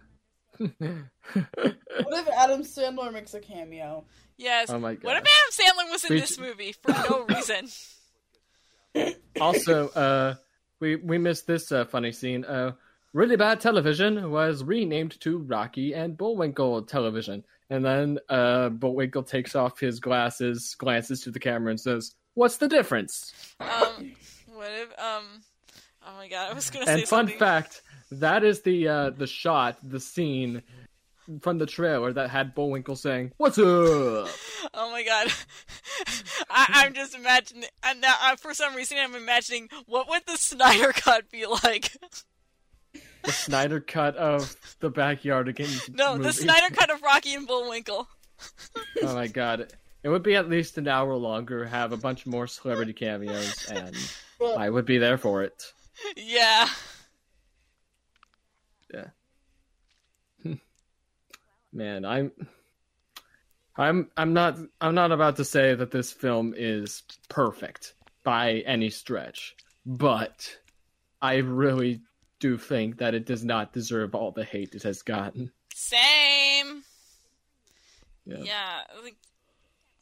What 1.32 2.27
if 2.27 2.28
Adam 2.28 2.62
Sandler 2.62 3.12
makes 3.12 3.35
a 3.35 3.40
cameo? 3.40 4.05
Yes. 4.36 4.70
Oh 4.70 4.78
my 4.78 4.94
God. 4.94 5.05
What 5.05 5.16
if 5.16 5.22
Adam 5.24 5.51
Sandler 5.86 5.90
was 5.90 6.05
in 6.05 6.09
Preach- 6.09 6.20
this 6.22 6.39
movie 6.39 6.72
for 6.72 6.93
no 6.93 7.24
reason? 7.28 7.68
also 9.40 9.89
uh, 9.90 10.35
we 10.81 10.97
we 10.97 11.18
missed 11.18 11.47
this 11.47 11.70
uh, 11.72 11.85
funny 11.85 12.12
scene. 12.12 12.44
Uh, 12.44 12.72
really 13.12 13.36
bad 13.36 13.60
television 13.60 14.31
was 14.31 14.64
renamed 14.64 15.20
to 15.20 15.39
Rocky 15.39 15.94
and 15.94 16.16
Bullwinkle 16.16 16.82
television, 16.82 17.44
and 17.70 17.85
then 17.85 18.18
uh, 18.28 18.68
Bullwinkle 18.70 19.22
takes 19.22 19.55
off 19.55 19.78
his 19.78 20.01
glasses, 20.01 20.74
glances 20.78 21.20
to 21.22 21.31
the 21.31 21.40
camera, 21.40 21.70
and 21.70 21.81
says, 21.81 22.14
"What's 22.35 22.56
the 22.56 22.68
difference?" 22.68 23.32
Um, 23.60 24.12
what 24.61 24.70
if 24.73 24.89
um? 24.99 25.24
Oh 26.07 26.16
my 26.19 26.28
god, 26.28 26.51
I 26.51 26.55
was 26.55 26.69
gonna 26.70 26.85
say 26.87 26.93
And 26.93 27.03
fun 27.03 27.09
something. 27.27 27.39
fact, 27.39 27.81
that 28.12 28.45
is 28.45 28.61
the 28.61 28.89
uh, 28.89 29.11
the 29.11 29.27
shot, 29.27 29.78
the 29.82 29.99
scene 30.01 30.62
from 31.41 31.57
the 31.59 31.65
trailer 31.66 32.12
that 32.12 32.28
had 32.28 32.55
Bullwinkle 32.55 32.97
saying, 32.97 33.32
"What's 33.39 33.57
up?" 33.59 33.65
Oh 34.74 34.91
my 34.93 35.03
god, 35.03 35.32
I, 36.51 36.66
I'm 36.85 36.93
just 36.93 37.15
imagining. 37.15 37.65
And 37.82 38.03
now, 38.03 38.15
uh, 38.23 38.37
for 38.37 38.53
some 38.53 38.74
reason, 38.74 38.99
I'm 38.99 39.15
imagining 39.15 39.70
what 39.87 40.09
would 40.11 40.23
the 40.27 40.37
Snyder 40.37 40.93
cut 40.93 41.31
be 41.31 41.47
like? 41.47 41.93
The 43.23 43.32
Snyder 43.32 43.81
cut 43.81 44.16
of 44.16 44.57
the 44.81 44.91
Backyardigan. 44.91 45.95
No, 45.95 46.16
the 46.16 46.32
Snyder 46.32 46.74
cut 46.74 46.91
of 46.91 47.03
Rocky 47.03 47.35
and 47.35 47.47
Bullwinkle. 47.47 48.09
Oh 49.03 49.15
my 49.15 49.27
god, 49.27 49.70
it 50.03 50.09
would 50.09 50.23
be 50.23 50.37
at 50.37 50.49
least 50.49 50.78
an 50.78 50.89
hour 50.89 51.15
longer. 51.16 51.66
Have 51.66 51.93
a 51.93 51.99
bunch 51.99 52.24
more 52.27 52.47
celebrity 52.47 52.95
cameos, 52.95 53.69
and 53.70 53.95
Well, 54.40 54.58
I 54.58 54.70
would 54.70 54.86
be 54.86 54.98
there 54.98 55.18
for 55.18 55.42
it. 55.42 55.62
Yeah. 56.16 56.68
Yeah. 58.92 59.06
Man, 61.72 62.04
I'm. 62.04 62.32
I'm 63.76 64.10
I'm 64.16 64.32
not 64.34 64.58
I'm 64.80 64.94
not 64.94 65.12
about 65.12 65.36
to 65.36 65.44
say 65.44 65.74
that 65.74 65.90
this 65.90 66.12
film 66.12 66.54
is 66.56 67.02
perfect 67.28 67.94
by 68.24 68.62
any 68.66 68.90
stretch, 68.90 69.54
but 69.86 70.58
I 71.22 71.36
really 71.36 72.00
do 72.40 72.58
think 72.58 72.98
that 72.98 73.14
it 73.14 73.26
does 73.26 73.44
not 73.44 73.72
deserve 73.72 74.14
all 74.14 74.32
the 74.32 74.44
hate 74.44 74.74
it 74.74 74.82
has 74.82 75.02
gotten. 75.02 75.52
Same. 75.74 76.82
Yeah. 78.24 78.38
Yeah. 78.42 78.80
Like, 79.02 79.16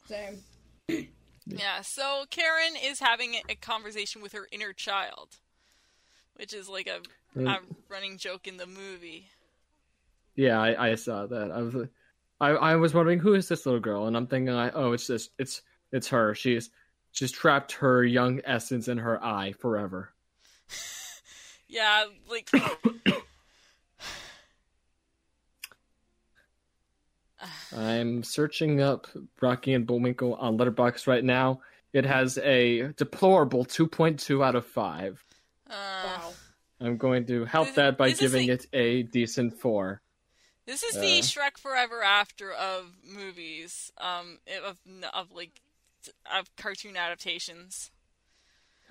same. 0.07 1.09
Yeah. 1.49 1.81
So 1.81 2.25
Karen 2.29 2.75
is 2.81 2.99
having 2.99 3.35
a 3.49 3.55
conversation 3.55 4.21
with 4.21 4.33
her 4.33 4.47
inner 4.51 4.73
child, 4.73 5.37
which 6.35 6.53
is 6.53 6.69
like 6.69 6.87
a, 6.87 6.99
a 7.39 7.59
running 7.89 8.17
joke 8.17 8.47
in 8.47 8.57
the 8.57 8.67
movie. 8.67 9.27
Yeah, 10.35 10.61
I, 10.61 10.91
I 10.91 10.95
saw 10.95 11.25
that. 11.27 11.51
I 11.51 11.61
was, 11.61 11.75
I, 12.39 12.49
I 12.49 12.75
was 12.75 12.93
wondering 12.93 13.19
who 13.19 13.33
is 13.33 13.47
this 13.49 13.65
little 13.65 13.81
girl, 13.81 14.07
and 14.07 14.15
I'm 14.15 14.27
thinking, 14.27 14.53
I, 14.53 14.69
oh, 14.71 14.93
it's 14.93 15.07
just, 15.07 15.31
it's, 15.37 15.61
it's 15.91 16.07
her. 16.09 16.33
She's, 16.33 16.69
she's 17.11 17.31
trapped 17.31 17.73
her 17.73 18.03
young 18.03 18.41
essence 18.45 18.87
in 18.87 18.99
her 18.99 19.21
eye 19.23 19.53
forever. 19.53 20.13
Yeah, 21.69 22.05
like 22.27 22.49
I'm 27.75 28.23
searching 28.23 28.81
up 28.81 29.07
Rocky 29.41 29.73
and 29.73 29.85
Bullwinkle 29.87 30.35
on 30.35 30.57
Letterboxd 30.57 31.07
right 31.07 31.23
now. 31.23 31.61
It 31.93 32.05
has 32.05 32.37
a 32.39 32.89
deplorable 32.93 33.65
2.2 33.65 34.43
out 34.45 34.55
of 34.55 34.65
5. 34.65 35.23
uh, 35.69 35.73
Wow. 35.73 36.33
I'm 36.81 36.97
going 36.97 37.25
to 37.27 37.45
help 37.45 37.67
This- 37.67 37.75
that 37.75 37.97
by 37.97 38.11
giving 38.11 38.49
a- 38.49 38.53
it 38.53 38.65
a 38.73 39.03
decent 39.03 39.59
4. 39.59 40.01
this 40.65 40.83
is 40.83 40.95
Uh. 40.97 41.01
the 41.01 41.19
Shrek 41.19 41.57
Forever 41.57 42.01
After 42.03 42.51
of 42.53 42.95
movies, 43.03 43.91
um, 43.97 44.39
of 44.63 44.77
of 45.13 45.31
like 45.31 45.61
of 46.31 46.55
cartoon 46.55 46.95
adaptations. 46.95 47.91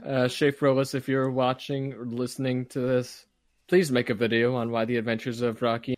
Uh, 0.05 0.29
Schaffrillas, 0.29 0.95
if 0.95 1.09
you're 1.09 1.31
watching 1.31 1.93
or 1.95 2.05
listening 2.05 2.67
to 2.67 2.81
this, 2.81 3.27
please 3.67 3.91
make 3.91 4.11
a 4.11 4.15
video 4.15 4.55
on 4.55 4.71
why 4.71 4.85
the 4.85 4.97
Adventures 4.97 5.41
of 5.41 5.61
Rocky 5.63 5.97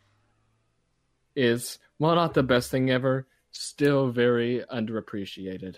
is, 1.40 1.78
while 1.98 2.14
not 2.14 2.34
the 2.34 2.42
best 2.42 2.70
thing 2.70 2.90
ever, 2.90 3.26
still 3.50 4.10
very 4.10 4.64
underappreciated. 4.72 5.76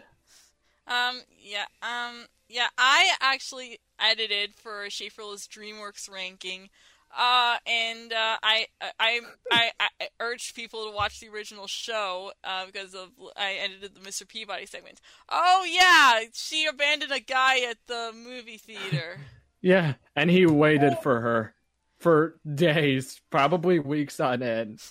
Um, 0.87 1.23
yeah, 1.41 1.65
um, 1.83 2.27
yeah, 2.49 2.69
I 2.77 3.13
actually 3.21 3.79
edited 3.99 4.55
for 4.55 4.91
Schaefer's 4.91 5.47
DreamWorks 5.47 6.11
ranking, 6.11 6.69
uh, 7.17 7.57
and 7.67 8.13
uh, 8.13 8.37
I, 8.43 8.67
I, 8.99 9.21
I, 9.51 9.71
I 9.81 10.09
urged 10.21 10.55
people 10.55 10.87
to 10.87 10.95
watch 10.95 11.21
the 11.21 11.29
original 11.29 11.67
show 11.67 12.33
uh, 12.43 12.67
because 12.67 12.95
of 12.95 13.11
I 13.37 13.55
edited 13.55 13.95
the 13.95 14.01
Mr. 14.01 14.27
Peabody 14.27 14.67
segment. 14.67 15.01
Oh 15.29 15.67
yeah, 15.69 16.29
she 16.35 16.67
abandoned 16.67 17.13
a 17.13 17.21
guy 17.21 17.61
at 17.61 17.79
the 17.87 18.13
movie 18.15 18.59
theater. 18.59 19.21
Yeah, 19.65 19.95
and 20.17 20.29
he 20.29 20.45
waited 20.45 20.99
for 21.05 21.21
her 21.21 21.55
for 22.01 22.35
days, 22.53 23.21
probably 23.31 23.79
weeks 23.79 24.19
on 24.19 24.43
end. 24.43 24.83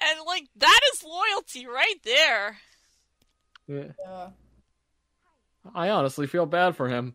And 0.00 0.18
like 0.26 0.44
that 0.56 0.80
is 0.94 1.04
loyalty 1.04 1.66
right 1.66 2.00
there. 2.04 2.56
Yeah. 3.66 3.92
Yeah. 4.06 4.28
I 5.74 5.90
honestly 5.90 6.26
feel 6.26 6.46
bad 6.46 6.76
for 6.76 6.88
him. 6.88 7.14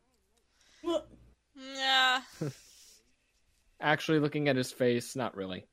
Yeah. 1.56 2.22
Actually, 3.82 4.20
looking 4.20 4.48
at 4.48 4.56
his 4.56 4.72
face, 4.72 5.16
not 5.16 5.36
really. 5.36 5.66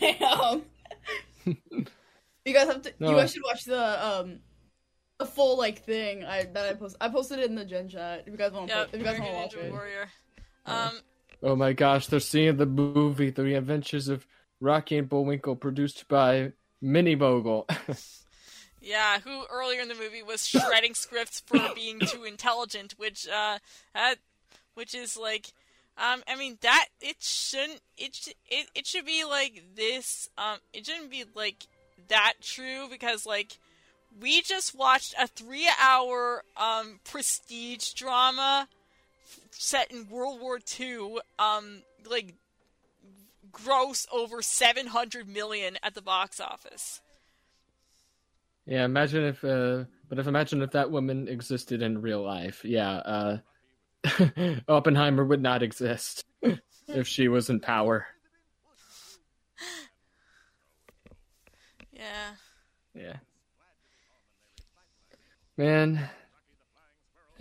Damn. 0.00 0.62
you 1.44 2.52
guys 2.52 2.66
have 2.68 2.82
to. 2.82 2.92
No. 2.98 3.10
You 3.10 3.16
guys 3.16 3.32
should 3.32 3.42
watch 3.44 3.64
the 3.64 4.06
um, 4.06 4.38
the 5.18 5.26
full 5.26 5.56
like 5.58 5.84
thing 5.84 6.24
I 6.24 6.44
that 6.44 6.68
I 6.68 6.74
post. 6.74 6.96
I 7.00 7.08
posted 7.08 7.38
it 7.38 7.46
in 7.48 7.54
the 7.54 7.64
gen 7.64 7.88
chat. 7.88 8.24
If 8.26 8.32
you 8.32 8.36
guys 8.38 8.52
want 8.52 8.68
to, 8.70 8.74
Yep. 8.76 8.88
if 8.92 8.98
you 9.00 9.04
guys 9.04 9.20
want 9.20 9.30
to 9.30 9.36
watch 9.36 9.54
Ninja 9.54 9.64
it. 9.66 9.72
Warrior. 9.72 10.08
Um, 10.66 10.92
Oh 11.42 11.56
my 11.56 11.72
gosh, 11.72 12.06
they're 12.06 12.20
seeing 12.20 12.56
the 12.56 12.66
movie 12.66 13.30
The 13.30 13.54
Adventures 13.54 14.08
of 14.08 14.26
Rocky 14.60 14.96
and 14.96 15.08
Bullwinkle, 15.08 15.56
produced 15.56 16.06
by 16.08 16.52
Minnie 16.80 17.16
Mogul. 17.16 17.66
Yeah, 18.84 19.20
who 19.20 19.44
earlier 19.48 19.80
in 19.80 19.86
the 19.88 19.94
movie 19.94 20.24
was 20.24 20.44
shredding 20.46 20.94
scripts 20.94 21.40
for 21.40 21.60
being 21.74 22.00
too 22.00 22.24
intelligent, 22.24 22.94
which 22.98 23.28
uh, 23.28 23.58
that, 23.94 24.16
which 24.74 24.92
is 24.92 25.16
like, 25.16 25.52
um, 25.96 26.22
I 26.26 26.34
mean 26.36 26.58
that 26.62 26.88
it 27.00 27.16
shouldn't 27.20 27.80
it 27.96 28.34
it 28.48 28.66
it 28.74 28.86
should 28.86 29.06
be 29.06 29.24
like 29.24 29.62
this. 29.76 30.28
Um, 30.36 30.58
it 30.72 30.84
shouldn't 30.84 31.12
be 31.12 31.24
like 31.36 31.68
that 32.08 32.34
true 32.40 32.88
because 32.90 33.24
like 33.24 33.56
we 34.20 34.42
just 34.42 34.74
watched 34.74 35.14
a 35.16 35.28
three-hour 35.28 36.42
um 36.56 36.98
prestige 37.04 37.92
drama 37.92 38.66
set 39.52 39.90
in 39.90 40.08
World 40.08 40.40
War 40.40 40.58
II. 40.80 41.18
Um, 41.38 41.82
like 42.08 42.34
gross 43.50 44.06
over 44.12 44.42
seven 44.42 44.86
hundred 44.88 45.28
million 45.28 45.78
at 45.82 45.94
the 45.94 46.02
box 46.02 46.40
office. 46.40 47.00
yeah, 48.66 48.84
imagine 48.84 49.24
if, 49.24 49.44
uh, 49.44 49.84
but 50.08 50.18
if 50.18 50.26
imagine 50.26 50.62
if 50.62 50.70
that 50.72 50.90
woman 50.90 51.28
existed 51.28 51.82
in 51.82 52.00
real 52.00 52.22
life. 52.24 52.64
Yeah, 52.64 52.92
uh, 52.96 53.38
Oppenheimer 54.68 55.24
would 55.24 55.42
not 55.42 55.62
exist 55.62 56.24
if 56.88 57.06
she 57.06 57.28
was 57.28 57.50
in 57.50 57.60
power. 57.60 58.06
Yeah. 61.92 62.30
Yeah. 62.94 63.16
Man, 65.56 66.08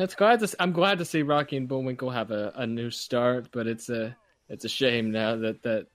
it's 0.02 0.16
glad 0.16 0.40
to. 0.40 0.56
I'm 0.60 0.72
glad 0.72 1.00
to 1.00 1.06
see 1.06 1.22
Rocky 1.22 1.58
and 1.58 1.68
Bullwinkle 1.68 2.10
have 2.10 2.32
a, 2.32 2.52
a 2.56 2.68
new 2.68 2.92
start, 2.92 3.50
but 3.52 3.68
it's 3.68 3.90
a 3.90 4.16
it's 4.50 4.66
a 4.66 4.70
shame 4.70 5.12
now 5.12 5.36
that 5.38 5.64
that 5.64 5.88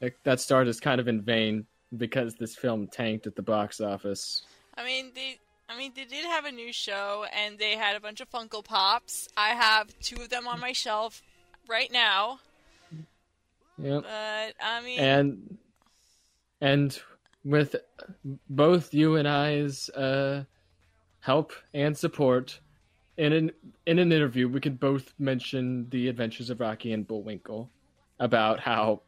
that, 0.00 0.12
that 0.24 0.40
start 0.40 0.68
is 0.68 0.80
kind 0.80 1.00
of 1.00 1.08
in 1.08 1.22
vain 1.22 1.66
because 1.96 2.34
this 2.34 2.54
film 2.56 2.86
tanked 2.86 3.26
at 3.26 3.36
the 3.36 3.42
box 3.42 3.80
office. 3.80 4.42
I 4.76 4.84
mean, 4.84 5.12
they. 5.14 5.38
I 5.68 5.78
mean, 5.78 5.92
they 5.96 6.04
did 6.04 6.26
have 6.26 6.44
a 6.44 6.52
new 6.52 6.70
show, 6.70 7.24
and 7.32 7.58
they 7.58 7.76
had 7.76 7.96
a 7.96 8.00
bunch 8.00 8.20
of 8.20 8.28
Funko 8.28 8.62
Pops. 8.62 9.28
I 9.38 9.50
have 9.50 9.88
two 10.00 10.16
of 10.16 10.28
them 10.28 10.46
on 10.46 10.60
my 10.60 10.72
shelf 10.72 11.22
right 11.66 11.90
now. 11.90 12.40
Yep. 13.78 14.02
But 14.02 14.54
I 14.60 14.82
mean, 14.84 14.98
and 14.98 15.58
and 16.60 17.00
with 17.44 17.76
both 18.50 18.92
you 18.92 19.16
and 19.16 19.26
I's 19.26 19.88
uh, 19.90 20.44
help 21.20 21.52
and 21.72 21.96
support, 21.96 22.60
in 23.16 23.32
an 23.32 23.52
in 23.86 23.98
an 23.98 24.12
interview, 24.12 24.48
we 24.48 24.60
could 24.60 24.80
both 24.80 25.12
mention 25.18 25.88
the 25.90 26.08
Adventures 26.08 26.50
of 26.50 26.60
Rocky 26.60 26.92
and 26.92 27.06
Bullwinkle 27.06 27.70
about 28.18 28.60
how 28.60 29.02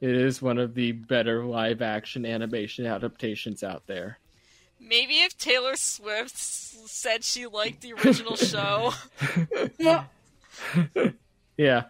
it 0.00 0.10
is 0.14 0.40
one 0.40 0.58
of 0.58 0.74
the 0.74 0.92
better 0.92 1.44
live 1.44 1.82
action 1.82 2.24
animation 2.24 2.86
adaptations 2.86 3.62
out 3.62 3.86
there. 3.86 4.18
maybe 4.78 5.20
if 5.20 5.36
Taylor 5.36 5.76
Swift 5.76 6.36
said 6.36 7.22
she 7.24 7.46
liked 7.46 7.80
the 7.82 7.92
original 7.92 8.36
show, 8.52 8.92
Yeah. 11.56 11.84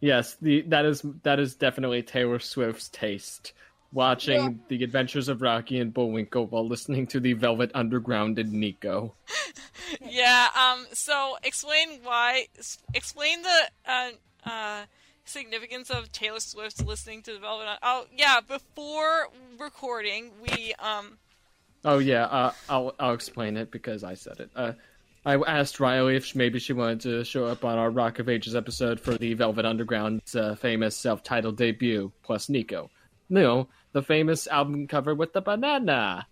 Yes, 0.00 0.36
the 0.42 0.62
that 0.62 0.84
is 0.84 1.02
that 1.22 1.38
is 1.38 1.54
definitely 1.54 2.02
Taylor 2.02 2.40
Swift's 2.40 2.88
taste. 2.88 3.52
Watching 3.92 4.40
Yeah. 4.40 4.50
the 4.68 4.84
adventures 4.84 5.28
of 5.28 5.42
Rocky 5.42 5.78
and 5.78 5.92
Bullwinkle 5.92 6.46
while 6.46 6.66
listening 6.66 7.06
to 7.08 7.20
the 7.20 7.34
Velvet 7.34 7.70
Underground 7.74 8.38
and 8.38 8.52
Nico. 8.52 9.14
yeah. 10.00 10.48
Um. 10.58 10.86
So 10.92 11.36
explain 11.42 12.00
why. 12.02 12.46
Explain 12.94 13.42
the 13.42 13.60
uh, 13.86 14.10
uh, 14.46 14.82
significance 15.24 15.90
of 15.90 16.10
Taylor 16.10 16.40
Swift 16.40 16.84
listening 16.86 17.22
to 17.24 17.34
the 17.34 17.38
Velvet. 17.38 17.66
Un- 17.68 17.78
oh 17.82 18.06
yeah. 18.16 18.40
Before 18.40 19.28
recording, 19.58 20.30
we 20.40 20.72
um. 20.78 21.18
Oh 21.84 21.98
yeah, 21.98 22.24
uh, 22.24 22.52
I'll 22.70 22.94
I'll 22.98 23.12
explain 23.14 23.56
it 23.56 23.70
because 23.70 24.04
I 24.04 24.14
said 24.14 24.40
it. 24.40 24.50
Uh, 24.56 24.72
I 25.26 25.34
asked 25.36 25.80
Riley 25.80 26.16
if 26.16 26.34
maybe 26.34 26.58
she 26.58 26.72
wanted 26.72 27.00
to 27.02 27.24
show 27.24 27.44
up 27.44 27.64
on 27.64 27.76
our 27.78 27.90
Rock 27.90 28.18
of 28.20 28.28
Ages 28.28 28.56
episode 28.56 28.98
for 28.98 29.14
the 29.14 29.34
Velvet 29.34 29.64
Underground's 29.64 30.34
uh, 30.34 30.54
famous 30.56 30.96
self-titled 30.96 31.56
debut, 31.56 32.10
plus 32.22 32.48
Nico. 32.48 32.90
No, 33.28 33.68
the 33.92 34.02
famous 34.02 34.46
album 34.46 34.86
cover 34.86 35.14
with 35.14 35.32
the 35.32 35.40
banana. 35.40 36.26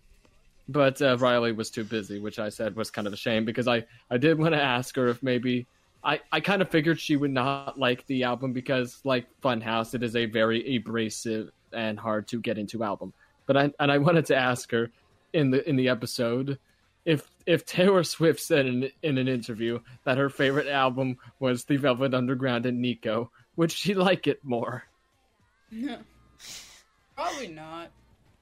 But 0.67 1.01
uh, 1.01 1.17
Riley 1.17 1.51
was 1.51 1.69
too 1.69 1.83
busy, 1.83 2.19
which 2.19 2.39
I 2.39 2.49
said 2.49 2.75
was 2.75 2.91
kind 2.91 3.07
of 3.07 3.13
a 3.13 3.17
shame 3.17 3.45
because 3.45 3.67
I, 3.67 3.85
I 4.09 4.17
did 4.17 4.39
want 4.39 4.53
to 4.53 4.61
ask 4.61 4.95
her 4.95 5.07
if 5.07 5.21
maybe 5.21 5.67
I, 6.03 6.19
I 6.31 6.39
kind 6.39 6.61
of 6.61 6.69
figured 6.69 6.99
she 6.99 7.17
would 7.17 7.31
not 7.31 7.77
like 7.77 8.05
the 8.07 8.23
album 8.23 8.53
because 8.53 8.99
like 9.03 9.27
Funhouse, 9.41 9.93
it 9.93 10.03
is 10.03 10.15
a 10.15 10.25
very 10.25 10.75
abrasive 10.77 11.51
and 11.73 11.99
hard 11.99 12.27
to 12.29 12.39
get 12.39 12.57
into 12.57 12.83
album. 12.83 13.13
But 13.45 13.57
I 13.57 13.71
and 13.79 13.91
I 13.91 13.97
wanted 13.97 14.25
to 14.27 14.35
ask 14.35 14.71
her 14.71 14.91
in 15.33 15.51
the 15.51 15.67
in 15.67 15.75
the 15.75 15.89
episode 15.89 16.57
if 17.05 17.27
if 17.45 17.65
Taylor 17.65 18.03
Swift 18.03 18.39
said 18.39 18.65
in 18.65 18.89
in 19.01 19.17
an 19.17 19.27
interview 19.27 19.79
that 20.03 20.17
her 20.17 20.29
favorite 20.29 20.67
album 20.67 21.17
was 21.39 21.65
The 21.65 21.77
Velvet 21.77 22.13
Underground 22.13 22.65
and 22.65 22.81
Nico, 22.81 23.31
would 23.55 23.71
she 23.71 23.93
like 23.93 24.27
it 24.27 24.43
more? 24.43 24.83
Probably 27.21 27.47
not. 27.47 27.91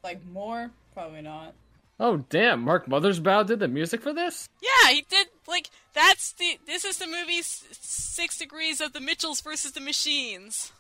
Like 0.04 0.26
more? 0.26 0.72
Probably 0.94 1.22
not. 1.22 1.54
Oh 2.00 2.24
damn, 2.30 2.62
Mark 2.62 2.88
Mothersbaugh 2.88 3.46
did 3.46 3.60
the 3.60 3.68
music 3.68 4.02
for 4.02 4.14
this? 4.14 4.48
Yeah, 4.62 4.92
he 4.92 5.06
did. 5.10 5.28
Like 5.48 5.70
that's 5.94 6.32
the. 6.34 6.60
This 6.66 6.86
is 6.86 6.98
the 6.98 7.08
movie 7.08 7.42
Six 7.42 8.38
Degrees 8.38 8.80
of 8.80 8.94
the 8.94 9.02
Mitchells 9.02 9.42
versus 9.42 9.74
the 9.74 9.82
Machines. 9.82 10.72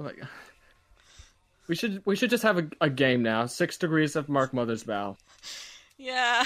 Oh 0.00 0.04
my 0.04 0.12
god. 0.12 0.28
We 1.68 1.74
should 1.74 2.02
we 2.06 2.16
should 2.16 2.30
just 2.30 2.42
have 2.42 2.58
a, 2.58 2.68
a 2.80 2.90
game 2.90 3.22
now. 3.22 3.46
Six 3.46 3.76
degrees 3.76 4.16
of 4.16 4.28
Mark 4.28 4.52
Mothersbaugh. 4.52 5.16
Yeah. 5.98 6.44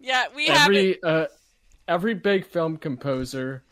Yeah, 0.00 0.24
we 0.34 0.46
have 0.46 0.70
it. 0.70 0.76
Every 0.76 1.02
uh, 1.02 1.26
every 1.86 2.14
big 2.14 2.46
film 2.46 2.78
composer 2.78 3.62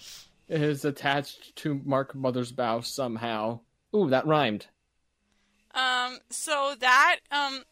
is 0.48 0.84
attached 0.84 1.56
to 1.56 1.80
Mark 1.84 2.14
Mothersbaugh 2.14 2.84
somehow. 2.84 3.60
Ooh, 3.96 4.10
that 4.10 4.26
rhymed. 4.26 4.66
Um. 5.78 6.18
So 6.30 6.74
that. 6.80 7.18
Um. 7.30 7.62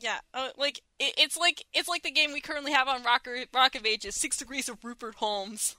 Yeah. 0.00 0.18
Uh, 0.32 0.50
like 0.56 0.80
it, 0.98 1.14
it's 1.18 1.36
like 1.36 1.64
it's 1.72 1.88
like 1.88 2.02
the 2.02 2.10
game 2.10 2.32
we 2.32 2.40
currently 2.40 2.72
have 2.72 2.88
on 2.88 3.02
Rocker, 3.02 3.36
Rock 3.54 3.74
of 3.74 3.84
Ages. 3.86 4.14
Six 4.20 4.36
Degrees 4.36 4.68
of 4.68 4.84
Rupert 4.84 5.16
Holmes. 5.16 5.76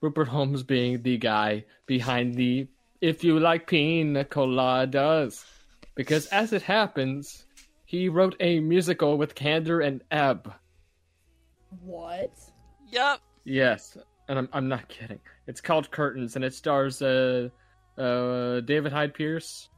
Rupert 0.00 0.28
Holmes 0.28 0.62
being 0.62 1.02
the 1.02 1.16
guy 1.16 1.64
behind 1.86 2.34
the 2.34 2.68
if 3.00 3.24
you 3.24 3.38
like 3.40 3.66
pina 3.66 4.24
coladas. 4.24 5.44
Because 5.94 6.26
as 6.26 6.52
it 6.52 6.62
happens, 6.62 7.46
he 7.86 8.08
wrote 8.08 8.36
a 8.40 8.60
musical 8.60 9.16
with 9.16 9.34
Kander 9.34 9.84
and 9.84 10.02
Ebb. 10.10 10.52
What? 11.82 12.32
Yep. 12.90 13.20
Yes, 13.44 13.96
and 14.28 14.38
I'm 14.38 14.48
I'm 14.52 14.68
not 14.68 14.88
kidding. 14.88 15.20
It's 15.46 15.60
called 15.60 15.90
Curtains 15.90 16.36
and 16.36 16.44
it 16.44 16.54
stars 16.54 17.00
uh 17.00 17.48
uh 17.96 18.60
David 18.60 18.92
Hyde 18.92 19.14
Pierce. 19.14 19.68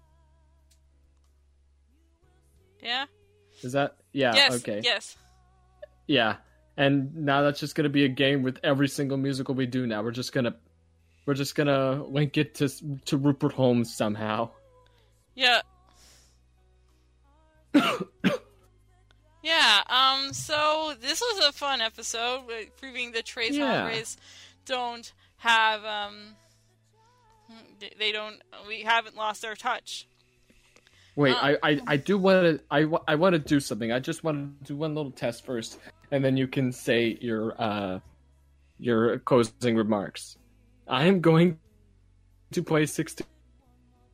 Yeah. 2.82 3.06
Is 3.62 3.72
that 3.72 3.96
yeah, 4.12 4.34
yes. 4.34 4.54
okay. 4.56 4.80
Yes. 4.84 5.16
Yeah. 6.06 6.36
And 6.76 7.14
now 7.16 7.42
that's 7.42 7.58
just 7.60 7.74
gonna 7.74 7.88
be 7.88 8.04
a 8.04 8.08
game 8.08 8.42
with 8.42 8.58
every 8.62 8.88
single 8.88 9.16
musical 9.16 9.54
we 9.54 9.66
do 9.66 9.86
now. 9.86 10.02
We're 10.02 10.10
just 10.12 10.32
gonna 10.32 10.54
we're 11.26 11.34
just 11.34 11.54
gonna 11.54 12.04
link 12.04 12.36
it 12.38 12.54
to 12.56 12.68
to 13.06 13.16
Rupert 13.16 13.52
Holmes 13.52 13.94
somehow. 13.94 14.50
Yeah. 15.34 15.60
yeah, 19.42 19.82
um, 19.88 20.32
so 20.32 20.94
this 21.00 21.20
was 21.20 21.46
a 21.46 21.52
fun 21.52 21.80
episode, 21.80 22.42
proving 22.78 23.12
that 23.12 23.24
Tres 23.24 23.56
Yeah. 23.56 23.82
Hombres 23.82 24.16
don't 24.66 25.12
have, 25.36 25.84
um, 25.84 26.34
they- 27.78 27.94
they 27.98 28.12
don't, 28.12 28.42
we 28.66 28.82
haven't 28.82 29.16
lost 29.16 29.44
our 29.44 29.54
touch. 29.54 30.06
Wait, 31.18 31.34
Uh, 31.34 31.56
I, 31.64 31.70
I, 31.70 31.80
I 31.88 31.96
do 31.96 32.16
want 32.16 32.44
to 32.46 32.60
I, 32.70 32.86
I 33.08 33.16
want 33.16 33.32
to 33.32 33.40
do 33.40 33.58
something. 33.58 33.90
I 33.90 33.98
just 33.98 34.22
want 34.22 34.60
to 34.60 34.64
do 34.72 34.76
one 34.76 34.94
little 34.94 35.10
test 35.10 35.44
first, 35.44 35.80
and 36.12 36.24
then 36.24 36.36
you 36.36 36.46
can 36.46 36.70
say 36.70 37.18
your 37.20 37.60
uh 37.60 37.98
your 38.78 39.18
closing 39.18 39.74
remarks. 39.74 40.38
I 40.86 41.06
am 41.06 41.20
going 41.20 41.58
to 42.52 42.62
play 42.62 42.86
six 42.86 43.16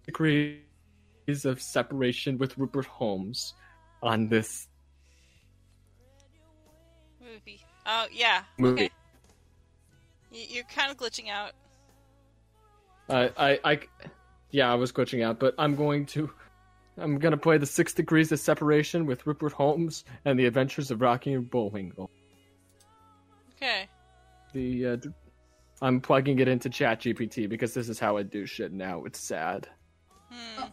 degrees 0.06 0.56
of 1.44 1.60
separation 1.60 2.38
with 2.38 2.56
Rupert 2.56 2.86
Holmes 2.86 3.52
on 4.02 4.28
this 4.28 4.66
Movie. 7.20 7.60
Oh, 7.84 8.06
yeah. 8.10 8.44
movie. 8.56 8.84
Okay. 8.86 8.90
You're 10.32 10.64
kind 10.64 10.90
of 10.90 10.96
glitching 10.96 11.28
out. 11.28 11.52
Uh, 13.10 13.28
I, 13.36 13.60
I, 13.62 13.80
yeah, 14.50 14.72
I 14.72 14.74
was 14.74 14.90
glitching 14.90 15.22
out, 15.22 15.38
but 15.38 15.54
I'm 15.58 15.76
going 15.76 16.06
to, 16.06 16.30
I'm 16.96 17.18
gonna 17.18 17.36
play 17.36 17.58
the 17.58 17.66
Six 17.66 17.92
Degrees 17.92 18.30
of 18.32 18.40
Separation 18.40 19.06
with 19.06 19.26
Rupert 19.26 19.52
Holmes 19.52 20.04
and 20.24 20.38
the 20.38 20.46
Adventures 20.46 20.90
of 20.90 21.00
Rocky 21.00 21.32
and 21.32 21.50
Bullwinkle. 21.50 22.10
Okay. 23.56 23.88
The, 24.52 24.86
uh, 24.86 24.96
I'm 25.82 26.00
plugging 26.00 26.38
it 26.38 26.48
into 26.48 26.70
ChatGPT 26.70 27.48
because 27.48 27.74
this 27.74 27.88
is 27.88 27.98
how 27.98 28.16
I 28.16 28.22
do 28.22 28.46
shit 28.46 28.72
now. 28.72 29.04
It's 29.04 29.18
sad. 29.18 29.68
Hmm. 30.30 30.64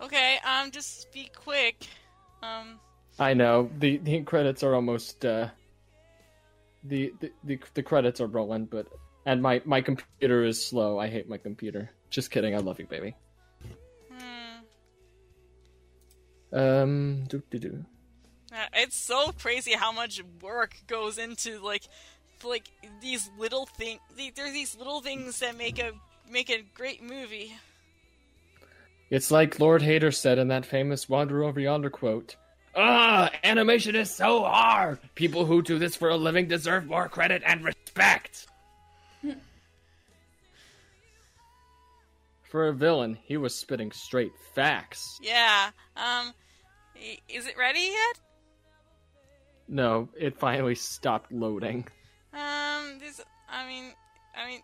Okay, 0.00 0.38
um, 0.44 0.70
just 0.70 1.10
be 1.12 1.30
quick. 1.34 1.86
Um, 2.42 2.78
I 3.18 3.32
know 3.32 3.70
the 3.78 3.96
the 3.98 4.20
credits 4.22 4.62
are 4.62 4.74
almost 4.74 5.24
uh, 5.24 5.48
the, 6.84 7.14
the 7.20 7.32
the 7.44 7.58
the 7.74 7.82
credits 7.82 8.20
are 8.20 8.26
rolling, 8.26 8.66
but 8.66 8.86
and 9.24 9.40
my 9.40 9.62
my 9.64 9.80
computer 9.80 10.44
is 10.44 10.64
slow. 10.64 10.98
I 10.98 11.08
hate 11.08 11.28
my 11.28 11.38
computer. 11.38 11.90
Just 12.10 12.30
kidding. 12.30 12.54
I 12.54 12.58
love 12.58 12.78
you, 12.78 12.86
baby. 12.86 13.14
Um. 16.52 17.26
Uh, 17.32 18.56
It's 18.74 18.96
so 18.96 19.32
crazy 19.32 19.72
how 19.72 19.92
much 19.92 20.22
work 20.40 20.76
goes 20.86 21.18
into 21.18 21.58
like, 21.60 21.82
like 22.44 22.70
these 23.00 23.30
little 23.38 23.66
things. 23.66 24.00
There's 24.16 24.52
these 24.52 24.76
little 24.76 25.00
things 25.00 25.40
that 25.40 25.56
make 25.56 25.78
a 25.78 25.92
make 26.30 26.50
a 26.50 26.62
great 26.74 27.02
movie. 27.02 27.54
It's 29.10 29.30
like 29.30 29.60
Lord 29.60 29.82
Hater 29.82 30.10
said 30.10 30.38
in 30.38 30.48
that 30.48 30.66
famous 30.66 31.08
"Wander 31.08 31.44
Over 31.44 31.60
Yonder" 31.60 31.90
quote. 31.90 32.36
Ah, 32.74 33.30
animation 33.42 33.96
is 33.96 34.10
so 34.10 34.42
hard. 34.42 34.98
People 35.14 35.46
who 35.46 35.62
do 35.62 35.78
this 35.78 35.96
for 35.96 36.10
a 36.10 36.16
living 36.16 36.46
deserve 36.46 36.86
more 36.86 37.08
credit 37.08 37.42
and 37.46 37.64
respect. 37.64 38.48
For 42.50 42.68
a 42.68 42.72
villain, 42.72 43.18
he 43.24 43.36
was 43.36 43.54
spitting 43.54 43.92
straight 43.92 44.32
facts. 44.54 45.18
Yeah. 45.22 45.70
Um, 45.96 46.32
is 47.28 47.46
it 47.46 47.56
ready 47.58 47.80
yet? 47.92 48.20
No, 49.68 50.08
it 50.16 50.38
finally 50.38 50.74
stopped 50.74 51.32
loading. 51.32 51.86
Um, 52.32 52.98
this. 53.00 53.20
I 53.48 53.66
mean, 53.66 53.92
I 54.36 54.46
mean, 54.46 54.60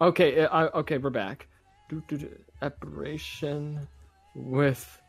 Okay, 0.00 0.40
uh, 0.44 0.48
I, 0.48 0.78
okay, 0.78 0.98
we're 0.98 1.10
back. 1.10 1.46
Do, 1.88 2.02
do, 2.08 2.16
do, 2.16 2.28
Operation 2.62 3.86
with 4.34 5.00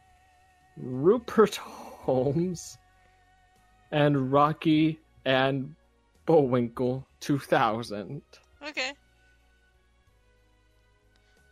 Rupert 0.77 1.55
Holmes 1.55 2.77
and 3.91 4.31
Rocky 4.31 4.99
and 5.25 5.75
Bullwinkle 6.25 7.07
2000. 7.21 8.21
okay. 8.67 8.91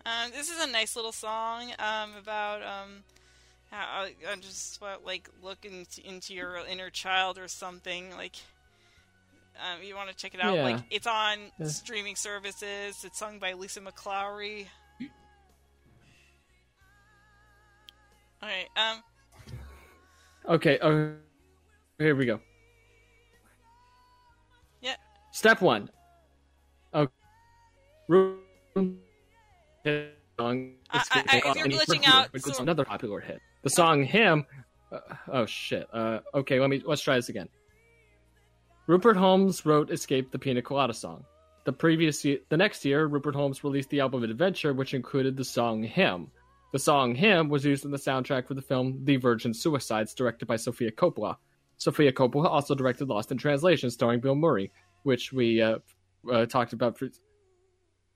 Um, 0.09 0.31
this 0.31 0.49
is 0.49 0.59
a 0.63 0.67
nice 0.67 0.95
little 0.95 1.11
song. 1.11 1.71
Um, 1.77 2.11
about 2.19 2.63
um, 2.63 3.03
how 3.69 4.05
uh, 4.05 4.35
just 4.41 4.77
about 4.77 5.05
like 5.05 5.29
look 5.43 5.63
into, 5.65 6.05
into 6.07 6.33
your 6.33 6.57
inner 6.69 6.89
child 6.89 7.37
or 7.37 7.47
something 7.47 8.11
like. 8.17 8.35
Um, 9.57 9.83
you 9.83 9.93
want 9.93 10.09
to 10.09 10.15
check 10.15 10.33
it 10.33 10.41
out? 10.41 10.55
Yeah. 10.55 10.63
Like 10.63 10.83
it's 10.89 11.05
on 11.05 11.37
Yeah. 11.59 11.67
streaming 11.67 12.15
services. 12.15 13.03
It's 13.03 13.19
sung 13.19 13.39
by 13.39 13.53
Lisa 13.53 13.81
McClowry. 13.81 14.67
All 18.41 18.49
right. 18.49 18.67
Um. 18.77 19.03
Okay, 20.47 20.79
uh, 20.79 21.09
here 21.97 22.15
we 22.15 22.25
go. 22.25 22.39
Yeah. 24.81 24.95
Step 25.33 25.61
one. 25.61 25.89
Okay. 26.93 27.11
Song. 30.39 30.73
I- 30.89 31.03
I- 31.11 31.23
I- 31.45 31.53
you're 31.55 31.67
glitching 31.67 32.07
out, 32.07 32.29
It's 32.33 32.57
so- 32.57 32.63
another 32.63 32.85
popular 32.85 33.19
hit. 33.19 33.39
The 33.63 33.69
song 33.69 34.03
"Him." 34.03 34.45
Uh, 34.91 34.99
oh 35.27 35.45
shit. 35.45 35.87
Uh, 35.93 36.19
okay, 36.33 36.59
let 36.59 36.69
me 36.69 36.81
let's 36.85 37.01
try 37.01 37.15
this 37.15 37.29
again. 37.29 37.49
Rupert 38.87 39.17
Holmes 39.17 39.65
wrote 39.65 39.91
"Escape 39.91 40.31
the 40.31 40.39
Pina 40.39 40.61
Colada" 40.61 40.93
song. 40.93 41.25
The 41.65 41.73
previous 41.73 42.23
year, 42.25 42.39
the 42.49 42.57
next 42.57 42.85
year, 42.85 43.05
Rupert 43.05 43.35
Holmes 43.35 43.63
released 43.63 43.89
the 43.89 43.99
album 43.99 44.23
"Adventure," 44.23 44.73
which 44.73 44.93
included 44.93 45.35
the 45.37 45.43
song 45.43 45.83
"Him." 45.83 46.31
The 46.71 46.79
song 46.79 47.15
"Him" 47.15 47.49
was 47.49 47.65
used 47.65 47.85
in 47.85 47.91
the 47.91 47.97
soundtrack 47.97 48.47
for 48.47 48.53
the 48.53 48.61
film 48.61 49.03
"The 49.03 49.17
Virgin 49.17 49.53
Suicides," 49.53 50.13
directed 50.13 50.47
by 50.47 50.55
Sofia 50.55 50.91
Coppola. 50.91 51.35
Sofia 51.77 52.11
Coppola 52.11 52.45
also 52.45 52.73
directed 52.75 53.09
"Lost 53.09 53.31
in 53.31 53.37
Translation," 53.37 53.89
starring 53.91 54.21
Bill 54.21 54.35
Murray, 54.35 54.71
which 55.03 55.31
we 55.33 55.61
uh, 55.61 55.79
uh, 56.31 56.45
talked 56.45 56.73
about. 56.73 56.97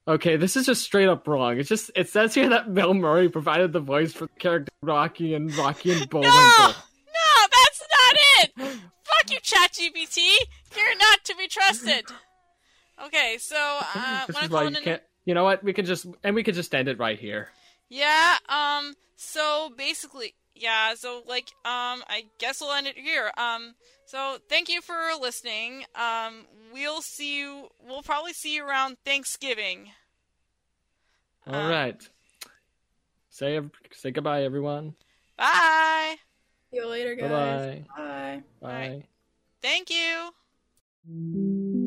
Okay, 0.06 0.36
this 0.36 0.58
is 0.58 0.66
just 0.66 0.84
straight 0.84 1.08
up 1.08 1.28
wrong. 1.28 1.58
It's 1.58 1.70
just 1.70 1.90
it 1.96 2.10
says 2.10 2.36
here 2.36 2.50
that 2.50 2.74
Bill 2.74 2.94
Murray 2.94 3.30
provided 3.30 3.72
the 3.72 3.80
voice 3.80 4.12
for 4.12 4.26
the 4.26 4.40
character 4.40 4.72
Rocky 4.82 5.34
and 5.34 5.54
Rocky 5.56 5.94
and 5.94 6.10
Bullwinkle. 6.10 6.40
No, 6.40 6.68
no, 6.68 7.48
that's 7.52 7.84
not 7.90 8.16
it. 8.42 8.82
Fuck 9.04 9.32
you, 9.32 9.40
ChatGPT. 9.40 10.18
You're 10.76 10.98
not 10.98 11.24
to 11.24 11.36
be 11.36 11.48
trusted. 11.48 12.04
Okay, 13.06 13.38
so 13.40 13.56
uh, 13.96 14.26
this 14.28 14.44
is 14.44 14.50
why 14.50 14.64
you 14.64 14.68
an- 14.68 14.84
can't. 14.84 15.02
You 15.26 15.34
know 15.34 15.46
what? 15.46 15.64
We 15.64 15.72
could 15.72 15.86
just 15.86 16.06
and 16.22 16.36
we 16.36 16.44
could 16.44 16.56
just 16.56 16.76
end 16.76 16.90
it 16.90 17.00
right 17.00 17.18
here. 17.18 17.48
Yeah, 17.88 18.38
um, 18.50 18.96
so 19.16 19.72
basically, 19.78 20.34
yeah, 20.54 20.96
so 20.96 21.24
like, 21.28 21.48
um, 21.64 22.04
I 22.10 22.26
guess 22.40 22.60
we'll 22.60 22.74
end 22.74 22.88
it 22.88 22.98
here. 22.98 23.32
Um, 23.38 23.76
so 24.14 24.38
thank 24.48 24.70
you 24.70 24.80
for 24.80 24.94
listening. 25.20 25.86
Um, 25.96 26.46
we'll 26.72 27.02
see 27.02 27.40
you, 27.40 27.70
we'll 27.84 28.04
probably 28.04 28.34
see 28.34 28.54
you 28.56 28.64
around 28.64 28.98
Thanksgiving. 29.04 29.90
All 31.48 31.56
Uh, 31.56 31.70
right. 31.70 32.10
Say 33.32 33.60
say 33.92 34.12
goodbye, 34.12 34.44
everyone. 34.44 34.94
Bye! 35.36 36.18
See 36.70 36.78
you 36.78 36.88
later, 36.88 37.16
guys. 37.16 37.84
Bye-bye. 37.98 38.44
Bye. 38.62 38.62
Bye. 38.62 39.04
Thank 39.64 39.90
you! 39.90 41.82